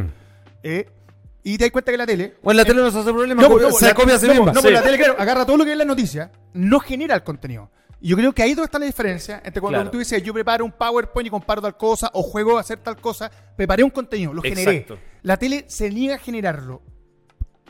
Eh, 0.64 0.88
y 1.44 1.58
te 1.58 1.66
das 1.66 1.72
cuenta 1.72 1.92
que 1.92 1.98
la 1.98 2.06
tele. 2.06 2.36
Bueno, 2.44 2.58
la 2.58 2.66
tele 2.66 2.82
no 2.82 2.92
se 2.92 3.00
hace 3.00 3.12
problema, 3.14 3.42
No, 3.42 3.50
pues, 3.50 3.64
no, 3.64 3.72
se 3.72 3.86
la- 3.88 3.94
copia 3.94 4.16
a 4.16 4.20
sí 4.20 4.28
no, 4.28 4.34
misma. 4.34 4.52
no, 4.54 4.60
Sí. 4.60 4.62
pues 4.62 4.74
la 4.74 4.82
tele, 4.82 4.98
claro, 4.98 5.16
agarra 5.18 5.46
todo 5.46 5.58
lo 5.58 5.66
que 5.66 5.72
es 5.72 5.78
la 5.78 5.86
noticia, 5.86 6.32
no 6.54 6.80
genera 6.80 7.16
el 7.16 7.24
contenido. 7.24 7.72
Y 8.02 8.10
yo 8.10 8.16
creo 8.18 8.32
que 8.34 8.44
ahí 8.44 8.52
es 8.52 8.56
donde 8.56 8.66
está 8.68 8.80
la 8.80 8.86
diferencia 8.86 9.42
entre 9.44 9.60
cuando 9.60 9.80
Claro. 9.80 9.92
tú 9.92 9.98
dices, 10.00 10.24
yo 10.24 10.34
preparo 10.34 10.64
un 10.64 10.72
PowerPoint 10.72 11.28
y 11.28 11.30
comparo 11.30 11.62
tal 11.62 11.76
cosa, 11.76 12.10
o 12.14 12.24
juego 12.24 12.58
a 12.58 12.62
hacer 12.62 12.80
tal 12.80 12.96
cosa, 12.98 13.30
preparé 13.58 13.84
un 13.84 13.90
contenido, 13.90 14.34
lo 14.34 14.42
generé. 14.42 14.72
Exacto. 14.72 14.98
La 15.22 15.36
tele 15.38 15.66
se 15.68 15.90
niega 15.90 16.16
a 16.16 16.18
generarlo. 16.18 16.82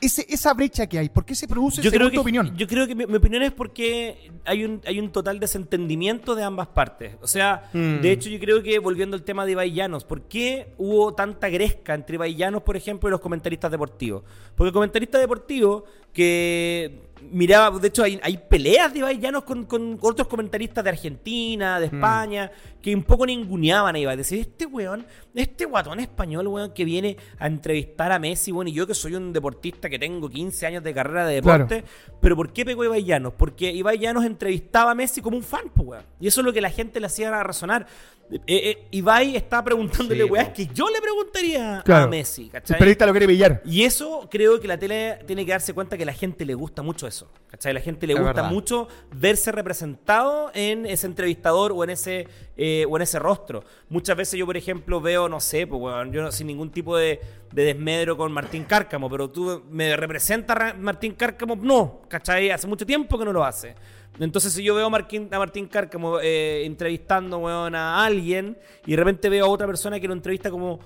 Ese, 0.01 0.25
esa 0.29 0.53
brecha 0.53 0.87
que 0.87 0.97
hay, 0.99 1.09
¿por 1.09 1.25
qué 1.25 1.35
se 1.35 1.47
produce 1.47 1.81
yo 1.81 1.91
creo 1.91 2.07
tu 2.07 2.13
que, 2.13 2.19
opinión? 2.19 2.55
Yo 2.57 2.67
creo 2.67 2.87
que 2.87 2.95
mi, 2.95 3.05
mi 3.05 3.15
opinión 3.15 3.43
es 3.43 3.51
porque 3.51 4.31
hay 4.45 4.63
un, 4.65 4.81
hay 4.85 4.99
un 4.99 5.11
total 5.11 5.39
desentendimiento 5.39 6.35
de 6.35 6.43
ambas 6.43 6.67
partes. 6.67 7.15
O 7.21 7.27
sea, 7.27 7.69
Mm. 7.73 8.01
de 8.01 8.11
hecho 8.11 8.29
yo 8.29 8.39
creo 8.39 8.63
que 8.63 8.79
volviendo 8.79 9.15
al 9.15 9.23
tema 9.23 9.45
de 9.45 9.51
Ibai 9.51 9.71
Llanos, 9.73 10.03
¿por 10.05 10.21
qué 10.23 10.73
hubo 10.77 11.13
tanta 11.13 11.49
gresca 11.49 11.93
entre 11.93 12.15
Ibai 12.15 12.35
Llanos, 12.35 12.63
por 12.63 12.75
ejemplo, 12.77 13.09
y 13.09 13.11
los 13.11 13.21
comentaristas 13.21 13.71
deportivos? 13.71 14.23
Porque 14.55 14.69
el 14.69 14.73
comentarista 14.73 15.17
deportivo 15.19 15.83
que 16.13 17.08
miraba, 17.31 17.77
de 17.79 17.87
hecho 17.87 18.03
hay, 18.03 18.19
hay 18.23 18.37
peleas 18.37 18.91
de 18.93 18.99
Ibai 18.99 19.19
Llanos 19.19 19.43
con, 19.43 19.65
con 19.65 19.97
otros 20.01 20.27
comentaristas 20.27 20.83
de 20.83 20.89
Argentina, 20.89 21.77
Mm. 21.77 21.79
de 21.79 21.85
España, 21.87 22.51
que 22.81 22.95
un 22.95 23.03
poco 23.03 23.25
ninguneaban 23.25 23.95
a 23.95 23.99
Ibai. 23.99 24.17
Decir, 24.17 24.39
este 24.39 24.65
weón, 24.65 25.05
este 25.35 25.65
guatón 25.65 25.99
español, 25.99 26.47
weón, 26.47 26.73
que 26.73 26.85
viene 26.85 27.17
a 27.37 27.47
entrevistar 27.47 28.11
a 28.11 28.19
Messi, 28.19 28.51
bueno, 28.51 28.69
y 28.69 28.73
yo 28.73 28.87
que 28.87 28.93
soy 28.93 29.15
un 29.15 29.31
deportista 29.33 29.89
que 29.89 29.99
tengo 29.99 30.29
15 30.29 30.65
años 30.65 30.83
de 30.83 30.93
carrera 30.93 31.25
de 31.25 31.41
Claro. 31.41 31.65
deporte, 31.65 31.89
pero 32.21 32.35
¿por 32.35 32.51
qué 32.53 32.65
pegó 32.65 32.83
Ibai 32.83 33.03
Llanos? 33.03 33.33
Porque 33.37 33.71
Ibai 33.71 33.97
Llanos 33.99 34.25
entrevistaba 34.25 34.91
a 34.91 34.95
Messi 34.95 35.21
como 35.21 35.37
un 35.37 35.43
fan, 35.43 35.69
pues, 35.73 35.87
weón. 35.87 36.03
Y 36.19 36.27
eso 36.27 36.41
es 36.41 36.45
lo 36.45 36.53
que 36.53 36.61
la 36.61 36.69
gente 36.71 36.99
le 36.99 37.05
hacía 37.07 37.31
razonar. 37.43 37.87
Eh, 38.31 38.39
eh, 38.47 38.87
Ibai 38.91 39.35
está 39.35 39.63
preguntándole, 39.63 40.23
Sí, 40.23 40.29
po. 40.29 40.53
que 40.53 40.67
yo 40.67 40.87
le 40.89 41.01
preguntaría 41.01 41.83
a. 41.85 42.07
Messi, 42.07 42.43
El 42.43 42.51
¿cachai? 42.51 42.77
periodista 42.77 43.05
lo 43.07 43.11
quiere 43.11 43.27
pillar. 43.27 43.61
Y 43.65 43.83
eso 43.83 44.27
creo 44.29 44.59
que 44.59 44.67
la 44.67 44.77
tele 44.77 45.19
tiene 45.25 45.45
que 45.45 45.51
darse 45.51 45.73
cuenta 45.73 45.97
que 45.97 46.03
a 46.03 46.05
la 46.05 46.13
gente 46.13 46.45
le 46.45 46.53
gusta 46.53 46.81
mucho 46.83 47.07
eso. 47.07 47.27
¿Cachai? 47.49 47.73
La 47.73 47.79
gente 47.81 48.05
le 48.05 48.13
Es 48.13 48.19
gusta 48.19 48.33
verdad. 48.33 48.51
mucho 48.51 48.87
verse 49.11 49.51
representado 49.51 50.51
en 50.53 50.85
ese 50.85 51.07
entrevistador 51.07 51.71
o 51.71 51.83
en 51.83 51.89
ese, 51.89 52.27
eh, 52.55 52.85
o 52.87 52.95
en 52.97 53.01
ese 53.01 53.17
rostro. 53.17 53.63
Muchas 53.89 54.15
veces 54.15 54.37
yo, 54.39 54.45
por 54.45 54.57
ejemplo, 54.57 55.01
veo, 55.01 55.27
no 55.27 55.39
sé, 55.39 55.65
pues, 55.65 55.81
weón, 55.81 56.11
yo 56.11 56.21
no- 56.21 56.31
sin 56.31 56.45
ningún 56.47 56.69
tipo 56.69 56.95
de, 56.95 57.19
de 57.51 57.63
desmedro 57.63 58.15
con 58.15 58.31
Martín 58.31 58.63
Cárcamo, 58.65 59.09
pero 59.09 59.29
tú 59.31 59.63
me 59.71 59.95
representa 59.97 60.75
Martín 60.79 61.13
Cárcamo, 61.13 61.55
no, 61.55 62.01
¿cachai? 62.07 62.51
Hace 62.51 62.67
mucho 62.67 62.85
tiempo 62.85 63.17
que 63.17 63.25
no 63.25 63.33
lo 63.33 63.43
hace. 63.43 63.73
Entonces, 64.19 64.53
si 64.53 64.63
yo 64.63 64.75
veo 64.75 64.87
a 64.87 64.89
Martín, 64.89 65.29
a 65.31 65.39
Martín 65.39 65.67
Cárcamo 65.67 66.19
eh, 66.19 66.63
entrevistando 66.65 67.37
weón, 67.39 67.75
a 67.75 68.03
alguien 68.03 68.57
y 68.85 68.91
de 68.91 68.97
repente 68.97 69.29
veo 69.29 69.45
a 69.45 69.49
otra 69.49 69.65
persona 69.67 69.99
que 69.99 70.07
lo 70.07 70.13
entrevista 70.13 70.51
como, 70.51 70.79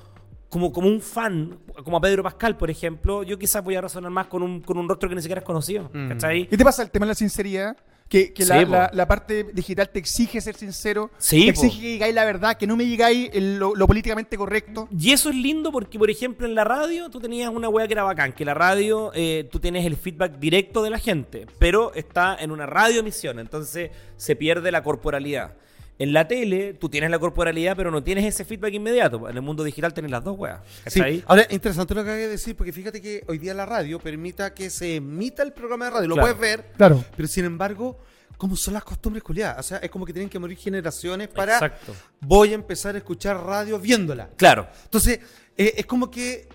como, 0.50 0.72
como 0.72 0.88
un 0.88 1.02
fan, 1.02 1.58
como 1.84 1.98
a 1.98 2.02
Pedro 2.02 2.24
Pascal, 2.24 2.58
por 2.58 2.70
ejemplo, 2.70 3.24
yo 3.24 3.40
quizás 3.40 3.64
voy 3.64 3.76
a 3.76 3.82
razonar 3.82 4.12
más 4.12 4.28
con 4.28 4.44
un, 4.44 4.62
con 4.62 4.78
un 4.78 4.88
rostro 4.88 5.10
que 5.10 5.16
ni 5.16 5.22
siquiera 5.22 5.40
es 5.40 5.46
conocido. 5.46 5.90
¿Cachai? 5.92 6.48
¿Qué 6.48 6.58
te 6.58 6.64
pasa 6.64 6.84
el 6.84 6.92
tema 6.92 7.06
de 7.06 7.12
la 7.12 7.16
sinceridad? 7.16 7.76
Que, 8.14 8.32
que 8.32 8.46
la, 8.46 8.60
Sí, 8.60 8.66
po. 8.68 8.72
la- 8.74 8.92
la 8.94 9.08
parte 9.08 9.44
digital 9.54 9.90
te 9.90 9.98
exige 9.98 10.40
ser 10.40 10.56
sincero, 10.56 11.10
Sí, 11.18 11.48
te 11.48 11.54
po. 11.54 11.62
exige 11.64 11.82
que 11.82 11.88
digáis 11.88 12.14
la 12.14 12.26
verdad, 12.26 12.56
que 12.58 12.68
no 12.68 12.78
me 12.78 12.84
digáis 12.84 13.32
lo 13.34 13.88
políticamente 13.88 14.38
correcto. 14.38 14.88
Y 14.96 15.12
eso 15.14 15.32
es 15.32 15.36
lindo 15.36 15.72
porque, 15.72 15.98
por 15.98 16.12
ejemplo, 16.12 16.46
en 16.46 16.54
la 16.54 16.64
radio 16.64 17.10
tú 17.10 17.20
tenías 17.20 17.50
una 17.50 17.70
weá 17.70 17.88
que 17.88 17.94
era 17.94 18.04
bacán, 18.04 18.32
que 18.32 18.46
la 18.46 18.54
radio 18.54 19.10
eh, 19.16 19.50
tú 19.52 19.60
tienes 19.60 19.84
el 19.88 19.98
feedback 19.98 20.38
directo 20.38 20.84
de 20.84 20.92
la 20.92 21.00
gente, 21.00 21.48
pero 21.58 21.92
está 21.96 22.38
en 22.40 22.52
una 22.52 22.68
radioemisión, 22.68 23.40
entonces 23.40 23.90
se 24.16 24.36
pierde 24.36 24.72
la 24.72 24.84
corporalidad. 24.84 25.56
En 26.00 26.12
la 26.12 26.28
tele 26.28 26.74
tú 26.74 26.90
tienes 26.90 27.12
la 27.12 27.20
corporalidad, 27.20 27.76
pero 27.78 27.92
no 27.92 28.04
tienes 28.04 28.26
ese 28.26 28.44
feedback 28.46 28.74
inmediato. 28.74 29.30
En 29.30 29.36
el 29.36 29.42
mundo 29.44 29.64
digital 29.64 29.94
tienes 29.94 30.12
las 30.12 30.24
dos 30.24 30.38
weas. 30.38 30.60
Sí. 30.88 31.00
¿cachai? 31.00 31.24
Ahora, 31.28 31.46
interesante 31.52 31.94
lo 31.94 32.04
que 32.04 32.10
acabas 32.10 32.22
de 32.26 32.30
decir, 32.30 32.56
porque 32.56 32.74
fíjate 32.74 33.00
que 33.02 33.24
hoy 33.28 33.38
día 33.38 33.54
la 33.54 33.66
radio 33.66 34.00
permita 34.00 34.54
que 34.54 34.70
se 34.70 34.96
emita 34.96 35.44
el 35.44 35.54
programa 35.54 35.86
de 35.86 35.92
radio. 35.92 36.08
Lo 36.08 36.16
Claro. 36.16 36.36
puedes 36.36 36.40
ver, 36.58 36.72
Claro. 36.78 37.06
pero 37.16 37.28
sin 37.28 37.46
embargo, 37.46 38.00
como 38.38 38.56
son 38.56 38.74
las 38.74 38.84
costumbres 38.84 39.24
culiadas. 39.24 39.60
O 39.60 39.64
sea, 39.64 39.78
es 39.78 39.90
como 39.92 40.06
que 40.06 40.12
tienen 40.14 40.30
que 40.30 40.40
morir 40.40 40.58
generaciones 40.58 41.28
para. 41.30 41.54
Exacto. 41.54 41.94
Voy 42.22 42.52
a 42.52 42.56
empezar 42.56 42.96
a 42.96 42.98
escuchar 42.98 43.38
radio 43.38 43.78
viéndola. 43.80 44.30
Claro. 44.36 44.68
Entonces, 44.86 45.20
eh, 45.56 45.74
es 45.78 45.86
como 45.86 46.10
que. 46.10 46.50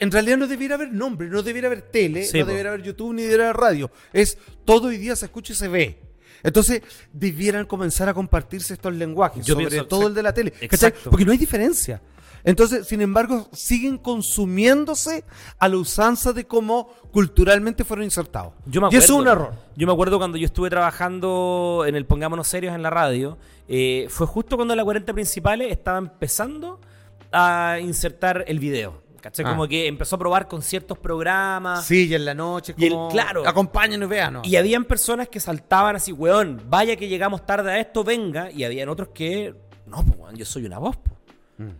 En 0.00 0.10
realidad 0.10 0.36
no 0.36 0.48
debiera 0.48 0.74
haber 0.74 0.92
nombre, 0.92 1.28
no 1.28 1.44
debiera 1.44 1.68
haber 1.68 1.82
tele, 1.82 2.24
Sí, 2.24 2.40
no 2.40 2.44
po. 2.44 2.48
debiera 2.50 2.70
haber 2.70 2.82
YouTube, 2.82 3.14
ni 3.14 3.22
debiera 3.22 3.44
haber 3.50 3.56
radio. 3.56 3.90
Es 4.12 4.36
todo 4.64 4.88
hoy 4.88 4.96
día 4.98 5.14
se 5.14 5.26
escucha 5.26 5.52
y 5.52 5.56
se 5.56 5.68
ve. 5.68 6.00
Entonces, 6.42 6.82
debieran 7.12 7.66
comenzar 7.66 8.08
a 8.08 8.14
compartirse 8.14 8.74
estos 8.74 8.92
lenguajes, 8.94 9.44
Yo 9.46 9.54
sobre 9.54 9.68
pienso- 9.68 9.86
todo 9.86 10.08
el 10.08 10.14
de 10.14 10.22
la 10.22 10.32
tele. 10.34 10.52
Exacto. 10.60 11.10
Porque 11.10 11.24
no 11.24 11.32
hay 11.32 11.38
diferencia. 11.38 12.02
Entonces, 12.44 12.88
sin 12.88 13.00
embargo, 13.00 13.48
siguen 13.52 13.98
consumiéndose 13.98 15.24
a 15.58 15.68
la 15.68 15.76
usanza 15.76 16.32
de 16.32 16.44
cómo 16.44 16.88
culturalmente 17.12 17.84
fueron 17.84 18.04
insertados. 18.04 18.52
Yo 18.66 18.80
me 18.80 18.88
y 18.90 18.96
eso 18.96 19.04
es 19.04 19.10
un 19.10 19.28
acuerdo. 19.28 19.44
error. 19.50 19.58
Yo 19.76 19.86
me 19.86 19.92
acuerdo 19.92 20.18
cuando 20.18 20.36
yo 20.38 20.46
estuve 20.46 20.68
trabajando 20.68 21.84
en 21.86 21.94
el 21.94 22.04
Pongámonos 22.04 22.48
Serios 22.48 22.74
en 22.74 22.82
la 22.82 22.90
radio, 22.90 23.38
eh, 23.68 24.06
fue 24.10 24.26
justo 24.26 24.56
cuando 24.56 24.74
la 24.74 24.82
40 24.82 25.12
Principales 25.12 25.70
estaba 25.70 25.98
empezando 25.98 26.80
a 27.30 27.78
insertar 27.80 28.44
el 28.48 28.58
video. 28.58 29.01
¿Cachai? 29.22 29.46
Ah. 29.46 29.50
Como 29.50 29.66
que 29.68 29.86
empezó 29.86 30.16
a 30.16 30.18
probar 30.18 30.48
con 30.48 30.60
ciertos 30.60 30.98
programas. 30.98 31.86
Sí, 31.86 32.08
y 32.08 32.14
en 32.14 32.24
la 32.26 32.34
noche, 32.34 32.74
Y 32.76 32.86
el- 32.86 32.92
como, 32.92 33.08
claro. 33.08 33.48
acompáñenos 33.48 34.06
y 34.08 34.10
vean. 34.10 34.40
Y 34.42 34.56
habían 34.56 34.84
personas 34.84 35.28
que 35.28 35.38
saltaban 35.40 35.96
así, 35.96 36.12
weón, 36.12 36.60
vaya 36.68 36.96
que 36.96 37.06
llegamos 37.08 37.46
tarde 37.46 37.70
a 37.70 37.78
esto, 37.78 38.02
venga. 38.04 38.50
Y 38.50 38.64
habían 38.64 38.88
otros 38.90 39.08
que, 39.14 39.54
no, 39.86 40.04
pues, 40.04 40.18
weón, 40.18 40.36
yo 40.36 40.44
soy 40.44 40.66
una 40.66 40.78
voz, 40.78 40.96
po. 40.96 41.16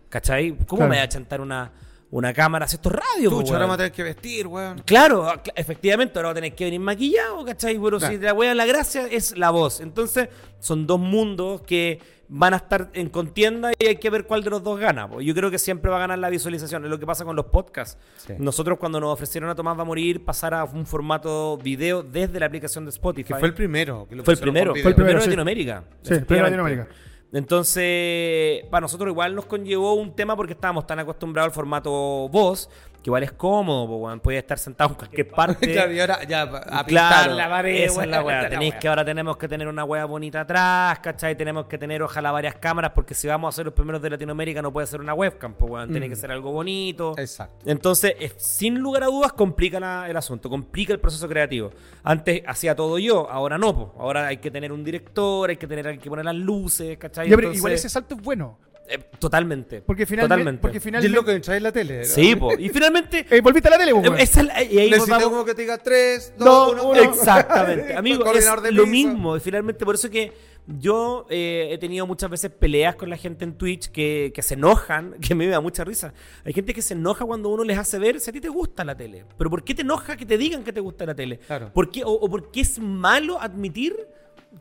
¿cachai? 0.08 0.52
¿Cómo 0.52 0.66
Claro. 0.78 0.90
me 0.90 0.96
voy 0.96 1.04
a 1.04 1.08
chantar 1.08 1.40
una, 1.40 1.72
una 2.12 2.32
cámara? 2.32 2.68
Si 2.68 2.76
esto 2.76 2.88
es 2.90 2.94
radio, 2.96 3.30
po, 3.30 3.38
Chucha, 3.40 3.54
ahora 3.54 3.64
weón? 3.64 3.68
vamos 3.70 3.74
a 3.74 3.76
tener 3.78 3.92
que 3.92 4.02
vestir, 4.04 4.46
weón. 4.46 4.82
Claro, 4.86 5.24
cl- 5.26 5.52
efectivamente, 5.56 6.18
ahora 6.18 6.34
tenéis 6.34 6.54
que 6.54 6.64
venir 6.64 6.78
maquillado, 6.80 7.44
¿cachai? 7.44 7.78
Pero 7.78 7.98
Claro. 7.98 8.14
si 8.14 8.20
la 8.20 8.32
wea 8.34 8.54
la 8.54 8.66
gracia 8.66 9.06
es 9.10 9.36
la 9.36 9.50
voz. 9.50 9.80
Entonces, 9.80 10.28
son 10.60 10.86
dos 10.86 11.00
mundos 11.00 11.62
que 11.62 11.98
van 12.34 12.54
a 12.54 12.56
estar 12.58 12.88
en 12.94 13.10
contienda 13.10 13.72
y 13.78 13.86
hay 13.86 13.96
que 13.96 14.08
ver 14.08 14.24
cuál 14.24 14.42
de 14.42 14.48
los 14.50 14.62
dos 14.62 14.78
gana. 14.80 15.06
po. 15.08 15.20
Yo 15.20 15.34
creo 15.34 15.50
que 15.50 15.58
siempre 15.58 15.90
va 15.90 15.96
a 15.98 16.00
ganar 16.00 16.18
la 16.18 16.30
visualización. 16.30 16.84
Es 16.84 16.90
lo 16.90 16.98
que 16.98 17.04
pasa 17.06 17.24
con 17.26 17.36
los 17.36 17.46
podcasts. 17.46 17.98
Sí. 18.26 18.34
Nosotros, 18.38 18.78
cuando 18.78 19.00
nos 19.00 19.12
ofrecieron 19.12 19.50
a 19.50 19.54
Tomás 19.54 19.76
Va 19.76 19.82
a 19.82 19.84
Morir, 19.84 20.24
pasar 20.24 20.54
a 20.54 20.64
un 20.64 20.86
formato 20.86 21.58
video 21.58 22.02
desde 22.02 22.40
la 22.40 22.46
aplicación 22.46 22.84
de 22.86 22.90
Spotify. 22.90 23.34
Que 23.34 23.38
fue 23.38 23.48
el 23.48 23.54
primero. 23.54 24.06
que 24.08 24.16
lo 24.16 24.24
Fue 24.24 24.32
el 24.34 24.40
primero, 24.40 24.72
fue 24.74 24.88
el 24.90 24.94
primero 24.94 25.18
de 25.18 25.22
sí. 25.24 25.26
Latinoamérica. 25.28 25.84
Sí, 26.02 26.14
el 26.14 26.24
primero. 26.24 26.46
Latinoamérica. 26.46 26.88
Entonces, 27.32 28.64
para 28.70 28.82
nosotros 28.82 29.08
igual 29.10 29.34
nos 29.34 29.46
conllevó 29.46 29.94
un 29.94 30.14
tema 30.14 30.36
porque 30.36 30.52
estábamos 30.52 30.86
tan 30.86 30.98
acostumbrados 30.98 31.50
al 31.50 31.54
formato 31.54 31.90
voz, 32.28 32.68
que 33.02 33.08
igual 33.10 33.22
es 33.24 33.32
cómodo, 33.32 33.86
po, 33.86 33.96
weón. 33.96 34.20
Puedes 34.20 34.40
estar 34.42 34.58
sentado 34.58 34.90
en 34.90 34.96
cualquier 34.96 35.28
parte. 35.34 35.72
Claro, 35.72 35.92
y 35.92 36.00
ahora 36.00 36.22
ya 36.24 36.42
a 36.42 36.46
pintar 36.48 36.86
Claro, 36.86 37.34
la 37.34 37.48
pared, 37.48 37.74
esa 37.74 37.84
es 37.84 37.96
weón, 37.98 38.10
la 38.10 38.16
la 38.18 38.22
weá. 38.24 38.40
weá. 38.42 38.48
Tenéis 38.48 38.74
que 38.76 38.88
ahora 38.88 39.04
tenemos 39.04 39.36
que 39.36 39.48
tener 39.48 39.66
una 39.68 39.84
weá 39.84 40.04
bonita 40.04 40.42
atrás, 40.42 40.98
¿cachai? 41.00 41.36
Tenemos 41.36 41.66
que 41.66 41.78
tener 41.78 42.02
ojalá 42.02 42.30
varias 42.30 42.54
cámaras, 42.56 42.92
porque 42.94 43.14
si 43.14 43.26
vamos 43.28 43.52
a 43.52 43.56
ser 43.56 43.64
los 43.64 43.74
primeros 43.74 44.00
de 44.00 44.10
Latinoamérica 44.10 44.62
no 44.62 44.72
puede 44.72 44.86
ser 44.86 45.00
una 45.00 45.14
webcam, 45.14 45.54
pues 45.54 45.70
weón. 45.70 45.90
Tiene 45.90 46.08
que 46.08 46.16
ser 46.16 46.30
algo 46.30 46.52
bonito. 46.52 47.14
Exacto. 47.18 47.68
Entonces, 47.68 48.14
es- 48.20 48.34
sin 48.38 48.78
lugar 48.78 49.02
a 49.02 49.06
dudas, 49.06 49.32
complica 49.32 49.80
la- 49.80 50.08
el 50.08 50.16
asunto, 50.16 50.48
complica 50.48 50.92
el 50.92 51.00
proceso 51.00 51.28
creativo. 51.28 51.70
Antes 52.04 52.42
hacía 52.46 52.76
todo 52.76 52.98
yo, 52.98 53.28
ahora 53.30 53.58
no, 53.58 53.74
pues. 53.74 53.88
Ahora 53.98 54.26
hay 54.28 54.36
que 54.36 54.50
tener 54.50 54.70
un 54.72 54.84
director, 54.84 55.50
hay 55.50 55.56
que 55.56 55.66
tener 55.66 55.86
hay 55.88 55.98
que 55.98 56.08
poner 56.08 56.24
las 56.24 56.34
luces, 56.36 56.96
¿cachai? 56.98 57.26
Ya, 57.28 57.36
pero 57.36 57.48
Entonces, 57.48 57.58
igual 57.58 57.72
ese 57.72 57.88
salto 57.88 58.14
es 58.14 58.22
bueno. 58.22 58.58
Eh, 58.88 58.98
totalmente. 59.18 59.80
Porque 59.82 60.06
finalmente. 60.06 60.34
Totalmente. 60.34 60.60
Porque 60.60 60.76
Y 60.76 60.78
es 60.78 60.82
finalmente 60.84 61.16
lo 61.16 61.24
que 61.24 61.40
trae 61.40 61.60
la 61.60 61.72
tele. 61.72 61.98
¿no? 62.00 62.04
Sí, 62.04 62.36
po. 62.36 62.52
Y 62.58 62.68
finalmente. 62.68 63.26
Eh, 63.32 63.40
volviste 63.40 63.68
a 63.68 63.72
la 63.72 63.78
tele, 63.78 63.92
eh, 63.92 64.14
esa 64.18 64.42
y 64.62 64.78
ahí 64.78 64.90
Necesito 64.90 65.14
vamos- 65.14 65.28
como 65.30 65.44
que 65.44 65.54
te 65.54 65.62
diga 65.62 65.78
3, 65.78 66.34
Dos, 66.36 66.46
2, 66.76 66.84
1. 66.84 66.88
uno. 66.90 67.00
Exactamente. 67.00 67.94
Amigo, 67.94 68.24
es 68.34 68.46
lo 68.72 68.86
mismo. 68.86 69.36
Y 69.36 69.40
finalmente, 69.40 69.84
por 69.84 69.94
eso 69.94 70.10
que 70.10 70.32
yo 70.66 71.26
eh, 71.30 71.68
he 71.70 71.78
tenido 71.78 72.06
muchas 72.06 72.30
veces 72.30 72.50
peleas 72.50 72.94
con 72.96 73.08
la 73.10 73.16
gente 73.16 73.44
en 73.44 73.54
Twitch 73.54 73.88
que, 73.90 74.32
que 74.34 74.42
se 74.42 74.54
enojan, 74.54 75.14
que 75.20 75.34
me 75.34 75.46
da 75.46 75.60
mucha 75.60 75.84
risa. 75.84 76.12
Hay 76.44 76.52
gente 76.52 76.74
que 76.74 76.82
se 76.82 76.94
enoja 76.94 77.24
cuando 77.24 77.48
uno 77.48 77.64
les 77.64 77.78
hace 77.78 77.98
ver 77.98 78.20
si 78.20 78.30
a 78.30 78.32
ti 78.32 78.40
te 78.40 78.48
gusta 78.48 78.84
la 78.84 78.96
tele. 78.96 79.24
Pero 79.38 79.48
¿por 79.50 79.64
qué 79.64 79.74
te 79.74 79.82
enoja 79.82 80.16
que 80.16 80.26
te 80.26 80.36
digan 80.36 80.62
que 80.64 80.72
te 80.72 80.80
gusta 80.80 81.06
la 81.06 81.14
tele? 81.14 81.38
Claro. 81.38 81.72
¿Por 81.72 81.90
qué, 81.90 82.04
o, 82.04 82.10
o 82.10 82.28
por 82.28 82.50
qué 82.50 82.60
es 82.60 82.78
malo 82.78 83.40
admitir 83.40 83.96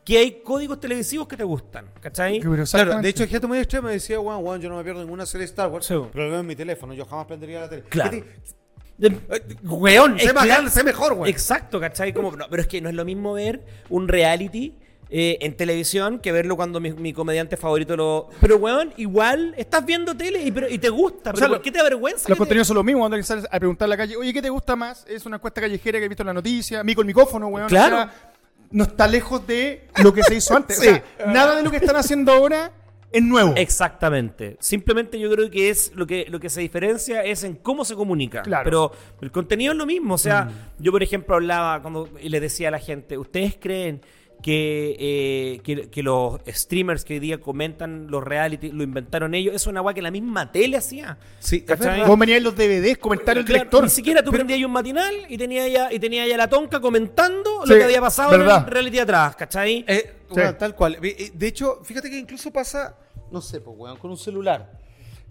que 0.04 0.18
hay 0.18 0.40
códigos 0.42 0.80
televisivos 0.80 1.28
que 1.28 1.36
te 1.36 1.44
gustan? 1.44 1.86
¿Cachai? 2.00 2.40
Claro, 2.40 3.00
de 3.00 3.08
hecho 3.08 3.22
hay 3.22 3.28
gente 3.28 3.46
muy 3.46 3.58
extrema 3.58 3.88
me 3.88 3.94
decía, 3.94 4.18
weón, 4.20 4.44
weón, 4.44 4.60
yo 4.60 4.68
no 4.68 4.76
me 4.76 4.84
pierdo 4.84 5.00
ninguna 5.00 5.26
serie 5.26 5.46
de 5.46 5.50
Star 5.50 5.68
Wars, 5.70 5.86
Sí. 5.86 5.94
pero 6.12 6.24
lo 6.24 6.30
veo 6.30 6.40
en 6.40 6.46
mi 6.46 6.56
teléfono, 6.56 6.92
yo 6.94 7.04
jamás 7.06 7.26
prendería 7.26 7.60
la 7.60 7.68
tele. 7.68 7.82
Claro. 7.88 8.10
¿Qué 8.10 8.22
te- 8.22 8.62
Eh, 9.04 9.20
Weón, 9.64 10.18
sé 10.18 10.32
grande, 10.32 10.70
sé 10.70 10.84
mejor, 10.84 11.14
weón. 11.14 11.26
Exacto, 11.26 11.80
¿cachai? 11.80 12.12
Como, 12.12 12.36
no, 12.36 12.46
pero 12.48 12.62
es 12.62 12.68
que 12.68 12.80
no 12.80 12.88
es 12.88 12.94
lo 12.94 13.04
mismo 13.04 13.32
ver 13.32 13.64
un 13.88 14.06
reality 14.06 14.74
eh, 15.14 15.38
en 15.42 15.56
televisión 15.56 16.20
que 16.20 16.30
verlo 16.32 16.56
cuando 16.56 16.78
mi, 16.80 16.92
mi 16.92 17.12
comediante 17.12 17.56
favorito 17.56 17.96
lo. 17.96 18.28
Pero, 18.40 18.56
weón, 18.58 18.92
igual 18.96 19.54
estás 19.58 19.84
viendo 19.84 20.16
tele 20.16 20.42
y, 20.42 20.50
pero, 20.52 20.68
y 20.70 20.78
te 20.78 20.88
gusta. 20.88 21.32
O 21.32 21.36
sea, 21.36 21.48
¿por 21.48 21.56
lo- 21.58 21.62
qué 21.62 21.70
te 21.72 21.80
avergüenza? 21.80 22.20
Los 22.20 22.26
que 22.28 22.32
te- 22.34 22.38
contenidos 22.38 22.66
son 22.68 22.76
los 22.76 22.84
mismos, 22.84 23.00
cuando 23.02 23.14
alguien 23.16 23.26
sale 23.26 23.42
a 23.50 23.58
preguntar 23.58 23.86
en 23.86 23.90
la 23.90 23.96
calle, 23.96 24.16
oye, 24.16 24.32
¿qué 24.32 24.40
te 24.40 24.48
gusta 24.50 24.74
más? 24.76 25.04
Es 25.08 25.26
una 25.26 25.36
encuesta 25.36 25.60
callejera 25.60 25.98
que 25.98 26.04
he 26.04 26.08
visto 26.08 26.22
en 26.22 26.28
la 26.28 26.32
noticia, 26.34 26.80
a 26.80 26.84
mí 26.84 26.94
con 26.94 27.06
micrófono, 27.06 27.48
weón. 27.48 27.68
Claro. 27.68 27.96
o 27.96 27.98
sea, 27.98 28.31
no 28.72 28.84
está 28.84 29.06
lejos 29.06 29.46
de 29.46 29.86
lo 30.02 30.12
que 30.12 30.22
se 30.22 30.34
hizo 30.34 30.56
antes. 30.56 30.78
O 30.78 30.82
sea, 30.82 31.04
nada 31.26 31.56
de 31.56 31.62
lo 31.62 31.70
que 31.70 31.76
están 31.76 31.96
haciendo 31.96 32.32
ahora 32.32 32.72
es 33.12 33.22
nuevo. 33.22 33.52
Exactamente. 33.56 34.56
Simplemente 34.58 35.18
yo 35.18 35.30
creo 35.30 35.50
que 35.50 35.70
es 35.70 35.92
lo 35.94 36.06
que 36.06 36.26
lo 36.28 36.40
que 36.40 36.48
se 36.48 36.60
diferencia 36.60 37.22
es 37.22 37.44
en 37.44 37.54
cómo 37.56 37.84
se 37.84 37.94
comunica. 37.94 38.42
Claro. 38.42 38.64
Pero 38.64 38.92
el 39.20 39.30
contenido 39.30 39.72
es 39.72 39.78
lo 39.78 39.86
mismo. 39.86 40.14
O 40.14 40.18
sea, 40.18 40.50
yo 40.78 40.90
por 40.90 41.02
ejemplo 41.02 41.34
hablaba 41.34 41.80
cuando 41.82 42.08
y 42.20 42.30
le 42.30 42.40
decía 42.40 42.68
a 42.68 42.70
la 42.70 42.78
gente, 42.78 43.18
¿ustedes 43.18 43.56
creen 43.60 44.00
que, 44.42 44.96
eh, 44.98 45.60
que, 45.62 45.88
que 45.88 46.02
los 46.02 46.40
streamers 46.48 47.04
que 47.04 47.14
hoy 47.14 47.20
día 47.20 47.40
comentan 47.40 48.08
los 48.10 48.22
reality 48.22 48.70
lo 48.72 48.82
inventaron 48.82 49.34
ellos? 49.34 49.54
Es 49.54 49.66
una 49.66 49.80
guay 49.80 49.94
que 49.94 50.02
la 50.02 50.10
misma 50.10 50.50
tele 50.52 50.76
hacía. 50.76 51.16
Sí. 51.38 51.64
Vos 52.06 52.18
veníais 52.18 52.42
los 52.42 52.54
DVDs, 52.56 52.98
comentarios 52.98 53.46
del 53.46 53.54
Claro, 53.54 53.64
lector. 53.64 53.84
Ni 53.84 53.90
siquiera 53.90 54.22
tú 54.22 54.30
prendías 54.32 54.56
ahí 54.58 54.64
un 54.64 54.72
matinal 54.72 55.14
y 55.28 55.38
tenía 55.38 55.66
ya, 55.68 55.92
y 55.92 55.98
tenía 55.98 56.26
ya 56.26 56.36
la 56.36 56.48
tonca 56.48 56.80
comentando 56.80 57.62
Sí, 57.64 57.70
lo 57.70 57.76
que 57.76 57.84
había 57.84 58.00
pasado 58.00 58.32
en 58.34 58.40
verdad. 58.40 58.64
el 58.66 58.72
reality 58.72 58.98
atrás, 58.98 59.36
¿cachai? 59.36 59.84
Eh, 59.86 60.12
Sí. 60.28 60.34
bueno, 60.34 60.54
tal 60.56 60.74
cual. 60.74 60.98
De 61.00 61.46
hecho, 61.46 61.80
fíjate 61.84 62.08
que 62.10 62.18
incluso 62.18 62.50
pasa, 62.50 62.96
no 63.30 63.40
sé, 63.42 63.60
pues, 63.60 63.76
weón, 63.78 63.96
con 63.98 64.10
un 64.10 64.16
celular. 64.16 64.72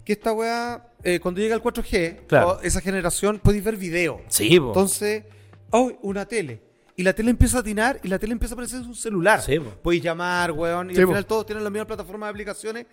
Que 0.04 0.12
esta 0.14 0.32
weá, 0.32 0.84
eh, 1.04 1.18
cuando 1.20 1.40
llega 1.40 1.54
el 1.54 1.60
4G, 1.60 2.26
Claro. 2.28 2.48
o 2.50 2.60
esa 2.62 2.80
generación, 2.80 3.38
podéis 3.40 3.62
ver 3.64 3.76
video. 3.76 4.20
sí, 4.28 4.58
po. 4.58 4.68
Entonces, 4.68 5.24
oh, 5.70 5.92
una 6.02 6.24
tele. 6.26 6.60
Y 7.02 7.04
la 7.04 7.12
tele 7.14 7.30
empieza 7.30 7.56
a 7.56 7.60
atinar 7.62 7.98
y 8.04 8.06
la 8.06 8.16
tele 8.16 8.32
empieza 8.32 8.52
a 8.52 8.54
aparecer 8.54 8.80
en 8.80 8.86
un 8.86 8.94
celular. 8.94 9.42
Sí, 9.42 9.58
po. 9.58 9.70
Podéis 9.82 10.04
llamar, 10.04 10.52
weón, 10.52 10.88
y 10.92 10.94
Sí, 10.94 11.00
al 11.00 11.06
po. 11.06 11.10
final 11.10 11.26
todos 11.26 11.44
tienen 11.46 11.64
la 11.64 11.70
misma 11.70 11.84
plataforma 11.84 12.26
de 12.26 12.30
aplicaciones. 12.30 12.86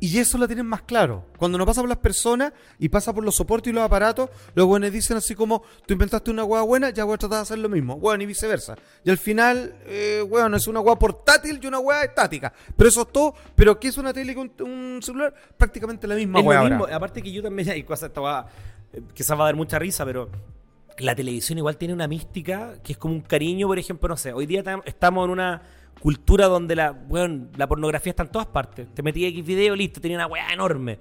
Y 0.00 0.18
eso 0.18 0.36
la 0.36 0.48
tienen 0.48 0.66
más 0.66 0.82
claro. 0.82 1.26
Cuando 1.38 1.56
no 1.56 1.64
pasa 1.64 1.80
por 1.80 1.88
las 1.88 1.98
personas 1.98 2.52
y 2.80 2.88
pasa 2.88 3.14
por 3.14 3.22
los 3.22 3.36
soportes 3.36 3.70
y 3.70 3.72
los 3.72 3.84
aparatos, 3.84 4.30
los 4.56 4.66
weones 4.66 4.92
dicen 4.92 5.16
así 5.16 5.36
como, 5.36 5.62
tú 5.86 5.92
inventaste 5.92 6.32
una 6.32 6.42
hueá 6.42 6.62
buena, 6.62 6.90
ya 6.90 7.04
voy 7.04 7.14
a 7.14 7.18
tratar 7.18 7.38
de 7.38 7.42
hacer 7.42 7.58
lo 7.60 7.68
mismo. 7.68 7.94
Weón, 7.94 8.20
y 8.20 8.26
viceversa. 8.26 8.74
Y 9.04 9.10
al 9.10 9.16
final, 9.18 9.76
eh, 9.86 10.24
weón, 10.28 10.52
es 10.56 10.66
una 10.66 10.80
hueá 10.80 10.98
portátil 10.98 11.60
y 11.62 11.66
una 11.68 11.78
hueá 11.78 12.02
estática. 12.02 12.52
Pero 12.76 12.88
eso 12.88 13.02
es 13.02 13.12
todo. 13.12 13.32
Pero 13.54 13.78
¿qué 13.78 13.86
es 13.86 13.96
una 13.96 14.12
tele 14.12 14.34
con 14.34 14.50
un 14.58 14.98
celular? 15.04 15.32
Prácticamente 15.56 16.08
la 16.08 16.16
misma 16.16 16.40
Es 16.40 16.44
lo 16.44 16.64
mismo. 16.64 16.86
Aparte 16.92 17.22
que 17.22 17.30
yo 17.30 17.44
también 17.44 17.68
hay 17.70 17.84
cosas, 17.84 18.08
esta 18.08 18.20
va, 18.20 18.48
eh, 18.92 19.00
quizás 19.14 19.38
va 19.38 19.42
a 19.44 19.46
dar 19.46 19.54
mucha 19.56 19.78
risa, 19.78 20.04
pero 20.04 20.28
la 20.98 21.14
televisión 21.14 21.58
igual 21.58 21.76
tiene 21.76 21.94
una 21.94 22.08
mística 22.08 22.74
que 22.82 22.92
es 22.92 22.98
como 22.98 23.14
un 23.14 23.20
cariño, 23.20 23.66
por 23.66 23.78
ejemplo, 23.78 24.08
no 24.08 24.16
sé, 24.16 24.32
hoy 24.32 24.46
día 24.46 24.62
tam- 24.64 24.82
estamos 24.84 25.24
en 25.26 25.30
una 25.30 25.62
cultura 26.00 26.46
donde 26.46 26.76
la, 26.76 26.90
bueno, 26.92 27.46
la 27.56 27.66
pornografía 27.66 28.10
está 28.10 28.22
en 28.22 28.30
todas 28.30 28.46
partes. 28.48 28.86
Te 28.94 29.02
metí 29.02 29.24
X 29.26 29.44
video, 29.44 29.74
listo, 29.74 30.00
tenía 30.00 30.16
una 30.18 30.26
weá 30.26 30.52
enorme. 30.52 30.98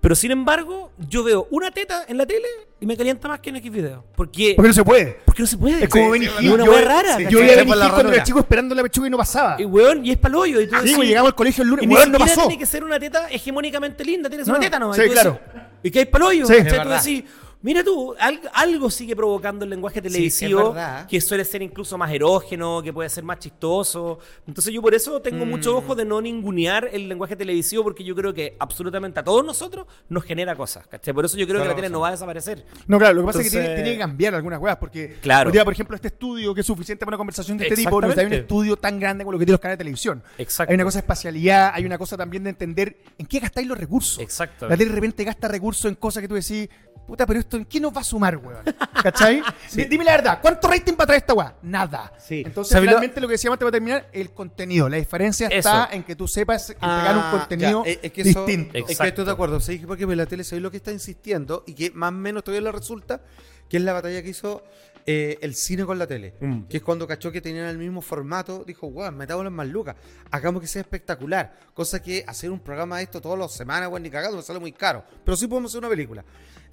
Pero 0.00 0.14
sin 0.14 0.32
embargo, 0.32 0.92
yo 1.08 1.24
veo 1.24 1.48
una 1.50 1.70
teta 1.70 2.04
en 2.06 2.18
la 2.18 2.26
tele 2.26 2.46
y 2.78 2.84
me 2.84 2.94
calienta 2.94 3.26
más 3.26 3.40
que 3.40 3.48
en 3.48 3.56
X 3.56 3.72
video. 3.72 4.04
Porque, 4.14 4.52
Porque 4.54 4.68
no 4.68 4.74
se 4.74 4.84
puede. 4.84 5.18
porque 5.24 5.42
no 5.42 5.46
se 5.46 5.56
puede. 5.56 5.84
Es 5.84 5.88
como 5.88 6.04
Sí, 6.06 6.10
Benny 6.10 6.26
sí, 6.40 6.48
una 6.48 6.66
Yo- 6.66 6.72
weá 6.72 6.82
rara. 6.82 7.16
sí. 7.16 7.24
Yo 7.30 7.38
veía 7.38 7.62
a 7.62 7.64
cuando 7.94 8.12
era 8.12 8.22
chico 8.22 8.38
esperando 8.40 8.74
la 8.74 8.82
pechuga 8.82 9.06
y 9.06 9.10
no 9.10 9.16
pasaba. 9.16 9.56
Y 9.58 9.64
weón, 9.64 10.04
y 10.04 10.10
es 10.10 10.18
para 10.18 10.36
hoyo. 10.36 10.60
Y 10.60 10.66
tú 10.68 10.74
Sí, 10.76 10.80
decís- 10.82 10.96
pues 10.96 11.08
llegamos 11.08 11.30
al 11.30 11.34
colegio 11.34 11.62
el 11.62 11.70
lunes, 11.70 11.86
y 11.86 11.88
weón, 11.88 12.12
no 12.12 12.18
pasó. 12.18 12.42
tiene 12.42 12.58
que 12.58 12.66
ser 12.66 12.84
una 12.84 12.98
teta 13.00 13.28
hegemónicamente 13.30 14.04
linda, 14.04 14.28
tiene 14.28 14.42
que 14.42 14.44
ser 14.44 14.52
No, 14.52 14.58
una 14.58 14.66
teta 14.66 14.78
nomás. 14.78 14.96
sí, 14.98 15.08
claro. 15.08 15.40
decís, 15.54 15.62
¿Y 15.84 15.90
qué 15.90 15.98
hay 16.00 16.04
para 16.04 16.26
hoyo? 16.26 16.46
Sí, 16.46 16.52
¿Cachai? 16.54 16.78
es 16.78 16.82
Tú 16.82 16.88
decís, 16.90 17.24
mira 17.64 17.82
tú, 17.82 18.14
al- 18.20 18.40
algo 18.52 18.90
sigue 18.90 19.16
provocando 19.16 19.64
el 19.64 19.70
lenguaje 19.70 20.00
televisivo 20.00 20.74
que 21.08 21.20
suele 21.20 21.44
ser 21.44 21.62
incluso 21.62 21.98
más 21.98 22.12
erógeno, 22.12 22.82
que 22.82 22.92
puede 22.92 23.08
ser 23.08 23.24
más 23.24 23.38
chistoso. 23.38 24.18
Entonces 24.46 24.72
yo 24.72 24.80
por 24.82 24.94
eso 24.94 25.20
tengo 25.20 25.44
mucho 25.44 25.76
ojo 25.76 25.94
de 25.94 26.04
no 26.04 26.20
ningunear 26.20 26.88
el 26.92 27.08
lenguaje 27.08 27.34
televisivo 27.34 27.82
porque 27.82 28.04
yo 28.04 28.14
creo 28.14 28.32
que 28.34 28.54
absolutamente 28.60 29.18
a 29.20 29.24
todos 29.24 29.44
nosotros 29.44 29.86
nos 30.08 30.22
genera 30.24 30.54
cosas. 30.54 30.86
¿cachai? 30.86 31.12
Por 31.14 31.24
eso 31.24 31.36
yo 31.36 31.46
creo 31.48 31.60
que 31.62 31.68
la 31.68 31.74
tele 31.74 31.88
no 31.90 32.00
va 32.00 32.08
a 32.08 32.10
desaparecer. 32.12 32.64
No, 32.86 32.98
claro, 32.98 33.14
lo 33.14 33.22
que 33.22 33.26
pasa 33.26 33.40
es 33.40 33.44
que 33.46 33.50
tiene, 33.58 33.74
tiene 33.74 33.92
que 33.92 33.98
cambiar 33.98 34.34
algunas 34.34 34.60
weas, 34.60 34.76
porque 34.76 35.16
Claro. 35.22 35.50
día, 35.50 35.64
por 35.64 35.72
ejemplo, 35.72 35.96
este 35.96 36.08
estudio 36.08 36.54
que 36.54 36.60
es 36.60 36.66
suficiente 36.66 37.04
para 37.04 37.14
una 37.16 37.18
conversación 37.18 37.56
de 37.58 37.64
este 37.64 37.76
tipo, 37.76 38.00
no 38.00 38.08
hay 38.14 38.26
un 38.26 38.32
estudio 38.34 38.76
tan 38.76 39.00
grande 39.00 39.24
como 39.24 39.32
lo 39.32 39.38
que 39.38 39.46
tiene 39.46 39.54
los 39.54 39.60
canales 39.60 39.78
de 39.78 39.84
televisión. 39.84 40.22
Exacto. 40.38 40.70
Hay 40.70 40.74
una 40.74 40.84
cosa 40.84 40.98
de 40.98 41.00
espacialidad, 41.00 41.70
hay 41.74 41.84
una 41.86 41.96
cosa 41.98 42.16
también 42.16 42.44
de 42.44 42.50
entender 42.50 42.98
en 43.18 43.26
qué 43.26 43.38
gastáis 43.40 43.66
los 43.66 43.78
recursos. 43.78 44.18
Exacto. 44.20 44.68
La 44.68 44.76
tele 44.76 44.90
de 44.90 44.94
repente 44.96 45.24
gasta 45.24 45.48
recursos 45.48 45.86
en 45.86 45.94
cosas 45.94 46.20
que 46.20 46.28
tú 46.28 46.34
decís, 46.34 46.68
puta, 47.06 47.26
pero 47.26 47.40
esto 47.40 47.53
en 47.56 47.64
qué 47.64 47.80
nos 47.80 47.94
va 47.96 48.00
a 48.00 48.04
sumar, 48.04 48.36
weón. 48.36 48.64
¿Cachai? 49.02 49.42
Dime 49.88 50.04
la 50.04 50.12
verdad, 50.16 50.38
¿cuánto 50.42 50.68
rating 50.68 50.92
va 50.98 51.04
a 51.04 51.06
traer 51.06 51.20
esta 51.22 51.34
wea? 51.34 51.56
Nada. 51.62 52.12
Sí. 52.18 52.42
Entonces, 52.44 52.72
¿Sabes 52.72 52.86
lo- 52.86 52.90
finalmente 52.92 53.20
lo 53.20 53.28
que 53.28 53.32
decíamos 53.32 53.54
antes 53.54 53.64
para 53.66 53.72
terminar, 53.72 54.08
el 54.12 54.30
contenido. 54.32 54.88
La 54.88 54.96
diferencia 54.96 55.48
está 55.48 55.88
en 55.92 56.02
que 56.04 56.16
tú 56.16 56.26
sepas 56.28 56.70
entregar 56.70 57.16
un 57.16 57.22
Ah, 57.24 57.30
contenido 57.30 57.84
ya, 57.84 57.90
es- 57.90 57.98
es 58.02 58.12
que 58.12 58.20
eso- 58.22 58.46
distinto. 58.46 58.78
Es 58.78 58.84
que 58.84 58.92
Exacto. 58.92 59.08
estoy 59.08 59.24
de 59.26 59.30
acuerdo. 59.32 59.60
¿Sabes 59.60 59.80
qué? 59.80 59.86
Porque 59.86 60.06
la 60.06 60.26
tele, 60.26 60.44
¿sabes 60.44 60.62
lo 60.62 60.70
que 60.70 60.76
está 60.78 60.92
insistiendo? 60.92 61.64
Y 61.66 61.74
que 61.74 61.90
más 61.90 62.08
o 62.10 62.12
menos 62.12 62.44
todavía 62.44 62.62
le 62.70 62.72
resulta, 62.72 63.20
que 63.68 63.76
es 63.78 63.82
la 63.82 63.92
batalla 63.92 64.22
que 64.22 64.28
hizo 64.30 64.62
eh, 65.06 65.38
el 65.42 65.54
cine 65.54 65.84
con 65.84 65.98
la 65.98 66.06
tele. 66.06 66.32
Mm. 66.40 66.62
Que 66.62 66.78
es 66.78 66.82
cuando 66.82 67.06
cachó 67.06 67.30
que 67.30 67.42
tenían 67.42 67.66
el 67.66 67.76
mismo 67.76 68.00
formato, 68.00 68.64
dijo, 68.66 68.86
weón, 68.86 69.14
metámoslo 69.18 69.48
en 69.48 69.54
más 69.54 69.68
lucas. 69.68 69.96
Hagamos 70.30 70.62
que 70.62 70.66
sea 70.66 70.80
espectacular. 70.80 71.52
Cosa 71.74 72.00
que 72.00 72.24
hacer 72.26 72.50
un 72.50 72.58
programa 72.58 72.96
de 72.96 73.02
esto 73.02 73.20
todas 73.20 73.38
las 73.38 73.52
semanas, 73.52 73.90
weón, 73.90 74.02
ni 74.02 74.08
cagado, 74.08 74.34
me 74.36 74.42
sale 74.42 74.60
muy 74.60 74.72
caro. 74.72 75.04
Pero 75.22 75.36
sí 75.36 75.46
podemos 75.46 75.70
hacer 75.70 75.80
una 75.80 75.90
película. 75.90 76.24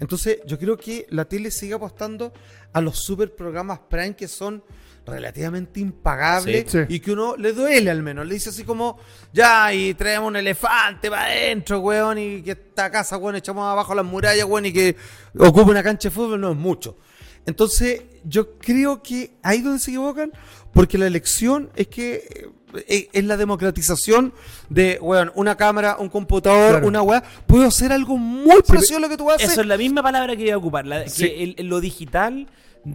Entonces, 0.01 0.39
yo 0.45 0.57
creo 0.59 0.75
que 0.75 1.05
la 1.11 1.23
tele 1.25 1.49
sigue 1.51 1.75
apostando 1.75 2.33
a 2.73 2.81
los 2.81 2.97
super 2.97 3.33
programas 3.33 3.79
Prime 3.87 4.15
que 4.15 4.27
son 4.27 4.61
relativamente 5.05 5.79
impagables 5.79 6.65
Sí. 6.71 6.79
Sí. 6.79 6.95
y 6.95 6.99
que 6.99 7.11
uno 7.11 7.35
le 7.37 7.53
duele 7.53 7.89
al 7.89 8.01
menos. 8.03 8.25
Le 8.25 8.33
dice 8.33 8.49
así 8.49 8.63
como, 8.63 8.97
ya, 9.31 9.73
y 9.73 9.93
traemos 9.93 10.27
un 10.29 10.35
elefante 10.35 11.09
para 11.09 11.25
adentro, 11.25 11.79
weón, 11.79 12.17
y 12.17 12.41
que 12.41 12.51
esta 12.51 12.91
casa, 12.91 13.17
weón, 13.17 13.35
echamos 13.35 13.63
abajo 13.63 13.95
las 13.95 14.05
murallas, 14.05 14.45
weón, 14.45 14.65
y 14.65 14.73
que 14.73 14.95
ocupe 15.37 15.71
una 15.71 15.83
cancha 15.83 16.09
de 16.09 16.15
fútbol, 16.15 16.41
no 16.41 16.51
es 16.51 16.57
mucho. 16.57 16.97
Entonces, 17.45 18.03
yo 18.23 18.57
creo 18.57 19.01
que 19.01 19.31
ahí 19.41 19.61
donde 19.61 19.79
se 19.79 19.91
equivocan, 19.91 20.31
porque 20.73 20.97
la 20.97 21.07
elección 21.07 21.69
es 21.75 21.87
que 21.87 22.49
eh, 22.87 23.09
es 23.11 23.25
la 23.25 23.35
democratización 23.35 24.33
de, 24.69 24.97
weón, 25.01 25.31
una 25.35 25.57
cámara, 25.57 25.97
un 25.99 26.07
computador, 26.09 26.71
Claro. 26.71 26.87
una 26.87 27.01
weá. 27.01 27.23
Puedo 27.47 27.67
hacer 27.67 27.91
algo 27.91 28.17
muy 28.17 28.61
parecido 28.65 28.97
a 28.97 29.01
lo 29.01 29.09
que 29.09 29.17
tú 29.17 29.29
haces. 29.29 29.51
Eso 29.51 29.61
es 29.61 29.67
la 29.67 29.77
misma 29.77 30.01
palabra 30.01 30.35
que 30.37 30.43
iba 30.43 30.53
a 30.53 30.57
ocupar. 30.57 30.85
la- 30.85 31.07
Sí. 31.09 31.23
Que 31.23 31.55
el- 31.57 31.67
lo 31.67 31.81
digital 31.81 32.47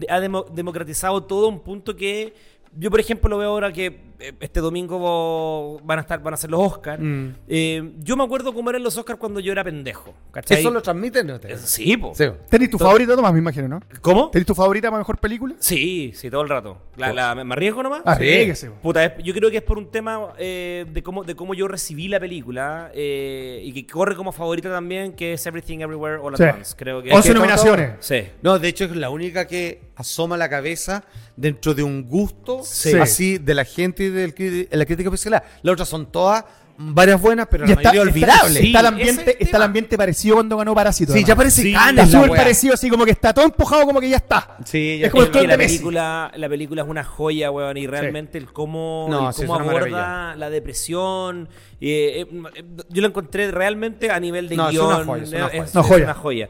ha 0.09 0.21
demo- 0.21 0.47
democratizado 0.55 1.23
todo 1.25 1.47
a 1.47 1.49
un 1.51 1.61
punto 1.61 1.95
que 1.95 2.33
yo, 2.79 2.91
por 2.91 3.01
ejemplo, 3.01 3.29
lo 3.29 3.39
veo 3.39 3.51
ahora 3.51 3.73
que 3.73 3.87
eh, 3.87 4.01
este 4.41 4.61
domingo 4.61 5.81
van 5.85 5.99
a 5.99 6.03
estar 6.03 6.23
van 6.23 6.35
a 6.35 6.37
ser 6.37 6.51
los 6.51 6.61
Oscars. 6.61 7.01
Mm. 7.03 7.29
Eh, 7.49 7.93
yo 7.99 8.17
me 8.17 8.25
acuerdo 8.25 8.53
cómo 8.55 8.71
eran 8.71 8.83
los 8.83 8.97
Oscars 8.97 9.19
cuando 9.19 9.41
yo 9.41 9.53
era 9.53 9.63
pendejo. 9.65 10.15
¿cachai? 10.31 10.61
Eso 10.61 10.71
lo 10.71 10.83
transmiten, 10.83 11.27
¿no? 11.27 11.37
Eh, 11.37 11.57
Sí, 11.59 11.97
po. 11.97 12.13
Sí. 12.15 12.25
¿Tenés 12.51 12.71
tu 12.71 12.79
favorita, 12.79 13.15
Tomás, 13.17 13.33
me 13.33 13.39
imagino, 13.39 13.69
no? 13.69 13.81
¿Cómo? 14.01 14.31
¿Tenés 14.31 14.47
tu 14.47 14.55
favorita 14.55 14.89
para 14.91 14.99
mejor 14.99 15.19
película? 15.19 15.55
Sí, 15.59 16.13
sí, 16.15 16.31
todo 16.31 16.43
el 16.43 16.49
rato. 16.49 16.79
La, 16.97 17.13
la- 17.13 17.35
¿Me 17.35 17.53
arriesgo 17.55 17.83
nomás? 17.83 18.03
Arríguese, 18.05 18.71
po. 18.71 18.77
Puta, 18.83 19.05
es- 19.05 19.13
yo 19.25 19.33
creo 19.35 19.51
que 19.51 19.59
es 19.59 19.63
por 19.63 19.79
un 19.79 19.91
tema 19.91 20.33
eh, 20.39 20.85
de, 20.91 21.03
cómo, 21.03 21.25
de 21.25 21.35
cómo 21.35 21.55
yo 21.55 21.69
recibí 21.69 22.09
la 22.09 22.21
película 22.21 22.91
eh, 22.95 23.61
y 23.65 23.73
que 23.73 23.87
corre 23.87 24.15
como 24.17 24.33
favorita 24.33 24.71
también, 24.71 25.13
que 25.15 25.35
es 25.35 25.47
Everything 25.47 25.79
Everywhere 25.81 26.19
All 26.23 26.35
at 26.35 26.39
Sí. 26.39 26.45
Once. 26.45 26.75
Creo 26.77 27.03
que 27.03 27.13
11 27.13 27.29
que 27.29 27.35
nominaciones. 27.35 27.91
Sí. 28.01 28.25
No, 28.43 28.59
de 28.59 28.69
hecho 28.69 28.85
es 28.85 28.95
la 28.97 29.11
única 29.11 29.47
que 29.47 29.83
asoma 29.97 30.37
la 30.37 30.49
cabeza 30.49 31.05
dentro 31.37 31.75
de 31.75 31.83
un 31.83 32.07
gusto 32.07 32.61
Sí. 32.63 32.93
así 32.99 33.39
de 33.39 33.55
la 33.55 33.65
gente 33.65 34.06
del 34.11 34.69
la 34.71 34.85
crítica 34.87 35.09
oficial. 35.09 35.43
Las 35.63 35.73
otras 35.73 35.89
son 35.89 36.07
todas 36.07 36.45
varias 36.79 37.19
buenas, 37.19 37.47
pero 37.51 37.65
Y 37.65 37.69
la 37.69 37.75
está, 37.75 37.89
mayoría 37.89 38.11
está- 38.21 38.35
olvidables. 38.43 38.59
Sí, 38.61 38.67
está 38.67 38.81
el 38.81 38.87
ambiente, 38.87 39.31
es 39.31 39.37
el 39.41 39.43
está 39.47 39.57
el 39.57 39.63
ambiente 39.63 39.97
parecido 39.97 40.35
cuando 40.37 40.57
ganó 40.59 40.75
Parásito. 40.75 41.13
Sí, 41.13 41.19
además. 41.21 41.29
ya 41.29 41.37
parece 41.37 41.63
Sí, 41.63 41.73
Cannes 41.73 42.05
Está 42.05 42.19
súper 42.23 42.37
parecido, 42.37 42.75
así 42.75 42.91
como 42.91 43.05
que 43.07 43.11
está 43.13 43.33
todo 43.33 43.47
empujado, 43.47 43.87
como 43.87 43.99
que 43.99 44.11
ya 44.11 44.17
está. 44.19 44.59
Sí, 44.67 44.99
ya 44.99 45.07
Es 45.07 45.11
como 45.13 45.23
el 45.23 45.29
Es 45.29 45.33
clon 45.33 45.49
la 45.49 45.57
película, 45.57 46.33
la 46.37 46.49
película 46.51 46.83
es 46.83 46.89
una 46.89 47.03
joya, 47.05 47.51
weón, 47.51 47.77
y 47.79 47.87
realmente 47.87 48.37
el 48.37 48.53
cómo, 48.53 49.07
No, 49.09 49.29
el 49.29 49.35
sí, 49.35 49.43
es 49.43 49.49
cómo 49.49 49.59
aborda 49.71 50.37
la 50.37 50.51
depresión. 50.51 51.49
eh, 51.81 52.27
eh, 52.31 52.65
yo 52.91 53.01
la 53.03 53.09
encontré 53.09 53.51
realmente 53.51 54.11
a 54.11 54.21
nivel 54.21 54.49
de 54.49 54.57
No, 54.57 54.67
es 54.69 54.73
guion. 54.73 54.87
una 54.87 55.05
joya, 55.05 55.23
es 55.23 55.33
una 55.33 55.45
joya. 55.49 55.65
es 55.65 55.75
Una 55.75 55.83
joya. 55.83 56.05
una 56.05 56.15
joya. 56.15 56.49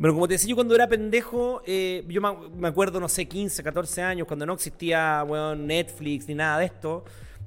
Pero 0.00 0.12
como 0.12 0.26
te 0.26 0.34
decía, 0.34 0.50
yo 0.50 0.56
cuando 0.56 0.74
era 0.74 0.88
pendejo, 0.88 1.62
eh, 1.66 2.04
yo 2.08 2.20
me, 2.20 2.68
acuerdo, 2.68 3.00
no 3.00 3.08
sé, 3.08 3.26
15, 3.26 3.62
14 3.62 4.02
años, 4.02 4.26
cuando 4.26 4.44
no 4.44 4.54
existía, 4.54 5.24
weón, 5.26 5.66
Netflix 5.66 6.28
ni 6.28 6.34
nada 6.34 6.58
de 6.58 6.66
esto. 6.66 7.04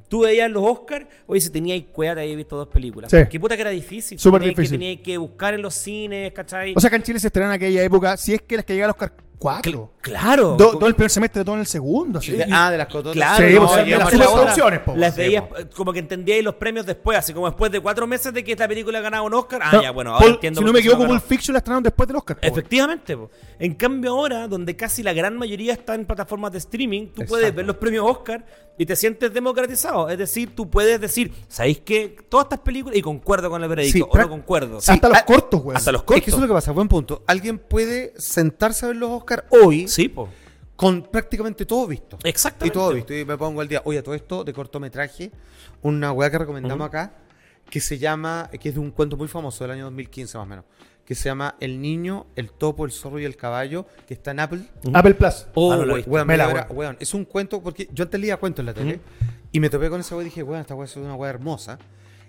Tú 0.07 0.21
veías 0.21 0.49
los 0.49 0.63
Oscars, 0.63 1.05
oye, 1.25 1.41
si 1.41 1.49
teníais 1.49 1.83
cueva, 1.91 2.15
te 2.15 2.21
habías 2.21 2.37
visto 2.37 2.55
dos 2.55 2.69
películas. 2.69 3.11
Sí. 3.11 3.17
Qué 3.29 3.39
puta 3.39 3.55
que 3.55 3.61
era 3.61 3.71
difícil. 3.71 4.17
Súper 4.17 4.41
difícil. 4.41 4.63
Que, 4.63 4.69
teníais 4.69 5.01
que 5.01 5.17
buscar 5.17 5.53
en 5.53 5.61
los 5.61 5.73
cines, 5.73 6.31
¿cachai? 6.31 6.73
O 6.75 6.79
sea, 6.79 6.89
que 6.89 6.95
en 6.95 7.03
Chile 7.03 7.19
se 7.19 7.27
estrenan 7.27 7.51
en 7.51 7.55
aquella 7.55 7.83
época, 7.83 8.15
si 8.15 8.33
es 8.33 8.41
que 8.41 8.55
las 8.55 8.63
que 8.63 8.73
llegan 8.73 8.91
a 8.91 8.93
los 8.97 9.11
cuatro. 9.39 9.91
claro. 10.01 10.55
Do- 10.57 10.77
todo 10.77 10.87
el 10.87 10.95
primer 10.95 11.11
semestre, 11.11 11.43
todo 11.43 11.55
en 11.55 11.61
el 11.61 11.67
segundo. 11.67 12.19
así. 12.19 12.31
De- 12.31 12.47
ah, 12.51 12.71
de 12.71 12.77
las 12.77 12.87
cototas. 12.87 13.13
Claro, 13.13 13.47
Sí, 13.47 13.53
no, 13.53 13.59
pues, 13.67 13.71
las 13.71 13.77
además 13.79 14.03
super 14.09 14.19
la 14.19 14.25
otra, 14.29 14.41
producciones, 14.41 14.79
po. 14.81 14.95
Las 14.95 15.13
Sí, 15.15 15.21
veías, 15.21 15.43
po. 15.43 15.57
eh, 15.57 15.69
como 15.75 15.93
que 15.93 15.99
entendíais 15.99 16.43
los 16.43 16.55
premios 16.55 16.85
después, 16.85 17.17
así 17.17 17.33
como 17.33 17.47
después 17.47 17.71
de 17.71 17.79
cuatro 17.79 18.07
meses 18.07 18.33
de 18.33 18.43
que 18.43 18.51
esta 18.53 18.67
película 18.67 18.99
ganaba 19.01 19.23
un 19.23 19.33
Oscar. 19.33 19.61
Ah, 19.63 19.69
No, 19.73 19.81
ya, 19.83 19.91
bueno, 19.91 20.13
ahora 20.13 20.27
entiendo. 20.27 20.59
Si 20.61 20.65
no 20.65 20.73
me 20.73 20.79
equivoco. 20.79 21.05
Pulp 21.05 21.23
Fiction 21.23 21.53
la 21.53 21.59
estrenaron 21.59 21.83
después 21.83 22.07
del 22.07 22.17
Oscar. 22.17 22.39
po. 22.39 22.47
Efectivamente, 22.47 23.15
po. 23.17 23.29
en 23.59 23.73
cambio 23.75 24.11
ahora, 24.11 24.47
donde 24.47 24.75
casi 24.75 25.01
la 25.03 25.13
gran 25.13 25.37
mayoría 25.37 25.73
está 25.73 25.95
en 25.95 26.05
plataformas 26.05 26.51
de 26.51 26.59
streaming, 26.59 27.07
tú 27.07 27.23
puedes 27.27 27.53
ver 27.53 27.65
los 27.65 27.77
premios 27.77 28.05
Oscar 28.09 28.45
y 28.79 28.85
te 28.85 28.95
sientes 28.95 29.33
democratizado. 29.33 30.07
Es 30.09 30.17
decir, 30.19 30.55
tú 30.55 30.69
puedes 30.69 31.01
decir, 31.01 31.33
¿sabéis 31.47 31.79
qué? 31.83 32.15
Todas 32.29 32.45
estas 32.45 32.59
películas, 32.59 32.97
y 32.97 33.01
concuerdo 33.01 33.49
con 33.49 33.61
el 33.63 33.67
veredicto, 33.69 33.97
Sí, 33.97 34.05
o 34.07 34.17
no 34.17 34.29
concuerdo. 34.29 34.79
Sí, 34.81 34.91
Hasta 34.91 35.09
los 35.09 35.17
ah, 35.17 35.25
cortos, 35.25 35.61
güey. 35.61 35.75
Hasta 35.75 35.91
los 35.91 36.01
Es 36.01 36.05
que 36.07 36.13
eso 36.13 36.21
cortos. 36.21 36.33
es 36.35 36.39
lo 36.41 36.47
que 36.47 36.53
pasa, 36.53 36.71
buen 36.71 36.87
punto. 36.87 37.23
Alguien 37.25 37.57
puede 37.57 38.13
sentarse 38.17 38.85
a 38.85 38.89
ver 38.89 38.97
los 38.97 39.09
Oscars 39.09 39.26
hoy 39.49 39.87
Sí, 39.87 40.07
po. 40.09 40.29
con 40.75 41.03
prácticamente 41.03 41.65
todo 41.65 41.87
visto. 41.87 42.17
Y 42.23 42.29
Exactamente. 42.29 42.73
todo 42.73 42.93
visto. 42.93 43.13
Y 43.13 43.25
me 43.25 43.37
pongo 43.37 43.61
al 43.61 43.67
día. 43.67 43.81
Oye, 43.85 44.01
todo 44.01 44.15
esto 44.15 44.43
de 44.43 44.53
cortometraje, 44.53 45.31
una 45.81 46.11
weá 46.11 46.29
que 46.29 46.37
recomendamos 46.37 46.87
acá, 46.87 47.13
que 47.69 47.79
se 47.81 47.97
llama, 47.97 48.49
que 48.59 48.69
es 48.69 48.75
de 48.75 48.79
un 48.81 48.91
cuento 48.91 49.17
muy 49.17 49.27
famoso 49.27 49.63
del 49.63 49.71
año 49.71 49.83
2015 49.85 50.37
más 50.37 50.45
o 50.45 50.49
menos, 50.49 50.65
que 51.03 51.15
se 51.15 51.25
llama 51.29 51.55
El 51.59 51.81
niño, 51.81 52.27
el 52.35 52.51
topo, 52.51 52.85
el 52.85 52.91
zorro 52.91 53.19
y 53.19 53.25
el 53.25 53.35
caballo, 53.35 53.85
que 54.07 54.13
está 54.13 54.31
en 54.31 54.39
Apple. 54.39 54.61
Apple 54.93 55.13
Plus. 55.15 55.47
Oh, 55.53 55.71
Ah, 55.73 55.77
no 55.77 55.83
lo 55.85 55.89
he 55.89 55.93
we- 55.93 55.97
visto. 55.99 56.11
weón, 56.11 56.27
Vela, 56.27 56.47
mira, 56.47 56.61
weón. 56.69 56.77
weón, 56.77 56.97
Es 56.99 57.13
un 57.13 57.25
cuento, 57.25 57.61
porque 57.61 57.89
yo 57.93 58.03
antes 58.03 58.19
leía 58.19 58.37
cuentos 58.37 58.59
en 58.61 58.65
la 58.67 58.73
tele, 58.73 58.99
y 59.51 59.59
me 59.59 59.69
topé 59.69 59.89
con 59.89 59.99
esa 60.01 60.15
weá 60.15 60.23
y 60.23 60.25
dije, 60.25 60.43
weón, 60.43 60.61
esta 60.61 60.75
weá 60.75 60.85
es 60.85 60.95
una 60.95 61.15
weá 61.15 61.29
hermosa. 61.29 61.77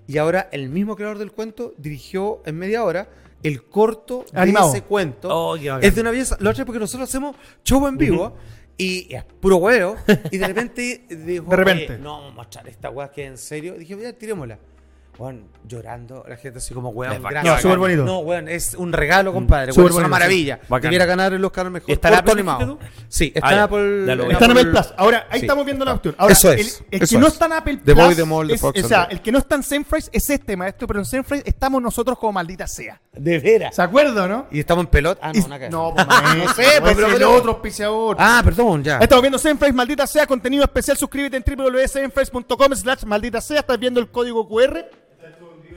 Y 0.06 0.16
ahora 0.18 0.48
el 0.52 0.70
mismo 0.70 0.96
creador 0.96 1.18
del 1.18 1.32
cuento 1.32 1.74
dirigió 1.76 2.40
en 2.46 2.56
media 2.56 2.82
hora 2.82 3.08
el 3.42 3.64
corto 3.64 4.24
de 4.32 4.50
ese 4.50 4.82
cuento. 4.82 5.28
Oh, 5.30 5.56
es 5.56 5.94
de 5.94 6.00
una 6.00 6.10
belleza. 6.10 6.36
Lo 6.40 6.50
otro 6.50 6.62
es 6.62 6.66
porque 6.66 6.80
nosotros 6.80 7.08
hacemos 7.08 7.36
show 7.64 7.86
en 7.86 7.96
vivo. 7.96 8.34
Y 8.80 9.12
es 9.12 9.24
puro 9.24 9.56
huevo. 9.56 9.96
Y 10.30 10.38
de 10.38 10.46
repente 10.48 11.04
dijo, 11.08 11.50
De 11.50 11.56
repente. 11.56 11.94
"Oye, 11.94 11.98
no, 12.02 12.12
vamos 12.18 12.32
a 12.32 12.34
mostrar 12.36 12.68
esta 12.68 12.90
weá 12.90 13.10
que 13.10 13.24
es 13.24 13.30
en 13.30 13.38
serio. 13.38 13.74
Y 13.74 13.80
dije, 13.80 13.98
ya, 14.00 14.12
tirémosla. 14.12 14.58
Weón, 15.18 15.48
llorando, 15.66 16.24
la 16.28 16.36
gente 16.36 16.58
así 16.58 16.72
como 16.72 16.90
weón. 16.90 17.20
Gracias. 17.20 17.44
No, 17.44 17.60
súper 17.60 17.78
bonito. 17.78 18.04
No, 18.04 18.20
weón, 18.20 18.48
es 18.48 18.74
un 18.74 18.92
regalo, 18.92 19.32
compadre. 19.32 19.72
Súper 19.72 19.86
weón, 19.86 19.90
es 19.90 19.96
una 19.96 20.02
bonito, 20.04 20.10
maravilla. 20.10 20.60
Bacán. 20.68 20.82
Debiera 20.82 21.06
ganar 21.06 21.32
el 21.32 21.44
Oscar 21.44 21.66
al 21.66 21.72
mejor 21.72 21.90
¿Y 21.90 21.92
está 21.94 22.08
en 22.08 22.14
corto 22.14 22.30
Apple, 22.30 22.40
animado. 22.40 22.78
Sí, 23.08 23.32
está 23.34 23.48
Ah, 23.48 23.52
en. 23.54 23.58
Apple. 23.58 24.12
Está 24.32 24.44
en 24.44 24.50
Apple- 24.52 24.64
Plus. 24.66 24.94
Ahora, 24.96 25.26
ahí 25.28 25.40
Sí. 25.40 25.46
estamos 25.46 25.64
viendo 25.64 25.84
la 25.84 25.90
cuestión. 25.92 26.14
Ahora, 26.18 26.32
Eso 26.32 26.52
el- 26.52 26.60
es, 26.60 26.84
El, 26.92 27.02
eso 27.02 27.14
que 27.16 27.20
no 27.20 27.26
es. 27.26 27.32
está 27.32 27.46
en 27.46 27.52
Apple 27.52 27.76
The 27.84 27.94
Plus. 27.94 28.06
Boy, 28.06 28.14
The 28.14 28.24
Mole, 28.24 28.48
The 28.50 28.54
es- 28.54 28.60
Fox 28.60 28.84
o 28.84 28.88
sea, 28.88 29.08
the- 29.08 29.14
el 29.14 29.20
que 29.22 29.32
no 29.32 29.38
está 29.38 29.54
en 29.56 29.62
Zenfrice 29.64 30.08
es 30.12 30.30
este, 30.30 30.56
maestro, 30.56 30.86
pero 30.86 31.00
en 31.00 31.04
Zenfrice 31.06 31.42
estamos 31.46 31.82
nosotros 31.82 32.16
como 32.16 32.32
maldita 32.34 32.68
sea. 32.68 33.00
De 33.12 33.40
veras. 33.40 33.74
¿Se 33.74 33.82
acuerdan, 33.82 34.30
no? 34.30 34.46
Y 34.52 34.60
estamos 34.60 34.84
en 34.84 34.90
pelota. 34.90 35.20
Ah, 35.20 35.32
no, 35.32 35.68
no, 35.68 35.94
pues, 35.96 36.06
maestro, 36.06 36.44
No 36.44 36.54
sé, 36.54 36.80
pues, 36.80 36.92
es 36.96 37.04
el 37.04 37.12
pero- 37.14 37.34
otro 37.34 37.50
auspiciador. 37.50 38.16
Ah, 38.20 38.40
perdón, 38.44 38.84
ya. 38.84 38.98
Estamos 38.98 39.22
viendo 39.22 39.38
Zenfrice, 39.40 39.72
maldita 39.72 40.06
sea, 40.06 40.28
contenido 40.28 40.62
especial. 40.62 40.96
Suscríbete 40.96 41.36
en 41.36 41.42
www.zenfrice.com 41.44 42.72
slash 42.76 43.02
maldita 43.04 43.40
sea. 43.40 43.58
Estás 43.60 43.78
viendo 43.80 43.98
el 43.98 44.08
código 44.10 44.48
QR. 44.48 44.88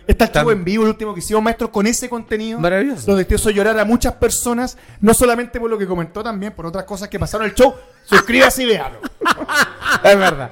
Está 0.07 0.25
el 0.25 0.31
show 0.31 0.49
en 0.51 0.63
vivo, 0.63 0.83
el 0.83 0.89
último 0.89 1.13
que 1.13 1.19
hicimos, 1.19 1.41
maestro, 1.43 1.71
con 1.71 1.85
ese 1.87 2.09
contenido. 2.09 2.59
Maravilloso. 2.59 3.05
Donde 3.05 3.23
te 3.25 3.35
hizo 3.35 3.49
llorar 3.49 3.77
a 3.79 3.85
muchas 3.85 4.13
personas, 4.15 4.77
no 4.99 5.13
solamente 5.13 5.59
por 5.59 5.69
lo 5.69 5.77
que 5.77 5.85
comentó 5.87 6.23
también, 6.23 6.53
por 6.53 6.65
otras 6.65 6.83
cosas 6.85 7.07
que 7.09 7.19
pasaron 7.19 7.45
en 7.45 7.51
el 7.51 7.55
show. 7.57 7.73
Suscríbase 8.05 8.63
y 8.63 8.65
véalo. 8.67 8.99
Es 10.03 10.17
verdad. 10.17 10.51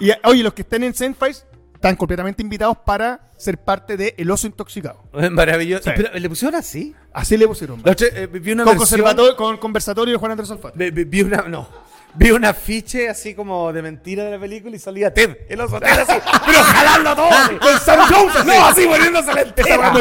Y 0.00 0.10
oye, 0.24 0.42
los 0.42 0.52
que 0.54 0.62
estén 0.62 0.82
en 0.84 0.94
Zenfrice 0.94 1.44
están 1.74 1.96
completamente 1.96 2.42
invitados 2.42 2.76
para 2.84 3.30
ser 3.36 3.58
parte 3.58 3.96
de 3.96 4.14
El 4.16 4.30
Oso 4.30 4.46
Intoxicado. 4.46 5.02
Maravilloso. 5.30 5.84
Sí. 5.84 5.90
Pero 5.96 6.18
le 6.18 6.28
pusieron 6.28 6.54
así. 6.58 6.94
Así 7.12 7.36
le 7.36 7.46
pusieron. 7.46 7.82
Eh, 7.84 8.28
vi 8.32 8.52
una 8.52 8.64
Con, 8.64 8.78
versión- 8.78 9.36
con 9.36 9.56
conversatorio 9.58 10.12
de 10.14 10.18
Juan 10.18 10.32
Andrés 10.32 10.50
Alfaro. 10.50 10.74
Vi- 10.76 10.90
vi 10.90 11.22
una, 11.22 11.42
no. 11.42 11.68
Vi 12.14 12.30
un 12.30 12.44
afiche 12.44 13.08
así 13.08 13.34
como 13.34 13.72
de 13.72 13.80
mentira 13.82 14.24
de 14.24 14.32
la 14.32 14.38
película 14.38 14.76
y 14.76 14.78
salía 14.78 15.12
Ted, 15.14 15.38
el 15.48 15.60
oso 15.60 15.80
Ted 15.80 15.88
así, 15.88 16.12
pero 16.46 16.58
jalando 16.62 17.14
todo. 17.16 17.30
así. 17.30 17.54
Con 17.60 17.78
Sam 17.80 18.00
Jones 18.10 18.36
así. 18.36 18.46
No, 18.48 18.66
así 18.66 18.86
poniéndose 18.86 19.34
la 19.34 19.40
entera. 19.42 19.92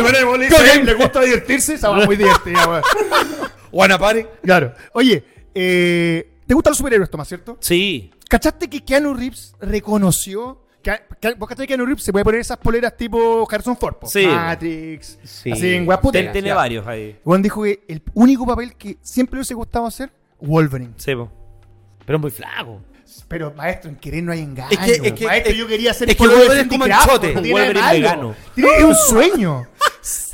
le 0.84 0.94
gusta 0.96 1.22
divertirse, 1.22 1.74
esa 1.76 1.90
va 1.90 2.06
muy 2.06 2.18
divertida, 2.18 2.68
weón. 2.68 2.84
Wanna 3.72 3.98
party. 3.98 4.26
Claro. 4.44 4.74
Oye, 4.94 5.24
eh, 5.56 6.30
¿te 6.46 6.54
gustan 6.54 6.72
los 6.72 6.78
superhéroes, 6.80 7.10
Tomás, 7.10 7.28
cierto? 7.30 7.58
Sí. 7.62 8.12
¿Cachaste 8.28 8.70
que 8.70 8.82
Keanu 8.84 9.14
Reeves 9.14 9.56
reconoció? 9.62 10.66
Que, 10.84 11.00
que- 11.22 11.36
¿Vos 11.36 11.48
cachai 11.48 11.66
que 11.66 11.74
Keanu 11.74 11.86
Reeves 11.86 12.04
se 12.04 12.12
puede 12.12 12.26
poner 12.26 12.42
esas 12.42 12.58
poleras 12.58 12.98
tipo 12.98 13.48
Harrison 13.50 13.78
Ford? 13.78 13.96
po? 13.96 14.08
Sí. 14.08 14.26
Matrix. 14.26 15.18
Sí. 15.24 15.52
Así 15.52 15.68
en 15.68 15.72
Ten- 15.80 15.86
guaputeras. 15.86 16.34
tiene 16.34 16.54
varios 16.54 16.86
ahí. 16.88 17.18
Juan 17.24 17.42
dijo 17.42 17.64
que 17.64 17.84
el 17.88 18.02
único 18.16 18.46
papel 18.46 18.76
que 18.76 18.98
siempre 19.02 19.36
le 19.36 19.40
hubiese 19.40 19.54
gustado 19.54 19.86
hacer, 19.86 20.12
Wolverine. 20.42 20.94
Sí, 20.98 21.16
po. 21.16 21.32
Pero 22.06 22.20
muy 22.20 22.32
flaco. 22.32 22.82
Pero, 23.28 23.54
maestro, 23.54 23.90
en 23.90 23.96
querer 23.98 24.24
no 24.24 24.32
hay 24.32 24.40
engaño. 24.40 24.70
Es 24.72 24.78
que- 24.80 25.08
es 25.08 25.14
que- 25.14 25.26
maestro, 25.26 25.52
es- 25.52 25.58
yo 25.58 25.68
quería 25.68 25.92
hacer 25.92 26.10
es 26.10 26.16
que 26.16 26.24
de 26.24 26.30
Wolverine 26.30 26.54
es 26.56 26.62
Cindy 26.62 26.76
como 26.76 26.86
Crawford, 26.86 27.12
Anchote. 27.12 27.34
no 27.34 27.40
Un 27.42 27.92
vegano. 27.92 28.36
Tiene- 28.56 28.78
Es 28.78 28.84
un 28.84 28.96
sueño. 29.10 29.68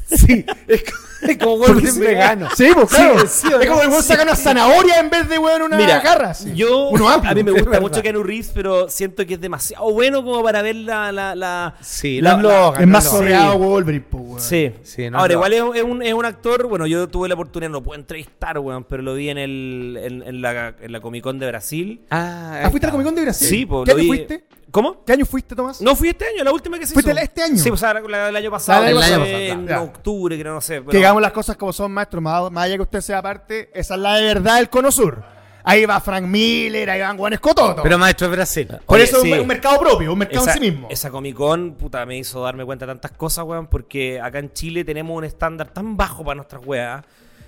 Sí, 0.07 0.45
es 0.67 0.83
como, 0.83 1.07
es 1.31 1.37
como 1.37 1.57
Wolverine 1.57 1.99
vegano. 1.99 2.47
Sí, 2.55 2.69
pues 2.73 2.89
claro. 2.89 3.19
Sí, 3.21 3.27
sí, 3.27 3.47
es 3.61 3.67
como 3.67 3.81
el 3.81 3.89
weón 3.89 4.01
sí. 4.01 4.07
saca 4.09 4.23
una 4.23 4.35
zanahoria 4.35 4.99
en 4.99 5.09
vez 5.09 5.27
de 5.27 5.37
weón 5.37 5.63
una 5.63 5.77
Mira, 5.77 5.99
garra. 5.99 6.33
sí. 6.33 6.53
yo 6.55 6.89
Uno 6.89 7.09
amplio. 7.09 7.31
a 7.31 7.35
mí 7.35 7.43
me 7.43 7.51
es 7.51 7.63
gusta 7.63 7.79
mucho 7.81 8.01
Keanu 8.01 8.23
Reeves, 8.23 8.51
pero 8.53 8.87
siento 8.89 9.25
que 9.25 9.33
es 9.33 9.41
demasiado 9.41 9.91
bueno 9.91 10.23
como 10.23 10.41
para 10.43 10.61
ver 10.61 10.75
la 10.77 11.11
la, 11.11 11.35
la 11.35 11.75
Sí, 11.81 12.21
la- 12.21 12.37
no 12.37 12.73
es 12.73 12.79
Es 12.79 12.85
no 12.87 12.91
más 12.93 13.05
Logan. 13.05 13.19
soleado 13.19 13.57
Wolverine, 13.57 14.05
pues, 14.09 14.23
weón. 14.23 14.39
Sí. 14.41 14.71
Sí, 14.83 15.09
no 15.09 15.17
Ahora, 15.19 15.33
es 15.33 15.35
igual 15.37 15.53
es, 15.53 15.63
es 15.75 15.83
un, 15.83 16.01
es 16.03 16.13
un 16.13 16.25
actor, 16.25 16.67
bueno, 16.67 16.87
yo 16.87 17.07
tuve 17.09 17.27
la 17.27 17.33
oportunidad, 17.33 17.69
no 17.71 17.77
lo 17.79 17.83
puedo 17.83 17.99
entrevistar, 17.99 18.59
weón, 18.59 18.83
pero 18.85 19.01
lo 19.03 19.13
vi 19.15 19.29
en 19.29 19.37
el 19.39 19.99
en, 20.01 20.23
en 20.23 20.41
la, 20.41 20.75
en 20.79 20.91
la 20.91 20.99
Comic 21.01 21.23
Con 21.23 21.39
de 21.39 21.47
Brasil. 21.47 22.01
Ah, 22.11 22.61
Ah, 22.63 22.69
¿fuiste 22.69 22.85
a 22.85 22.89
la 22.89 22.91
Comic 22.91 23.05
Con 23.05 23.15
de 23.15 23.21
Brasil? 23.23 23.47
Sí, 23.47 23.65
pues 23.65 23.85
¿Qué 23.85 23.91
lo 23.91 23.97
vi- 23.97 24.07
fuiste? 24.07 24.43
¿Cómo? 24.71 25.03
¿Qué 25.05 25.13
año 25.13 25.25
fuiste, 25.25 25.55
Tomás? 25.55 25.81
No 25.81 25.95
fui 25.95 26.09
este 26.09 26.25
año, 26.25 26.43
la 26.43 26.51
última 26.51 26.77
que 26.77 26.85
se 26.85 26.93
¿Fuiste 26.93 27.11
hizo. 27.11 27.19
este 27.21 27.41
año? 27.41 27.57
Sí, 27.57 27.69
o 27.69 27.77
sea, 27.77 27.93
la- 27.93 28.01
la- 28.01 28.29
el 28.29 28.35
año 28.35 28.51
pasado. 28.51 28.83
Ah, 28.83 28.89
el 28.89 28.97
año 28.97 29.19
pasado, 29.19 29.25
en 29.25 29.71
octubre, 29.73 30.37
creo, 30.39 30.53
no 30.53 30.61
sé. 30.61 30.75
Que 30.75 30.81
pero- 30.81 30.99
hagamos 30.99 31.21
las 31.21 31.31
cosas 31.31 31.55
como 31.57 31.71
son, 31.71 31.91
maestro. 31.93 32.19
Más, 32.21 32.51
más 32.51 32.65
allá 32.65 32.75
que 32.75 32.81
usted 32.81 33.01
sea 33.01 33.21
parte, 33.21 33.69
esa 33.73 33.95
es 33.95 33.99
la 34.01 34.15
de 34.15 34.23
verdad 34.25 34.57
del 34.57 34.69
Cono 34.69 34.91
Sur. 34.91 35.23
Ahí 35.63 35.85
va 35.85 35.99
Frank 35.99 36.23
Miller, 36.23 36.89
ahí 36.89 37.01
van 37.01 37.17
Juan 37.17 37.33
Escototo. 37.33 37.83
Pero 37.83 37.97
maestro 37.97 38.27
es 38.27 38.31
Brasil. 38.31 38.67
Por 38.85 38.95
Oye, 38.95 39.03
eso 39.03 39.21
sí. 39.21 39.29
es 39.31 39.35
un, 39.35 39.41
un 39.41 39.47
mercado 39.47 39.79
propio, 39.79 40.13
un 40.13 40.19
mercado 40.19 40.43
esa, 40.43 40.53
en 40.53 40.59
sí 40.63 40.71
mismo. 40.71 40.87
Esa 40.89 41.09
Comic 41.11 41.35
Con, 41.35 41.73
puta, 41.75 42.05
me 42.05 42.17
hizo 42.17 42.41
darme 42.43 42.63
cuenta 42.63 42.85
de 42.85 42.91
tantas 42.93 43.11
cosas, 43.11 43.43
weón, 43.45 43.67
porque 43.67 44.21
acá 44.21 44.39
en 44.39 44.53
Chile 44.53 44.85
tenemos 44.85 45.17
un 45.17 45.25
estándar 45.25 45.67
tan 45.73 45.97
bajo 45.97 46.23
para 46.23 46.35
nuestras 46.35 46.61
weas. 46.65 47.03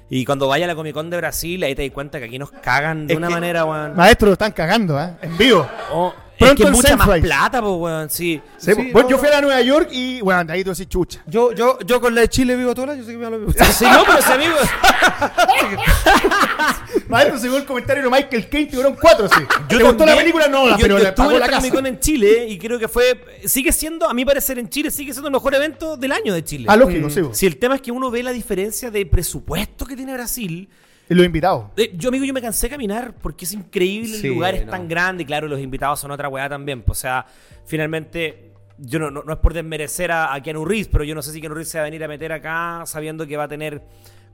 Y 0.09 0.25
cuando 0.25 0.47
vaya 0.47 0.65
a 0.65 0.67
la 0.67 0.75
Comic 0.75 0.93
Con 0.93 1.09
de 1.09 1.15
Brasil, 1.17 1.63
ahí 1.63 1.75
te 1.75 1.83
das 1.83 1.93
cuenta 1.93 2.19
que 2.19 2.25
aquí 2.25 2.39
nos 2.39 2.51
cagan 2.51 3.07
de 3.07 3.13
Es 3.13 3.17
una 3.17 3.27
que- 3.27 3.33
manera, 3.35 3.63
weón. 3.63 3.95
Maestro, 3.95 4.27
lo 4.27 4.33
están 4.33 4.51
cagando, 4.51 4.99
¿eh? 4.99 5.11
En 5.21 5.37
vivo. 5.37 5.65
Oh, 5.93 6.13
Pronto 6.39 6.63
es 6.63 6.69
que 6.69 6.75
mucha 6.75 6.95
más 6.95 7.19
plata, 7.19 7.61
pues, 7.61 7.73
weón, 7.75 8.09
sí. 8.09 8.41
Sí, 8.57 8.73
Sí, 8.73 8.91
bueno, 8.93 9.03
no, 9.03 9.09
yo 9.09 9.17
fui 9.17 9.27
a 9.27 9.41
Nueva 9.41 9.61
York 9.61 9.89
y, 9.91 10.21
bueno, 10.21 10.45
de 10.45 10.53
ahí 10.53 10.63
tú 10.63 10.69
decís 10.69 10.87
chucha. 10.87 11.21
Yo, 11.27 11.51
yo, 11.51 11.77
yo 11.85 11.99
con 11.99 12.15
la 12.15 12.21
de 12.21 12.29
Chile 12.29 12.55
vivo 12.55 12.73
toda 12.73 12.87
la, 12.87 12.95
yo 12.95 13.03
sé 13.03 13.11
que 13.11 13.17
me 13.17 13.29
lo 13.29 13.51
Sí, 13.51 13.85
no, 13.85 14.03
pero 14.05 14.19
ese 14.19 14.33
amigo. 14.33 14.55
Maestro, 17.09 17.39
según 17.39 17.57
el 17.57 17.65
comentario 17.65 18.03
de 18.03 18.09
Michael 18.09 18.47
Caine, 18.47 18.67
tuvieron 18.67 18.95
cuatro, 18.95 19.27
sí. 19.27 19.41
¿Te 19.67 19.83
gustó 19.83 20.05
la 20.05 20.15
película? 20.15 20.47
No, 20.47 20.67
la, 20.67 20.77
yo, 20.77 20.81
pero 20.81 20.97
yo 20.97 21.03
le 21.03 21.09
estuve 21.09 21.33
en 21.33 21.39
la 21.39 21.47
la. 21.47 21.57
Comic 21.57 21.73
Con 21.73 21.85
en 21.85 21.99
Chile 21.99 22.47
y 22.47 22.57
creo 22.57 22.79
que 22.79 22.87
fue. 22.87 23.19
Sigue 23.45 23.71
siendo, 23.71 24.09
a 24.09 24.13
mi 24.13 24.23
parecer, 24.23 24.59
en 24.59 24.69
Chile, 24.69 24.91
sigue 24.91 25.11
siendo 25.11 25.27
el 25.27 25.33
mejor 25.33 25.55
evento 25.55 25.97
del 25.97 26.11
año 26.11 26.33
de 26.33 26.43
Chile. 26.43 26.65
Ah, 26.69 26.77
lógico, 26.77 27.09
sí. 27.09 27.21
Si 27.33 27.45
el 27.45 27.57
tema 27.57 27.75
es 27.75 27.81
que 27.81 27.91
uno 27.91 28.09
ve 28.09 28.23
la 28.23 28.31
diferencia 28.31 28.91
de 28.91 29.05
presupuesto 29.05 29.85
que 29.85 29.95
tiene 29.95 30.13
Brasil. 30.13 30.69
Y 31.09 31.15
los 31.15 31.25
invitados. 31.25 31.65
Eh, 31.75 31.91
Yo, 31.97 32.09
amigo, 32.09 32.23
yo 32.25 32.33
me 32.33 32.41
cansé 32.41 32.67
de 32.67 32.71
caminar 32.71 33.13
porque 33.21 33.45
es 33.45 33.53
increíble, 33.53 34.17
Sí, 34.17 34.27
el 34.27 34.33
lugar 34.33 34.53
es 34.55 34.65
no. 34.65 34.71
tan 34.71 34.87
grande. 34.87 35.23
y 35.23 35.25
Claro, 35.25 35.47
los 35.47 35.59
invitados 35.59 35.99
son 35.99 36.11
otra 36.11 36.29
weá 36.29 36.47
también. 36.47 36.83
pues, 36.83 36.99
O 36.99 37.01
sea, 37.01 37.25
finalmente, 37.65 38.51
yo 38.77 38.99
no, 38.99 39.11
no, 39.11 39.23
no 39.23 39.33
es 39.33 39.39
por 39.39 39.53
desmerecer 39.53 40.11
a, 40.11 40.33
a 40.33 40.41
Keanu 40.41 40.65
Reeves, 40.65 40.87
pero 40.87 41.03
yo 41.03 41.15
no 41.15 41.21
sé 41.21 41.31
si 41.31 41.39
Keanu 41.41 41.55
Reeves 41.55 41.69
se 41.69 41.77
va 41.79 41.83
a 41.83 41.85
venir 41.85 42.03
a 42.03 42.07
meter 42.07 42.31
acá 42.31 42.83
sabiendo 42.85 43.25
que 43.27 43.35
va 43.37 43.43
a 43.43 43.47
tener 43.47 43.81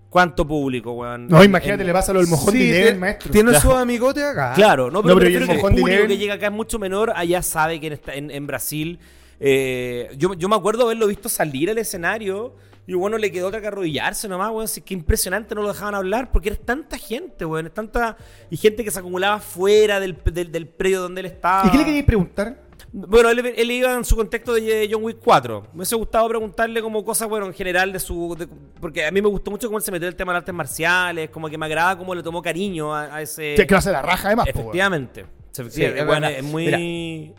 cuánto 0.09 0.47
público, 0.47 0.91
weón. 0.93 1.28
No, 1.28 1.39
En- 1.39 1.45
imagínate, 1.49 1.82
en- 1.82 1.88
le 1.88 1.93
pasa 1.93 2.13
lo 2.13 2.19
del 2.19 2.28
mojón 2.30 2.53
de 2.53 2.69
Eleven, 2.69 2.99
maestro. 2.99 3.32
Tiene 3.32 3.49
Claro. 3.51 3.69
sus 3.69 3.73
amigotes 3.80 4.23
acá. 4.23 4.53
Claro, 4.55 4.91
no, 4.91 5.01
pero, 5.01 5.15
No, 5.15 5.19
pero 5.19 5.30
me 5.30 5.32
y 5.32 5.36
el 5.36 5.39
refiero 5.41 5.45
que 5.47 5.51
el 5.51 5.57
mojón 5.57 5.76
de 5.76 5.82
público 5.82 5.97
Eleven- 6.03 6.07
que 6.07 6.17
llega 6.17 6.34
acá 6.36 6.45
es 6.47 6.51
mucho 6.53 6.80
menor, 6.80 7.11
allá 7.15 7.41
sabe 7.41 7.80
que 7.80 7.88
está 7.88 8.13
en, 8.13 8.32
en 8.32 8.47
Brasil. 8.47 8.99
eh, 9.39 10.11
yo, 10.17 10.34
yo 10.36 10.47
me 10.47 10.55
acuerdo 10.55 10.84
haberlo 10.86 11.07
visto 11.07 11.28
salir 11.28 11.69
al 11.69 11.78
escenario 11.78 12.55
y 12.88 12.93
bueno, 12.93 13.17
le 13.17 13.31
quedó 13.31 13.47
otra 13.47 13.61
que 13.61 13.67
arrodillarse 13.67 14.27
nomás, 14.27 14.51
weón. 14.51 14.67
Sí, 14.67 14.81
qué 14.81 14.93
impresionante, 14.93 15.55
no 15.55 15.61
lo 15.61 15.69
dejaban 15.69 15.95
hablar 15.95 16.31
porque 16.31 16.49
era 16.49 16.57
tanta 16.57 16.97
gente, 16.97 17.45
weón. 17.45 17.71
Tanta. 17.73 18.17
Y 18.49 18.57
gente 18.57 18.83
que 18.83 18.91
se 18.91 18.99
acumulaba 18.99 19.39
fuera 19.39 19.99
del, 19.99 20.15
del, 20.23 20.51
del 20.51 20.67
predio 20.67 21.01
donde 21.01 21.21
él 21.21 21.27
estaba. 21.27 21.67
¿Y 21.67 21.71
qué 21.71 21.77
le 21.77 21.86
queríais 21.86 22.05
preguntar? 22.05 22.64
Bueno, 22.91 23.30
él, 23.30 23.45
él 23.57 23.71
iba 23.71 23.93
en 23.93 24.05
su 24.05 24.15
contexto 24.15 24.53
de 24.53 24.88
John 24.91 25.03
Wick 25.03 25.17
4. 25.23 25.67
Me 25.73 25.78
hubiese 25.80 25.95
gustado 25.95 26.28
preguntarle 26.30 26.82
como 26.82 27.03
cosas, 27.03 27.28
bueno, 27.28 27.45
en 27.45 27.53
general 27.53 27.91
de 27.91 27.99
su... 27.99 28.36
de- 28.38 28.47
porque 28.80 29.05
a 29.05 29.11
mí 29.11 29.21
me 29.21 29.28
gustó 29.28 29.51
mucho 29.51 29.67
cómo 29.67 29.78
él 29.78 29.84
se 29.84 29.91
metió 29.91 30.07
en 30.07 30.13
el 30.13 30.15
tema 30.15 30.32
de 30.32 30.36
las 30.36 30.41
artes 30.41 30.55
marciales, 30.55 31.30
como 31.30 31.49
que 31.49 31.57
me 31.57 31.65
agrada 31.65 31.97
cómo 31.97 32.15
le 32.15 32.23
tomó 32.23 32.41
cariño 32.41 32.93
a, 32.95 33.15
a 33.15 33.21
ese... 33.21 33.55
Que 33.55 33.67
clase 33.67 33.89
de 33.89 33.93
la 33.93 34.01
raja, 34.01 34.28
además, 34.30 34.45
po. 34.45 34.59
Efectivamente. 34.59 35.26
Sí, 35.51 35.84
es 35.84 36.43
muy... 36.43 36.65
Mira, 36.65 36.78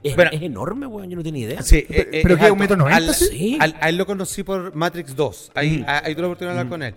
es, 0.03 0.17
bueno. 0.17 0.31
es 0.33 0.41
enorme, 0.43 0.87
weón, 0.87 1.11
yo 1.11 1.17
no 1.17 1.23
tenía 1.23 1.47
idea. 1.47 1.63
Sí, 1.63 1.85
Pero- 1.87 2.01
eh, 2.03 2.09
eh, 2.13 2.21
pero 2.23 2.35
es 2.37 2.41
¿qué, 2.45 2.51
un 2.51 2.59
metro 2.59 2.77
noventa, 2.77 2.97
Al- 2.99 3.15
sí? 3.15 3.59
al- 3.61 3.77
A 3.81 3.89
él 3.91 3.97
lo 3.99 4.07
conocí 4.07 4.43
por 4.43 4.75
Matrix 4.75 5.15
2. 5.15 5.53
Ahí, 5.55 5.85
a- 5.87 5.99
ahí 6.05 6.15
tuve 6.15 6.23
la 6.23 6.29
oportunidad 6.29 6.55
de 6.55 6.61
hablar 6.61 6.71
con 6.71 6.83
él. 6.83 6.95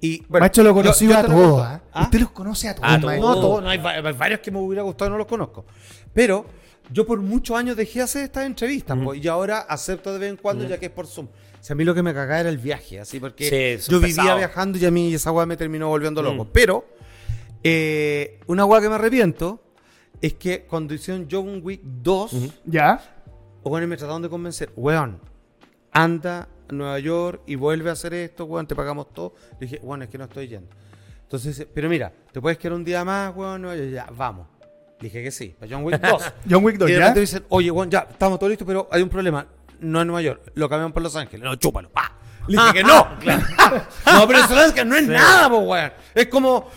Y, 0.00 0.18
bueno, 0.28 0.42
maestro 0.42 0.64
lo 0.64 0.74
conocí 0.74 1.06
yo 1.06 1.16
a 1.16 1.22
todos. 1.24 1.62
¿ah? 1.62 1.80
¿Ah? 1.92 2.02
Usted 2.02 2.20
los 2.20 2.30
conoce 2.32 2.68
a 2.68 2.74
todos, 2.74 2.90
A 2.90 3.00
todos. 3.00 3.16
No, 3.18 3.34
todos, 3.40 3.62
no, 3.62 3.68
hay, 3.70 3.78
hay 3.78 4.12
varios 4.12 4.40
que 4.40 4.50
me 4.50 4.58
hubiera 4.58 4.82
gustado 4.82 5.08
y 5.10 5.12
no 5.12 5.18
los 5.18 5.26
conozco. 5.26 5.64
Pero 6.12 6.44
yo 6.90 7.06
por 7.06 7.20
muchos 7.20 7.56
años 7.56 7.76
dejé 7.76 8.00
de 8.00 8.04
hacer 8.04 8.24
estas 8.24 8.44
entrevistas 8.44 8.98
po, 8.98 9.14
y 9.14 9.26
ahora 9.28 9.60
acepto 9.60 10.12
de 10.12 10.18
vez 10.18 10.30
en 10.30 10.36
cuando 10.36 10.66
ya 10.66 10.78
que 10.78 10.86
es 10.86 10.92
por 10.92 11.06
Zoom. 11.06 11.28
Sea, 11.60 11.74
a 11.74 11.76
mí 11.76 11.84
lo 11.84 11.94
que 11.94 12.02
me 12.02 12.12
cagaba 12.12 12.40
era 12.40 12.48
el 12.48 12.58
viaje, 12.58 12.98
así 12.98 13.20
porque 13.20 13.78
Sí, 13.78 13.90
yo 13.90 14.00
vivía 14.00 14.34
viajando 14.34 14.78
y 14.78 14.84
a 14.84 14.90
mí 14.90 15.14
esa 15.14 15.30
weá 15.30 15.46
me 15.46 15.56
terminó 15.56 15.88
volviendo 15.88 16.20
loco. 16.22 16.44
Mm. 16.44 16.48
Pero 16.52 16.86
eh, 17.62 18.40
una 18.46 18.64
weá 18.64 18.80
que 18.80 18.88
me 18.88 18.96
arrepiento 18.96 19.62
es 20.20 20.34
que 20.34 20.64
cuando 20.64 20.94
hicieron 20.94 21.28
John 21.30 21.60
Wick 21.62 21.80
2, 21.82 22.36
¿Ya? 22.64 23.00
o 23.62 23.70
bueno, 23.70 23.86
me 23.86 23.96
trataron 23.96 24.22
de 24.22 24.28
convencer, 24.28 24.72
weón, 24.76 25.20
anda 25.92 26.48
a 26.68 26.72
Nueva 26.72 26.98
York 26.98 27.42
y 27.46 27.54
vuelve 27.54 27.90
a 27.90 27.92
hacer 27.92 28.14
esto, 28.14 28.44
weón, 28.44 28.66
te 28.66 28.74
pagamos 28.74 29.12
todo. 29.12 29.34
Le 29.60 29.66
dije, 29.66 29.80
weón, 29.82 30.02
es 30.02 30.08
que 30.08 30.18
no 30.18 30.24
estoy 30.24 30.48
yendo. 30.48 30.68
Entonces, 31.22 31.56
dice, 31.56 31.70
pero 31.72 31.88
mira, 31.88 32.12
¿te 32.32 32.40
puedes 32.40 32.58
quedar 32.58 32.74
un 32.74 32.84
día 32.84 33.04
más, 33.04 33.34
weón? 33.34 33.62
No, 33.62 33.74
ya, 33.74 34.08
vamos. 34.16 34.48
Dije 35.02 35.22
que 35.22 35.30
sí, 35.30 35.54
para 35.58 35.70
John 35.74 35.84
Wick 35.84 36.00
2. 36.00 36.22
John 36.50 36.64
Wick 36.64 36.76
2, 36.78 36.88
y 36.88 36.92
de 36.94 36.98
¿ya? 36.98 37.12
dicen, 37.12 37.44
oye, 37.48 37.70
weón, 37.70 37.90
ya, 37.90 38.06
estamos 38.10 38.38
todos 38.38 38.50
listos, 38.50 38.66
pero 38.66 38.88
hay 38.90 39.02
un 39.02 39.08
problema. 39.08 39.46
No 39.80 40.00
en 40.00 40.06
Nueva 40.06 40.22
York, 40.22 40.40
lo 40.54 40.68
cambiamos 40.68 40.92
por 40.92 41.02
Los 41.02 41.16
Ángeles. 41.16 41.44
No, 41.44 41.56
chúpalo, 41.56 41.90
pa. 41.90 42.12
Le 42.46 42.56
dije 42.56 42.72
que 42.72 42.84
no. 42.84 43.06
no, 43.24 44.26
pero 44.26 44.38
en 44.38 44.48
Los 44.48 44.52
Ángeles 44.58 44.86
no 44.86 44.96
es 44.96 45.08
nada, 45.08 45.48
po, 45.50 45.58
weón. 45.58 45.92
Es 46.14 46.26
como 46.28 46.70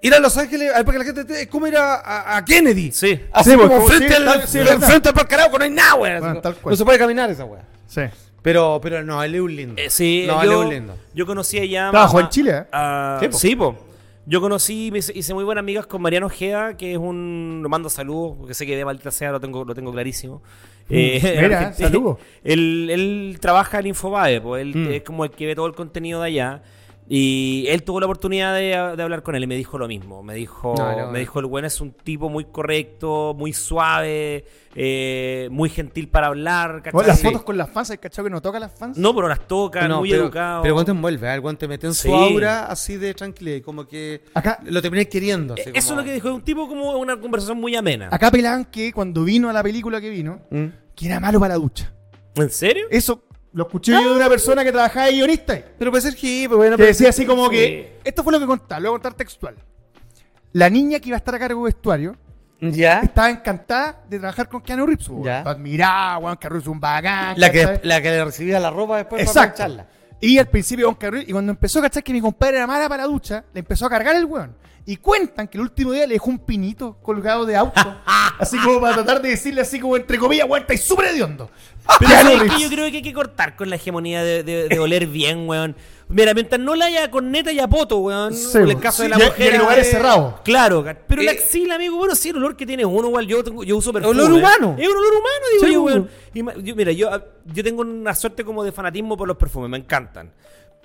ir 0.00 0.14
a 0.14 0.18
Los 0.20 0.36
Ángeles, 0.38 0.72
a 0.72 0.76
ver, 0.78 0.84
para 0.86 0.92
que 0.94 0.98
la 0.98 1.04
gente 1.04 1.24
te- 1.26 1.42
es 1.42 1.48
como 1.48 1.66
ir 1.66 1.76
a, 1.76 1.96
a- 1.96 2.36
a 2.38 2.44
Kennedy. 2.44 2.92
Sí. 2.92 3.20
Así 3.32 3.50
Sí, 3.50 3.56
como 3.56 3.68
pues, 3.84 3.96
frente, 3.98 4.16
sí, 4.16 4.22
al, 4.22 4.48
sí, 4.48 4.58
es 4.60 4.84
frente 4.86 5.08
al 5.10 5.14
Arauco, 5.18 5.58
no 5.58 5.64
hay 5.64 5.70
nada, 5.70 5.94
weón. 5.96 6.20
Bueno, 6.20 6.54
no 6.64 6.76
se 6.76 6.84
puede 6.84 6.98
caminar 6.98 7.28
esa 7.30 7.44
weón. 7.44 7.64
Sí. 7.86 8.02
Pero, 8.42 8.78
pero 8.82 9.02
no, 9.02 9.22
él 9.22 9.34
es 9.34 9.40
un 9.40 9.56
lindo. 9.56 9.74
Eh, 9.82 9.90
sí, 9.90 10.24
no, 10.26 10.40
él 10.42 10.50
es 10.50 10.56
un 10.56 10.68
lindo. 10.68 10.96
yo 11.12 11.26
conocí 11.26 11.58
allá. 11.58 11.90
Trabajó 11.90 12.18
a- 12.18 12.20
en 12.22 12.28
Chile, 12.28 12.50
¿eh? 12.58 12.64
a- 12.72 13.18
Sí, 13.20 13.28
po. 13.28 13.38
sí, 13.38 13.56
po. 13.56 13.85
Yo 14.28 14.40
conocí, 14.40 14.90
me 14.90 14.98
hice, 14.98 15.34
muy 15.34 15.44
buenas 15.44 15.62
amigas 15.62 15.86
con 15.86 16.02
Mariano 16.02 16.26
Ojeda, 16.26 16.76
que 16.76 16.92
es 16.92 16.98
un. 16.98 17.60
Lo 17.62 17.68
mando 17.68 17.88
saludos, 17.88 18.36
porque 18.38 18.54
sé 18.54 18.66
que 18.66 18.76
de 18.76 18.84
maldita 18.84 19.12
sea, 19.12 19.30
lo 19.30 19.38
tengo, 19.40 19.64
lo 19.64 19.72
tengo 19.74 19.92
clarísimo. 19.92 20.42
Eh, 20.90 21.20
Mm, 21.22 21.42
mira, 21.42 21.58
argentino. 21.60 21.88
saludos. 21.88 22.18
Él, 22.44 22.88
él 22.90 23.38
trabaja 23.40 23.78
en 23.78 23.86
Infobae, 23.88 24.40
pues 24.40 24.62
él 24.62 24.74
Mm. 24.76 24.92
es 24.94 25.02
como 25.02 25.24
el 25.24 25.30
que 25.30 25.46
ve 25.46 25.54
todo 25.54 25.66
el 25.66 25.74
contenido 25.74 26.20
de 26.22 26.26
allá. 26.28 26.62
Y 27.08 27.66
él 27.68 27.84
tuvo 27.84 28.00
la 28.00 28.06
oportunidad 28.06 28.52
de, 28.54 28.96
de 28.96 29.02
hablar 29.02 29.22
con 29.22 29.36
él 29.36 29.44
y 29.44 29.46
me 29.46 29.54
dijo 29.56 29.78
lo 29.78 29.86
mismo. 29.86 30.24
Me 30.24 30.34
dijo, 30.34 30.74
No, 30.76 30.90
no, 30.90 30.96
me 31.06 31.12
no. 31.12 31.18
dijo 31.18 31.38
el 31.38 31.46
buen 31.46 31.64
es 31.64 31.80
un 31.80 31.92
tipo 31.92 32.28
muy 32.28 32.46
correcto, 32.46 33.32
muy 33.38 33.52
suave, 33.52 34.44
eh, 34.74 35.48
muy 35.52 35.68
gentil 35.68 36.08
para 36.08 36.26
hablar. 36.26 36.78
¿cachai? 36.78 36.92
Bueno, 36.92 37.06
las 37.08 37.22
fotos 37.22 37.42
con 37.44 37.56
las 37.56 37.70
fans, 37.70 37.90
¿hay 37.92 37.98
cachado 37.98 38.24
que 38.26 38.30
no 38.30 38.42
toca 38.42 38.56
a 38.56 38.60
las 38.60 38.72
fans? 38.76 38.98
No, 38.98 39.14
pero 39.14 39.28
las 39.28 39.46
toca, 39.46 39.86
No, 39.86 40.00
muy 40.00 40.10
pero, 40.10 40.24
educado. 40.24 40.62
Pero 40.62 40.74
cuando 40.74 40.86
te 40.86 40.96
envuelve, 40.96 41.32
el 41.32 41.40
guante 41.40 41.68
mete 41.68 41.86
en 41.86 41.94
Sí. 41.94 42.08
su 42.08 42.14
aura 42.14 42.66
así 42.66 42.96
de 42.96 43.14
tranquilidad, 43.14 43.56
y 43.58 43.60
como 43.60 43.86
que 43.86 44.22
Acá- 44.34 44.58
lo 44.64 44.82
terminé 44.82 45.08
queriendo. 45.08 45.54
así 45.54 45.62
Eh, 45.68 45.72
Eso 45.76 45.92
es 45.92 45.98
lo 45.98 46.04
que 46.04 46.12
dijo, 46.12 46.34
un 46.34 46.42
tipo 46.42 46.66
como 46.68 46.90
una 46.96 47.20
conversación 47.20 47.58
muy 47.60 47.76
amena. 47.76 48.08
Acá 48.10 48.32
pelaban 48.32 48.64
que 48.64 48.92
cuando 48.92 49.22
vino 49.22 49.48
a 49.48 49.52
la 49.52 49.62
película 49.62 50.00
que 50.00 50.10
vino, 50.10 50.40
¿Mm? 50.50 50.64
que 50.96 51.06
era 51.06 51.20
malo 51.20 51.38
para 51.38 51.54
la 51.54 51.60
ducha. 51.60 51.92
¿En 52.34 52.50
serio? 52.50 52.86
Eso 52.90 53.22
lo 53.56 53.64
escuché 53.64 53.92
yo 53.92 54.10
de 54.10 54.16
una 54.16 54.28
persona 54.28 54.62
que 54.62 54.70
trabajaba 54.70 55.06
de 55.06 55.12
guionista. 55.12 55.54
ahí, 55.54 55.64
Pero 55.78 55.90
puede 55.90 56.02
ser 56.02 56.12
hippie, 56.14 56.46
bueno, 56.48 56.72
Que 56.72 56.82
pero- 56.82 56.86
decía 56.88 57.08
así 57.08 57.24
como 57.24 57.44
Sí. 57.46 57.50
que. 57.56 58.00
Esto 58.04 58.22
fue 58.22 58.32
lo 58.32 58.38
que 58.38 58.46
contaba, 58.46 58.78
lo 58.80 58.90
voy 58.90 58.96
a 58.98 59.00
contar 59.00 59.14
textual. 59.14 59.54
La 60.52 60.68
niña 60.70 61.00
que 61.00 61.08
iba 61.08 61.16
a 61.16 61.18
estar 61.18 61.34
a 61.34 61.38
cargo 61.38 61.64
de 61.64 61.72
vestuario 61.72 62.16
¿Ya? 62.60 63.00
estaba 63.00 63.30
encantada 63.30 64.02
de 64.08 64.18
trabajar 64.18 64.48
con 64.48 64.60
Keanu 64.60 64.86
Reeves. 64.86 65.08
weón. 65.08 65.24
Ya. 65.24 65.42
Lo 65.42 65.50
Admiraba, 65.50 66.18
weón, 66.18 66.36
Keanu 66.36 66.52
Reeves 66.54 66.64
es 66.66 66.68
un 66.72 66.80
bacán. 66.80 67.34
La 67.40 67.50
que, 67.50 67.62
¿cachai? 67.62 67.80
la 67.82 68.02
que 68.02 68.10
le 68.10 68.24
recibía 68.26 68.60
la 68.60 68.70
ropa 68.70 68.98
después 68.98 69.22
Exacto. 69.22 69.56
para 69.58 69.68
plancharla. 69.68 69.86
Y 70.20 70.38
al 70.38 70.46
principio, 70.48 70.86
con 70.86 70.94
Keanu 70.96 71.12
Reeves, 71.14 71.28
y 71.28 71.32
cuando 71.32 71.52
empezó 71.52 71.78
a 71.78 71.82
cachar 71.82 72.02
que 72.02 72.12
mi 72.12 72.20
compadre 72.20 72.56
era 72.58 72.66
mala 72.66 72.88
para 72.88 73.04
la 73.04 73.08
ducha, 73.08 73.42
le 73.54 73.60
empezó 73.60 73.86
a 73.86 73.90
cargar 73.90 74.16
el 74.16 74.24
weón. 74.26 74.54
Y 74.88 74.98
cuentan 74.98 75.48
que 75.48 75.58
el 75.58 75.62
último 75.62 75.90
día 75.90 76.06
le 76.06 76.14
dejó 76.14 76.30
un 76.30 76.38
pinito 76.38 76.96
colgado 77.02 77.44
de 77.44 77.56
auto. 77.56 77.80
así 78.38 78.56
como 78.58 78.80
para 78.80 78.94
tratar 78.94 79.20
de 79.20 79.30
decirle 79.30 79.60
así 79.62 79.80
como 79.80 79.96
entre 79.96 80.16
comillas, 80.16 80.46
weón, 80.48 80.62
estáis 80.62 80.82
súper 80.84 81.06
hediondo. 81.06 81.50
Pero 81.98 82.08
Keanu 82.10 82.22
¿sabes 82.22 82.32
qué? 82.42 82.44
Reeves. 82.48 82.60
yo 82.62 82.68
creo 82.68 82.90
que 82.90 82.96
hay 82.98 83.02
que 83.02 83.12
cortar 83.12 83.56
con 83.56 83.68
la 83.68 83.76
hegemonía 83.76 84.22
de, 84.22 84.42
de- 84.44 84.68
de 84.68 84.78
oler 84.78 85.06
bien, 85.08 85.48
weón. 85.48 85.74
Mira, 86.08 86.34
mientras 86.34 86.60
no 86.60 86.76
la 86.76 86.84
haya 86.86 87.10
con 87.10 87.32
neta 87.32 87.50
y 87.50 87.58
a 87.58 87.66
poto, 87.66 87.98
weón. 87.98 88.32
Sí, 88.32 88.58
en 88.58 88.68
el 88.68 88.78
caso 88.78 89.02
Sí, 89.02 89.08
de 89.08 89.08
la 89.08 89.24
y 89.24 89.26
mujer. 89.26 89.54
en 89.54 89.60
lugares 89.60 89.88
eh, 89.88 89.90
cerrados. 89.90 90.34
Claro, 90.44 90.84
pero 91.08 91.22
la 91.22 91.32
Eh, 91.32 91.34
axila, 91.36 91.74
amigo, 91.74 91.96
bueno, 91.96 92.14
sí, 92.14 92.28
el 92.28 92.36
olor 92.36 92.56
que 92.56 92.64
tiene 92.64 92.84
uno, 92.84 93.08
igual 93.08 93.26
yo, 93.26 93.42
tengo, 93.42 93.64
yo 93.64 93.76
uso 93.76 93.92
perfume. 93.92 94.20
Olor 94.20 94.32
humano. 94.32 94.76
Es 94.78 94.86
un 94.88 94.96
olor 94.96 95.12
humano, 95.14 95.44
digo 95.52 95.66
Sí, 95.66 95.72
yo, 95.72 95.82
weón. 95.82 96.10
Y 96.32 96.64
yo- 96.64 96.76
mira, 96.76 96.92
yo, 96.92 97.10
yo 97.46 97.64
tengo 97.64 97.82
una 97.82 98.14
suerte 98.14 98.44
como 98.44 98.62
de 98.62 98.70
fanatismo 98.70 99.16
por 99.16 99.26
los 99.26 99.36
perfumes, 99.36 99.68
me 99.68 99.78
encantan. 99.78 100.30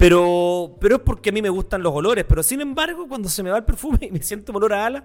Pero, 0.02 0.78
pero 0.80 0.96
es 0.96 1.02
porque 1.04 1.30
a 1.30 1.32
mí 1.32 1.44
me 1.44 1.50
gustan 1.50 1.84
los 1.84 1.94
olores. 1.94 2.26
Pero 2.28 2.42
sin 2.42 2.60
embargo, 2.60 3.08
cuando 3.08 3.30
se 3.30 3.44
me 3.44 3.52
va 3.52 3.58
el 3.58 3.64
perfume 3.64 4.00
y 4.08 4.10
me 4.12 4.22
siento 4.24 4.52
olor 4.52 4.74
a 4.74 4.88
ala, 4.88 5.04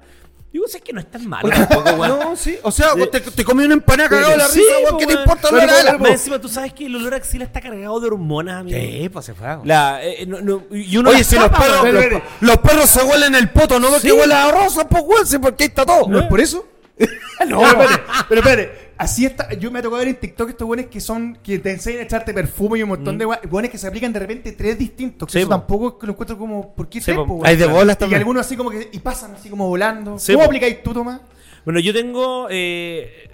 digo, 0.50 0.66
si 0.66 0.78
es 0.78 0.82
que 0.82 0.94
no 0.94 1.00
es 1.00 1.10
tan 1.10 1.26
malo 1.28 1.50
tampoco, 1.50 1.90
weón. 1.96 2.18
No, 2.18 2.34
sí. 2.34 2.56
O 2.62 2.70
sea, 2.72 2.94
te, 3.12 3.20
te 3.20 3.44
comí 3.44 3.64
una 3.64 3.74
empanada 3.74 4.08
cagado 4.08 4.30
de 4.30 4.36
la 4.38 4.48
Sí, 4.48 4.60
risa, 4.60 4.72
weón. 4.84 4.98
¿Qué 4.98 5.06
te 5.06 5.12
importa 5.12 5.48
hablar 5.48 5.68
a 5.68 5.72
pero, 5.74 5.92
la 5.92 5.98
Más 5.98 6.10
encima, 6.12 6.40
tú 6.40 6.48
sabes 6.48 6.72
que 6.72 6.86
el 6.86 6.96
olor 6.96 7.12
a 7.12 7.18
axila 7.18 7.44
está 7.44 7.60
cargado 7.60 8.00
de 8.00 8.06
hormonas, 8.06 8.60
amigo. 8.62 8.78
Sí, 8.78 9.08
pues 9.10 9.26
se 9.26 9.34
fue. 9.34 9.46
La, 9.64 10.02
eh, 10.02 10.24
no, 10.26 10.40
no, 10.40 10.62
y 10.70 10.96
uno 10.96 11.10
Oye, 11.10 11.24
si 11.24 11.36
los 11.36 11.50
perros, 11.50 11.92
los, 11.92 12.22
los 12.40 12.56
perros 12.58 12.88
se 12.88 13.04
huelen 13.04 13.34
el 13.34 13.50
poto, 13.50 13.78
no 13.78 13.88
porque 13.88 14.08
Sí. 14.08 14.12
huele 14.12 14.32
a 14.32 14.50
rosa, 14.50 14.88
pues 14.88 15.02
weón, 15.06 15.26
sí, 15.26 15.38
porque 15.38 15.64
ahí 15.64 15.68
está 15.68 15.84
todo. 15.84 16.08
¿No 16.08 16.20
es 16.20 16.26
por 16.26 16.40
eso? 16.40 16.66
no, 17.48 17.60
pero 17.60 17.82
espérate, 17.82 18.02
pero 18.28 18.40
espérate. 18.40 18.86
Así 18.98 19.26
está. 19.26 19.52
Yo 19.52 19.70
me 19.70 19.80
ha 19.80 19.82
tocado 19.82 19.98
ver 19.98 20.08
en 20.08 20.16
TikTok 20.16 20.48
estos 20.48 20.66
buenos 20.66 20.86
que 20.86 21.00
son. 21.00 21.36
que 21.42 21.58
te 21.58 21.70
enseñan 21.70 22.00
a 22.00 22.04
echarte 22.04 22.32
perfume 22.32 22.78
y 22.78 22.82
un 22.82 22.88
montón 22.88 23.18
de 23.18 23.26
buenos 23.26 23.70
que 23.70 23.76
se 23.76 23.86
aplican 23.86 24.10
de 24.12 24.20
repente 24.20 24.52
tres 24.52 24.78
distintos. 24.78 25.26
Que 25.26 25.32
Sí, 25.32 25.38
eso 25.40 25.48
po. 25.48 25.54
tampoco 25.56 25.98
lo 26.06 26.12
encuentro 26.12 26.38
como. 26.38 26.74
¿Por 26.74 26.88
qué 26.88 27.00
Sí, 27.00 27.06
tres, 27.06 27.16
po. 27.18 27.26
po, 27.26 27.34
weón? 27.34 27.46
Hay 27.46 27.56
de 27.56 27.66
bolas 27.66 27.96
Y 27.96 27.98
también. 27.98 28.20
algunos 28.20 28.46
así 28.46 28.56
como 28.56 28.70
que. 28.70 28.88
y 28.90 28.98
pasan 29.00 29.34
así 29.34 29.50
como 29.50 29.68
volando. 29.68 30.18
Sí, 30.18 30.32
¿Cómo 30.32 30.44
po. 30.44 30.48
aplicáis 30.48 30.82
tú, 30.82 30.94
Tomás? 30.94 31.20
Bueno, 31.66 31.78
yo 31.80 31.92
tengo. 31.92 32.46
Eh, 32.50 33.28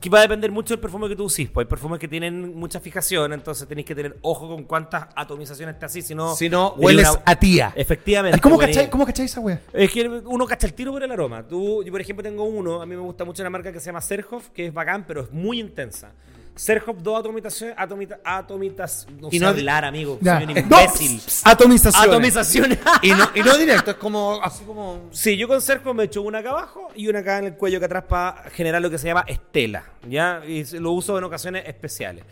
que 0.00 0.10
va 0.10 0.18
a 0.18 0.22
depender 0.22 0.50
mucho 0.52 0.74
del 0.74 0.80
perfume 0.80 1.08
que 1.08 1.16
tú 1.16 1.24
usís. 1.24 1.48
Pues 1.50 1.64
hay 1.64 1.68
perfumes 1.68 1.98
que 1.98 2.08
tienen 2.08 2.54
mucha 2.56 2.78
fijación, 2.80 3.32
entonces 3.32 3.66
tenéis 3.66 3.86
que 3.86 3.94
tener 3.94 4.18
ojo 4.22 4.48
con 4.48 4.64
cuántas 4.64 5.06
atomizaciones 5.16 5.78
te 5.78 5.86
asís, 5.86 6.06
si 6.06 6.14
no. 6.14 6.34
Si 6.34 6.48
no, 6.48 6.74
hueles 6.76 7.08
una- 7.08 7.22
a 7.24 7.36
tía. 7.36 7.72
Efectivamente. 7.74 8.40
¿Cómo 8.40 8.58
cacháis, 8.58 8.88
¿Cómo 8.88 9.06
cacháis 9.06 9.30
esa 9.30 9.40
wea? 9.40 9.60
Es 9.72 9.90
que 9.90 10.06
uno 10.08 10.46
cacha 10.46 10.66
el 10.66 10.74
tiro 10.74 10.92
por 10.92 11.02
el 11.02 11.10
aroma. 11.10 11.42
Tú, 11.46 11.82
yo, 11.82 11.90
por 11.90 12.00
ejemplo, 12.00 12.22
tengo 12.22 12.44
uno. 12.44 12.80
A 12.82 12.86
mí 12.86 12.94
me 12.94 13.02
gusta 13.02 13.24
mucho 13.24 13.42
una 13.42 13.50
marca 13.50 13.72
que 13.72 13.80
se 13.80 13.86
llama 13.86 14.00
Serhoff, 14.00 14.48
que 14.50 14.66
es 14.66 14.74
bacán, 14.74 15.04
pero 15.06 15.22
es 15.22 15.32
muy 15.32 15.60
intensa. 15.60 16.12
Serhoff, 16.58 16.98
dos 17.02 17.20
atomizaciones. 17.20 17.76
Atomita, 17.78 18.18
atomitas. 18.24 19.06
No 19.20 19.28
Y 19.30 19.38
sé 19.38 19.44
no- 19.44 19.48
hablar, 19.50 19.84
amigo. 19.84 20.18
Ya. 20.20 20.36
Soy 20.38 20.46
un 20.48 20.54
No. 20.54 20.60
imbécil. 20.60 21.22
Atomización. 21.44 22.04
Atomizaciones. 22.10 22.78
Y 23.02 23.10
no, 23.12 23.28
y 23.34 23.40
no 23.40 23.56
directo, 23.56 23.92
es 23.92 23.96
como, 23.96 24.40
así 24.42 24.64
como... 24.64 25.08
Sí, 25.12 25.36
yo 25.36 25.46
con 25.48 25.60
Serco 25.62 25.94
me 25.94 26.04
echo 26.04 26.22
una 26.22 26.38
acá 26.38 26.50
abajo 26.50 26.88
y 26.96 27.06
una 27.08 27.20
acá 27.20 27.38
en 27.38 27.44
el 27.46 27.54
cuello 27.54 27.78
acá 27.78 27.86
atrás 27.86 28.04
para 28.08 28.50
generar 28.50 28.82
lo 28.82 28.90
que 28.90 28.98
se 28.98 29.06
llama 29.06 29.24
estela, 29.28 29.84
¿ya? 30.08 30.42
Y 30.46 30.64
lo 30.78 30.90
uso 30.92 31.16
en 31.16 31.24
ocasiones 31.24 31.64
especiales. 31.66 32.24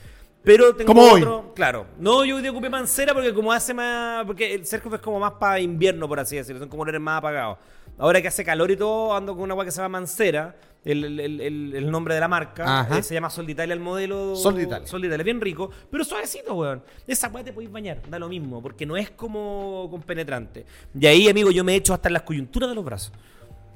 Pero 0.43 0.75
tengo 0.77 0.89
Como 0.89 1.03
hoy. 1.03 1.23
otro, 1.23 1.53
claro. 1.57 1.87
No, 1.99 2.25
yo 2.25 2.37
hoy 2.37 2.43
día 2.43 2.51
ocupé 2.53 2.69
mancera 2.71 3.13
porque 3.15 3.33
como 3.35 3.53
hace 3.53 3.75
más, 3.75 4.25
porque 4.27 4.55
el 4.55 4.65
Serco 4.67 4.95
es 4.95 5.01
como 5.01 5.19
más 5.19 5.33
para 5.33 5.59
invierno, 5.61 6.07
por 6.09 6.21
así 6.21 6.37
decirlo, 6.37 6.61
son 6.61 6.69
como 6.69 6.83
olores 6.83 7.01
más 7.01 7.19
apagados. 7.19 7.59
Ahora 7.99 8.21
que 8.23 8.29
hace 8.29 8.45
calor 8.45 8.71
y 8.71 8.77
todo, 8.77 9.15
ando 9.15 9.35
con 9.35 9.43
una 9.45 9.53
agua 9.55 9.65
que 9.65 9.71
se 9.71 9.79
llama 9.81 9.99
mancera, 10.01 10.55
el, 10.85 11.19
el- 11.19 11.41
el- 11.75 11.91
nombre 11.91 12.15
de 12.15 12.21
la 12.21 12.29
marca, 12.29 12.65
eh, 12.99 13.03
se 13.03 13.15
llama 13.15 13.29
Sol 13.31 13.47
de 13.47 13.53
Italia 13.53 13.73
el 13.73 13.81
modelo. 13.81 14.37
Sol 14.37 14.55
de 14.57 14.63
Italia. 14.65 14.87
Sol 14.87 15.01
de 15.01 15.09
Italia, 15.09 15.25
bien 15.25 15.41
rico, 15.41 15.71
pero 15.91 16.05
suavecito, 16.05 16.55
weón. 16.55 16.83
Esa 17.07 17.29
weá 17.29 17.43
te 17.43 17.53
podéis 17.53 17.73
bañar, 17.73 18.03
da 18.09 18.19
lo 18.19 18.29
mismo, 18.29 18.63
porque 18.63 18.87
no 18.87 18.97
es 18.97 19.11
como 19.11 19.89
con 19.91 20.03
penetrante. 20.03 20.65
Y 20.99 21.07
ahí, 21.07 21.29
amigo, 21.29 21.51
yo 21.51 21.65
me 21.65 21.75
echo 21.75 21.93
hasta 21.95 22.09
en 22.09 22.13
las 22.13 22.23
coyunturas 22.23 22.69
de 22.69 22.75
los 22.77 22.85
brazos. 22.85 23.13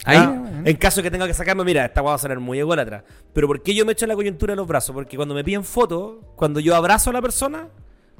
Ahí. 0.04 0.18
Ah, 0.18 0.62
En 0.64 0.76
caso 0.76 1.02
que 1.02 1.10
tenga 1.10 1.26
que 1.26 1.34
sacarme, 1.34 1.64
mira, 1.64 1.84
esta 1.84 2.00
va 2.00 2.14
a 2.14 2.18
sonar 2.18 2.38
muy 2.40 2.58
ególatra. 2.58 3.04
Pero 3.32 3.46
¿por 3.48 3.62
qué 3.62 3.74
yo 3.74 3.84
me 3.84 3.92
echo 3.92 4.04
en 4.04 4.10
la 4.10 4.14
coyuntura 4.14 4.52
de 4.52 4.56
los 4.56 4.66
brazos? 4.66 4.94
Porque 4.94 5.16
cuando 5.16 5.34
me 5.34 5.42
piden 5.44 5.64
fotos, 5.64 6.18
cuando 6.36 6.60
yo 6.60 6.74
abrazo 6.76 7.10
a 7.10 7.12
la 7.12 7.20
persona. 7.22 7.68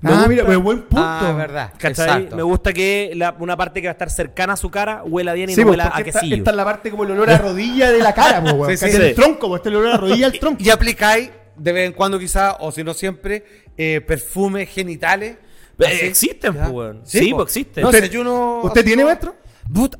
Me 0.00 0.10
Ah, 0.10 0.14
gusta- 0.14 0.28
mira, 0.28 0.44
pero 0.46 0.60
buen 0.60 0.78
punto. 0.82 0.96
Ah, 1.06 1.34
verdad. 1.36 1.72
¿cachai? 1.78 2.06
Exacto. 2.06 2.36
Me 2.36 2.42
gusta 2.42 2.72
que 2.72 3.12
la- 3.14 3.36
una 3.38 3.56
parte 3.56 3.80
que 3.82 3.88
va 3.88 3.90
a 3.90 3.92
estar 3.92 4.10
cercana 4.10 4.54
a 4.54 4.56
su 4.56 4.70
cara 4.70 5.02
huela 5.04 5.32
bien 5.34 5.50
y 5.50 5.54
Sí, 5.54 5.60
no 5.60 5.66
pues, 5.66 5.72
huela 5.78 5.84
a 5.88 5.92
porque 5.94 6.10
esta, 6.10 6.20
quesillo. 6.20 6.36
esta 6.36 6.50
es 6.50 6.56
la 6.56 6.64
parte 6.64 6.90
como 6.90 7.04
el 7.04 7.10
olor 7.12 7.30
a 7.30 7.38
rodilla 7.38 7.90
de 7.90 7.98
la 7.98 8.14
cara, 8.14 8.42
po. 8.44 8.66
Sí, 8.70 8.76
sí. 8.76 8.86
El 8.86 9.14
tronco, 9.14 9.48
pues 9.48 9.60
este 9.60 9.68
es 9.68 9.72
el 9.74 9.76
olor 9.80 9.92
a 9.94 9.96
rodilla 9.98 10.30
del 10.30 10.40
tronco. 10.40 10.62
Y 10.62 10.70
aplicáis 10.70 11.30
de 11.56 11.72
vez 11.72 11.86
en 11.86 11.92
cuando 11.92 12.18
quizás, 12.18 12.54
o 12.60 12.72
si 12.72 12.82
no 12.82 12.94
siempre, 12.94 13.44
eh, 13.76 14.00
perfumes 14.00 14.68
genitales. 14.70 15.36
Eh, 15.78 15.86
Así. 15.86 16.06
existen, 16.06 16.54
pues, 16.54 16.68
weón. 16.68 17.00
Sí, 17.04 17.30
po. 17.30 17.36
pues 17.38 17.48
existen. 17.56 17.82
No 17.82 17.88
¿Usted- 17.90 18.12
no... 18.22 18.60
¿Usted 18.64 18.80
así 18.80 18.86
tiene, 18.86 19.04
maestro? 19.04 19.34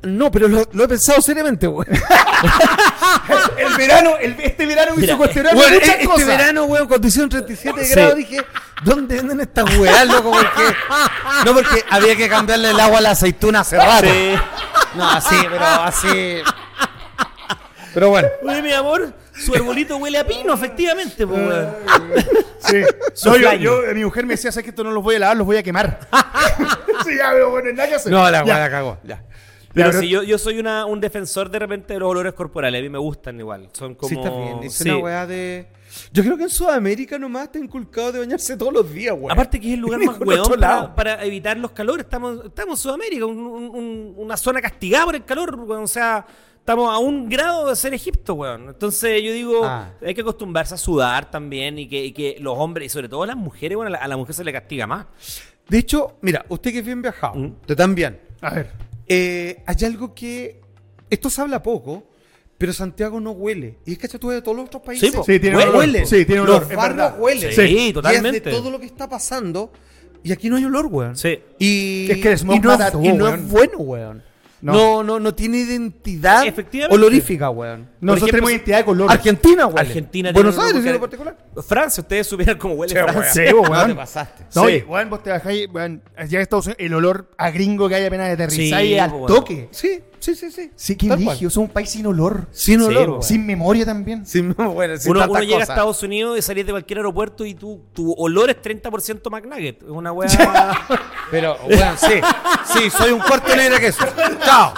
No, 0.03 0.29
pero 0.31 0.47
lo, 0.47 0.67
lo 0.73 0.83
he 0.83 0.87
pensado 0.87 1.21
seriamente, 1.21 1.65
güey. 1.67 1.87
El 3.57 3.75
verano, 3.77 4.11
el- 4.19 4.35
este 4.39 4.65
verano 4.65 4.91
me 4.91 5.01
Mira, 5.01 5.13
hizo 5.13 5.17
cuestionar 5.17 5.53
muchas 5.55 5.71
este 5.73 6.05
cosas. 6.05 6.27
verano, 6.27 6.65
weón, 6.65 6.87
cuando 6.87 7.07
hicieron 7.07 7.29
37 7.29 7.85
Sí. 7.85 7.91
grados, 7.93 8.15
dije, 8.15 8.37
¿dónde 8.83 9.15
venden 9.15 9.41
estas 9.41 9.77
weas, 9.77 10.07
loco? 10.07 10.31
Porque, 10.31 10.75
no, 11.45 11.53
porque 11.53 11.85
había 11.89 12.15
que 12.15 12.27
cambiarle 12.27 12.71
el 12.71 12.79
agua 12.79 12.97
a 12.97 13.01
la 13.01 13.11
aceituna 13.11 13.61
hace 13.61 13.77
rato. 13.77 14.07
Sí. 14.07 14.33
No, 14.95 15.09
así, 15.09 15.35
pero 15.49 15.65
así. 15.65 16.41
Pero 17.93 18.09
bueno. 18.09 18.27
Oye, 18.47 18.61
mi 18.61 18.73
amor, 18.73 19.13
su 19.33 19.53
arbolito 19.53 19.97
huele 19.97 20.17
a 20.17 20.25
pino, 20.25 20.53
efectivamente, 20.53 21.25
pues, 21.27 21.39
weón. 21.39 21.75
Sí. 22.63 22.83
No, 23.25 23.35
yo, 23.55 23.81
mi 23.93 24.03
mujer 24.05 24.25
me 24.25 24.35
decía, 24.35 24.51
¿sabes 24.51 24.63
que 24.65 24.69
esto 24.69 24.83
no 24.83 24.91
los 24.91 25.03
voy 25.03 25.15
a 25.15 25.19
lavar, 25.19 25.35
los 25.37 25.45
voy 25.47 25.57
a 25.57 25.63
quemar? 25.63 25.99
sí, 27.05 27.17
ya, 27.17 27.31
pero 27.31 27.49
bueno, 27.49 27.71
nada 27.73 27.89
que 27.89 27.95
hacer. 27.95 28.11
No, 28.11 28.29
la 28.29 28.45
Ya. 28.45 28.59
la 28.59 28.69
cagó. 28.69 28.97
Ya. 29.03 29.21
Pero 29.73 29.89
pero- 29.89 29.99
si 30.01 30.09
yo, 30.09 30.23
yo 30.23 30.37
soy 30.37 30.59
una, 30.59 30.85
un 30.85 30.99
defensor 30.99 31.49
de 31.49 31.59
repente 31.59 31.93
de 31.93 31.99
los 31.99 32.09
olores 32.09 32.33
corporales, 32.33 32.79
a 32.79 32.83
mí 32.83 32.89
me 32.89 32.97
gustan 32.97 33.39
igual. 33.39 33.69
Son 33.73 33.95
como. 33.95 34.09
Sí, 34.09 34.15
está 34.15 34.29
bien. 34.29 34.59
Es 34.63 34.73
sí. 34.73 34.89
una 34.89 34.97
wea 34.99 35.25
de. 35.27 35.67
Yo 36.13 36.23
creo 36.23 36.37
que 36.37 36.43
en 36.43 36.49
Sudamérica 36.49 37.19
nomás 37.19 37.43
está 37.43 37.59
inculcado 37.59 38.11
de 38.13 38.19
bañarse 38.19 38.55
todos 38.55 38.71
los 38.73 38.91
días, 38.93 39.13
weón. 39.17 39.31
Aparte 39.31 39.59
que 39.59 39.67
es 39.69 39.73
el 39.73 39.79
lugar 39.81 39.99
más 40.05 40.19
weón 40.19 40.93
para, 40.95 41.23
evitar 41.25 41.57
los 41.57 41.71
calores. 41.71 42.05
Estamos, 42.05 42.45
estamos 42.45 42.79
en 42.79 42.83
Sudamérica, 42.83 43.25
un- 43.25 43.37
un- 43.37 43.69
un- 43.75 44.13
una 44.17 44.37
zona 44.37 44.61
castigada 44.61 45.05
por 45.05 45.15
el 45.15 45.25
calor, 45.25 45.53
weón. 45.55 45.83
O 45.83 45.87
sea, 45.87 46.25
estamos 46.57 46.93
a 46.93 46.97
un 46.97 47.27
grado 47.27 47.67
de 47.67 47.75
ser 47.75 47.93
Egipto, 47.93 48.35
weón. 48.35 48.69
Entonces 48.69 49.21
yo 49.21 49.33
digo, 49.33 49.65
Ah. 49.65 49.91
hay 50.01 50.13
que 50.13 50.21
acostumbrarse 50.21 50.75
a 50.75 50.77
sudar 50.77 51.29
también 51.29 51.77
y 51.79 51.87
que, 51.89 52.05
y 52.05 52.11
que 52.13 52.37
los 52.39 52.57
hombres, 52.57 52.85
y 52.85 52.89
sobre 52.89 53.09
todo 53.09 53.25
las 53.25 53.35
mujeres, 53.37 53.75
bueno, 53.75 53.87
a 53.89 53.91
la, 53.91 53.97
a 53.97 54.07
la 54.07 54.15
mujer 54.15 54.33
se 54.35 54.43
le 54.45 54.53
castiga 54.53 54.87
más. 54.87 55.05
De 55.67 55.77
hecho, 55.77 56.17
mira, 56.21 56.45
usted 56.49 56.71
que 56.71 56.79
es 56.79 56.85
bien 56.85 57.01
viajado, 57.01 57.35
¿Mm? 57.35 57.45
usted 57.61 57.75
también. 57.75 58.19
A 58.41 58.53
ver. 58.53 58.90
Eh, 59.13 59.63
hay 59.65 59.85
algo 59.85 60.13
que. 60.13 60.61
Esto 61.09 61.29
se 61.29 61.41
habla 61.41 61.61
poco, 61.61 62.07
pero 62.57 62.71
Santiago 62.71 63.19
no 63.19 63.31
huele. 63.31 63.79
Y 63.85 63.93
es 63.93 63.97
que 63.97 64.07
tú 64.07 64.27
ves 64.27 64.37
de 64.37 64.41
todos 64.41 64.55
los 64.55 64.67
otros 64.67 64.81
países. 64.83 65.09
Sí, 65.11 65.15
po. 65.17 65.23
Sí, 65.25 65.39
tiene 65.39 65.57
Huele. 65.57 65.69
olor. 65.69 65.79
huelen. 65.79 66.07
Sí, 66.07 66.25
tiene 66.25 66.41
olor. 66.41 66.61
Los 66.67 66.75
barrios 66.75 67.13
huelen. 67.19 67.51
Sí, 67.53 67.61
Y 67.89 67.93
totalmente. 67.93 68.37
es 68.37 68.43
de 68.45 68.51
todo 68.51 68.71
lo 68.71 68.79
que 68.79 68.85
está 68.85 69.09
pasando. 69.09 69.71
Y 70.23 70.31
aquí 70.31 70.49
no 70.49 70.55
hay 70.55 70.63
olor, 70.65 70.85
weón. 70.85 71.17
Sí. 71.17 71.39
Y, 71.59 72.09
Es 72.11 72.19
que 72.19 72.31
el 72.31 72.37
smog 72.37 72.55
y 72.55 72.59
no, 72.59 72.69
mata 72.69 72.85
es, 72.87 72.91
todo, 72.93 73.03
y 73.03 73.09
no 73.09 73.25
weón. 73.25 73.39
es 73.39 73.49
bueno, 73.49 73.77
weón. 73.79 74.23
No. 74.61 74.73
No. 74.73 75.03
no, 75.03 75.19
no, 75.19 75.33
tiene 75.33 75.57
identidad 75.57 76.45
Efectivamente. 76.45 76.95
olorífica, 76.95 77.49
weón. 77.49 77.89
Nosotros 77.99 78.17
ejemplo, 78.17 78.27
tenemos 78.31 78.51
identidad 78.51 78.77
de 78.77 78.85
color. 78.85 79.11
Argentina, 79.11 79.65
weón. 79.65 79.79
Argentina 79.79 80.31
Buenos 80.31 80.55
tiene 80.55 80.67
Aires, 80.79 80.85
en 80.93 80.99
particular. 81.01 81.37
Francia, 81.67 82.01
ustedes 82.01 82.27
supieran 82.27 82.57
cómo 82.57 82.75
huele 82.75 82.93
Che, 82.93 83.01
Francia. 83.03 83.47
Sí, 83.47 83.53
weón. 83.53 83.71
No 83.71 83.87
te 83.87 83.95
pasaste. 83.95 84.43
No, 84.55 84.65
Sí. 84.67 84.71
y, 84.73 84.81
weón, 84.83 85.09
vos 85.09 85.23
te 85.23 85.29
bajáis, 85.31 85.67
weón, 85.73 86.01
allá 86.15 86.37
en 86.37 86.41
Estados 86.43 86.65
Unidos, 86.67 86.79
el 86.79 86.93
olor 86.93 87.31
a 87.37 87.49
gringo 87.49 87.89
que 87.89 87.95
hay 87.95 88.05
apenas 88.05 88.27
de 88.27 88.33
aterrizar 88.33 88.81
Sí, 88.81 88.87
y 88.87 88.99
al 88.99 89.11
weón. 89.11 89.27
toque. 89.27 89.67
Sí, 89.71 89.99
sí, 90.21 90.35
sí, 90.35 90.51
sí. 90.51 90.71
Sí, 90.75 90.95
qué 90.95 91.09
brillo, 91.15 91.49
somos 91.49 91.67
un 91.69 91.73
país 91.73 91.89
sin 91.89 92.05
olor. 92.05 92.47
Sin 92.51 92.79
Sí, 92.79 92.85
olor, 92.85 93.09
weón. 93.09 93.23
Sin 93.23 93.45
memoria 93.45 93.85
también. 93.85 94.25
Sin, 94.25 94.53
bueno, 94.55 94.97
sin 94.97 95.11
Uno, 95.11 95.39
llega 95.39 95.57
a. 95.57 95.61
Estados 95.63 96.01
Unidos 96.03 96.37
y 96.37 96.41
salís 96.41 96.65
de 96.65 96.71
cualquier 96.71 96.99
aeropuerto 96.99 97.45
y 97.45 97.55
tu, 97.55 97.81
tu 97.93 98.13
olor 98.13 98.49
es 98.49 98.57
30% 98.61 99.29
McNugget. 99.29 99.81
Es 99.83 99.89
una 99.89 100.11
weá. 100.11 100.29
Pero, 101.31 101.57
bueno, 101.65 101.93
sí. 101.97 102.21
Sí, 102.73 102.89
soy 102.89 103.11
un 103.11 103.19
cuarto 103.19 103.55
negra 103.55 103.79
queso. 103.79 104.05
Chao. 104.45 104.73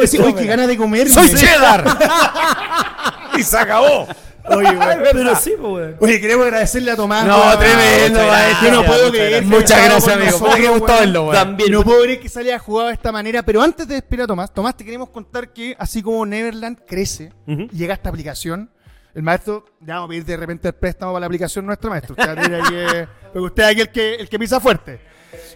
Decir, 0.00 0.20
Uy, 0.20 0.34
qué 0.34 0.44
ganas 0.44 0.68
de 0.68 0.76
comer. 0.76 1.08
Soy 1.08 1.28
güey". 1.28 1.40
cheddar. 1.40 1.84
y 3.38 3.42
se 3.42 3.56
acabó. 3.58 4.06
Oye, 4.48 4.70
weón. 4.76 4.98
Pero 5.12 5.36
sí, 5.36 5.52
pues, 5.58 5.72
weón. 5.72 5.96
Oye, 6.00 6.20
queremos 6.20 6.46
agradecerle 6.46 6.90
a 6.90 6.96
Tomás. 6.96 7.26
No, 7.26 7.38
weón. 7.38 7.58
tremendo, 7.58 8.18
gracias, 8.26 8.62
Yo 8.62 8.70
no 8.72 8.84
puedo 8.84 9.10
creer. 9.10 9.44
Muchas 9.44 9.84
gracias, 9.84 10.16
amigo. 10.16 10.38
Puta 10.38 10.56
que 10.56 10.68
gustó 10.68 10.92
verlo. 10.94 11.30
También. 11.30 11.72
No 11.72 11.82
puedo 11.84 12.02
creer 12.02 12.20
que 12.20 12.28
se 12.28 12.40
haya 12.40 12.58
jugado 12.58 12.88
de 12.88 12.94
esta 12.94 13.12
manera, 13.12 13.42
pero 13.42 13.62
antes 13.62 13.86
de 13.88 13.94
despedir 13.94 14.22
a 14.22 14.26
Tomás, 14.26 14.52
Tomás, 14.52 14.76
te 14.76 14.84
queremos 14.84 15.10
contar 15.10 15.52
que 15.52 15.74
así 15.78 16.02
como 16.02 16.24
Neverland 16.26 16.78
crece 16.86 17.32
Ujú. 17.46 17.62
y 17.72 17.76
llega 17.76 17.94
esta 17.94 18.08
aplicación, 18.08 18.70
el 19.14 19.22
maestro, 19.22 19.66
ya 19.80 19.94
vamos 19.94 20.06
a 20.06 20.08
pedir 20.10 20.24
de 20.24 20.36
repente 20.36 20.68
el 20.68 20.74
préstamo 20.74 21.12
para 21.12 21.20
la 21.20 21.26
aplicación 21.26 21.66
nuestra, 21.66 21.90
maestro. 21.90 22.14
Usted, 22.18 22.30
aquí, 22.30 22.74
eh, 22.74 23.06
porque 23.32 23.46
usted 23.46 23.62
es 23.64 23.68
aquí 23.70 23.80
el 23.82 23.88
que, 23.90 24.14
el 24.14 24.28
que 24.28 24.38
pisa 24.38 24.58
fuerte. 24.60 25.00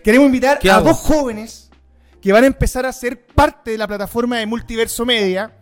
Queremos 0.04 0.26
invitar 0.26 0.58
¿Qué 0.58 0.70
a 0.70 0.76
hago? 0.76 0.88
dos 0.88 0.98
jóvenes 0.98 1.70
que 2.20 2.32
van 2.32 2.44
a 2.44 2.46
empezar 2.46 2.84
a 2.86 2.92
ser 2.92 3.26
parte 3.26 3.70
de 3.72 3.78
la 3.78 3.86
plataforma 3.88 4.38
de 4.38 4.46
Multiverso 4.46 5.04
Media. 5.04 5.52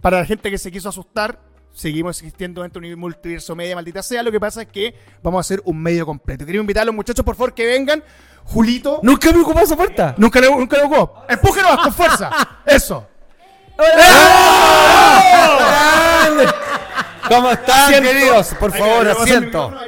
Para 0.00 0.18
la 0.20 0.24
gente 0.26 0.50
que 0.50 0.58
se 0.58 0.72
quiso 0.72 0.88
asustar, 0.88 1.38
seguimos 1.72 2.18
existiendo 2.18 2.62
dentro 2.62 2.80
de 2.82 2.94
un 2.94 3.00
multiverso 3.00 3.54
media, 3.56 3.74
maldita 3.74 4.02
sea. 4.02 4.22
Lo 4.22 4.30
que 4.32 4.38
pasa 4.40 4.62
es 4.62 4.68
que 4.68 4.94
vamos 5.22 5.38
a 5.38 5.40
hacer 5.40 5.62
un 5.64 5.80
medio 5.80 6.04
completo. 6.06 6.44
Queremos 6.44 6.64
invitar 6.64 6.82
a 6.82 6.86
los 6.86 6.94
muchachos, 6.94 7.24
por 7.24 7.34
favor, 7.36 7.54
que 7.54 7.66
vengan. 7.66 8.02
Julito. 8.44 8.98
Nunca 9.02 9.32
me 9.32 9.40
ocupó 9.40 9.60
esa 9.60 9.76
puerta. 9.76 10.14
Nunca 10.18 10.40
le, 10.40 10.50
nunca 10.50 10.76
le 10.76 10.82
ocupó. 10.84 11.24
Empújenos 11.28 11.76
con 11.82 11.92
fuerza. 11.94 12.30
Eso. 12.66 13.06
¿Cómo 17.28 17.50
están, 17.50 17.80
Asiento. 17.94 18.10
queridos? 18.10 18.54
Por 18.58 18.72
favor, 18.76 19.08
asiento. 19.08 19.66
Hola, 19.66 19.78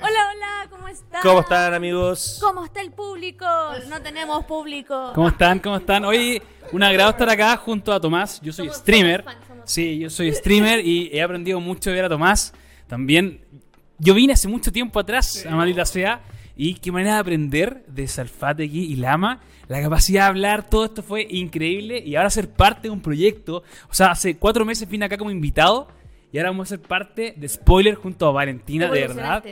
hola, 0.00 0.66
¿cómo 0.70 0.88
están? 0.88 1.20
¿Cómo 1.22 1.40
están, 1.40 1.74
amigos? 1.74 2.38
¿Cómo 2.40 2.64
está 2.64 2.80
el 2.80 2.92
público? 2.92 3.44
No 3.88 4.00
tenemos 4.00 4.44
público. 4.44 5.12
¿Cómo 5.14 5.28
están? 5.28 5.58
¿Cómo 5.58 5.76
están? 5.76 6.04
Hoy 6.04 6.42
un 6.72 6.82
agrado 6.82 7.10
estar 7.10 7.28
acá 7.28 7.56
junto 7.56 7.92
a 7.92 8.00
Tomás. 8.00 8.40
Yo 8.40 8.52
soy 8.52 8.68
Somos- 8.68 8.78
streamer. 8.78 9.24
Sí, 9.64 9.98
yo 9.98 10.10
soy 10.10 10.32
streamer 10.32 10.84
y 10.84 11.10
he 11.12 11.22
aprendido 11.22 11.60
mucho 11.60 11.90
de 11.90 11.96
ver 11.96 12.04
a 12.04 12.08
Tomás. 12.08 12.52
También 12.86 13.40
yo 13.98 14.14
vine 14.14 14.32
hace 14.32 14.48
mucho 14.48 14.72
tiempo 14.72 15.00
atrás 15.00 15.46
a 15.46 15.54
Maldita 15.54 15.84
Sea 15.84 16.20
y 16.56 16.74
qué 16.74 16.92
manera 16.92 17.14
de 17.14 17.20
aprender 17.20 17.84
de 17.86 18.06
Salfategui 18.06 18.84
y 18.84 18.96
Lama. 18.96 19.40
La 19.68 19.80
capacidad 19.80 20.24
de 20.24 20.28
hablar, 20.28 20.68
todo 20.68 20.84
esto 20.84 21.02
fue 21.02 21.26
increíble 21.30 22.02
y 22.04 22.16
ahora 22.16 22.30
ser 22.30 22.50
parte 22.50 22.82
de 22.82 22.90
un 22.90 23.00
proyecto. 23.00 23.62
O 23.88 23.94
sea, 23.94 24.10
hace 24.10 24.36
cuatro 24.36 24.64
meses 24.64 24.88
vine 24.88 25.06
acá 25.06 25.16
como 25.16 25.30
invitado 25.30 25.88
y 26.34 26.38
ahora 26.38 26.50
vamos 26.50 26.66
a 26.66 26.70
ser 26.70 26.80
parte 26.80 27.32
de 27.36 27.48
Spoiler 27.48 27.94
junto 27.94 28.26
a 28.26 28.32
Valentina, 28.32 28.90
de 28.90 29.00
verdad. 29.06 29.44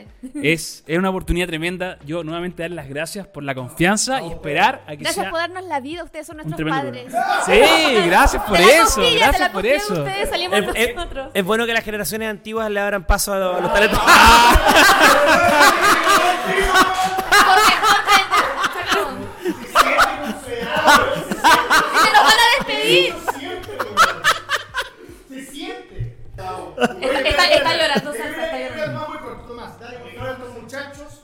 Es, 0.42 0.82
es 0.84 0.98
una 0.98 1.10
oportunidad 1.10 1.46
tremenda. 1.46 1.96
Yo 2.04 2.24
nuevamente 2.24 2.62
dar 2.64 2.72
las 2.72 2.88
gracias 2.88 3.24
por 3.28 3.44
la 3.44 3.54
confianza 3.54 4.20
y 4.20 4.30
esperar 4.32 4.82
a 4.88 4.90
que 4.90 4.96
Gracias 4.96 5.14
sea 5.26 5.30
por 5.30 5.38
darnos 5.38 5.62
la 5.66 5.78
vida, 5.78 6.02
ustedes 6.02 6.26
son 6.26 6.38
nuestros 6.38 6.56
tremendo 6.56 6.82
padres. 6.82 7.04
programa. 7.04 7.44
Sí, 7.46 7.94
gracias 8.06 8.42
por 8.42 8.56
Te 8.58 8.66
la 8.66 8.72
eso, 8.82 9.00
te 9.00 9.14
gracias 9.14 9.40
la 9.40 9.52
por 9.52 9.64
eso. 9.66 9.94
de 9.94 10.00
Ustedes 10.00 10.28
salimos 10.30 10.58
Es, 10.58 10.66
es- 10.88 10.96
nosotros. 10.96 11.30
es 11.34 11.44
bueno 11.44 11.66
que 11.66 11.72
las 11.72 11.84
generaciones 11.84 12.28
antiguas 12.28 12.68
le 12.68 12.80
abran 12.80 13.06
paso 13.06 13.32
a 13.32 13.38
los, 13.38 13.56
a 13.58 13.60
los 13.60 13.72
talentos. 13.72 14.00
Porque 17.30 17.74
contra- 17.80 18.92
¡Se 22.02 22.12
nos 22.12 22.22
van 22.24 22.38
a 22.38 22.46
despedir! 22.58 23.14
Se 25.28 25.46
siente. 25.46 26.16
Está, 27.44 27.56
está- 27.56 27.72
está 27.72 27.82
llorando, 27.82 28.12
Salsa, 28.12 28.44
está 28.44 28.58
llorando. 28.68 29.00
Más 29.00 29.08
muy 29.08 29.18
corto, 29.18 29.44
Tomás. 29.48 29.80
Dale, 29.80 29.98
por 29.98 30.12
favor, 30.14 30.28
a 30.28 30.38
los 30.38 30.62
muchachos 30.62 31.22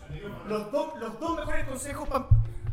los, 0.48 0.72
dos- 0.72 0.88
los 1.00 1.20
dos 1.20 1.36
mejores 1.38 1.64
consejos 1.66 2.08
para. 2.08 2.26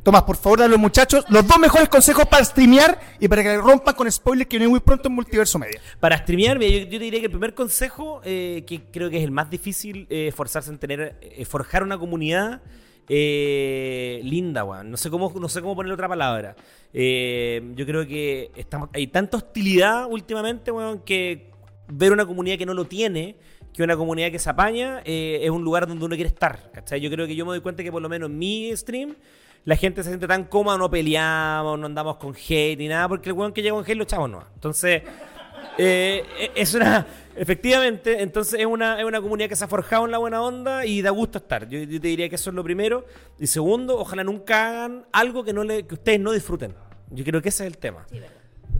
Tomás, 0.03 0.21
por 0.23 0.37
favor, 0.37 0.61
a 0.61 0.67
los 0.67 0.77
muchachos 0.77 1.25
los 1.29 1.47
dos 1.47 1.57
mejores 1.57 1.89
consejos 1.89 2.25
para 2.27 2.45
streamear 2.45 2.99
y 3.19 3.27
para 3.27 3.41
que 3.41 3.57
rompan 3.57 3.95
con 3.95 4.11
spoilers 4.11 4.47
que 4.47 4.57
viene 4.57 4.69
muy 4.69 4.79
pronto 4.79 5.07
en 5.09 5.15
Multiverso 5.15 5.57
Media. 5.57 5.81
Para 5.99 6.15
streamear, 6.19 6.59
mira, 6.59 6.71
yo, 6.71 6.83
yo 6.85 6.99
te 6.99 7.05
diría 7.05 7.19
que 7.21 7.25
el 7.25 7.31
primer 7.31 7.55
consejo, 7.55 8.21
eh, 8.23 8.63
que 8.67 8.83
creo 8.91 9.09
que 9.09 9.17
es 9.17 9.23
el 9.23 9.31
más 9.31 9.49
difícil, 9.49 10.05
eh, 10.11 10.27
esforzarse 10.27 10.69
en 10.69 10.77
tener, 10.77 11.17
eh, 11.21 11.43
forjar 11.45 11.81
una 11.81 11.97
comunidad 11.97 12.61
eh, 13.09 14.19
linda, 14.23 14.63
weón. 14.63 14.91
No 14.91 14.97
sé 14.97 15.09
cómo, 15.09 15.33
no 15.39 15.49
sé 15.49 15.61
cómo 15.61 15.75
ponerle 15.75 15.93
otra 15.95 16.07
palabra. 16.07 16.55
Eh, 16.93 17.71
yo 17.75 17.85
creo 17.85 18.05
que 18.05 18.51
estamos, 18.55 18.89
hay 18.93 19.07
tanta 19.07 19.37
hostilidad 19.37 20.05
últimamente, 20.07 20.69
weón, 20.71 20.99
que 20.99 21.49
ver 21.87 22.11
una 22.11 22.25
comunidad 22.25 22.57
que 22.57 22.65
no 22.65 22.73
lo 22.73 22.85
tiene, 22.85 23.37
que 23.73 23.83
una 23.83 23.97
comunidad 23.97 24.31
que 24.31 24.39
se 24.39 24.49
apaña, 24.49 25.01
eh, 25.05 25.39
es 25.41 25.49
un 25.49 25.63
lugar 25.63 25.87
donde 25.87 26.05
uno 26.05 26.15
quiere 26.15 26.29
estar. 26.29 26.71
¿cachai? 26.71 27.01
Yo 27.01 27.09
creo 27.09 27.27
que 27.27 27.35
yo 27.35 27.45
me 27.45 27.51
doy 27.51 27.61
cuenta 27.61 27.83
que 27.83 27.91
por 27.91 28.01
lo 28.01 28.09
menos 28.09 28.29
en 28.29 28.37
mi 28.37 28.75
stream 28.75 29.15
la 29.65 29.75
gente 29.75 30.03
se 30.03 30.09
siente 30.09 30.27
tan 30.27 30.45
cómoda, 30.45 30.77
no 30.77 30.89
peleamos, 30.89 31.77
no 31.79 31.85
andamos 31.87 32.17
con 32.17 32.35
hate 32.35 32.77
ni 32.77 32.87
nada, 32.87 33.07
porque 33.09 33.29
el 33.29 33.33
weón 33.33 33.51
que 33.51 33.61
llega 33.61 33.75
con 33.75 33.83
hate 33.83 33.97
lo 33.97 34.03
echamos 34.03 34.29
no. 34.29 34.43
Entonces, 34.53 35.01
eh, 35.77 36.51
es 36.55 36.73
una. 36.73 37.05
Efectivamente, 37.35 38.21
entonces 38.21 38.61
es 38.61 38.65
una, 38.65 38.97
es 38.97 39.03
una 39.03 39.19
comunidad 39.19 39.49
que 39.49 39.57
se 39.57 39.65
ha 39.65 39.67
forjado 39.67 40.05
en 40.05 40.11
la 40.11 40.19
buena 40.19 40.41
onda 40.41 40.85
y 40.85 41.01
da 41.01 41.09
gusto 41.09 41.39
estar. 41.39 41.67
Yo, 41.67 41.79
yo 41.79 41.99
te 41.99 42.07
diría 42.07 42.29
que 42.29 42.35
eso 42.35 42.49
es 42.49 42.55
lo 42.55 42.63
primero. 42.63 43.05
Y 43.39 43.47
segundo, 43.47 43.97
ojalá 43.97 44.23
nunca 44.23 44.67
hagan 44.69 45.05
algo 45.11 45.43
que, 45.43 45.51
no 45.51 45.65
le, 45.65 45.85
que 45.85 45.95
ustedes 45.95 46.19
no 46.19 46.31
disfruten. 46.31 46.73
Yo 47.09 47.25
creo 47.25 47.41
que 47.41 47.49
ese 47.49 47.65
es 47.65 47.73
el 47.73 47.77
tema. 47.77 48.07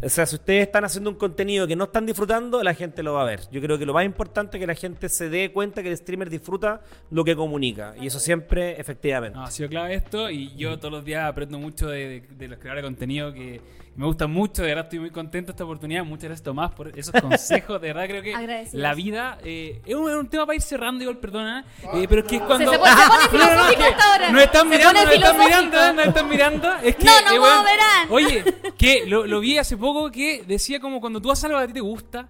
O 0.05 0.09
sea, 0.09 0.27
si 0.27 0.35
ustedes 0.35 0.67
están 0.67 0.85
haciendo 0.85 1.09
un 1.09 1.15
contenido 1.15 1.65
que 1.65 1.75
no 1.75 1.85
están 1.85 2.05
disfrutando, 2.05 2.61
la 2.61 2.75
gente 2.75 3.01
lo 3.01 3.13
va 3.13 3.23
a 3.23 3.25
ver. 3.25 3.41
Yo 3.51 3.59
creo 3.59 3.79
que 3.79 3.87
lo 3.87 3.93
más 3.93 4.05
importante 4.05 4.57
es 4.57 4.61
que 4.61 4.67
la 4.67 4.75
gente 4.75 5.09
se 5.09 5.29
dé 5.29 5.51
cuenta 5.51 5.81
que 5.81 5.89
el 5.89 5.97
streamer 5.97 6.29
disfruta 6.29 6.81
lo 7.09 7.23
que 7.23 7.35
comunica. 7.35 7.95
Y 7.99 8.05
eso 8.05 8.19
siempre, 8.19 8.79
efectivamente. 8.79 9.39
Ha 9.41 9.49
sido 9.49 9.67
clave 9.67 9.95
esto 9.95 10.29
y 10.29 10.55
yo 10.55 10.77
todos 10.77 10.91
los 10.91 11.03
días 11.05 11.23
aprendo 11.27 11.57
mucho 11.57 11.87
de- 11.89 12.21
de 12.37 12.47
los 12.47 12.59
creadores 12.59 12.83
de 12.83 12.87
contenido 12.87 13.33
que 13.33 13.59
me 13.95 14.05
gustan 14.05 14.29
mucho. 14.31 14.61
De 14.61 14.69
verdad 14.69 14.85
estoy 14.85 14.99
muy 14.99 15.09
contento 15.11 15.47
de 15.47 15.51
esta 15.53 15.63
oportunidad. 15.63 16.03
Muchas 16.03 16.25
gracias 16.25 16.43
Tomás 16.43 16.71
por 16.73 16.97
esos 16.97 17.13
consejos. 17.21 17.81
De 17.81 17.93
verdad 17.93 18.07
creo 18.07 18.21
que 18.21 18.67
la 18.73 18.93
vida 18.93 19.37
eh, 19.43 19.81
es, 19.85 19.95
un, 19.95 20.09
es 20.09 20.15
un 20.15 20.27
tema 20.27 20.45
para 20.45 20.55
ir 20.55 20.61
cerrando 20.61 21.03
igual, 21.03 21.17
perdona. 21.17 21.65
eh, 21.93 22.05
pero 22.09 22.21
es 22.21 22.27
que 22.27 22.35
es 22.37 22.41
cuando... 22.41 22.71
Se, 22.71 22.77
se 22.77 22.79
pone, 22.79 22.91
se 22.95 23.29
pone 23.29 23.43
No, 23.55 23.63
no, 23.63 23.69
que 23.77 23.83
ahora. 23.83 24.31
Nos 24.31 24.41
están 24.43 24.69
Se 24.69 24.77
mirando, 24.77 25.01
nos 25.03 25.13
están 25.13 25.37
mirando, 25.37 25.93
nos 25.93 26.07
están 26.07 26.29
mirando. 26.29 26.75
Es 26.83 26.95
que, 26.95 27.05
No, 27.05 27.21
no, 27.21 27.33
eh, 27.35 27.39
weón, 27.39 27.63
verán. 27.63 28.07
Oye, 28.09 28.43
que 28.77 29.05
lo, 29.07 29.25
lo 29.25 29.39
vi 29.39 29.57
hace 29.57 29.77
poco 29.77 30.11
que 30.11 30.43
decía 30.45 30.79
como 30.79 30.99
cuando 30.99 31.21
tú 31.21 31.31
haces 31.31 31.45
algo 31.45 31.57
que 31.59 31.63
a 31.63 31.67
ti 31.67 31.73
te 31.73 31.81
gusta 31.81 32.27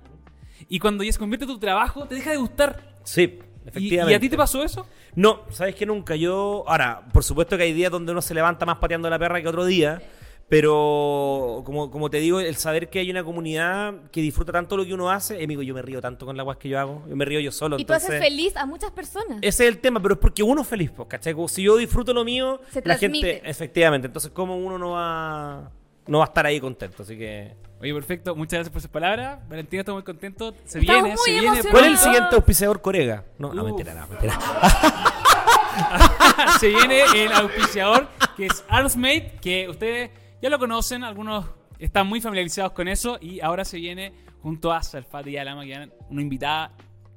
y 0.70 0.80
cuando 0.80 1.03
ya 1.03 1.11
se 1.13 1.20
convierte 1.20 1.45
en 1.45 1.51
tu 1.51 1.59
trabajo, 1.59 2.05
te 2.05 2.16
deja 2.16 2.32
de 2.32 2.38
gustar. 2.38 2.95
Sí, 3.03 3.22
¿Y, 3.22 3.68
efectivamente. 3.70 4.11
y 4.13 4.16
a 4.16 4.20
ti 4.20 4.30
te 4.30 4.38
pasó 4.38 4.63
eso? 4.63 4.88
No, 5.16 5.41
sabes 5.51 5.76
que 5.76 5.86
nunca. 5.86 6.16
Yo, 6.16 6.63
ahora, 6.68 7.01
por 7.13 7.24
supuesto 7.24 7.55
que 7.57 7.63
hay 7.63 7.74
días 7.74 7.91
donde 7.91 8.11
uno 8.11 8.22
se 8.22 8.34
levanta 8.34 8.66
más 8.66 8.78
pateando 8.78 9.09
la 9.09 9.18
perra 9.20 9.41
que 9.41 9.47
otro 9.47 9.63
día, 9.66 10.01
pero 10.48 11.64
como, 11.66 11.89
como 11.89 12.10
te 12.10 12.18
digo, 12.18 12.39
el 12.39 12.56
saber 12.56 12.89
que 12.89 13.00
hay 13.00 13.10
una 13.10 13.24
comunidad 13.24 13.96
que 14.12 14.22
disfruta 14.22 14.52
tanto 14.52 14.78
lo 14.78 14.86
que 14.86 14.93
uno 14.93 15.10
hace, 15.10 15.43
amigo, 15.43 15.64
yo 15.64 15.74
me 15.74 15.82
río 15.82 16.02
tanto 16.02 16.26
con 16.26 16.38
la 16.38 16.43
guas 16.43 16.58
que 16.58 16.70
yo 16.70 16.80
hago, 16.80 17.04
yo 17.10 17.16
me 17.16 17.26
río 17.26 17.39
yo 17.39 17.52
solo. 17.52 17.80
Y 17.80 17.86
tú 17.86 17.93
haces 17.93 18.20
feliz 18.20 18.56
a 18.56 18.66
muchas 18.66 18.91
personas. 18.91 19.39
Ese 19.41 19.66
es 19.66 19.74
el 19.74 19.80
tema, 19.80 20.00
pero 20.00 20.14
es 20.14 20.20
porque 20.20 20.43
uno 20.43 20.62
es 20.62 20.68
feliz, 20.68 20.91
pues, 20.91 21.10
¿cachai? 21.10 21.34
Como 21.34 21.48
si 21.48 21.64
yo 21.64 21.76
disfruto 21.78 22.14
lo 22.14 22.24
mío, 22.24 22.62
Se 22.70 22.80
la 22.86 22.98
transmite. 22.98 23.34
gente, 23.34 23.50
efectivamente, 23.50 24.08
entonces 24.08 24.32
cómo 24.32 24.56
uno 24.58 24.78
no 24.78 24.91
va, 24.91 25.72
no 26.08 26.20
va 26.20 26.26
a 26.26 26.28
estar 26.28 26.46
ahí 26.46 26.60
contento, 26.60 27.04
así 27.04 27.18
que... 27.18 27.54
Oye, 27.82 27.93
perfecto. 27.93 28.34
Muchas 28.36 28.54
gracias 28.54 28.72
por 28.72 28.82
sus 28.82 28.89
palabras. 28.89 29.38
Valentina, 29.50 29.82
estoy 29.82 29.96
muy 29.96 30.04
contento. 30.04 30.54
Se 30.64 30.80
Estamos 30.80 31.04
viene, 31.04 31.10
muy 31.10 31.18
se 31.18 31.32
viene. 31.32 31.62
¿Cuál 31.70 31.86
es 31.86 31.91
el 31.91 31.98
siguiente 31.98 32.36
auspiciador 32.36 32.82
Corega? 32.82 33.26
No, 33.38 33.54
no, 33.54 33.64
Uf. 33.64 33.68
mentira, 33.68 33.93
no, 33.93 34.08
mentira. 34.08 34.39
se 36.60 36.70
viene 36.70 37.02
el 37.16 37.34
auspiciador 37.34 38.08
que 38.38 38.46
es 38.46 38.64
Artsmate, 38.70 39.34
que 39.41 39.68
ustedes 39.70 40.10
ya 40.46 40.52
lo 40.52 40.60
conocen, 40.60 41.04
algunos 41.04 41.43
están 41.80 42.06
muy 42.06 42.22
familiarizados 42.22 42.74
con 42.74 42.88
eso 42.88 43.18
y 43.20 43.39
ahora 43.39 43.66
se 43.66 43.78
viene 43.78 44.14
junto 44.43 44.72
a 44.72 44.84
Salfate 44.84 45.32
y 45.32 45.38
Alama, 45.38 45.66
que 45.66 45.89
una 46.12 46.22
invitada 46.22 46.72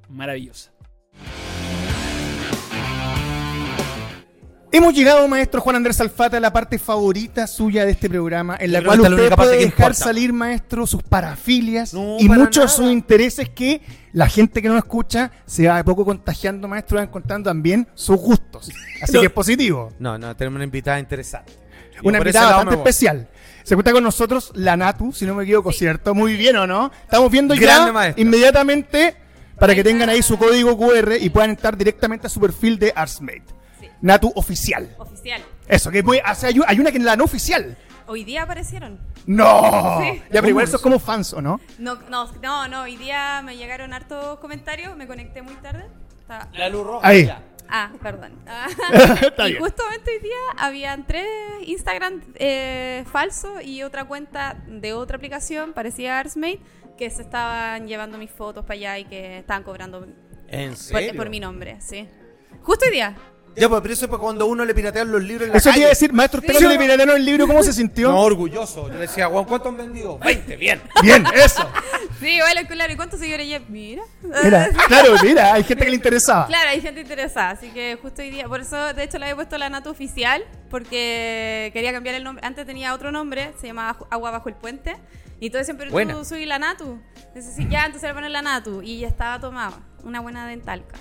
maravillosa. 0.09 0.71
Hemos 4.71 4.95
llegado, 4.95 5.27
maestro 5.27 5.61
Juan 5.61 5.75
Andrés 5.75 6.01
Alfate, 6.01 6.37
a 6.37 6.39
la 6.39 6.51
parte 6.51 6.79
favorita 6.79 7.45
suya 7.45 7.85
de 7.85 7.91
este 7.91 8.09
programa, 8.09 8.57
en 8.59 8.71
la 8.71 8.79
Yo 8.79 8.85
cual 8.87 8.97
la 9.03 9.09
usted 9.09 9.19
única 9.21 9.35
parte 9.35 9.49
puede 9.51 9.57
dejar 9.65 9.73
importa. 9.91 9.93
salir, 9.93 10.33
maestro, 10.33 10.87
sus 10.87 11.03
parafilias 11.03 11.93
No, 11.93 12.17
y 12.19 12.27
para 12.27 12.39
muchos 12.39 12.63
de 12.63 12.69
sus 12.69 12.91
intereses 12.91 13.47
que 13.49 13.81
la 14.11 14.27
gente 14.27 14.59
que 14.59 14.69
no 14.69 14.77
escucha 14.77 15.29
se 15.45 15.67
va 15.67 15.77
de 15.77 15.83
poco 15.83 16.03
contagiando, 16.03 16.67
maestro, 16.67 16.97
va 16.97 17.03
encontrando 17.03 17.47
también 17.51 17.87
sus 17.93 18.17
gustos. 18.17 18.71
Así 19.03 19.13
No. 19.13 19.19
que 19.19 19.27
es 19.27 19.31
positivo. 19.31 19.93
No, 19.99 20.17
no, 20.17 20.35
tenemos 20.35 20.55
una 20.55 20.63
invitada 20.63 20.99
interesante. 20.99 21.68
Una 22.03 22.17
invitada 22.19 22.47
bastante 22.47 22.75
voy. 22.75 22.83
especial. 22.83 23.27
Se 23.63 23.75
cuenta 23.75 23.91
con 23.91 24.03
nosotros 24.03 24.51
la 24.55 24.75
Natu, 24.77 25.11
si 25.13 25.25
no 25.25 25.35
me 25.35 25.43
equivoco, 25.43 25.71
¿cierto? 25.71 26.15
Muy 26.15 26.35
bien, 26.35 26.55
¿o 26.57 26.65
no? 26.65 26.91
Estamos 27.03 27.29
viendo 27.31 27.53
Grande 27.55 27.87
ya 27.87 27.93
maestra. 27.93 28.21
inmediatamente 28.21 29.15
para 29.59 29.75
que 29.75 29.83
tengan 29.83 30.09
ahí 30.09 30.23
su 30.23 30.37
código 30.37 30.77
QR 30.77 31.17
y 31.19 31.29
puedan 31.29 31.51
entrar 31.51 31.77
directamente 31.77 32.27
a 32.27 32.29
su 32.29 32.39
perfil 32.39 32.79
de 32.79 32.93
Artsmate. 32.95 33.43
Sí. 33.79 33.87
Natu 34.01 34.31
oficial. 34.35 34.95
Oficial. 34.97 35.41
Eso, 35.67 35.91
que 35.91 35.99
es 35.99 36.05
muy, 36.05 36.17
o 36.19 36.35
sea, 36.35 36.49
hay, 36.67 36.79
una 36.79 36.91
que 36.91 36.97
es 36.97 37.03
la 37.03 37.15
no 37.15 37.25
oficial. 37.25 37.77
Hoy 38.07 38.23
día 38.23 38.41
aparecieron. 38.43 38.97
¡No! 39.27 39.99
Sí. 40.01 40.19
Ya, 40.31 40.41
pero 40.41 40.47
igual 40.49 40.65
eso 40.65 40.77
es 40.77 40.81
como 40.81 40.97
fans, 40.97 41.33
¿o 41.33 41.41
no? 41.41 41.59
No, 41.77 41.95
no, 42.09 42.31
no, 42.41 42.67
no, 42.67 42.81
hoy 42.83 42.95
día 42.97 43.41
me 43.43 43.55
llegaron 43.55 43.93
hartos 43.93 44.39
comentarios, 44.39 44.95
me 44.97 45.05
conecté 45.05 45.41
muy 45.43 45.53
tarde. 45.55 45.85
Estaba- 46.21 46.47
La 46.53 46.69
luz 46.69 46.87
roja. 46.87 47.07
Ahí. 47.07 47.27
ya. 47.27 47.43
Ah, 47.69 47.91
perdón. 48.01 48.33
Ah. 48.47 48.67
Está 49.21 49.47
y 49.47 49.51
bien. 49.51 49.63
justamente 49.63 50.11
hoy 50.11 50.19
día 50.19 50.37
habían 50.57 51.05
tres 51.05 51.27
Instagram 51.65 52.21
eh, 52.35 53.03
falsos 53.11 53.63
y 53.63 53.83
otra 53.83 54.05
cuenta 54.05 54.57
de 54.67 54.93
otra 54.93 55.17
aplicación, 55.17 55.73
parecía 55.73 56.19
Artsmate, 56.19 56.61
que 56.97 57.09
se 57.09 57.21
estaban 57.21 57.87
llevando 57.87 58.17
mis 58.17 58.31
fotos 58.31 58.65
para 58.65 58.73
allá 58.73 58.99
y 58.99 59.05
que 59.05 59.39
estaban 59.39 59.63
cobrando 59.63 60.07
¿En 60.47 60.73
por, 60.91 61.15
por 61.15 61.29
mi 61.29 61.39
nombre, 61.39 61.79
sí. 61.79 62.07
Justo 62.61 62.85
hoy 62.85 62.91
día. 62.91 63.15
Ya, 63.59 63.69
pues, 63.69 63.81
pero 63.81 63.93
eso 63.93 64.05
es 64.05 64.11
cuando 64.17 64.45
uno 64.45 64.65
le 64.65 64.73
piratean 64.73 65.11
los 65.11 65.21
libros 65.21 65.47
en 65.47 65.51
la 65.53 65.57
Eso 65.57 65.65
te 65.69 65.71
calle. 65.71 65.79
iba 65.81 65.87
a 65.87 65.89
decir, 65.89 66.13
maestro, 66.13 66.39
usted 66.39 66.53
Sí. 66.53 66.59
cuando 66.59 66.69
le 66.73 66.79
piratearon 66.85 67.15
el 67.17 67.25
libro, 67.25 67.47
¿cómo 67.47 67.61
se 67.63 67.73
sintió? 67.73 68.09
No, 68.11 68.21
orgulloso. 68.21 68.87
Yo 68.87 68.93
le 68.93 68.99
decía, 69.01 69.27
Juan, 69.27 69.45
¿cuánto 69.45 69.69
han 69.69 69.77
vendido? 69.77 70.17
20, 70.19 70.55
bien. 70.55 70.81
Bien, 71.01 71.25
eso. 71.33 71.67
Sí, 72.19 72.39
vale, 72.39 72.65
claro. 72.67 72.93
¿Y 72.93 72.95
cuántos 72.95 73.19
seguidores 73.19 73.47
lleva? 73.47 73.65
Mira. 73.69 74.03
Mira, 74.43 74.69
claro, 74.87 75.13
mira, 75.23 75.53
hay 75.53 75.63
gente 75.63 75.83
que 75.85 75.89
le 75.91 75.95
interesaba. 75.95 76.47
Claro, 76.47 76.69
hay 76.69 76.81
gente 76.81 77.01
interesada, 77.01 77.51
así 77.51 77.69
que 77.69 77.97
justo 78.01 78.21
hoy 78.21 78.29
día, 78.31 78.47
por 78.47 78.61
eso 78.61 78.93
de 78.93 79.03
hecho 79.03 79.17
le 79.19 79.25
había 79.25 79.35
puesto 79.35 79.57
la 79.57 79.69
Natu 79.69 79.89
oficial, 79.89 80.43
porque 80.69 81.69
quería 81.73 81.91
cambiar 81.91 82.15
el 82.15 82.23
nombre, 82.23 82.45
antes 82.45 82.65
tenía 82.65 82.93
otro 82.93 83.11
nombre, 83.11 83.53
se 83.59 83.67
llamaba 83.67 83.97
Ju- 83.99 84.07
Agua 84.09 84.31
Bajo 84.31 84.49
el 84.49 84.55
Puente, 84.55 84.95
y 85.39 85.47
entonces 85.47 85.67
siempre 85.67 85.89
Buena. 85.89 86.13
tú 86.13 86.25
soy 86.25 86.45
la 86.45 86.59
Natu, 86.59 86.99
entonces 87.27 87.53
sí, 87.55 87.67
ya, 87.69 87.85
entonces 87.85 88.09
le 88.09 88.13
ponen 88.13 88.33
la 88.33 88.41
Natu, 88.41 88.81
y 88.81 88.99
ya 88.99 89.07
estaba 89.07 89.39
tomada, 89.39 89.79
una 90.03 90.19
buena 90.19 90.47
dentalca. 90.47 90.95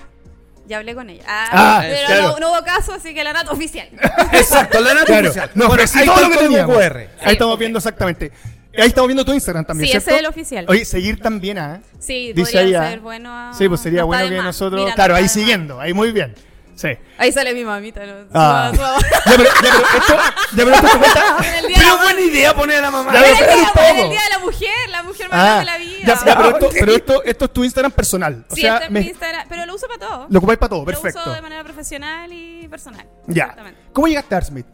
Ya 0.69 0.77
hablé 0.79 0.95
con 0.95 1.09
ella. 1.11 1.25
Ah, 1.27 1.49
Ah, 1.51 1.79
pero 1.83 2.07
claro. 2.07 2.23
no, 2.23 2.39
no 2.39 2.53
hubo 2.53 2.65
caso, 2.65 2.93
así 2.93 3.15
que 3.15 3.25
la 3.25 3.33
Natu 3.33 3.53
oficial. 3.53 3.89
Exacto, 4.33 4.81
la 4.81 4.93
nata 4.95 5.07
Claro, 5.07 5.29
oficial. 5.31 5.51
no, 5.55 5.67
Bueno, 5.67 5.77
pero 5.77 5.89
sí 5.89 5.99
ahí 5.99 6.07
todo 6.07 6.15
está 6.17 6.29
lo 6.29 6.35
el 6.35 6.39
que 6.39 6.63
código. 6.63 6.79
QR. 6.79 6.97
Ahí 7.23 7.33
estamos 7.33 7.59
viendo 7.59 7.79
exactamente. 7.79 8.33
Ahí 8.77 8.89
estamos 8.89 9.09
viendo 9.09 9.25
tu 9.25 9.33
Instagram 9.33 9.65
también, 9.65 9.87
Sí, 9.87 9.91
¿cierto? 9.93 10.11
ese 10.11 10.15
es 10.17 10.21
el 10.21 10.27
oficial. 10.27 10.67
Oye, 10.69 10.85
seguir 10.85 11.21
también, 11.21 11.59
¿ah? 11.59 11.81
Sí, 11.99 12.33
Dice 12.33 12.53
podría 12.53 12.61
ahí, 12.61 12.75
¿ah? 12.75 12.91
ser 12.91 13.01
bueno. 13.01 13.31
a- 13.33 13.53
Sí, 13.55 13.69
pues 13.69 13.81
sería 13.81 14.03
no 14.03 14.05
está 14.05 14.07
bueno 14.07 14.25
de 14.25 14.31
que 14.31 14.37
más. 14.37 14.45
nosotros. 14.47 14.81
Mira, 14.81 14.91
no 14.91 14.95
claro, 14.95 15.15
está 15.15 15.17
ahí 15.17 15.23
de 15.23 15.27
más. 15.27 15.33
siguiendo, 15.33 15.81
ahí 15.81 15.93
muy 15.95 16.13
bien. 16.13 16.35
Sí. 16.81 16.89
Ahí 17.19 17.33
sale 17.33 17.53
mi 17.55 17.65
mamita. 17.65 18.07
¿no? 18.07 18.29
Ah. 18.33 18.71
Su- 18.71 18.77
su- 18.77 18.83
Ya, 18.83 19.01
pero, 19.25 19.43
ya, 19.45 19.51
pero 19.61 19.77
esto, 19.99 20.17
ya, 20.17 20.65
pero 20.65 20.71
esto 20.75 20.99
cuenta. 20.99 21.37
Pero 21.79 21.97
buena 21.99 22.21
idea 22.21 22.55
poner 22.55 22.79
a 22.79 22.81
la 22.83 22.91
mamá. 22.93 23.13
Ya, 23.13 23.19
pero 23.21 23.27
el 23.27 23.33
espera 23.33 23.55
día- 23.55 23.63
un 23.65 23.69
poco. 23.73 23.85
en 23.89 23.97
el 23.99 24.11
día 24.11 24.23
de 24.23 24.31
la 24.31 24.39
mujer, 24.39 24.89
la 24.91 25.03
mujer 25.03 25.29
más 25.29 25.39
Ah, 25.41 25.45
grande 25.45 25.61
de 25.61 25.65
la 25.67 25.79
vida. 25.79 25.99
ya, 26.07 26.25
ya, 26.25 26.37
pero, 26.37 26.49
esto, 26.51 26.69
pero 26.79 26.93
esto, 26.93 27.23
esto 27.25 27.45
es 27.47 27.53
tu 27.53 27.65
Instagram 27.65 27.93
personal. 27.93 28.47
O 28.49 28.55
sí, 28.55 28.61
sea, 28.61 28.75
este 28.75 28.85
es 28.87 28.91
me- 28.93 29.01
mi 29.01 29.07
Instagram, 29.09 29.47
pero 29.49 29.67
lo 29.67 29.75
uso 29.75 29.87
para 29.89 29.99
todo. 29.99 30.27
lo 30.31 30.39
ocupáis 30.39 30.59
para 30.61 30.69
todo, 30.71 30.79
Lo 30.81 30.87
perfecto. 30.87 31.21
uso 31.21 31.33
de 31.33 31.43
manera 31.43 31.65
profesional 31.65 32.33
y 32.33 32.69
personal. 32.69 33.07
Ya. 33.27 33.43
Exactamente. 33.45 33.81
¿Cómo 33.93 34.07
llegaste 34.07 34.35
a 34.35 34.39
Artsmith? 34.39 34.67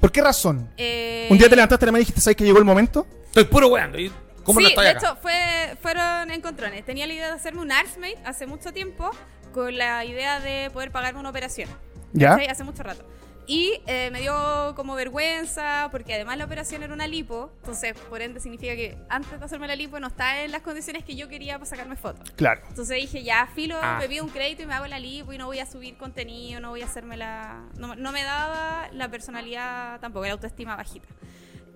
¿Por 0.00 0.10
qué 0.10 0.22
razón? 0.22 0.70
Eh, 0.78 1.28
Un 1.30 1.36
día 1.36 1.48
te 1.50 1.56
levantaste 1.56 1.84
la 1.84 1.92
mañana 1.92 2.00
y 2.00 2.04
dijiste, 2.04 2.22
¿sabes 2.22 2.36
que 2.36 2.44
llegó 2.44 2.58
el 2.58 2.64
momento? 2.64 3.06
Estoy 3.26 3.44
puro 3.44 3.68
weando. 3.68 3.98
¿y 3.98 4.10
¿Cómo 4.44 4.58
sí, 4.60 4.62
no 4.64 4.68
estoy 4.70 4.84
de 4.84 4.90
acá? 4.92 4.98
hecho, 4.98 5.16
fue, 5.20 5.76
fueron 5.82 6.30
encontrones. 6.30 6.84
Tenía 6.86 7.06
la 7.06 7.12
idea 7.12 7.26
de 7.28 7.34
hacerme 7.34 7.60
un 7.60 7.70
Artsmate 7.70 8.16
hace 8.24 8.46
mucho 8.46 8.72
tiempo 8.72 9.10
con 9.52 9.76
la 9.76 10.04
idea 10.04 10.40
de 10.40 10.70
poder 10.70 10.90
pagarme 10.90 11.20
una 11.20 11.30
operación. 11.30 11.68
¿Ya? 12.12 12.30
¿Cachai? 12.30 12.48
Hace 12.48 12.64
mucho 12.64 12.82
rato. 12.82 13.04
Y 13.46 13.80
eh, 13.86 14.10
me 14.12 14.20
dio 14.20 14.74
como 14.76 14.94
vergüenza, 14.94 15.88
porque 15.90 16.14
además 16.14 16.38
la 16.38 16.44
operación 16.44 16.84
era 16.84 16.94
una 16.94 17.08
lipo, 17.08 17.50
entonces 17.56 17.94
por 18.08 18.22
ende 18.22 18.38
significa 18.38 18.76
que 18.76 18.96
antes 19.08 19.40
de 19.40 19.44
hacerme 19.44 19.66
la 19.66 19.74
lipo 19.74 19.98
no 19.98 20.06
estaba 20.06 20.42
en 20.42 20.52
las 20.52 20.62
condiciones 20.62 21.04
que 21.04 21.16
yo 21.16 21.28
quería 21.28 21.54
para 21.58 21.68
sacarme 21.68 21.96
fotos. 21.96 22.30
Claro. 22.36 22.60
Entonces 22.68 22.96
dije, 22.96 23.24
ya, 23.24 23.48
filo, 23.52 23.76
Ah. 23.82 23.96
me 24.00 24.08
pido 24.08 24.22
un 24.24 24.30
crédito 24.30 24.62
y 24.62 24.66
me 24.66 24.74
hago 24.74 24.86
la 24.86 25.00
lipo 25.00 25.32
y 25.32 25.38
no 25.38 25.46
voy 25.46 25.58
a 25.58 25.66
subir 25.66 25.96
contenido, 25.96 26.60
no 26.60 26.70
voy 26.70 26.82
a 26.82 26.84
hacerme 26.84 27.16
la... 27.16 27.64
No, 27.76 27.96
no 27.96 28.12
me 28.12 28.22
daba 28.22 28.88
la 28.92 29.08
personalidad 29.08 29.98
tampoco, 29.98 30.26
la 30.26 30.32
autoestima 30.32 30.76
bajita. 30.76 31.08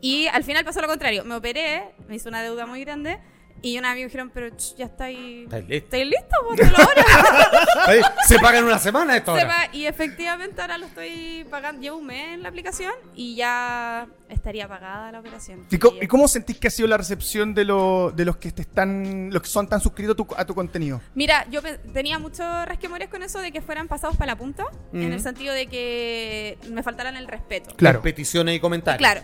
Y 0.00 0.28
al 0.28 0.44
final 0.44 0.64
pasó 0.64 0.80
lo 0.80 0.86
contrario, 0.86 1.24
me 1.24 1.34
operé, 1.34 1.92
me 2.06 2.14
hizo 2.14 2.28
una 2.28 2.42
deuda 2.42 2.66
muy 2.66 2.84
grande 2.84 3.18
y 3.62 3.78
unos 3.78 3.90
amigos 3.92 4.08
dijeron, 4.12 4.30
pero 4.34 4.50
ch, 4.50 4.76
ya 4.76 4.84
estáis... 4.86 5.44
¿Estáis 5.44 5.66
listos? 5.68 5.84
¿Estáis 5.84 6.06
listos? 6.06 6.38
Póntelo 6.46 6.76
ahora. 6.76 7.04
Oye, 7.88 8.00
Se 8.26 8.38
paga 8.38 8.58
en 8.58 8.64
una 8.64 8.78
semana 8.78 9.16
esto 9.16 9.30
ahora. 9.30 9.42
Sepa, 9.42 9.74
y 9.76 9.86
efectivamente 9.86 10.60
ahora 10.60 10.76
lo 10.78 10.86
estoy 10.86 11.46
pagando, 11.50 11.80
llevo 11.80 11.96
un 11.98 12.06
mes 12.06 12.34
en 12.34 12.42
la 12.42 12.50
aplicación 12.50 12.92
y 13.14 13.36
ya 13.36 14.06
estaría 14.28 14.68
pagada 14.68 15.10
la 15.12 15.20
operación. 15.20 15.66
¿Y 15.70 15.78
cómo, 15.78 15.96
y 16.02 16.06
cómo 16.06 16.28
sentís 16.28 16.58
que 16.58 16.68
ha 16.68 16.70
sido 16.70 16.88
la 16.88 16.96
recepción 16.98 17.54
de, 17.54 17.64
lo- 17.64 18.10
de 18.10 18.24
los 18.26 18.36
que 18.36 18.52
te 18.52 18.62
están, 18.62 19.30
los 19.32 19.40
que 19.42 19.48
son 19.48 19.66
tan 19.68 19.80
suscritos 19.80 20.12
a 20.12 20.16
tu, 20.16 20.26
a 20.36 20.44
tu 20.44 20.54
contenido? 20.54 21.00
Mira, 21.14 21.46
yo 21.50 21.60
tenía 21.94 22.18
muchos 22.18 22.46
resquemores 22.66 23.08
con 23.08 23.22
eso 23.22 23.38
de 23.38 23.50
que 23.50 23.62
fueran 23.62 23.88
pasados 23.88 24.16
para 24.16 24.32
la 24.32 24.36
punta, 24.36 24.64
en 24.92 25.10
el 25.12 25.20
sentido 25.20 25.54
de 25.54 25.66
que 25.68 26.58
me 26.70 26.82
faltaran 26.82 27.16
el 27.16 27.26
respeto. 27.28 27.74
Claro. 27.76 28.02
Peticiones 28.02 28.56
y 28.56 28.60
comentarios. 28.60 28.98
Claro. 28.98 29.22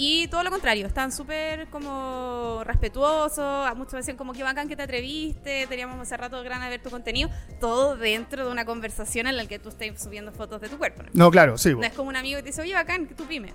Y 0.00 0.28
todo 0.28 0.44
lo 0.44 0.50
contrario, 0.50 0.86
estaban 0.86 1.10
súper 1.10 1.66
como 1.70 2.62
respetuosos, 2.64 3.66
a 3.66 3.74
muchos 3.74 3.94
decían 3.94 4.16
como 4.16 4.32
que 4.32 4.44
bacán 4.44 4.68
que 4.68 4.76
te 4.76 4.84
atreviste, 4.84 5.66
teníamos 5.66 5.98
hace 5.98 6.16
rato 6.16 6.40
ganas 6.44 6.62
de 6.62 6.70
ver 6.70 6.80
tu 6.80 6.88
contenido, 6.88 7.28
todo 7.58 7.96
dentro 7.96 8.46
de 8.46 8.52
una 8.52 8.64
conversación 8.64 9.26
en 9.26 9.36
la 9.36 9.46
que 9.46 9.58
tú 9.58 9.70
estés 9.70 10.00
subiendo 10.00 10.30
fotos 10.30 10.60
de 10.60 10.68
tu 10.68 10.78
cuerpo. 10.78 11.02
¿no? 11.02 11.08
No, 11.14 11.30
claro, 11.32 11.58
sí. 11.58 11.74
No 11.74 11.82
es 11.82 11.92
como 11.94 12.10
un 12.10 12.16
amigo 12.16 12.36
que 12.36 12.44
te 12.44 12.50
dice, 12.50 12.62
oye, 12.62 12.74
bacán, 12.74 13.08
que 13.08 13.14
tú 13.14 13.24
pime. 13.24 13.52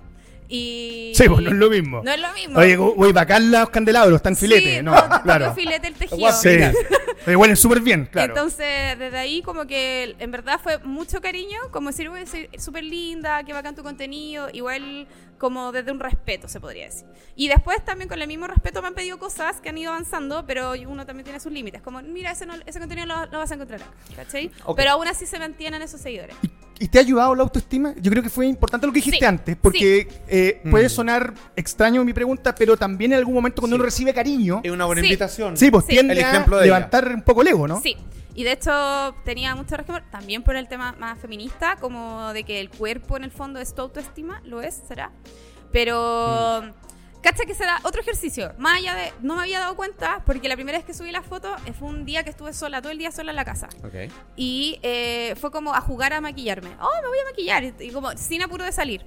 Y... 0.50 1.12
Sí, 1.16 1.28
pues 1.28 1.42
no 1.42 1.50
es 1.50 1.56
lo 1.56 1.70
mismo. 1.70 2.02
No 2.04 2.12
es 2.12 2.20
lo 2.20 2.34
mismo. 2.34 2.60
Oye, 2.60 2.76
güey, 2.76 3.12
bacán 3.12 3.52
los 3.52 3.70
candelabros, 3.70 4.18
están 4.18 4.36
filete. 4.36 4.78
Sí, 4.78 4.84
no, 4.84 4.92
no, 4.94 5.02
te 5.18 5.22
claro. 5.24 5.54
filete 5.54 5.88
el 5.88 5.94
tejido. 5.96 6.32
Sí. 6.32 6.58
Pero 7.26 7.40
huelen 7.40 7.56
súper 7.56 7.80
bien, 7.80 8.08
claro. 8.12 8.34
Entonces, 8.34 9.00
desde 9.00 9.18
ahí 9.18 9.42
como 9.42 9.66
que 9.66 10.16
en 10.20 10.32
verdad 10.32 10.60
fue 10.62 10.78
mucho 10.80 11.22
cariño, 11.22 11.58
como 11.72 11.90
decir, 11.90 12.10
"Uy, 12.10 12.26
soy 12.28 12.50
súper 12.58 12.84
linda, 12.84 13.44
que 13.44 13.54
bacán 13.54 13.76
tu 13.76 13.84
contenido, 13.84 14.50
igual 14.52 15.08
como 15.38 15.72
desde 15.72 15.92
un 15.92 16.00
respeto, 16.00 16.48
se 16.48 16.60
podría 16.60 16.86
decir. 16.86 17.06
Y 17.36 17.48
después 17.50 17.84
también 17.84 18.08
con 18.08 18.22
el 18.22 18.28
mismo 18.28 18.48
respeto 18.48 18.82
me 18.82 18.88
han 18.90 18.94
pedido 18.94 19.20
cosas 19.20 19.60
que 19.62 19.70
han 19.70 19.78
ido 19.78 19.92
avanzando, 19.92 20.46
pero 20.46 20.74
uno 20.88 21.06
también 21.06 21.24
tiene 21.26 21.40
sus 21.40 21.52
límites, 21.52 21.82
como, 21.82 22.02
mira, 22.02 22.32
ese, 22.32 22.46
no- 22.46 22.54
ese 22.66 22.80
contenido 22.80 23.08
lo, 23.08 23.26
lo 23.26 23.40
vas 23.40 23.52
a 23.52 23.56
encontrar 23.56 23.82
acá, 23.82 23.92
¿cachai? 24.16 24.52
Pero 24.76 24.92
aún 24.92 25.08
así 25.08 25.26
se 25.26 25.40
mantienen 25.40 25.82
esos 25.82 26.00
seguidores. 26.00 26.36
¿Y 26.80 26.88
te 26.88 26.98
ha 26.98 27.02
ayudado 27.02 27.36
la 27.36 27.44
autoestima? 27.44 27.94
Yo 28.00 28.10
creo 28.12 28.24
que 28.24 28.30
fue 28.30 28.48
importante 28.48 28.88
lo 28.88 28.94
que 28.94 28.98
dijiste 29.00 29.20
Sí, 29.20 29.26
antes, 29.26 29.56
porque 29.62 30.08
eh, 30.36 30.62
Mm. 30.64 30.72
puede 30.72 30.90
sonar 30.90 31.34
extraño 31.56 32.04
mi 32.04 32.12
pregunta, 32.12 32.56
pero 32.56 32.76
también 32.76 33.12
en 33.14 33.20
algún 33.20 33.36
momento 33.36 33.62
cuando 33.62 33.76
Sí. 33.76 33.80
uno 33.80 33.86
recibe 33.86 34.14
cariño, 34.14 34.62
Es 34.64 34.72
una 34.72 34.86
buena 34.86 35.02
Sí. 35.02 35.08
invitación. 35.08 35.56
sí, 35.56 35.70
pues 35.70 35.86
Sí. 35.86 35.92
tiende 35.92 36.14
El 36.14 36.20
ejemplo 36.20 36.56
a 36.58 36.60
de 36.62 36.66
ella. 36.66 36.76
levantar 36.78 37.08
un 37.14 37.22
poco 37.22 37.42
el 37.44 37.50
ego, 37.50 37.68
¿no? 37.68 37.80
Sí, 37.82 37.96
y 38.34 38.44
de 38.44 38.52
hecho 38.54 39.16
tenía 39.26 39.54
mucho 39.56 39.78
resquemor, 39.78 40.02
también 40.10 40.42
por 40.44 40.56
el 40.56 40.68
tema 40.68 40.96
más 40.98 41.20
feminista, 41.20 41.76
como 41.80 42.34
de 42.34 42.44
que 42.44 42.60
el 42.60 42.70
cuerpo 42.72 43.16
en 43.18 43.24
el 43.26 43.32
fondo 43.32 43.60
es 43.60 43.76
tu 43.76 43.82
autoestima, 43.84 44.42
lo 44.46 44.62
es, 44.62 44.82
será. 44.88 45.12
Pero, 45.72 46.64
Mm. 46.64 47.22
cacha 47.22 47.46
que 47.46 47.54
se 47.56 47.64
da 47.66 47.80
otro 47.84 48.02
ejercicio, 48.02 48.54
más 48.58 48.78
allá 48.80 48.96
de, 48.96 49.14
no 49.22 49.36
me 49.36 49.42
había 49.44 49.60
dado 49.60 49.76
cuenta, 49.76 50.22
porque 50.26 50.48
la 50.50 50.56
primera 50.56 50.78
vez 50.78 50.86
que 50.86 50.94
subí 50.94 51.12
la 51.12 51.22
foto 51.22 51.56
eh, 51.66 51.74
fue 51.74 51.88
un 51.88 52.06
día 52.06 52.24
que 52.24 52.30
estuve 52.32 52.54
sola, 52.54 52.82
todo 52.82 52.92
el 52.92 52.98
día 52.98 53.12
sola 53.12 53.32
en 53.32 53.36
la 53.38 53.46
casa. 53.46 53.70
Ok. 53.84 54.12
Y 54.36 54.80
eh, 54.84 55.34
fue 55.40 55.50
como 55.52 55.74
a 55.74 55.82
jugar 55.82 56.12
a 56.14 56.22
maquillarme. 56.22 56.70
Oh, 56.82 56.90
me 57.02 57.08
voy 57.08 57.18
a 57.20 57.26
maquillar. 57.32 57.64
Y 57.80 57.92
como 57.92 58.12
sin 58.18 58.42
apuro 58.44 58.66
de 58.66 58.72
salir. 58.72 59.06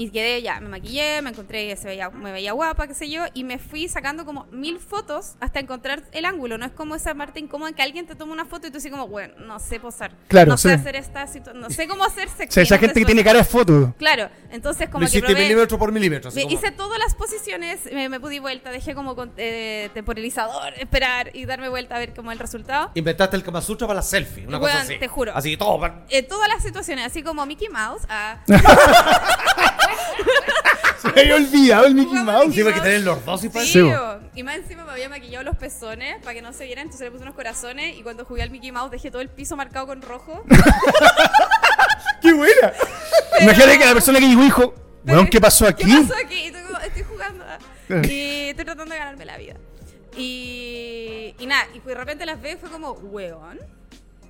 Y 0.00 0.10
quedé 0.10 0.40
ya, 0.42 0.60
me 0.60 0.68
maquillé, 0.68 1.20
me 1.22 1.30
encontré, 1.30 1.74
se 1.76 1.88
veía, 1.88 2.08
me 2.10 2.30
veía 2.30 2.52
guapa, 2.52 2.86
qué 2.86 2.94
sé 2.94 3.10
yo. 3.10 3.24
Y 3.34 3.42
me 3.42 3.58
fui 3.58 3.88
sacando 3.88 4.24
como 4.24 4.44
mil 4.52 4.78
fotos 4.78 5.34
hasta 5.40 5.58
encontrar 5.58 6.04
el 6.12 6.24
ángulo. 6.24 6.56
No 6.56 6.64
es 6.66 6.70
como 6.70 6.94
esa 6.94 7.16
parte 7.16 7.40
incómoda 7.40 7.72
que 7.72 7.82
alguien 7.82 8.06
te 8.06 8.14
toma 8.14 8.32
una 8.32 8.44
foto 8.44 8.68
y 8.68 8.70
tú 8.70 8.78
así 8.78 8.90
como, 8.90 9.08
bueno, 9.08 9.34
no 9.38 9.58
sé 9.58 9.80
posar. 9.80 10.12
Claro, 10.28 10.52
no 10.52 10.56
sé 10.56 10.68
sí. 10.68 10.74
hacer 10.76 10.94
esta 10.94 11.26
situación. 11.26 11.60
No 11.60 11.68
sé 11.70 11.88
cómo 11.88 12.04
hacer 12.04 12.28
O 12.48 12.50
sea, 12.50 12.62
esa 12.62 12.76
no 12.76 12.80
gente 12.80 13.00
que 13.00 13.06
tiene 13.06 13.24
cara 13.24 13.38
de 13.40 13.44
foto. 13.44 13.92
Claro, 13.98 14.30
entonces 14.52 14.88
como 14.88 15.00
Lo 15.04 15.10
que 15.10 15.18
hiciste 15.18 15.32
probé- 15.34 15.42
milímetro 15.42 15.78
por 15.78 15.90
milímetro. 15.90 16.28
así 16.28 16.42
como- 16.42 16.54
hice 16.54 16.70
todas 16.70 16.98
las 17.00 17.16
posiciones, 17.16 17.80
me, 17.92 18.08
me 18.08 18.20
pude 18.20 18.38
vuelta, 18.38 18.70
dejé 18.70 18.94
como 18.94 19.16
con, 19.16 19.32
eh, 19.36 19.90
temporalizador, 19.94 20.74
esperar 20.78 21.30
y 21.34 21.44
darme 21.44 21.68
vuelta 21.68 21.96
a 21.96 21.98
ver 21.98 22.14
como 22.14 22.30
el 22.30 22.38
resultado. 22.38 22.92
Inventaste 22.94 23.34
el 23.36 23.42
Kama 23.42 23.60
Sutra 23.62 23.88
para 23.88 23.96
la 23.96 24.02
selfie. 24.02 24.46
Una 24.46 24.60
cosa 24.60 24.82
así. 24.82 24.96
te 24.98 25.08
juro. 25.08 25.32
Así 25.34 25.56
todo. 25.56 25.80
para- 25.80 26.04
En 26.08 26.28
todas 26.28 26.48
las 26.48 26.62
situaciones, 26.62 27.04
así 27.06 27.24
como 27.24 27.44
Mickey 27.46 27.68
Mouse. 27.68 28.02
ah, 28.08 28.38
Se 31.02 31.12
me 31.12 31.20
había 31.20 31.36
olvidado 31.36 31.86
el 31.86 31.94
Mickey 31.94 32.08
Jugamos 32.10 32.34
Mouse. 32.34 32.48
Mickey 32.48 32.64
Sí, 32.64 32.70
porque 32.72 32.98
los 32.98 33.24
dos 33.24 33.44
y 33.44 33.48
para 33.48 33.64
Sí, 33.64 33.72
Sí, 33.72 33.80
bo. 33.82 33.90
bo. 33.90 34.18
y 34.34 34.42
más 34.42 34.56
encima 34.56 34.84
me 34.84 34.90
había 34.92 35.08
maquillado 35.08 35.44
los 35.44 35.56
pezones 35.56 36.16
para 36.22 36.34
que 36.34 36.42
no 36.42 36.52
se 36.52 36.64
vieran, 36.64 36.84
entonces 36.86 37.04
le 37.06 37.10
puse 37.12 37.22
unos 37.22 37.34
corazones 37.36 37.96
y 37.96 38.02
cuando 38.02 38.24
jugué 38.24 38.42
al 38.42 38.50
Mickey 38.50 38.72
Mouse 38.72 38.90
dejé 38.90 39.10
todo 39.10 39.22
el 39.22 39.28
piso 39.28 39.56
marcado 39.56 39.86
con 39.86 40.02
rojo. 40.02 40.44
¿Qué 40.48 40.56
¡Qué 42.22 42.32
buena! 42.32 42.72
Imagínate 43.40 43.78
que 43.78 43.84
la 43.86 43.92
persona 43.92 44.18
que 44.18 44.26
llegó 44.26 44.42
dijo, 44.42 44.74
weón, 45.06 45.28
¿qué 45.28 45.40
pasó 45.40 45.66
aquí? 45.66 45.84
¿Qué 45.84 46.00
pasó 46.02 46.14
aquí? 46.24 46.34
Y 46.34 46.46
estoy, 46.46 46.62
como, 46.64 46.78
estoy 46.78 47.02
jugando. 47.04 47.44
Y 48.08 48.48
estoy 48.50 48.64
tratando 48.64 48.92
de 48.92 48.98
ganarme 48.98 49.24
la 49.24 49.36
vida. 49.38 49.54
Y, 50.16 51.34
y 51.38 51.46
nada, 51.46 51.68
y 51.74 51.78
de 51.78 51.94
repente 51.94 52.26
las 52.26 52.40
veo 52.40 52.54
y 52.54 52.56
fue 52.56 52.70
como, 52.70 52.92
weón. 52.92 53.60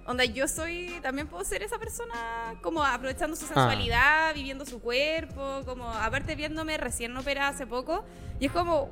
Onda, 0.08 0.24
yo 0.24 0.48
soy, 0.48 0.90
también 1.02 1.26
puedo 1.28 1.44
ser 1.44 1.62
esa 1.62 1.78
persona 1.78 2.54
como 2.62 2.82
aprovechando 2.82 3.36
Ah. 3.36 3.40
su 3.40 3.44
sensualidad, 3.46 4.32
viviendo 4.34 4.64
su 4.64 4.80
cuerpo, 4.80 5.60
como 5.66 5.86
aparte 5.92 6.34
viéndome 6.34 6.78
recién 6.78 7.14
operada 7.14 7.48
hace 7.48 7.66
poco. 7.66 8.04
Y 8.40 8.46
es 8.46 8.52
como, 8.52 8.90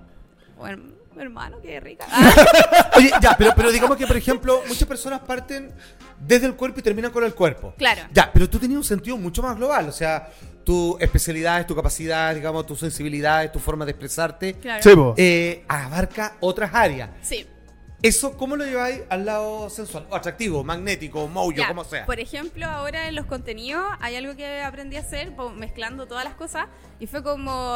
bueno, 0.59 0.83
hermano, 1.19 1.57
qué 1.63 1.81
rica. 1.81 2.05
Ah, 2.11 2.35
Oye, 2.99 3.11
ya, 3.23 3.35
pero, 3.39 3.53
pero 3.57 3.73
digamos 3.73 3.97
que, 3.97 4.07
por 4.07 4.17
ejemplo, 4.19 4.61
muchas 4.69 4.87
personas 4.87 5.21
parten 5.21 5.73
desde 6.21 6.45
el 6.49 6.55
cuerpo 6.55 6.81
y 6.81 6.83
terminan 6.83 7.11
con 7.11 7.25
el 7.25 7.35
cuerpo. 7.35 7.73
Claro. 7.79 8.03
Ya, 8.13 8.31
pero 8.31 8.49
tú 8.51 8.59
tenías 8.59 8.77
un 8.77 8.85
sentido 8.85 9.17
mucho 9.17 9.43
más 9.43 9.57
global, 9.57 9.89
o 9.89 9.93
sea, 9.93 10.29
tu 10.65 10.99
especialidad, 11.01 11.67
tu 11.67 11.75
capacidad, 11.75 12.35
digamos, 12.35 12.67
tu 12.67 12.77
sensibilidad, 12.77 13.51
tu 13.51 13.59
forma 13.59 13.87
de 13.87 13.93
expresarte, 13.93 14.55
claro. 14.55 15.15
Eh, 15.17 15.65
abarca 15.67 16.37
otras 16.41 16.75
áreas. 16.75 17.09
Sí. 17.23 17.47
¿Eso 18.07 18.37
cómo 18.37 18.55
lo 18.57 18.65
lleváis 18.65 19.01
al 19.09 19.25
lado 19.27 19.69
sensual? 19.69 20.07
O 20.11 20.15
atractivo, 20.15 20.63
magnético, 20.63 21.27
mojo, 21.27 21.51
como 21.67 21.83
sea. 21.83 22.07
Por 22.07 22.21
ejemplo, 22.21 22.65
ahora 22.67 23.09
en 23.09 23.17
los 23.17 23.27
contenidos 23.27 23.85
hay 24.01 24.15
algo 24.15 24.37
que 24.37 24.63
aprendí 24.63 24.97
a 24.97 25.01
hacer, 25.01 25.33
mezclando 25.57 26.07
todas 26.07 26.25
las 26.25 26.35
cosas, 26.35 26.67
y 27.01 27.09
fue 27.09 27.25
como, 27.25 27.75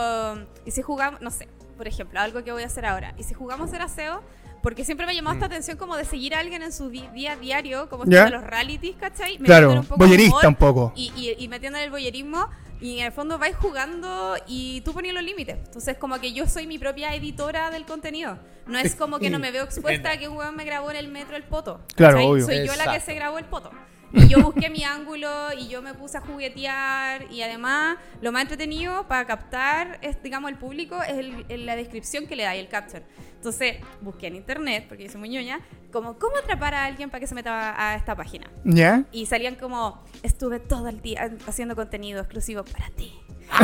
y 0.65 0.71
si 0.71 0.83
jugamos, 0.83 1.21
no 1.21 1.31
sé, 1.33 1.49
por 1.77 1.89
ejemplo, 1.89 2.21
algo 2.21 2.45
que 2.45 2.53
voy 2.53 2.63
a 2.63 2.67
hacer 2.67 2.87
ahora, 2.87 3.13
y 3.19 3.25
si 3.25 3.35
jugamos 3.35 3.67
a 3.67 3.69
hacer 3.71 3.83
aseo, 3.83 4.23
porque 4.63 4.85
siempre 4.85 5.07
me 5.07 5.15
llamó 5.15 5.33
esta 5.33 5.47
Mm. 5.47 5.51
atención 5.53 5.77
como 5.79 5.97
de 5.97 6.05
seguir 6.05 6.35
a 6.35 6.39
alguien 6.39 6.63
en 6.63 6.73
su 6.73 6.91
día 6.91 7.33
a 7.33 7.37
diario, 7.37 7.89
como 7.89 8.05
están 8.05 8.31
los 8.31 8.45
realities, 8.45 8.95
¿cachai? 8.97 9.37
Claro, 9.39 9.73
un 9.73 9.85
poco 9.85 10.05
de 10.05 10.07
voyerista 10.09 10.37
humor 10.37 10.47
un 10.47 10.55
poco. 10.55 10.93
Y, 10.95 11.13
y, 11.17 11.43
y 11.43 11.49
metiéndole 11.49 11.85
el 11.87 11.91
boyerismo, 11.91 12.47
y 12.81 12.99
en 12.99 13.07
el 13.07 13.13
fondo 13.13 13.39
vais 13.39 13.57
jugando 13.57 14.37
y 14.47 14.81
tú 14.83 14.93
ponías 14.93 15.15
los 15.15 15.23
límites. 15.23 15.57
Entonces, 15.67 15.97
como 15.99 16.19
que 16.19 16.33
yo 16.33 16.47
soy 16.47 16.67
mi 16.67 16.79
propia 16.79 17.15
editora 17.15 17.71
del 17.71 17.85
contenido. 17.85 18.39
No 18.67 18.79
es 18.79 18.95
como 18.95 19.19
que 19.19 19.31
no 19.31 19.39
me 19.39 19.51
veo 19.51 19.65
expuesta 19.65 20.13
a 20.13 20.19
que 20.19 20.29
un 20.29 20.37
weón 20.37 20.57
me 20.57 20.65
grabó 20.65 20.91
en 20.91 20.97
el 20.97 21.09
metro 21.09 21.37
el 21.37 21.43
poto. 21.43 21.81
Claro, 21.95 22.27
obvio. 22.27 22.45
Soy 22.45 22.67
yo 22.67 22.75
la 22.77 22.93
que 22.93 23.01
se 23.01 23.15
grabó 23.15 23.39
el 23.39 23.45
poto. 23.45 23.71
Y 24.13 24.27
yo 24.29 24.39
busqué 24.43 24.71
mi 24.71 24.83
ángulo 24.85 25.53
y 25.59 25.69
yo 25.69 25.83
me 25.83 25.95
puse 25.95 26.19
a 26.19 26.21
juguetear 26.21 27.31
y 27.31 27.43
además 27.43 27.99
lo 28.21 28.33
más 28.33 28.43
entretenido 28.43 29.07
para 29.09 29.27
captar, 29.27 29.99
es, 30.03 30.23
digamos, 30.23 30.51
el 30.51 30.59
público 30.59 31.03
es 31.03 31.13
el- 31.19 31.45
el- 31.49 31.67
la 31.67 31.77
descripción 31.77 32.27
que 32.27 32.37
le 32.37 32.43
da 32.45 32.57
y 32.57 32.61
el 32.61 32.69
capture. 32.69 33.05
Entonces 33.37 33.77
busqué 34.01 34.27
en 34.27 34.37
internet, 34.37 34.85
porque 34.89 35.05
yo 35.05 35.11
soy 35.11 35.21
muy 35.21 35.29
ñoña, 35.31 35.61
como 35.93 36.19
cómo 36.19 36.37
atrapar 36.37 36.75
a 36.75 36.85
alguien 36.85 37.09
para 37.09 37.21
que 37.21 37.27
se 37.27 37.35
meta 37.35 37.75
a 37.77 37.95
esta 37.97 38.15
página. 38.15 38.51
¿Ya? 38.65 39.05
Y 39.13 39.27
salían 39.27 39.55
como, 39.55 40.03
estuve 40.23 40.61
todo 40.61 40.89
el 40.89 41.01
día 41.01 41.31
haciendo 41.47 41.75
contenido 41.77 42.21
exclusivo 42.21 42.65
para 42.65 42.91
ti. 42.91 43.13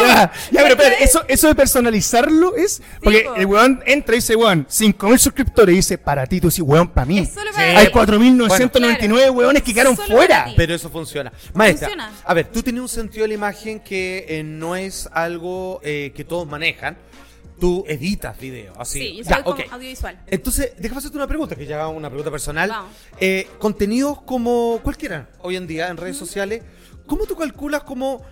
Ya, 0.00 0.32
ya, 0.50 0.62
pero 0.62 0.68
espera, 0.74 0.94
eso, 0.96 1.22
eso 1.28 1.46
de 1.48 1.54
personalizarlo 1.54 2.56
es. 2.56 2.82
Porque 3.02 3.22
po. 3.22 3.34
el 3.36 3.46
weón 3.46 3.82
entra 3.86 4.14
y 4.14 4.18
dice, 4.18 4.34
weón, 4.34 4.66
5000 4.68 5.18
suscriptores 5.18 5.72
y 5.72 5.76
dice, 5.76 5.98
para 5.98 6.26
ti, 6.26 6.40
tú 6.40 6.48
dices, 6.48 6.64
weón, 6.66 6.88
para 6.88 7.04
mí. 7.06 7.20
Es 7.20 7.32
solo 7.34 7.50
para 7.52 7.78
Hay 7.78 7.86
ti. 7.86 7.92
4999 7.92 9.30
weones 9.30 9.62
que 9.62 9.72
quedaron 9.72 9.96
Solo 9.96 10.08
fuera. 10.16 10.46
Pero 10.56 10.74
eso 10.74 10.90
funciona. 10.90 11.32
Maestra, 11.54 11.88
Funciona. 11.88 12.12
a 12.24 12.34
ver, 12.34 12.46
tú 12.46 12.62
tienes 12.62 12.82
un 12.82 12.88
sentido 12.88 13.22
de 13.22 13.28
la 13.28 13.34
imagen 13.34 13.80
que 13.80 14.24
eh, 14.28 14.42
no 14.42 14.74
es 14.74 15.08
algo 15.12 15.80
eh, 15.84 16.12
que 16.16 16.24
todos 16.24 16.46
manejan. 16.48 16.96
Tú 17.60 17.84
editas 17.86 18.36
video, 18.40 18.72
así. 18.80 18.98
Sí, 18.98 19.16
yo 19.18 19.22
Ya, 19.22 19.42
como 19.44 19.54
ok. 19.54 19.66
audiovisual. 19.70 20.18
Entonces, 20.26 20.72
déjame 20.78 20.98
hacerte 20.98 21.16
una 21.16 21.28
pregunta, 21.28 21.54
que 21.54 21.64
ya 21.64 21.86
una 21.86 22.08
pregunta 22.08 22.30
personal. 22.32 22.72
Eh, 23.20 23.46
contenidos 23.58 24.20
como 24.22 24.80
cualquiera 24.82 25.28
hoy 25.42 25.54
en 25.56 25.68
día 25.68 25.86
en 25.88 25.96
redes 25.96 26.16
sociales, 26.16 26.62
¿cómo 27.06 27.24
tú 27.26 27.36
calculas 27.36 27.84
como 27.84 28.24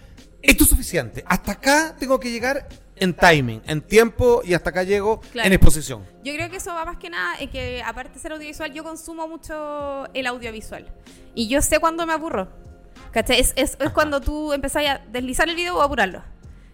esto 0.42 0.64
es 0.64 0.70
suficiente? 0.70 1.22
Hasta 1.26 1.52
acá 1.52 1.96
tengo 1.98 2.18
que 2.20 2.30
llegar 2.30 2.68
en 2.96 3.14
timing, 3.14 3.62
en 3.66 3.80
tiempo 3.80 4.42
y 4.44 4.52
hasta 4.54 4.70
acá 4.70 4.82
llego 4.82 5.20
Claro. 5.32 5.46
en 5.46 5.52
exposición. 5.54 6.04
Yo 6.22 6.34
creo 6.34 6.50
que 6.50 6.56
eso 6.56 6.74
va 6.74 6.84
más 6.84 6.98
que 6.98 7.08
nada 7.10 7.36
en 7.38 7.48
que, 7.50 7.82
aparte 7.82 8.14
de 8.14 8.18
ser 8.20 8.32
audiovisual, 8.32 8.72
yo 8.74 8.84
consumo 8.84 9.26
mucho 9.26 10.06
el 10.12 10.26
audiovisual. 10.26 10.86
Y 11.34 11.48
yo 11.48 11.62
sé 11.62 11.78
cuándo 11.78 12.06
me 12.06 12.12
aburro. 12.12 12.48
¿Cachai? 13.12 13.40
Es, 13.40 13.52
es, 13.56 13.76
es 13.80 13.90
cuando 13.90 14.20
tú 14.20 14.52
empezás 14.52 14.84
a 14.86 15.00
deslizar 15.10 15.48
el 15.48 15.56
video 15.56 15.76
o 15.78 15.82
apurarlo. 15.82 16.22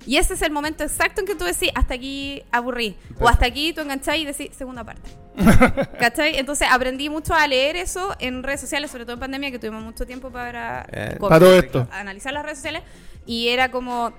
Y 0.05 0.19
ese 0.19 0.35
es 0.35 0.43
el 0.43 0.53
momento 0.53 0.85
exacto 0.85 1.21
en 1.21 1.27
que 1.27 1.35
tú 1.35 1.45
decís, 1.45 1.71
hasta 1.75 1.95
aquí 1.95 2.43
aburrí. 2.53 2.97
O 3.19 3.29
hasta 3.29 3.47
aquí 3.47 3.73
tú 3.73 3.81
enganchás 3.81 4.17
y 4.19 4.25
decís, 4.25 4.51
segunda 4.57 4.85
parte. 4.85 5.11
¿Cachai? 5.99 6.37
Entonces 6.39 6.69
aprendí 6.71 7.09
mucho 7.09 7.35
a 7.35 7.47
leer 7.47 7.77
eso 7.77 8.15
en 8.19 8.43
redes 8.43 8.61
sociales, 8.61 8.91
sobre 8.91 9.05
todo 9.05 9.15
en 9.15 9.21
pandemia, 9.21 9.51
que 9.51 9.59
tuvimos 9.59 9.83
mucho 9.83 10.07
tiempo 10.07 10.31
para, 10.31 10.87
Eh, 10.93 11.17
para 11.21 11.39
todo 11.41 11.59
esto. 11.59 11.89
analizar 11.91 12.33
las 12.33 12.45
redes 12.45 12.59
sociales. 12.59 12.83
Y 13.27 13.49
era 13.49 13.71
como, 13.71 14.13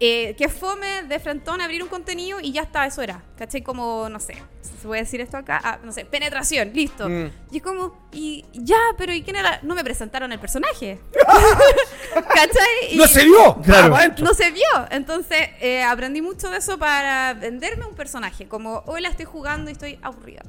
eh, 0.00 0.34
que 0.36 0.48
fome 0.48 1.04
de 1.04 1.20
frentón 1.20 1.60
abrir 1.60 1.82
un 1.82 1.88
contenido 1.88 2.40
y 2.40 2.52
ya 2.52 2.62
está, 2.62 2.86
eso 2.86 3.02
era. 3.02 3.22
¿Cachai? 3.38 3.62
Como, 3.62 4.08
no 4.08 4.18
sé, 4.20 4.34
se 4.62 4.72
puede 4.86 5.02
decir 5.02 5.20
esto 5.20 5.36
acá, 5.36 5.60
Ah, 5.62 5.78
no 5.84 5.92
sé, 5.92 6.04
penetración, 6.04 6.72
listo. 6.72 7.08
Mm. 7.08 7.30
Y 7.52 7.56
es 7.58 7.62
como, 7.62 8.08
y 8.12 8.44
ya, 8.54 8.78
pero 8.96 9.12
¿y 9.12 9.22
quién 9.22 9.36
era? 9.36 9.60
No 9.62 9.74
me 9.74 9.84
presentaron 9.84 10.32
el 10.32 10.38
personaje. 10.38 10.98
¿Cachai? 12.14 12.92
Y- 12.92 12.96
¡No 12.96 13.06
se 13.06 13.24
vio! 13.24 13.56
Claro. 13.62 13.96
No 14.22 14.34
se 14.34 14.50
vio. 14.50 14.64
Entonces 14.90 15.48
eh, 15.60 15.82
aprendí 15.82 16.22
mucho 16.22 16.50
de 16.50 16.58
eso 16.58 16.78
para 16.78 17.34
venderme 17.34 17.86
un 17.86 17.94
personaje. 17.94 18.46
Como, 18.48 18.82
hola, 18.86 19.08
estoy 19.08 19.24
jugando 19.26 19.70
y 19.70 19.72
estoy 19.72 19.98
aburrida. 20.02 20.42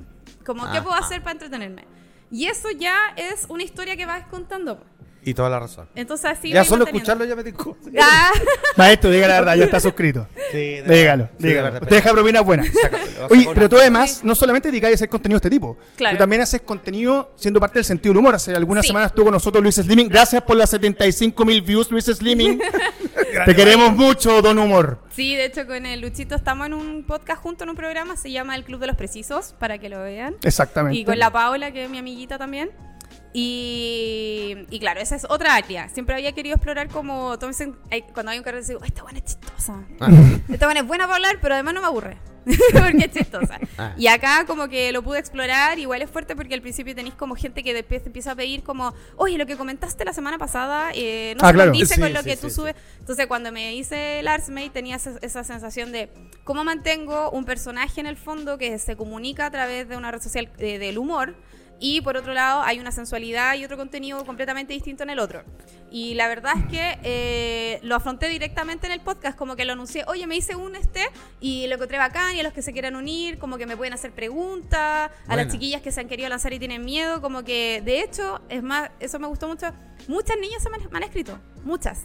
Como, 0.45 0.71
¿qué 0.71 0.81
puedo 0.81 0.95
hacer 0.95 1.21
para 1.21 1.31
entretenerme? 1.33 1.85
Y 2.31 2.47
eso 2.47 2.69
ya 2.71 3.13
es 3.15 3.45
una 3.49 3.63
historia 3.63 3.95
que 3.95 4.05
vas 4.05 4.25
contando. 4.27 4.83
Y 5.25 5.33
toda 5.33 5.49
la 5.49 5.59
razón. 5.59 5.87
Entonces 5.95 6.25
así 6.31 6.51
ya 6.51 6.63
solo 6.63 6.85
escucharlo 6.85 7.25
ya 7.25 7.35
me 7.35 7.43
dijo. 7.43 7.75
Ah, 7.99 8.31
Maestro, 8.77 9.09
diga 9.09 9.27
la 9.27 9.35
verdad, 9.39 9.55
ya 9.55 9.65
está 9.65 9.79
suscrito. 9.79 10.27
Sí, 10.51 10.57
de 10.57 10.83
Dígalo. 10.83 11.29
Sí, 11.37 11.43
de 11.43 11.49
dígalo. 11.49 11.73
Usted 11.79 11.89
deja 11.95 12.11
propinas 12.11 12.45
buenas. 12.45 12.67
Oye, 13.29 13.47
pero 13.53 13.67
tú 13.69 13.77
además 13.77 14.21
no 14.23 14.35
solamente 14.35 14.69
dedicáis 14.69 14.93
a 14.93 14.95
hacer 14.95 15.09
contenido 15.09 15.39
de 15.39 15.47
este 15.47 15.49
tipo, 15.49 15.77
Claro. 15.95 16.15
tú 16.15 16.19
también 16.19 16.41
haces 16.41 16.61
contenido 16.61 17.31
siendo 17.35 17.59
parte 17.59 17.79
del 17.79 17.85
sentido 17.85 18.13
del 18.13 18.19
humor. 18.19 18.35
Hace 18.35 18.53
algunas 18.55 18.83
Sí. 18.83 18.89
semanas 18.89 19.07
estuvo 19.11 19.25
con 19.25 19.33
nosotros 19.33 19.63
Luis 19.63 19.75
Slimming. 19.75 20.09
Gracias 20.09 20.43
por 20.43 20.55
las 20.57 20.69
75 20.69 21.43
mil 21.45 21.61
views, 21.61 21.89
Luis 21.89 22.05
Slimming. 22.05 22.61
Te 23.45 23.55
queremos 23.55 23.93
mucho, 23.95 24.41
Don 24.41 24.57
Humor. 24.59 24.99
sí, 25.11 25.35
de 25.35 25.45
hecho 25.45 25.65
con 25.65 25.85
el 25.85 25.99
Luchito 26.01 26.35
estamos 26.35 26.67
en 26.67 26.73
un 26.73 27.03
podcast 27.05 27.41
junto 27.41 27.63
en 27.63 27.69
un 27.71 27.75
programa, 27.75 28.15
se 28.17 28.31
llama 28.31 28.55
El 28.55 28.63
Club 28.63 28.79
de 28.79 28.87
los 28.87 28.95
Precisos, 28.95 29.53
para 29.59 29.77
que 29.77 29.89
lo 29.89 30.01
vean. 30.03 30.35
Exactamente. 30.43 30.97
Y 30.99 31.03
con 31.05 31.17
la 31.19 31.31
Paola, 31.31 31.71
que 31.71 31.85
es 31.85 31.89
mi 31.89 31.97
amiguita 31.97 32.37
también. 32.37 32.69
Y, 33.37 34.55
y 34.69 34.79
claro, 34.79 34.99
esa 34.99 35.15
es 35.15 35.25
otra 35.29 35.55
área. 35.55 35.89
Siempre 35.89 36.15
había 36.15 36.31
querido 36.31 36.55
explorar 36.55 36.87
como 36.89 37.33
ese- 37.35 37.73
hay- 37.91 38.03
cuando 38.13 38.31
hay 38.31 38.37
un 38.37 38.43
carril, 38.43 38.65
digo, 38.65 38.83
esta 38.83 39.03
buena 39.03 39.19
es 39.19 39.25
chistosa. 39.25 39.83
Ah. 39.99 40.09
Esta 40.49 40.65
buena 40.67 40.81
es 40.81 40.87
buena 40.87 41.05
para 41.05 41.15
hablar, 41.15 41.37
pero 41.41 41.53
además 41.53 41.73
no 41.73 41.81
me 41.81 41.87
aburre. 41.87 42.17
porque 42.45 43.05
es 43.05 43.11
chistosa. 43.11 43.59
Ah. 43.77 43.93
Y 43.97 44.05
acá 44.07 44.45
como 44.45 44.67
que 44.67 44.91
lo 44.91 45.01
pude 45.01 45.17
explorar, 45.19 45.79
igual 45.79 46.01
es 46.03 46.09
fuerte 46.11 46.35
porque 46.35 46.53
al 46.53 46.61
principio 46.61 46.93
tenéis 46.93 47.15
como 47.15 47.35
gente 47.35 47.63
que 47.63 47.73
después 47.73 48.03
te 48.03 48.09
empieza 48.09 48.31
a 48.31 48.35
pedir 48.35 48.61
como, 48.61 48.93
oye, 49.17 49.37
lo 49.39 49.47
que 49.47 49.57
comentaste 49.57 50.05
la 50.05 50.13
semana 50.13 50.37
pasada 50.37 50.91
eh, 50.93 51.33
no 51.37 51.43
Ah, 51.43 51.47
se 51.49 51.53
claro. 51.55 51.71
condice 51.71 51.95
Sí, 51.95 52.01
con 52.01 52.13
lo 52.13 52.19
sí, 52.19 52.25
que 52.29 52.35
sí, 52.35 52.41
tú 52.43 52.49
sí. 52.49 52.55
subes. 52.55 52.75
Entonces 52.99 53.25
cuando 53.27 53.51
me 53.51 53.73
hice 53.75 54.19
el 54.19 54.27
Artsmate 54.27 54.69
tenía 54.69 54.97
esa, 54.97 55.13
esa 55.21 55.43
sensación 55.43 55.91
de 55.91 56.09
cómo 56.43 56.63
mantengo 56.63 57.31
un 57.31 57.45
personaje 57.45 57.99
en 57.99 58.05
el 58.05 58.15
fondo 58.15 58.57
que 58.59 58.77
se 58.77 58.95
comunica 58.95 59.47
a 59.47 59.51
través 59.51 59.89
de 59.89 59.97
una 59.97 60.11
red 60.11 60.21
social 60.21 60.49
eh, 60.59 60.77
del 60.77 60.99
humor 60.99 61.35
y 61.79 62.01
por 62.01 62.15
otro 62.17 62.33
lado 62.33 62.61
hay 62.61 62.79
una 62.79 62.91
sensualidad 62.91 63.55
y 63.55 63.65
otro 63.65 63.75
contenido 63.77 64.23
completamente 64.25 64.73
distinto 64.73 65.03
en 65.03 65.09
el 65.09 65.19
otro. 65.19 65.43
Y 65.91 66.13
la 66.15 66.27
verdad 66.27 66.53
es 66.57 66.65
que 66.65 66.97
eh, 67.03 67.79
lo 67.83 67.95
afronté 67.95 68.27
directamente 68.27 68.85
en 68.87 68.93
el 68.93 69.01
podcast, 69.01 69.37
como 69.37 69.55
que 69.55 69.65
lo 69.65 69.73
anuncié, 69.73 70.03
oye, 70.07 70.25
me 70.27 70.35
hice 70.35 70.55
un 70.55 70.75
este 70.75 71.01
y 71.39 71.67
lo 71.67 71.75
encontré 71.75 71.97
bacán 71.97 72.35
y 72.35 72.39
a 72.39 72.43
los 72.43 72.53
que 72.53 72.61
se 72.61 72.73
quieran 72.73 72.95
unir, 72.95 73.37
como 73.37 73.57
que 73.57 73.65
me 73.65 73.77
pueden 73.77 73.93
hacer 73.93 74.11
preguntas, 74.11 75.11
a 75.27 75.35
las 75.35 75.47
chiquillas 75.51 75.81
que 75.81 75.91
se 75.91 76.01
han 76.01 76.07
querido 76.07 76.27
lanzar 76.29 76.51
y 76.53 76.59
tienen 76.59 76.83
miedo, 76.83 77.21
como 77.21 77.43
que 77.43 77.81
de 77.85 78.01
hecho, 78.01 78.41
es 78.49 78.61
más, 78.63 78.89
eso 78.99 79.19
me 79.19 79.27
gustó 79.27 79.47
mucho, 79.47 79.67
muchas 80.07 80.37
niñas 80.39 80.61
se 80.63 80.69
me 80.69 80.77
han, 80.77 80.89
me 80.91 80.97
han 80.97 81.03
escrito, 81.03 81.37
muchas. 81.63 82.03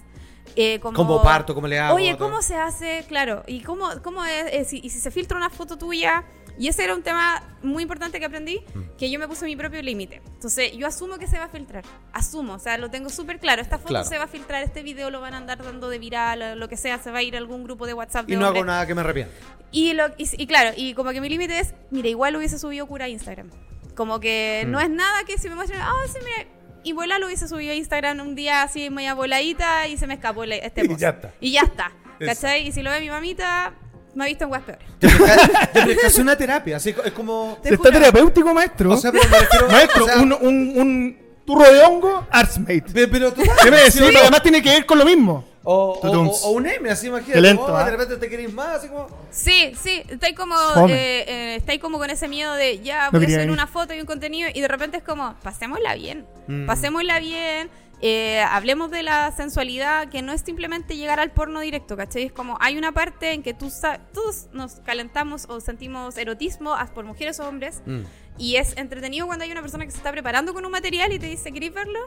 Eh, 0.56 0.80
como, 0.80 0.96
¿Cómo 0.96 1.22
parto? 1.22 1.54
¿Cómo 1.54 1.68
le 1.68 1.78
hago? 1.78 1.94
Oye, 1.94 2.14
Todo. 2.16 2.28
¿cómo 2.28 2.42
se 2.42 2.56
hace? 2.56 3.04
Claro, 3.08 3.44
¿y 3.46 3.60
cómo, 3.60 3.88
cómo 4.02 4.24
es? 4.24 4.52
eh, 4.52 4.64
si- 4.64 4.80
y 4.82 4.90
si 4.90 4.98
se 4.98 5.10
filtra 5.12 5.36
una 5.36 5.48
foto 5.50 5.78
tuya. 5.78 6.24
Y 6.60 6.68
ese 6.68 6.84
era 6.84 6.94
un 6.94 7.02
tema 7.02 7.42
muy 7.62 7.82
importante 7.82 8.20
que 8.20 8.26
aprendí, 8.26 8.60
Mm. 8.74 8.80
que 8.98 9.10
yo 9.10 9.18
me 9.18 9.26
puse 9.26 9.46
mi 9.46 9.56
propio 9.56 9.80
límite. 9.82 10.20
Entonces, 10.34 10.72
yo 10.76 10.86
asumo 10.86 11.16
que 11.18 11.26
se 11.26 11.38
va 11.38 11.44
a 11.44 11.48
filtrar. 11.48 11.84
Asumo, 12.12 12.52
o 12.52 12.58
sea, 12.58 12.76
lo 12.76 12.90
tengo 12.90 13.08
súper 13.08 13.38
claro. 13.40 13.62
Esta 13.62 13.78
foto 13.78 13.88
Claro. 13.88 14.04
se 14.06 14.18
va 14.18 14.24
a 14.24 14.28
filtrar, 14.28 14.62
este 14.62 14.82
video 14.82 15.10
lo 15.10 15.20
van 15.22 15.32
a 15.34 15.38
andar 15.38 15.62
dando 15.64 15.88
de 15.88 15.98
viral, 15.98 16.58
lo 16.60 16.68
que 16.68 16.76
sea, 16.76 16.98
se 16.98 17.10
va 17.10 17.18
a 17.18 17.22
ir 17.22 17.34
a 17.34 17.38
algún 17.38 17.64
grupo 17.64 17.86
de 17.86 17.94
WhatsApp. 17.94 18.26
De 18.26 18.34
Y 18.34 18.36
no 18.36 18.42
hago 18.44 18.58
hombres. 18.58 18.66
nada 18.66 18.86
que 18.86 18.94
me 18.94 19.00
arrepienta. 19.00 19.34
Y, 19.72 19.94
lo, 19.94 20.08
y, 20.18 20.28
y 20.42 20.46
claro, 20.46 20.72
y 20.76 20.92
como 20.94 21.10
que 21.12 21.20
mi 21.22 21.28
límite 21.30 21.58
es, 21.60 21.72
mira, 21.90 22.08
igual 22.08 22.34
lo 22.34 22.38
hubiese 22.40 22.58
subido 22.58 22.86
cura 22.86 23.06
a 23.06 23.08
Instagram. 23.08 23.50
Como 23.94 24.20
que 24.20 24.64
Mm. 24.66 24.70
no 24.70 24.80
es 24.80 24.90
nada 24.90 25.24
que 25.24 25.38
si 25.38 25.48
me 25.48 25.54
muestran, 25.54 25.80
ah, 25.82 25.92
sí, 26.12 26.18
mira, 26.22 26.50
y 26.84 26.92
vuela 26.92 27.18
lo 27.18 27.26
hubiese 27.26 27.48
subido 27.48 27.72
a 27.72 27.74
Instagram 27.74 28.20
un 28.20 28.34
día 28.34 28.62
así 28.62 28.90
media 28.90 29.14
voladita 29.14 29.88
y 29.88 29.96
se 29.96 30.06
me 30.06 30.14
escapó 30.14 30.44
este 30.44 30.84
Y 30.84 30.88
post. 30.88 31.00
ya 31.00 31.08
está. 31.10 31.32
Y 31.40 31.52
ya 31.52 31.60
está. 31.62 31.92
Eso. 32.20 32.26
¿Cachai? 32.26 32.66
Y 32.68 32.72
si 32.72 32.82
lo 32.82 32.90
ve 32.90 33.00
mi 33.00 33.08
mamita, 33.08 33.72
me 34.14 34.24
ha 34.24 34.26
visto 34.28 34.44
en 34.44 34.50
weas 34.50 34.64
peores. 34.64 34.84
Casi 36.02 36.20
una 36.20 36.36
terapia, 36.36 36.76
así 36.76 36.94
es 37.04 37.12
como... 37.12 37.58
Te 37.62 37.68
Está 37.74 37.88
juro. 37.88 37.90
terapéutico, 37.92 38.54
maestro. 38.54 38.92
O 38.92 38.96
sea, 38.96 39.12
pero 39.12 39.24
me 39.28 39.38
refiero- 39.38 39.68
maestro, 39.68 40.04
o 40.04 40.06
sea- 40.08 40.18
un, 40.18 40.32
un, 40.32 40.72
un- 40.76 41.18
turro 41.44 41.72
de 41.72 41.82
hongo, 41.82 42.26
Artsmate. 42.30 42.84
Pero, 42.92 43.10
pero 43.10 43.32
tú 43.32 43.42
¿Qué 43.62 43.70
me 43.70 43.78
decís? 43.78 43.96
Pero 44.00 44.20
además 44.20 44.42
tiene 44.42 44.62
que 44.62 44.70
ver 44.70 44.86
con 44.86 44.98
lo 44.98 45.04
mismo. 45.04 45.44
O, 45.62 45.98
o, 46.02 46.08
o- 46.10 46.30
o 46.30 46.50
un 46.52 46.66
M, 46.66 46.88
así 46.90 47.08
imagínate. 47.08 47.34
Qué 47.34 47.40
lento, 47.40 47.64
oh, 47.64 47.76
¿ah? 47.76 47.84
De 47.84 47.90
repente 47.90 48.16
te 48.16 48.28
querés 48.30 48.52
más, 48.52 48.76
así 48.78 48.88
como. 48.88 49.08
Sí, 49.30 49.72
sí, 49.82 50.02
estáis 50.08 50.34
como, 50.36 50.54
Fome. 50.74 50.92
eh, 50.94 51.24
eh, 51.28 51.54
estáis 51.56 51.80
como 51.80 51.98
con 51.98 52.08
ese 52.08 52.28
miedo 52.28 52.54
de 52.54 52.78
ya 52.80 53.06
No 53.06 53.10
voy 53.12 53.18
a 53.18 53.20
quería 53.20 53.36
subir 53.36 53.38
venir. 53.48 53.52
una 53.52 53.66
foto 53.66 53.92
y 53.92 54.00
un 54.00 54.06
contenido 54.06 54.48
y 54.54 54.60
de 54.60 54.68
repente 54.68 54.96
es 54.98 55.02
como, 55.02 55.34
pasémosla 55.42 55.94
bien, 55.96 56.24
Mm. 56.46 56.66
pasémosla 56.66 57.18
bien, 57.20 57.68
eh, 58.02 58.40
hablemos 58.40 58.90
de 58.90 59.02
la 59.02 59.30
sensualidad, 59.32 60.08
que 60.08 60.22
no 60.22 60.32
es 60.32 60.40
simplemente 60.40 60.96
llegar 60.96 61.20
al 61.20 61.32
porno 61.32 61.60
directo, 61.60 61.96
¿cachai? 61.96 62.24
Es 62.24 62.32
como, 62.32 62.56
hay 62.60 62.78
una 62.78 62.92
parte 62.92 63.32
en 63.32 63.42
que 63.42 63.52
tú 63.54 63.70
todos 64.14 64.46
nos 64.52 64.76
calentamos 64.76 65.44
o 65.48 65.60
sentimos 65.60 66.16
erotismo 66.16 66.74
as- 66.74 66.90
por 66.90 67.04
mujeres 67.04 67.38
o 67.40 67.48
hombres 67.48 67.82
Mm. 67.84 68.00
y 68.38 68.56
es 68.56 68.76
entretenido 68.78 69.26
cuando 69.26 69.44
hay 69.44 69.52
una 69.52 69.60
persona 69.60 69.84
que 69.84 69.90
se 69.90 69.98
está 69.98 70.12
preparando 70.12 70.54
con 70.54 70.64
un 70.64 70.72
material 70.72 71.12
y 71.12 71.18
te 71.18 71.26
dice, 71.26 71.52
¿queréis 71.52 71.74
verlo? 71.74 71.98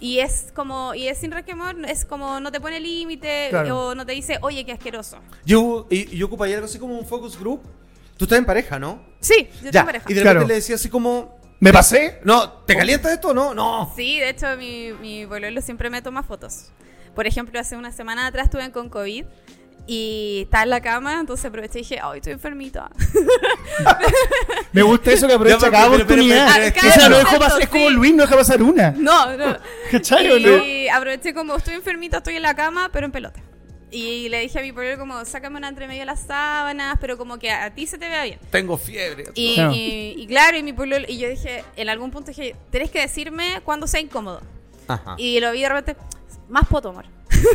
Y 0.00 0.20
es 0.20 0.52
como, 0.54 0.94
y 0.94 1.08
es 1.08 1.18
sin 1.18 1.30
resquemor, 1.32 1.76
es 1.86 2.04
como 2.04 2.40
no 2.40 2.50
te 2.52 2.60
pone 2.60 2.80
límite 2.80 3.48
Claro. 3.50 3.88
o 3.88 3.94
no 3.94 4.06
te 4.06 4.12
dice, 4.12 4.38
oye, 4.42 4.64
qué 4.64 4.72
asqueroso. 4.72 5.18
Yo, 5.44 5.86
y, 5.90 6.16
yo 6.16 6.26
ocuparía 6.26 6.54
algo 6.56 6.66
así 6.66 6.78
como 6.78 6.96
un 6.98 7.04
focus 7.04 7.38
group. 7.38 7.62
Tú 8.16 8.24
estás 8.24 8.38
en 8.38 8.44
pareja, 8.46 8.78
¿no? 8.78 9.00
Sí, 9.20 9.48
yo 9.58 9.66
ya. 9.66 9.70
tengo 9.72 9.86
pareja. 9.86 10.04
Y 10.08 10.14
de 10.14 10.20
repente 10.20 10.34
Claro. 10.38 10.46
le 10.48 10.54
decía 10.54 10.74
así 10.76 10.88
como. 10.88 11.37
¿Me 11.60 11.72
pasé? 11.72 12.20
No, 12.24 12.48
¿te 12.66 12.76
calienta 12.76 13.12
esto? 13.12 13.34
No, 13.34 13.52
no. 13.54 13.92
Sí, 13.96 14.18
de 14.20 14.30
hecho, 14.30 14.46
mi, 14.56 14.92
mi 14.92 15.26
pololo 15.26 15.60
siempre 15.60 15.90
me 15.90 16.02
toma 16.02 16.22
fotos. 16.22 16.66
Por 17.14 17.26
ejemplo, 17.26 17.58
hace 17.58 17.76
una 17.76 17.90
semana 17.92 18.26
atrás 18.28 18.44
estuve 18.44 18.70
con 18.70 18.88
COVID 18.88 19.24
y 19.90 20.40
estaba 20.44 20.62
en 20.64 20.70
la 20.70 20.80
cama, 20.80 21.18
entonces 21.18 21.46
aproveché 21.46 21.78
y 21.80 21.82
dije, 21.82 21.98
ay, 22.02 22.18
estoy 22.18 22.34
enfermita. 22.34 22.90
Me 24.72 24.82
gusta 24.82 25.10
eso 25.12 25.26
que 25.26 25.34
aprovecha 25.34 25.56
Ya, 25.58 25.60
pero- 25.62 25.72
cada 25.72 25.84
pero- 25.90 26.06
pero- 26.06 26.20
oportunidad. 26.22 26.48
pero- 26.54 26.74
pero- 26.74 26.88
o 26.88 26.92
sea, 26.92 27.08
no 27.08 27.16
dejó 27.18 27.38
pasar- 27.38 27.62
es 27.62 27.68
como. 27.68 27.90
Luis, 27.90 28.14
no 28.14 28.22
deja 28.22 28.36
pasar 28.36 28.62
una. 28.62 28.90
No, 28.92 29.36
no. 29.36 29.56
¿Cachai 29.90 30.30
o 30.30 30.38
no? 30.38 30.64
Y 30.64 30.88
aproveché 30.88 31.34
como, 31.34 31.56
estoy 31.56 31.74
enfermita, 31.74 32.18
estoy 32.18 32.36
en 32.36 32.42
la 32.42 32.54
cama, 32.54 32.90
pero 32.92 33.06
en 33.06 33.12
pelota. 33.12 33.40
Y 33.90 34.28
le 34.28 34.40
dije 34.40 34.58
a 34.58 34.62
mi 34.62 34.72
pololo 34.72 34.98
como, 34.98 35.24
sácame 35.24 35.56
una 35.58 35.68
entre 35.68 35.86
medio 35.88 36.00
de 36.00 36.06
las 36.06 36.20
sábanas, 36.20 36.98
pero 37.00 37.16
como 37.16 37.38
que 37.38 37.50
a 37.50 37.70
ti 37.74 37.86
se 37.86 37.96
te 37.98 38.08
vea 38.08 38.24
bien. 38.24 38.38
Tengo 38.50 38.76
fiebre. 38.76 39.24
Y, 39.34 39.54
Claro. 39.54 39.72
y- 39.74 40.14
y 40.18 40.26
claro, 40.26 40.56
y 40.58 40.62
mi 40.62 40.72
pololo, 40.74 41.06
y 41.08 41.18
yo 41.18 41.28
dije, 41.28 41.64
en 41.76 41.88
algún 41.88 42.10
punto 42.10 42.28
dije, 42.30 42.54
tenés 42.70 42.90
que 42.90 43.00
decirme 43.00 43.60
cuando 43.64 43.86
sea 43.86 44.00
incómodo. 44.00 44.42
Ajá. 44.88 45.14
Y 45.16 45.40
lo 45.40 45.52
vi 45.52 45.62
de 45.62 45.68
repente, 45.70 46.00
más 46.48 46.66
poto, 46.66 46.90
amor. 46.90 47.06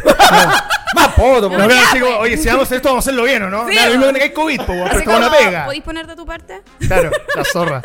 Más 0.95 1.07
poto, 1.15 1.49
No, 1.49 1.57
No, 1.67 1.73
así 1.73 1.99
como, 1.99 2.17
pues. 2.17 2.31
oye, 2.31 2.37
si 2.37 2.47
vamos 2.47 2.61
a 2.61 2.63
hacer 2.65 2.75
esto, 2.77 2.89
vamos 2.89 3.03
a 3.03 3.09
hacerlo 3.09 3.23
bien, 3.23 3.41
¿o 3.43 3.49
no? 3.49 3.65
Sí, 3.67 3.71
Claro, 3.73 3.89
lo 3.93 3.97
mismo 3.97 4.11
pues. 4.11 4.17
que 4.17 4.23
hay 4.23 4.29
COVID, 4.33 4.61
po, 4.61 4.71
weón, 4.73 4.89
pero 4.91 5.03
como 5.05 5.17
una 5.17 5.31
pega. 5.31 5.65
¿Podéis 5.65 5.83
poner 5.83 6.07
de 6.07 6.15
tu 6.15 6.25
parte? 6.25 6.61
Claro, 6.87 7.11
la 7.35 7.43
zorra. 7.43 7.81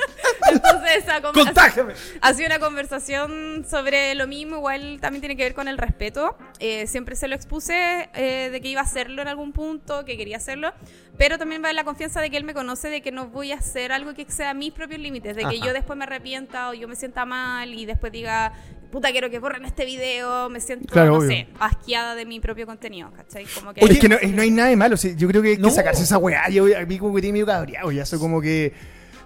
Entonces, 0.53 0.97
esa 0.99 1.21
Contágiame. 1.23 1.95
Ha 2.21 2.35
sido 2.35 2.47
una 2.47 2.59
conversación 2.59 3.65
sobre 3.69 4.15
lo 4.15 4.27
mismo, 4.27 4.57
igual 4.57 4.99
también 5.01 5.21
tiene 5.23 5.37
que 5.37 5.45
ver 5.45 5.55
con 5.55 5.69
el 5.69 5.79
respeto. 5.79 6.37
Eh, 6.61 6.87
siempre 6.89 7.15
se 7.17 7.29
lo 7.29 7.35
expuse 7.37 8.09
eh, 8.15 8.49
de 8.51 8.61
que 8.61 8.69
iba 8.69 8.81
a 8.81 8.85
hacerlo 8.85 9.23
en 9.23 9.29
algún 9.29 9.53
punto, 9.53 10.05
que 10.05 10.17
quería 10.17 10.39
hacerlo, 10.39 10.73
pero 11.17 11.39
también 11.39 11.63
va 11.63 11.71
en 11.71 11.77
la 11.77 11.85
confianza 11.85 12.21
de 12.21 12.31
que 12.31 12.37
él 12.37 12.45
me 12.45 12.55
conoce, 12.55 12.89
de 12.89 13.01
que 13.01 13.13
no 13.13 13.29
voy 13.29 13.53
a 13.53 13.57
hacer 13.57 13.93
algo 13.93 14.13
que 14.15 14.23
exceda 14.23 14.55
mis 14.55 14.73
propios 14.73 15.01
límites, 15.01 15.37
de 15.37 15.43
que 15.43 15.57
Ajá. 15.59 15.67
yo 15.67 15.73
después 15.73 15.97
me 15.97 16.05
arrepienta 16.05 16.71
o 16.71 16.75
yo 16.75 16.89
me 16.89 16.97
sienta 16.97 17.25
mal 17.25 17.73
y 17.75 17.87
después 17.87 18.11
diga, 18.13 18.53
puta, 18.91 19.13
quiero 19.13 19.31
que 19.31 19.39
borren 19.39 19.65
este 19.67 19.85
video, 19.85 20.49
me 20.49 20.61
siento, 20.61 20.93
Claro, 20.93 21.13
no 21.13 21.19
obvio. 21.19 21.29
sé, 21.31 21.47
asqueada 21.61 22.15
de 22.17 22.27
mi 22.27 22.41
propio 22.41 22.67
contenido, 22.67 23.13
¿cachai? 23.13 23.45
Como 23.55 23.73
que 23.73 23.85
Oye, 23.85 23.93
es 23.95 23.99
que 24.01 24.09
no, 24.09 24.17
no 24.35 24.43
hay 24.43 24.51
nada 24.51 24.69
de 24.71 24.77
malo. 24.77 24.97
sí, 24.97 25.15
yo 25.17 25.29
creo 25.29 25.43
que 25.43 25.51
hay 25.51 25.57
que 25.57 25.63
No. 25.63 25.71
sacarse 25.71 26.03
esa 26.03 26.19
weá. 26.19 26.49
Yo 26.49 26.65
a 26.77 26.85
mí 26.87 26.99
como 26.99 27.15
que 27.15 27.21
tiene 27.21 27.35
medio 27.35 27.47
cabreado. 27.47 27.93
Ya 27.93 28.03
eso 28.03 28.19
como 28.19 28.41
que. 28.41 28.73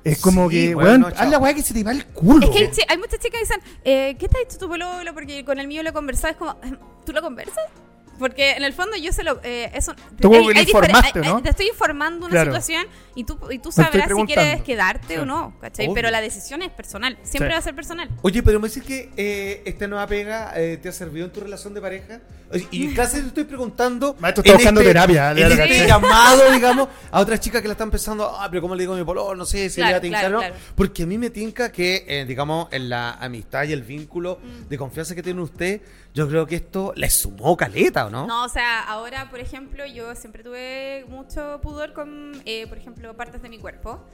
Es 0.05 0.21
como 0.21 0.51
Sí, 0.51 0.57
que, 0.69 0.75
bueno, 0.75 0.89
weón, 0.91 1.01
no, 1.03 1.07
haz 1.07 1.31
la 1.31 1.39
weá 1.39 1.55
que 1.55 1.63
se 1.63 1.73
te 1.73 1.85
va 1.85 1.93
el 1.93 2.05
culo. 2.07 2.45
Es 2.45 2.51
que 2.51 2.59
hay, 2.65 2.71
hay 2.89 2.99
muchas 2.99 3.21
chicas 3.21 3.31
que 3.31 3.39
dicen, 3.39 3.61
eh, 3.85 4.17
¿qué 4.19 4.29
te 4.29 4.37
ha 4.37 4.41
dicho 4.41 4.59
tu 4.59 4.69
pololo? 4.69 5.15
Porque 5.15 5.45
con 5.45 5.61
el 5.61 5.69
mío 5.69 5.83
lo 5.85 5.91
he 5.91 5.93
conversado. 5.93 6.33
Es 6.33 6.37
como, 6.37 6.59
¿tú 7.05 7.13
lo 7.13 7.23
conversas? 7.23 7.65
Porque 8.19 8.53
en 8.53 8.63
el 8.63 8.73
fondo 8.73 8.97
yo 8.97 9.11
se 9.13 9.25
lo... 9.25 9.41
Eh, 9.43 9.71
eso, 9.75 9.95
Tú 10.21 10.31
le 10.31 10.39
diferen- 10.41 10.63
informaste, 10.69 11.19
hay- 11.19 11.25
¿no? 11.29 11.37
hay- 11.39 11.43
Te 11.43 11.49
estoy 11.51 11.67
informando 11.69 12.27
una 12.27 12.31
Claro. 12.31 12.51
situación 12.53 12.87
y 13.17 13.25
tú, 13.25 13.37
y 13.51 13.59
tú 13.59 13.73
sabrás 13.73 14.07
si 14.15 14.25
quieres 14.27 14.63
quedarte 14.63 15.19
o 15.19 15.25
no, 15.25 15.57
¿cachai? 15.61 15.87
Obvio. 15.87 15.95
Pero 15.95 16.11
la 16.11 16.21
decisión 16.21 16.63
es 16.63 16.71
personal. 16.71 17.17
Siempre 17.25 17.49
Sí. 17.49 17.53
va 17.55 17.59
a 17.59 17.63
ser 17.63 17.75
personal. 17.75 18.09
Oye, 18.21 18.43
pero 18.45 18.61
me 18.61 18.69
decís 18.69 18.85
que 18.85 19.11
eh, 19.17 19.63
esta 19.65 19.89
nueva 19.89 20.07
pega 20.07 20.53
eh, 20.55 20.77
te 20.81 20.89
ha 20.91 20.93
servido 20.93 21.27
en 21.27 21.33
tu 21.33 21.41
relación 21.41 21.75
de 21.75 21.81
pareja. 21.81 22.21
Y 22.71 22.89
casi 22.95 23.21
te 23.23 23.27
estoy 23.29 23.45
preguntando. 23.45 24.15
Maestro, 24.21 24.43
está 24.43 24.53
en 24.53 24.57
buscando 24.59 24.83
terapia, 24.83 25.33
ya 25.33 25.47
En 25.47 25.53
este 25.53 25.57
caché. 25.57 25.87
llamado, 25.89 26.51
digamos, 26.53 26.89
a 27.11 27.19
otras 27.19 27.41
chicas 27.41 27.61
que 27.63 27.67
la 27.69 27.73
están 27.73 27.91
pensando, 27.91 28.29
ah, 28.39 28.47
pero 28.51 28.61
¿cómo 28.63 28.75
le 28.77 28.83
digo 28.83 28.95
a 28.95 28.99
mi 28.99 29.05
pololo? 29.05 29.35
No 29.35 29.47
sé 29.47 29.69
si 29.71 29.81
le 29.81 29.87
Claro, 29.87 29.93
va 29.95 29.99
a 29.99 30.01
tincar 30.03 30.21
claro, 30.21 30.39
o 30.39 30.43
no. 30.43 30.47
claro. 30.49 30.63
Porque 30.77 31.03
a 31.03 31.07
mí 31.07 31.19
me 31.19 31.31
tinca 31.31 31.73
que, 31.73 32.05
eh, 32.07 32.25
digamos, 32.27 32.69
en 32.73 32.89
la 32.91 33.13
amistad 33.15 33.65
y 33.65 33.73
el 33.73 33.83
vínculo 33.83 34.39
Mm. 34.43 34.69
de 34.69 34.79
confianza 34.79 35.15
que 35.15 35.23
tiene 35.23 35.41
usted, 35.41 35.81
yo 36.15 36.29
creo 36.29 36.47
que 36.47 36.57
esto 36.57 36.93
le 36.97 37.09
sumó 37.09 37.57
caleta, 37.57 38.07
¿o 38.07 38.11
no? 38.11 38.27
No, 38.27 38.45
o 38.45 38.49
sea, 38.49 38.81
ahora, 38.83 39.31
por 39.31 39.41
ejemplo, 39.41 39.87
yo 39.87 40.15
siempre 40.15 40.43
tuve 40.43 41.07
mucho 41.09 41.61
pudor 41.63 41.93
con, 41.93 42.33
eh, 42.45 42.67
por 42.67 42.79
ejemplo, 42.79 43.17
partes 43.17 43.43
de 43.43 43.49
mi 43.49 43.59
cuerpo. 43.59 44.05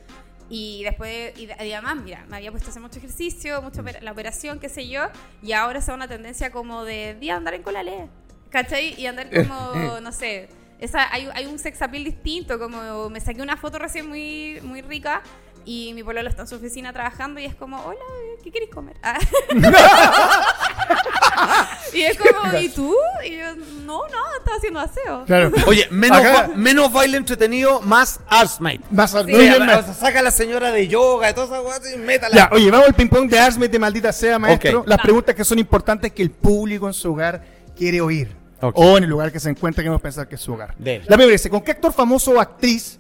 Y 0.51 0.83
después, 0.85 1.39
y, 1.39 1.51
además, 1.51 1.97
mira, 1.97 2.25
me 2.29 2.37
había 2.37 2.51
puesto 2.51 2.69
a 2.69 2.71
hacer 2.71 2.81
mucho 2.81 2.99
ejercicio, 2.99 3.61
mucho 3.61 3.83
la 4.01 4.13
operación, 4.13 4.59
qué 4.59 4.69
sé 4.69 4.89
yo, 4.89 5.03
y 5.43 5.53
ahora 5.53 5.81
es 5.81 5.89
una 5.89 6.09
tendencia 6.09 6.51
como 6.51 6.85
de, 6.85 7.17
de 7.21 7.31
andar 7.31 7.53
en 7.53 7.63
colale, 7.63 8.09
¿cachai? 8.49 8.99
Y 8.99 9.07
andar 9.07 9.29
como, 9.47 10.01
no 10.01 10.11
sé, 10.11 10.49
esa, 10.79 11.13
hay, 11.13 11.29
hay 11.35 11.47
un 11.47 11.59
sex 11.59 11.83
appeal 11.83 12.05
distinto, 12.05 12.59
como 12.59 13.11
me 13.11 13.21
saqué 13.21 13.43
una 13.43 13.57
foto 13.57 13.79
recién 13.79 14.09
muy, 14.09 14.61
muy 14.63 14.81
rica 14.81 15.23
y 15.69 15.93
mi 15.93 16.03
pololo 16.03 16.27
está 16.31 16.43
en 16.43 16.49
su 16.49 16.55
oficina 16.55 16.95
trabajando 16.95 17.41
y 17.41 17.45
es 17.45 17.55
como, 17.55 17.79
hola, 17.85 18.01
¿qué 18.43 18.51
queréis 18.51 18.71
comer? 18.71 18.97
Ah. 19.03 19.19
y 21.93 22.01
es 22.01 22.17
como, 22.17 22.59
¿y 22.59 22.71
tú? 22.71 22.97
Y 23.23 23.37
yo, 23.37 23.55
no, 23.85 23.99
no, 24.09 24.37
estaba 24.39 24.57
haciendo 24.57 24.81
aseo. 24.81 25.25
Claro. 25.27 25.53
Oye, 25.67 25.87
menos, 25.91 26.23
ba- 26.23 26.49
menos 26.57 26.91
baile 26.91 27.19
entretenido, 27.19 27.83
más 27.83 28.19
Arsmate. 28.29 28.81
Más 28.91 29.15
al- 29.15 29.27
Sí, 29.27 29.33
no 29.33 29.65
O 29.65 29.83
sea, 29.83 29.93
saca 29.93 30.21
a 30.21 30.23
la 30.23 30.31
señora 30.31 30.73
de 30.73 30.89
yoga 30.89 31.29
y 31.29 31.35
todas 31.35 31.51
esas 31.51 31.63
cosas 31.63 31.93
y 31.95 31.99
métala. 31.99 32.35
Ya, 32.35 32.49
oye, 32.51 32.71
vamos 32.71 32.89
al 32.89 32.95
ping-pong 32.95 33.29
de 33.29 33.39
Arsmet 33.39 33.71
de 33.71 33.79
maldita 33.79 34.11
sea, 34.11 34.39
maestro. 34.39 34.85
Las 34.87 34.99
Va. 34.99 35.03
preguntas 35.03 35.35
que 35.35 35.45
son 35.45 35.59
importantes 35.59 36.13
que 36.13 36.23
el 36.23 36.31
público 36.31 36.87
en 36.87 36.95
su 36.95 37.13
hogar 37.13 37.45
quiere 37.77 38.01
oír. 38.01 38.35
O 38.63 38.97
en 38.97 39.05
el 39.05 39.11
lugar 39.11 39.31
que 39.31 39.39
se 39.39 39.51
encuentra, 39.51 39.83
que 39.85 39.89
hemos 39.89 40.01
pensado 40.01 40.27
que 40.27 40.37
es 40.37 40.41
su 40.41 40.55
hogar. 40.55 40.75
Dele. 40.79 41.05
La 41.07 41.17
primera 41.17 41.33
dice, 41.33 41.51
¿con 41.51 41.61
qué 41.61 41.73
actor 41.73 41.93
famoso 41.93 42.31
o 42.31 42.41
actriz 42.41 42.99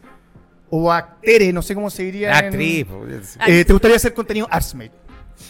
o 0.70 0.93
actere, 0.93 1.53
no 1.53 1.62
sé 1.62 1.74
cómo 1.74 1.90
se 1.90 2.03
diría? 2.05 2.36
Actriz. 2.36 2.86
pues, 2.86 3.39
eh, 3.47 3.65
¿Te 3.65 3.73
gustaría 3.73 3.97
hacer 3.97 4.12
contenido 4.15 4.47
Arsmet? 4.51 4.93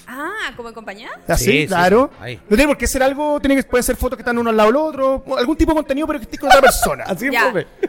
Ah, 0.07 0.53
¿como 0.57 0.69
en 0.69 0.75
compañía? 0.75 1.09
¿Así? 1.27 1.45
Sí, 1.45 1.51
sí, 1.63 1.67
claro. 1.67 2.11
No 2.21 2.57
tiene 2.57 2.67
por 2.67 2.77
qué 2.77 2.87
ser 2.87 3.03
algo, 3.03 3.41
tiene 3.41 3.57
que, 3.57 3.63
pueden 3.63 3.83
ser 3.85 3.97
fotos 3.97 4.17
que 4.17 4.23
están 4.23 4.37
uno 4.39 4.51
al 4.51 4.57
lado 4.57 4.69
del 4.69 4.77
otro, 4.77 5.25
algún 5.39 5.57
tipo 5.57 5.73
de 5.73 5.77
contenido, 5.77 6.07
pero 6.07 6.19
que 6.19 6.25
estés 6.25 6.39
con 6.41 6.49
otra 6.51 6.61
persona. 6.61 7.05
Así. 7.07 7.29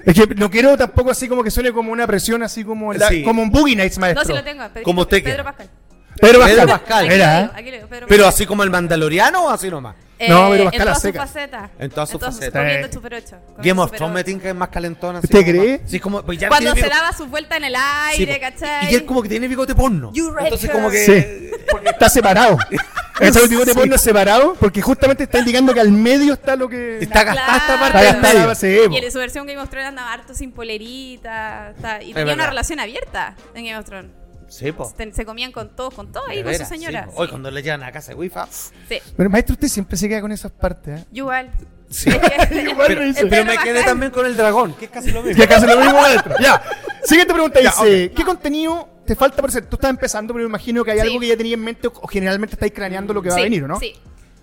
Es 0.05 0.13
que 0.15 0.35
no 0.35 0.49
quiero 0.49 0.77
tampoco 0.77 1.11
así 1.11 1.27
como 1.27 1.43
que 1.43 1.51
suene 1.51 1.71
como 1.73 1.91
una 1.91 2.07
presión, 2.07 2.41
así 2.43 2.63
como, 2.63 2.93
la- 2.93 3.09
Sí. 3.09 3.23
como 3.23 3.41
un 3.41 3.49
Boogie 3.51 3.75
Nights, 3.75 3.97
maestro. 3.99 4.23
No, 4.23 4.27
si 4.29 4.33
lo 4.33 4.43
tengo. 4.43 4.63
Pedrito- 4.63 4.83
Como 4.83 5.01
usted 5.01 5.23
Pedro. 5.23 5.43
Pascal. 5.43 5.69
Pedro 6.19 6.39
Pascal. 6.39 6.55
Pedro 6.57 6.67
Pascal. 6.71 6.97
Aquí 6.99 7.07
lo 7.09 7.15
Era, 7.15 7.41
digo, 7.41 7.53
aquí 7.55 7.65
lo 7.69 7.75
digo, 7.75 7.87
Pedro 7.89 8.07
Pero 8.07 8.23
Pascal. 8.23 8.33
así 8.35 8.45
como 8.45 8.63
el 8.63 8.69
mandaloriano 8.69 9.45
o 9.45 9.49
así 9.49 9.69
nomás. 9.69 9.95
No, 10.27 10.47
Eh, 10.53 10.57
Pedro 10.57 10.63
en 10.63 10.65
Pascal 10.65 10.81
a 10.81 10.85
todas 10.85 11.01
sus 11.01 11.13
facetas. 11.15 11.69
En 11.79 11.89
todas 11.91 12.09
sus 12.09 12.19
facetas. 12.21 12.61
Comiendo. 12.61 12.91
Super 12.91 13.13
8. 13.13 13.37
Game 13.59 13.81
of 13.81 13.91
Thrones 13.91 14.13
me 14.15 14.23
tinca 14.23 14.43
que 14.43 14.49
es 14.49 14.55
más 14.55 14.69
calentona. 14.69 15.19
así 15.19 15.27
¿Usted 15.27 15.39
como 15.45 15.51
cree? 15.63 15.79
más- 15.79 15.89
Sí, 15.91 15.99
como, 15.99 16.23
pues 16.23 16.37
ya 16.39 16.47
Cuando 16.49 16.75
se 16.75 16.89
daba 16.89 17.13
su 17.13 17.27
vuelta 17.27 17.55
en 17.57 17.63
el 17.63 17.75
aire. 17.77 18.39
¿cachai? 18.39 18.91
Y 18.91 18.95
es 18.95 19.03
como 19.03 19.21
que 19.21 19.29
tiene 19.29 19.47
bigote 19.47 19.75
porno. 19.75 20.11
You 20.13 20.33
Entonces 20.39 20.65
her. 20.69 20.71
como 20.71 20.89
que... 20.89 21.05
Sí, 21.05 21.51
está 21.85 22.09
separado. 22.09 22.57
Ese 23.19 23.41
último 23.41 23.65
de 23.65 23.73
Sí. 23.73 23.77
porno 23.77 23.97
separado 23.97 24.55
porque 24.59 24.81
justamente 24.81 25.23
está 25.23 25.39
indicando 25.39 25.73
que 25.73 25.81
al 25.81 25.91
medio 25.91 26.33
está 26.33 26.55
lo 26.55 26.69
que. 26.69 26.99
Está 26.99 27.25
gastada 27.25 27.57
esta 27.57 27.79
parte. 27.79 27.97
Está 28.07 28.13
gastada, 28.33 28.55
sí. 28.55 28.77
Y 28.89 28.97
en 28.97 29.11
su 29.11 29.17
versión 29.19 29.45
Game 29.45 29.59
of 29.61 29.69
Thrones 29.69 29.89
andaba 29.89 30.13
harto 30.13 30.33
sin 30.33 30.53
polerita. 30.53 31.71
está- 31.75 31.97
y 32.01 32.07
tenía 32.13 32.23
verdad. 32.23 32.33
una 32.35 32.47
relación 32.47 32.79
abierta 32.79 33.35
en 33.53 33.65
Game 33.65 33.77
of 33.77 33.85
Thrones. 33.85 34.11
Sí, 34.49 34.71
po. 34.71 34.91
Se, 34.97 35.11
se 35.13 35.25
comían 35.25 35.51
con 35.51 35.75
todos, 35.75 35.93
con 35.93 36.11
todo 36.11 36.23
ahí, 36.27 36.43
con 36.43 36.53
su 36.55 36.65
señora. 36.65 37.05
sí. 37.05 37.11
Hoy 37.15 37.27
Sí. 37.27 37.29
cuando 37.31 37.51
le 37.51 37.61
llegan 37.61 37.83
a 37.83 37.91
casa 37.91 38.09
de 38.11 38.15
wifi. 38.15 38.39
Sí. 38.89 38.99
Pero 39.15 39.29
maestro, 39.29 39.53
usted 39.53 39.67
siempre 39.67 39.95
se 39.97 40.09
queda 40.09 40.21
con 40.21 40.31
esas 40.31 40.51
partes. 40.51 41.01
¿eh? 41.01 41.05
Yo 41.11 41.23
igual. 41.25 41.51
Sí. 41.89 42.09
Es 42.49 42.51
Igual 42.51 42.87
Pero, 42.87 43.01
me 43.01 43.13
pero 43.13 43.45
me 43.45 43.57
quedé 43.57 43.83
también 43.83 44.11
con 44.11 44.25
el 44.25 44.35
dragón, 44.37 44.73
que 44.73 44.85
es 44.85 44.91
casi 44.91 45.11
lo 45.11 45.21
mismo. 45.23 45.37
Que 45.37 45.43
acá 45.43 45.59
se 45.59 45.67
lo 45.67 45.77
mismo 45.79 45.93
maestro. 46.01 46.35
Ya. 46.39 46.61
Siguiente 47.03 47.33
pregunta 47.33 47.59
Ya, 47.61 47.71
dice: 47.71 48.11
¿Qué 48.11 48.23
contenido 48.23 48.87
te 49.05 49.15
falta 49.15 49.37
por 49.41 49.49
hacer? 49.49 49.65
Tú 49.65 49.75
estás 49.77 49.89
empezando, 49.89 50.33
pero 50.33 50.43
me 50.45 50.49
imagino 50.49 50.83
que 50.83 50.91
hay 50.91 50.99
Sí. 50.99 51.07
algo 51.07 51.19
que 51.19 51.27
ya 51.27 51.37
tenías 51.37 51.55
en 51.57 51.63
mente 51.63 51.87
o, 51.87 52.07
generalmente 52.07 52.53
estáis 52.55 52.73
craneando 52.73 53.13
lo 53.13 53.21
que 53.23 53.29
va 53.29 53.35
Sí, 53.35 53.41
a 53.41 53.43
venir, 53.45 53.63
¿o 53.63 53.67
¿no? 53.67 53.79
Sí. 53.79 53.93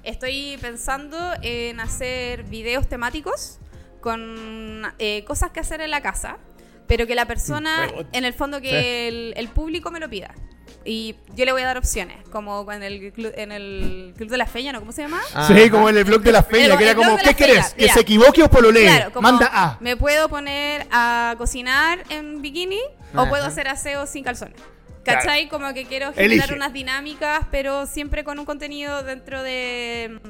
Estoy 0.02 0.56
pensando 0.60 1.18
en 1.42 1.78
hacer 1.80 2.44
videos 2.44 2.88
temáticos 2.88 3.58
con 4.00 4.82
eh, 4.98 5.24
cosas 5.24 5.50
que 5.50 5.60
hacer 5.60 5.80
en 5.80 5.90
la 5.90 6.00
casa, 6.00 6.38
pero 6.86 7.06
que 7.06 7.14
la 7.14 7.26
persona, 7.26 7.88
en 8.12 8.24
el 8.24 8.32
fondo, 8.34 8.60
que 8.60 9.08
el, 9.08 9.34
el 9.36 9.48
público 9.48 9.90
me 9.90 10.00
lo 10.00 10.08
pida. 10.08 10.34
Y 10.88 11.16
yo 11.34 11.44
le 11.44 11.50
voy 11.50 11.62
a 11.62 11.66
dar 11.66 11.78
opciones, 11.78 12.16
como 12.30 12.70
en 12.70 12.84
el, 12.84 13.12
clu- 13.12 13.32
en 13.36 13.50
el 13.50 14.14
Club 14.16 14.28
de 14.30 14.36
la 14.36 14.46
Feña, 14.46 14.72
¿no? 14.72 14.78
¿Cómo 14.78 14.92
se 14.92 15.02
llama? 15.02 15.20
Ah. 15.34 15.48
Sí, 15.52 15.68
como 15.68 15.88
en 15.88 15.96
el 15.96 16.04
blog 16.04 16.22
de 16.22 16.30
la 16.30 16.44
feña, 16.44 16.66
El- 16.66 16.78
que 16.78 16.84
era 16.84 16.94
como, 16.94 17.16
¿qué 17.16 17.34
querés? 17.34 17.56
feña, 17.56 17.70
¿Que 17.76 17.82
mira. 17.82 17.94
se 17.94 18.00
equivoque 18.00 18.42
o 18.44 18.48
pololee? 18.48 18.84
Claro, 18.84 19.12
como 19.12 19.28
Manda 19.28 19.50
A. 19.52 19.78
me 19.80 19.96
puedo 19.96 20.28
poner 20.28 20.86
a 20.92 21.34
cocinar 21.38 22.04
en 22.08 22.40
bikini 22.40 22.78
Ajá. 23.12 23.22
o 23.22 23.28
puedo 23.28 23.44
hacer 23.44 23.66
aseo 23.66 24.06
sin 24.06 24.22
calzones. 24.22 24.56
¿Cachai? 25.04 25.48
Como 25.48 25.72
que 25.74 25.86
quiero 25.86 26.12
generar 26.12 26.32
Elige. 26.32 26.54
unas 26.54 26.72
dinámicas, 26.72 27.46
pero 27.50 27.86
siempre 27.86 28.22
con 28.22 28.38
un 28.38 28.44
contenido 28.44 29.02
dentro 29.02 29.42
de, 29.42 30.20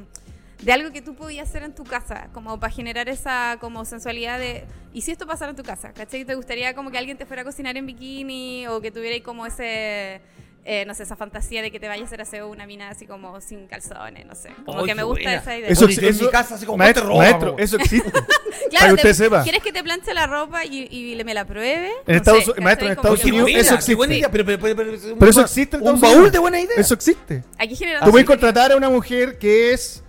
de 0.63 0.73
algo 0.73 0.91
que 0.91 1.03
tú 1.03 1.15
podías 1.15 1.49
hacer 1.49 1.63
en 1.63 1.75
tu 1.75 1.85
casa, 1.85 2.29
como 2.33 2.59
para 2.59 2.73
generar 2.73 3.09
esa 3.09 3.59
como 3.61 3.85
sensualidad 3.85 4.39
de... 4.39 4.65
¿Y 4.95 5.03
si 5.03 5.13
esto 5.13 5.27
pasara 5.27 5.51
en 5.51 5.57
tu 5.57 5.63
casa? 5.63 5.93
¿Cachai? 5.93 6.25
¿Te 6.25 6.35
gustaría 6.35 6.75
como 6.75 6.91
que 6.91 6.97
alguien 6.99 7.19
te 7.19 7.27
fuera 7.27 7.43
a 7.43 7.45
cocinar 7.45 7.77
en 7.77 7.85
bikini 7.87 8.67
o 8.69 8.81
que 8.81 8.91
tuviera 8.91 9.15
ahí 9.15 9.21
como 9.21 9.45
ese... 9.45 10.23
eh, 10.65 10.85
no 10.87 10.95
sé, 10.95 11.03
esa 11.03 11.15
fantasía 11.15 11.61
de 11.61 11.71
que 11.71 11.79
te 11.79 11.87
vaya 11.89 12.03
a 12.03 12.07
hacer 12.07 12.23
aseo 12.23 12.49
una 12.49 12.67
mina 12.67 12.89
así 12.89 13.07
como 13.07 13.39
sin 13.43 13.67
calzones, 13.69 14.25
no 14.25 14.35
sé. 14.35 14.49
Como 14.65 14.85
que 14.85 14.95
me 14.95 15.03
gusta 15.03 15.23
buena. 15.25 15.41
esa 15.43 15.57
idea. 15.59 15.69
Eso, 15.69 15.87
yo 15.89 16.01
en 16.01 16.09
eso- 16.15 16.25
mi 16.25 16.31
casa 16.31 16.55
así 16.55 16.65
como, 16.65 16.79
maestro, 16.79 17.15
maestro, 17.15 17.57
eso 17.59 17.77
existe. 17.77 18.11
para 18.11 18.27
que 18.27 18.69
Claro, 18.71 18.95
usted 18.95 19.09
te- 19.11 19.15
sepa. 19.15 19.43
¿quieres 19.43 19.63
que 19.63 19.73
te 19.73 19.83
planche 19.85 20.15
la 20.15 20.27
ropa 20.27 20.65
y, 20.65 20.89
y 20.91 21.15
le- 21.15 21.25
me 21.25 21.35
la 21.35 21.45
pruebe? 21.45 21.89
En 22.07 22.15
No 22.15 22.15
Estados- 22.15 22.45
sé, 22.47 22.61
maestro, 22.63 22.87
en 22.89 22.93
Estados 22.95 23.23
Unidos 23.25 23.51
eso 23.53 23.75
existe. 23.75 23.95
buena 23.95 24.15
idea, 24.15 24.31
pero, 24.31 24.45
pero, 24.47 24.59
pero, 24.59 24.75
pero- 24.77 25.17
Pero 25.19 25.31
eso 25.31 25.41
existe 25.43 25.77
en 25.77 25.87
Un 25.87 26.01
baúl 26.01 26.31
de 26.33 26.39
buena 26.39 26.59
idea. 26.59 26.77
Eso 26.79 26.95
existe. 26.95 27.45
Aquí 27.59 27.77
genera 27.77 28.01
Tú 28.03 28.11
puedes 28.11 28.27
contratar 28.27 28.73
a 28.73 28.77
una 28.77 28.89
mujer 28.89 29.37
que 29.39 29.73
es 29.75 30.03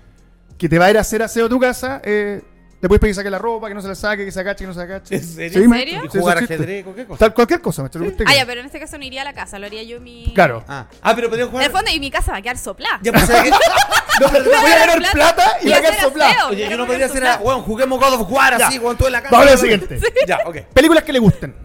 que 0.57 0.69
te 0.69 0.79
va 0.79 0.85
a 0.85 0.89
ir 0.91 0.97
a 0.97 1.01
hacer 1.01 1.21
aseo 1.21 1.45
a 1.45 1.49
tu 1.49 1.59
casa. 1.59 2.01
Eh, 2.03 2.41
le 2.79 2.87
puedes 2.87 2.99
pedir 3.01 3.11
que 3.11 3.15
saque 3.15 3.29
la 3.31 3.39
ropa, 3.39 3.67
que 3.69 3.73
no 3.73 3.81
se 3.81 3.87
la 3.87 3.95
saque, 3.95 4.23
que 4.23 4.31
se 4.31 4.39
agache, 4.39 4.63
que 4.63 4.67
no 4.67 4.73
se 4.75 4.81
agache. 4.81 5.15
¿En 5.15 5.23
serio? 5.23 5.51
Sí, 5.59 5.63
¿En 5.65 5.71
serio? 5.73 6.01
sí, 6.01 6.07
eso 6.09 6.19
Jugar 6.19 6.37
ajedrez, 6.37 6.83
cualquier 6.83 7.07
cosa. 7.07 7.19
Tal, 7.19 7.33
cualquier 7.33 7.61
cosa, 7.61 7.81
maestro. 7.81 8.05
usted 8.05 8.25
Ah, 8.27 8.35
ya, 8.35 8.45
pero 8.45 8.59
en 8.59 8.67
este 8.67 8.79
caso 8.79 8.99
no 8.99 9.03
iría 9.03 9.21
a 9.21 9.25
la 9.25 9.33
casa, 9.33 9.57
lo 9.57 9.65
haría 9.65 9.81
yo 9.81 9.97
en 9.97 10.03
mi... 10.03 10.31
Claro. 10.35 10.63
Ah, 10.67 10.85
ah, 11.01 11.15
pero 11.15 11.27
podría 11.27 11.45
En 11.45 11.51
jugar. 11.51 11.65
el 11.65 11.71
fondo, 11.71 11.89
y 11.91 11.99
mi 11.99 12.11
casa 12.11 12.31
va 12.33 12.37
a 12.37 12.41
quedar 12.43 12.57
soplada. 12.59 12.99
Ya 13.01 13.11
pensé 13.11 13.33
que. 13.43 13.49
No, 14.19 14.29
pero 14.31 14.45
voy 14.45 14.71
a 14.71 14.79
ganar 14.79 15.11
plata 15.11 15.57
y 15.61 15.67
y 15.67 15.69
va 15.71 15.77
a 15.77 15.81
quedar. 15.81 16.35
Oye, 16.49 16.67
yo 16.69 16.75
no 16.77 16.87
podría 16.87 17.05
hacer. 17.05 17.23
Weón, 17.41 17.61
juguemos 17.61 17.99
God 17.99 18.13
of 18.21 18.31
War 18.31 18.53
así, 18.55 18.79
con 18.79 18.97
todo 18.97 19.07
en 19.07 19.11
la 19.13 19.21
casa. 19.21 19.31
Vamos 19.35 19.47
a 19.47 19.51
la 19.51 19.57
siguiente. 19.57 19.99
Ya, 20.27 20.39
ok. 20.45 20.57
Películas 20.73 21.03
que 21.03 21.13
le 21.13 21.19
gusten. 21.19 21.55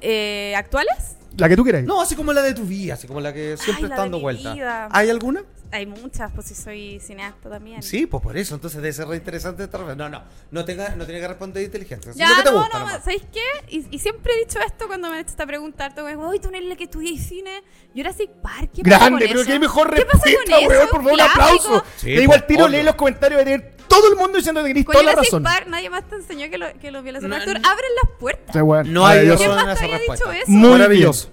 Eh, 0.00 0.54
¿Actuales? 0.56 1.16
La 1.36 1.48
que 1.48 1.56
tú 1.56 1.62
quieras. 1.62 1.84
No, 1.84 2.00
así 2.00 2.14
como 2.16 2.32
la 2.32 2.42
de 2.42 2.54
tu 2.54 2.64
vida, 2.64 2.94
así 2.94 3.06
como 3.06 3.20
la 3.20 3.32
que 3.32 3.56
siempre 3.56 3.84
Ay, 3.84 3.88
la 3.88 3.88
está 3.88 3.94
de 3.96 4.00
dando 4.02 4.16
mi 4.18 4.22
vuelta. 4.22 4.52
vida. 4.54 4.88
¿Hay 4.90 5.10
alguna? 5.10 5.42
Hay 5.74 5.86
muchas, 5.86 6.30
pues 6.32 6.46
si 6.48 6.54
soy 6.54 7.00
cineasta 7.00 7.48
también. 7.48 7.82
Sí, 7.82 8.04
pues 8.06 8.22
por 8.22 8.36
eso, 8.36 8.54
entonces 8.54 8.82
debe 8.82 8.92
ser 8.92 9.08
re 9.08 9.16
interesante 9.16 9.64
esta 9.64 9.78
respuesta. 9.78 10.08
No, 10.08 10.10
no, 10.18 10.22
no, 10.50 10.64
tenga, 10.66 10.90
no 10.96 11.06
tiene 11.06 11.18
que 11.20 11.28
responder 11.28 11.62
inteligente. 11.64 12.10
Ya, 12.14 12.28
lo 12.28 12.36
que 12.36 12.42
te 12.42 12.50
no, 12.50 12.58
gusta 12.58 12.78
no, 12.78 12.84
nomás. 12.84 12.98
¿sabéis 13.04 13.22
qué? 13.32 13.40
Y, 13.74 13.86
y 13.90 13.98
siempre 13.98 14.34
he 14.34 14.38
dicho 14.44 14.58
esto 14.60 14.86
cuando 14.86 15.08
me 15.08 15.14
han 15.14 15.20
hecho 15.22 15.30
esta 15.30 15.46
pregunta. 15.46 15.86
harto, 15.86 16.04
como, 16.04 16.28
Uy, 16.28 16.38
tú 16.40 16.50
no 16.50 16.58
eres 16.58 16.68
la 16.68 16.76
que 16.76 16.84
estudié 16.84 17.18
cine. 17.18 17.62
Jurassic 17.96 18.30
Park, 18.42 18.70
¿qué 18.74 18.82
Grande, 18.82 19.10
con 19.10 19.18
pero 19.20 19.40
eso? 19.40 19.52
hay 19.52 19.58
mejor 19.58 19.94
¿Qué 19.94 20.04
pasa 20.04 20.18
con 20.18 20.26
respuesta, 20.30 20.58
eso? 20.58 20.68
weón. 20.68 20.88
Por 20.90 21.02
favor, 21.02 21.10
un 21.12 21.16
Clásico. 21.16 21.42
aplauso. 21.42 21.84
Sí, 21.96 22.06
Te 22.14 22.20
digo 22.20 22.32
al 22.34 22.46
tiro, 22.46 22.64
obvio. 22.66 22.78
lee 22.78 22.84
los 22.84 22.94
comentarios 22.94 23.38
de 23.38 23.44
tener 23.44 23.76
todo 23.88 24.08
el 24.12 24.16
mundo 24.18 24.36
diciendo 24.36 24.62
que 24.62 24.68
tenés 24.68 24.84
toda 24.86 25.02
la 25.04 25.14
razón. 25.14 25.42
Park 25.42 25.66
nadie 25.68 25.88
más 25.88 26.06
te 26.06 26.16
enseñó 26.16 26.50
que, 26.50 26.58
lo, 26.58 26.66
que 26.78 26.90
los 26.90 27.00
No, 27.02 27.06
velociraptors 27.06 27.60
no. 27.62 27.68
abren 27.70 27.90
las 28.02 28.18
puertas. 28.20 28.54
Sí. 28.54 28.90
No 28.90 29.06
hay. 29.06 29.26
¿Quién 29.36 29.50
más 29.50 29.78
te 29.78 29.84
había 29.86 29.98
dicho 30.00 30.32
eso? 30.32 30.44
Muy 30.48 30.70
Maravilloso. 30.70 31.30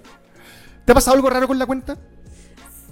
¿Te 0.86 0.92
ha 0.92 0.94
pasado 0.94 1.14
algo 1.14 1.28
raro 1.28 1.46
con 1.46 1.58
la 1.58 1.66
cuenta? 1.66 1.98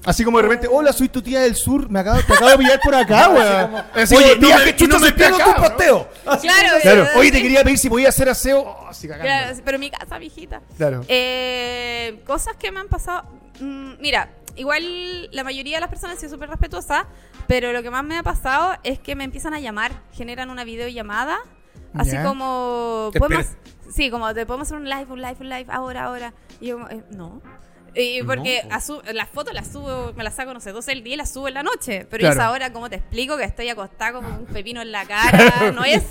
Así 0.04 0.24
como 0.24 0.38
de 0.38 0.42
repente, 0.44 0.68
hola, 0.70 0.92
soy 0.92 1.08
tu 1.08 1.20
tía 1.20 1.40
del 1.40 1.54
sur, 1.56 1.90
me 1.90 2.00
acabo, 2.00 2.20
te 2.22 2.32
acabo 2.32 2.50
de 2.50 2.58
pillar 2.58 2.80
por 2.82 2.94
acá, 2.94 3.28
weón. 3.30 3.84
Así 3.94 4.16
Oye, 4.16 4.30
como, 4.36 4.40
no 4.42 4.46
tía, 4.46 4.56
me, 4.58 4.64
qué 4.64 4.70
y 4.70 4.72
chucha 4.74 4.98
no 4.98 5.04
me 5.04 5.12
pierdo 5.12 5.38
tu 5.38 5.54
posteo. 5.54 6.08
Claro, 6.40 6.78
Claro, 6.82 7.06
oye, 7.16 7.30
te 7.32 7.42
quería 7.42 7.62
pedir 7.64 7.78
si 7.78 7.88
podía 7.90 8.08
hacer 8.08 8.28
aseo. 8.28 8.60
Oh, 8.60 8.88
cagando. 9.02 9.24
Claro, 9.24 9.54
sí, 9.56 9.62
pero 9.64 9.78
mi 9.78 9.90
casa, 9.90 10.18
mijita. 10.18 10.60
Claro. 10.76 11.04
Eh, 11.08 12.22
cosas 12.26 12.56
que 12.56 12.70
me 12.72 12.80
han 12.80 12.88
pasado. 12.88 13.24
mm, 13.60 13.94
mira, 14.00 14.30
igual 14.56 15.30
la 15.32 15.44
mayoría 15.44 15.76
de 15.76 15.80
las 15.80 15.90
personas 15.90 16.14
han 16.14 16.20
sido 16.20 16.32
súper 16.32 16.48
respetuosas, 16.48 17.04
pero 17.46 17.72
lo 17.72 17.82
que 17.82 17.90
más 17.90 18.04
me 18.04 18.16
ha 18.18 18.22
pasado 18.22 18.76
es 18.84 18.98
que 18.98 19.14
me 19.16 19.24
empiezan 19.24 19.52
a 19.54 19.60
llamar, 19.60 19.92
generan 20.12 20.50
una 20.50 20.64
videollamada, 20.64 21.38
así 21.94 22.12
Ya. 22.12 22.22
como. 22.24 23.10
Te 23.12 23.18
Podemos, 23.18 23.46
sí, 23.92 24.10
como 24.10 24.32
te 24.32 24.46
podemos 24.46 24.68
hacer 24.68 24.78
un 24.78 24.88
live, 24.88 25.06
un 25.10 25.20
live, 25.20 25.36
un 25.40 25.48
live, 25.48 25.66
ahora, 25.70 26.04
ahora. 26.04 26.32
Y 26.60 26.68
yo, 26.68 26.76
como, 26.78 26.88
eh, 26.90 27.02
no. 27.10 27.42
Y 27.94 28.22
porque 28.22 28.62
No. 28.64 29.02
las 29.12 29.28
fotos 29.28 29.52
las 29.54 29.68
subo, 29.72 30.12
me 30.16 30.22
las 30.24 30.34
saco, 30.34 30.52
no 30.54 30.60
sé, 30.60 30.72
12 30.72 30.90
del 30.92 31.02
día 31.02 31.14
y 31.14 31.16
las 31.16 31.30
subo 31.32 31.48
en 31.48 31.54
la 31.54 31.62
noche. 31.62 32.06
Pero 32.10 32.20
Claro. 32.22 32.34
es 32.34 32.40
ahora, 32.40 32.72
como 32.72 32.88
te 32.90 32.96
explico, 32.96 33.36
que 33.36 33.44
estoy 33.44 33.68
acostada 33.68 34.12
con 34.12 34.24
un 34.24 34.46
pepino 34.46 34.80
en 34.82 34.92
la 34.92 35.04
cara. 35.06 35.72
No 35.72 35.84
es, 35.84 36.02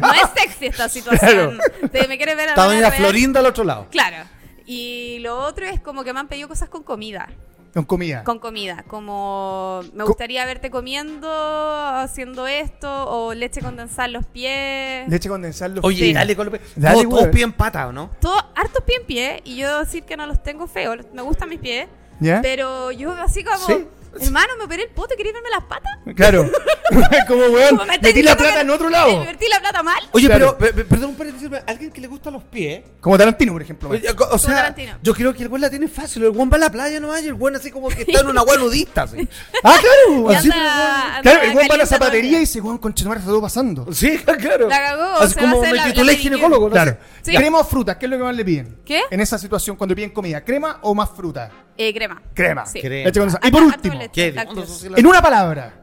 no 0.00 0.12
es 0.12 0.22
sexy 0.36 0.66
esta 0.66 0.88
situación. 0.90 1.58
Te- 1.92 2.08
me 2.08 2.16
quiere 2.16 2.34
ver 2.34 2.48
a 2.48 2.52
Está 2.52 2.66
la 2.66 2.74
doña. 2.74 2.90
Florinda 2.90 3.40
al 3.40 3.46
otro 3.46 3.64
lado. 3.64 3.86
Claro. 3.90 4.26
Y 4.66 5.18
lo 5.20 5.38
otro 5.38 5.66
es 5.66 5.80
como 5.80 6.04
que 6.04 6.12
me 6.12 6.20
han 6.20 6.28
pedido 6.28 6.46
cosas 6.48 6.68
con 6.68 6.82
comida. 6.82 7.28
Con 7.72 7.84
comida. 7.84 8.24
Con 8.24 8.38
comida. 8.40 8.84
Como 8.88 9.80
me 9.94 10.00
Co- 10.02 10.08
gustaría 10.08 10.44
verte 10.44 10.70
comiendo, 10.70 11.28
haciendo 11.30 12.46
esto, 12.46 12.88
o 13.08 13.32
leche 13.34 13.60
condensada 13.60 14.06
en 14.06 14.12
los 14.14 14.26
pies. 14.26 15.08
Leche 15.08 15.28
condensada. 15.28 15.74
los- 15.76 15.84
Oye, 15.84 16.06
Sí. 16.06 16.12
dale 16.12 16.34
con 16.34 16.46
los 16.50 16.58
pies. 16.58 16.72
Dale, 16.74 17.04
Todos, 17.06 17.28
pie 17.28 17.44
en 17.44 17.52
pata, 17.52 17.86
¿o 17.88 17.92
no? 17.92 18.10
Todo, 18.20 18.36
hartos 18.56 18.82
pie 18.84 18.96
en 18.96 19.06
pie, 19.06 19.40
y 19.44 19.56
yo 19.56 19.78
decir 19.80 20.02
que 20.04 20.16
no 20.16 20.26
los 20.26 20.42
tengo 20.42 20.66
feos, 20.66 20.98
me 21.12 21.22
gustan 21.22 21.48
mis 21.48 21.60
pies. 21.60 21.86
¿Ya? 22.18 22.40
Pero 22.42 22.90
yo 22.90 23.12
así 23.12 23.42
como, 23.44 23.58
Sí. 23.66 23.86
Hermano, 24.20 24.56
me 24.58 24.64
operé 24.64 24.82
el 24.84 24.88
pote, 24.90 25.16
¿queréis 25.16 25.34
verme 25.34 25.50
las 25.50 25.64
patas? 25.64 25.92
Claro. 26.16 26.50
como, 27.28 27.42
weón, 27.46 27.76
Como 27.76 27.84
me 27.86 27.94
estáis 27.94 28.14
metí 28.14 28.22
la 28.22 28.36
plata 28.36 28.60
en 28.62 28.70
otro 28.70 28.88
lado. 28.90 29.10
Invertí 29.10 29.46
la 29.48 29.60
plata 29.60 29.82
mal. 29.82 30.02
Oye, 30.12 30.26
Claro. 30.26 30.56
pero, 30.58 30.72
pe- 30.74 30.82
pe- 30.82 30.84
perdón, 30.88 31.10
un 31.10 31.16
paréntesis, 31.16 31.48
pero 31.50 31.62
alguien 31.66 31.90
que 31.92 32.00
le 32.00 32.08
gusta 32.08 32.30
los 32.30 32.42
pies. 32.44 32.82
Como 33.00 33.16
Tarantino, 33.16 33.52
por 33.52 33.62
ejemplo. 33.62 33.90
Oye, 33.90 34.02
o 34.30 34.38
sea, 34.38 34.54
Tarantino. 34.56 34.98
yo 35.02 35.14
creo 35.14 35.32
que 35.32 35.42
el 35.44 35.48
güey 35.48 35.62
la 35.62 35.70
tiene 35.70 35.86
fácil. 35.88 36.24
El 36.24 36.30
güey 36.32 36.48
va 36.48 36.56
a 36.56 36.60
la 36.60 36.70
playa 36.70 36.98
nomás 36.98 37.22
y 37.22 37.28
el 37.28 37.34
güey 37.34 37.54
así 37.54 37.70
como 37.70 37.88
que 37.88 38.02
está 38.02 38.20
en 38.20 38.26
una 38.26 38.40
agua 38.40 38.56
nudista. 38.56 39.02
Así. 39.02 39.16
Ah, 39.62 39.76
claro. 39.78 40.32
Y 40.32 40.34
así, 40.34 40.50
anda- 40.50 41.06
anda 41.18 41.22
claro, 41.22 41.42
el 41.42 41.48
weón 41.50 41.58
va 41.58 41.60
a 41.60 41.62
la 41.62 41.68
caliente 41.68 41.86
zapatería 41.86 42.30
todo 42.30 42.32
y 42.32 42.34
el 42.34 42.40
dice, 42.40 42.60
weón, 42.60 42.80
está 42.84 43.20
todo 43.26 43.40
pasando. 43.42 43.86
Sí, 43.92 44.18
claro. 44.18 44.68
La 44.68 44.78
cagó, 44.80 45.02
Así 45.18 45.34
se 45.34 45.40
va 45.42 45.48
a 45.48 45.50
como 45.50 45.62
hacer 45.62 45.72
me 45.72 45.76
la- 45.78 45.86
la 45.86 45.92
titulé 45.92 46.16
ginecólogo. 46.16 46.66
¿no? 46.68 46.72
Claro. 46.72 46.96
Sí. 47.22 47.34
¿Crema 47.36 47.58
o 47.58 47.64
fruta? 47.64 47.98
¿Qué 47.98 48.06
es 48.06 48.10
lo 48.10 48.16
que 48.16 48.22
más 48.24 48.34
le 48.34 48.44
piden? 48.44 48.78
¿Qué? 48.84 49.02
En 49.10 49.20
esa 49.20 49.38
situación, 49.38 49.76
cuando 49.76 49.94
piden 49.94 50.10
comida, 50.10 50.42
¿crema 50.42 50.78
o 50.82 50.94
más 50.94 51.10
fruta? 51.10 51.50
Eh, 51.76 51.94
crema. 51.94 52.20
Crema. 52.34 52.66
Sí. 52.66 52.80
Crema. 52.80 53.06
Leche 53.06 53.20
condensada. 53.20 53.46
Y 53.48 53.50
por 53.50 53.62
Harto 53.62 53.76
último, 53.76 53.94
leche, 54.00 54.12
¿Qué? 54.12 54.32
lácteos. 54.32 54.56
¿Dónde 54.56 54.72
sos 54.72 54.90
la- 54.90 54.98
en 54.98 55.06
una 55.06 55.22
palabra, 55.22 55.74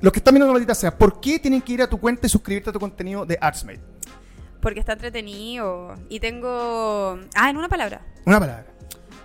los 0.00 0.12
que 0.12 0.18
están 0.20 0.34
viendo 0.34 0.46
la 0.46 0.52
maldita 0.52 0.74
sea, 0.74 0.96
¿por 0.96 1.20
qué 1.20 1.38
tienen 1.38 1.60
que 1.62 1.72
ir 1.72 1.82
a 1.82 1.86
tu 1.88 1.98
cuenta 1.98 2.26
y 2.26 2.30
suscribirte 2.30 2.70
a 2.70 2.72
tu 2.72 2.80
contenido 2.80 3.26
de 3.26 3.36
Artsmate? 3.40 3.80
Porque 4.60 4.80
está 4.80 4.94
entretenido. 4.94 5.94
Y 6.08 6.18
tengo. 6.20 7.18
Ah, 7.34 7.50
en 7.50 7.56
una 7.56 7.68
palabra. 7.68 8.00
Una 8.24 8.40
palabra. 8.40 8.66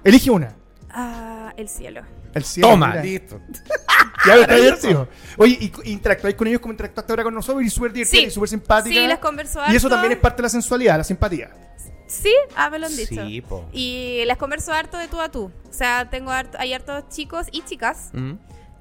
Elige 0.03 0.29
una. 0.29 0.53
Ah, 0.91 1.53
el 1.57 1.67
cielo. 1.69 2.01
El 2.35 2.43
cielo. 2.43 2.69
Toma, 2.69 2.87
mira. 2.89 3.03
listo. 3.03 3.39
Ya 4.25 4.35
está 4.35 4.55
divertido. 4.55 5.09
Oye, 5.37 5.57
¿y 5.59 5.91
interactuáis 5.91 6.35
con 6.35 6.47
ellos 6.47 6.61
como 6.61 6.71
interactuaste 6.71 7.11
ahora 7.11 7.23
con 7.23 7.33
nosotros? 7.33 7.61
Y 7.63 7.69
súper 7.69 7.91
divertida 7.91 8.21
Sí. 8.21 8.27
y 8.27 8.31
súper 8.31 8.47
simpática. 8.49 8.95
Sí, 8.95 9.05
les 9.07 9.17
converso 9.17 9.59
Y 9.69 9.75
eso 9.75 9.89
también 9.89 10.13
es 10.13 10.19
parte 10.19 10.37
de 10.37 10.43
la 10.43 10.49
sensualidad, 10.49 10.97
la 10.97 11.03
simpatía. 11.03 11.49
Sí, 12.13 12.33
ah, 12.55 12.69
me 12.69 12.79
lo 12.79 12.85
han 12.85 12.95
dicho. 12.95 13.25
Sí, 13.27 13.41
po. 13.41 13.65
Y 13.73 14.23
les 14.25 14.37
converso 14.37 14.71
harto 14.71 14.97
de 14.97 15.07
tú 15.07 15.19
a 15.19 15.29
tú. 15.29 15.51
O 15.69 15.73
sea, 15.73 16.09
tengo 16.09 16.31
harto, 16.31 16.57
hay 16.59 16.73
hartos 16.73 17.09
chicos 17.09 17.47
y 17.51 17.61
chicas 17.63 18.11
Mm. 18.13 18.33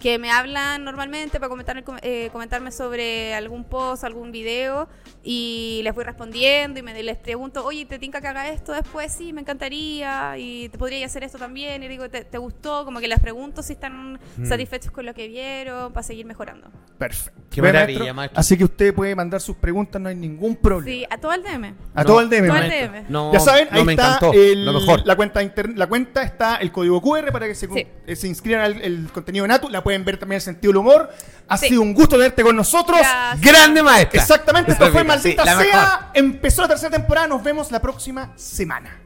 Que 0.02 0.18
me 0.18 0.32
hablan 0.32 0.82
normalmente 0.82 1.38
para 1.38 1.48
comentarme, 1.48 1.84
eh, 2.02 2.28
comentarme 2.32 2.72
sobre 2.72 3.34
algún 3.34 3.62
post, 3.62 4.02
algún 4.02 4.32
video 4.32 4.88
y 5.22 5.80
les 5.84 5.94
voy 5.94 6.02
respondiendo 6.02 6.80
y 6.80 6.82
me, 6.82 7.00
les 7.04 7.16
pregunto, 7.18 7.64
oye, 7.64 7.86
¿te 7.86 8.00
tinca 8.00 8.20
que 8.20 8.26
haga 8.26 8.48
esto 8.48 8.72
después? 8.72 9.12
Sí, 9.12 9.32
me 9.32 9.42
encantaría 9.42 10.36
y 10.38 10.68
te 10.70 10.76
podría 10.78 11.06
hacer 11.06 11.22
esto 11.22 11.38
también 11.38 11.84
y 11.84 11.88
digo, 11.88 12.10
¿te, 12.10 12.24
te 12.24 12.36
gustó? 12.38 12.84
Como 12.84 12.98
que 12.98 13.06
les 13.06 13.20
pregunto 13.20 13.62
si 13.62 13.74
están 13.74 14.18
Mm. 14.36 14.46
satisfechos 14.46 14.90
con 14.90 15.04
lo 15.06 15.14
que 15.14 15.28
vieron 15.28 15.92
para 15.92 16.02
seguir 16.02 16.26
mejorando. 16.26 16.68
Perfecto. 16.98 17.40
Qué 17.50 17.60
Ve, 17.60 17.72
maravilla, 17.72 18.12
maestro. 18.14 18.40
Así 18.40 18.56
que 18.56 18.64
usted 18.64 18.94
puede 18.94 19.14
mandar 19.14 19.40
sus 19.40 19.56
preguntas, 19.56 20.00
no 20.00 20.08
hay 20.08 20.14
ningún 20.16 20.56
problema. 20.56 20.86
Sí, 20.90 21.06
a 21.10 21.18
todo 21.18 21.32
el 21.34 21.42
DM. 21.42 21.74
A 21.94 22.00
No, 22.02 22.06
todo 22.06 22.20
el 22.22 22.30
DM. 22.30 22.46
todo 22.48 22.56
el 22.56 22.68
maestro. 22.68 22.92
DM. 22.92 23.04
No, 23.10 23.32
ya 23.32 23.40
saben, 23.40 23.68
no 23.70 23.78
ahí 23.78 23.84
me 23.84 23.92
está 23.92 24.06
encantó. 24.16 24.32
el- 24.32 24.64
Lo 24.64 24.72
mejor. 24.72 25.02
La, 25.06 25.14
cuenta 25.16 25.40
la 25.76 25.86
cuenta 25.86 26.22
está 26.22 26.56
el 26.56 26.72
código 26.72 27.00
QR 27.02 27.30
para 27.30 27.46
que 27.46 27.54
se, 27.54 27.68
Sí. 27.68 27.86
eh, 28.06 28.16
se 28.16 28.26
inscriban 28.26 28.62
al 28.62 28.80
el 28.80 29.08
contenido 29.12 29.42
de 29.44 29.48
Natu. 29.48 29.68
La 29.68 29.82
pueden 29.84 29.91
ver 29.98 30.16
también 30.18 30.36
el 30.36 30.42
sentido 30.42 30.70
del 30.72 30.78
humor. 30.78 31.10
Ha 31.48 31.58
Sí. 31.58 31.68
sido 31.68 31.82
un 31.82 31.92
gusto 31.94 32.16
tenerte 32.16 32.42
con 32.42 32.56
nosotros. 32.56 32.98
Gracias. 32.98 33.40
Grande 33.40 33.82
maestra. 33.82 34.20
Exactamente, 34.20 34.72
esto 34.72 34.90
fue 34.90 35.04
Maldita 35.04 35.44
Sea. 35.44 35.56
mejor. 35.56 35.88
Empezó 36.14 36.62
la 36.62 36.68
tercera 36.68 36.90
temporada. 36.90 37.26
Nos 37.26 37.42
vemos 37.42 37.70
la 37.70 37.80
próxima 37.80 38.32
semana. 38.36 38.98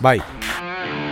Bye. 0.00 1.09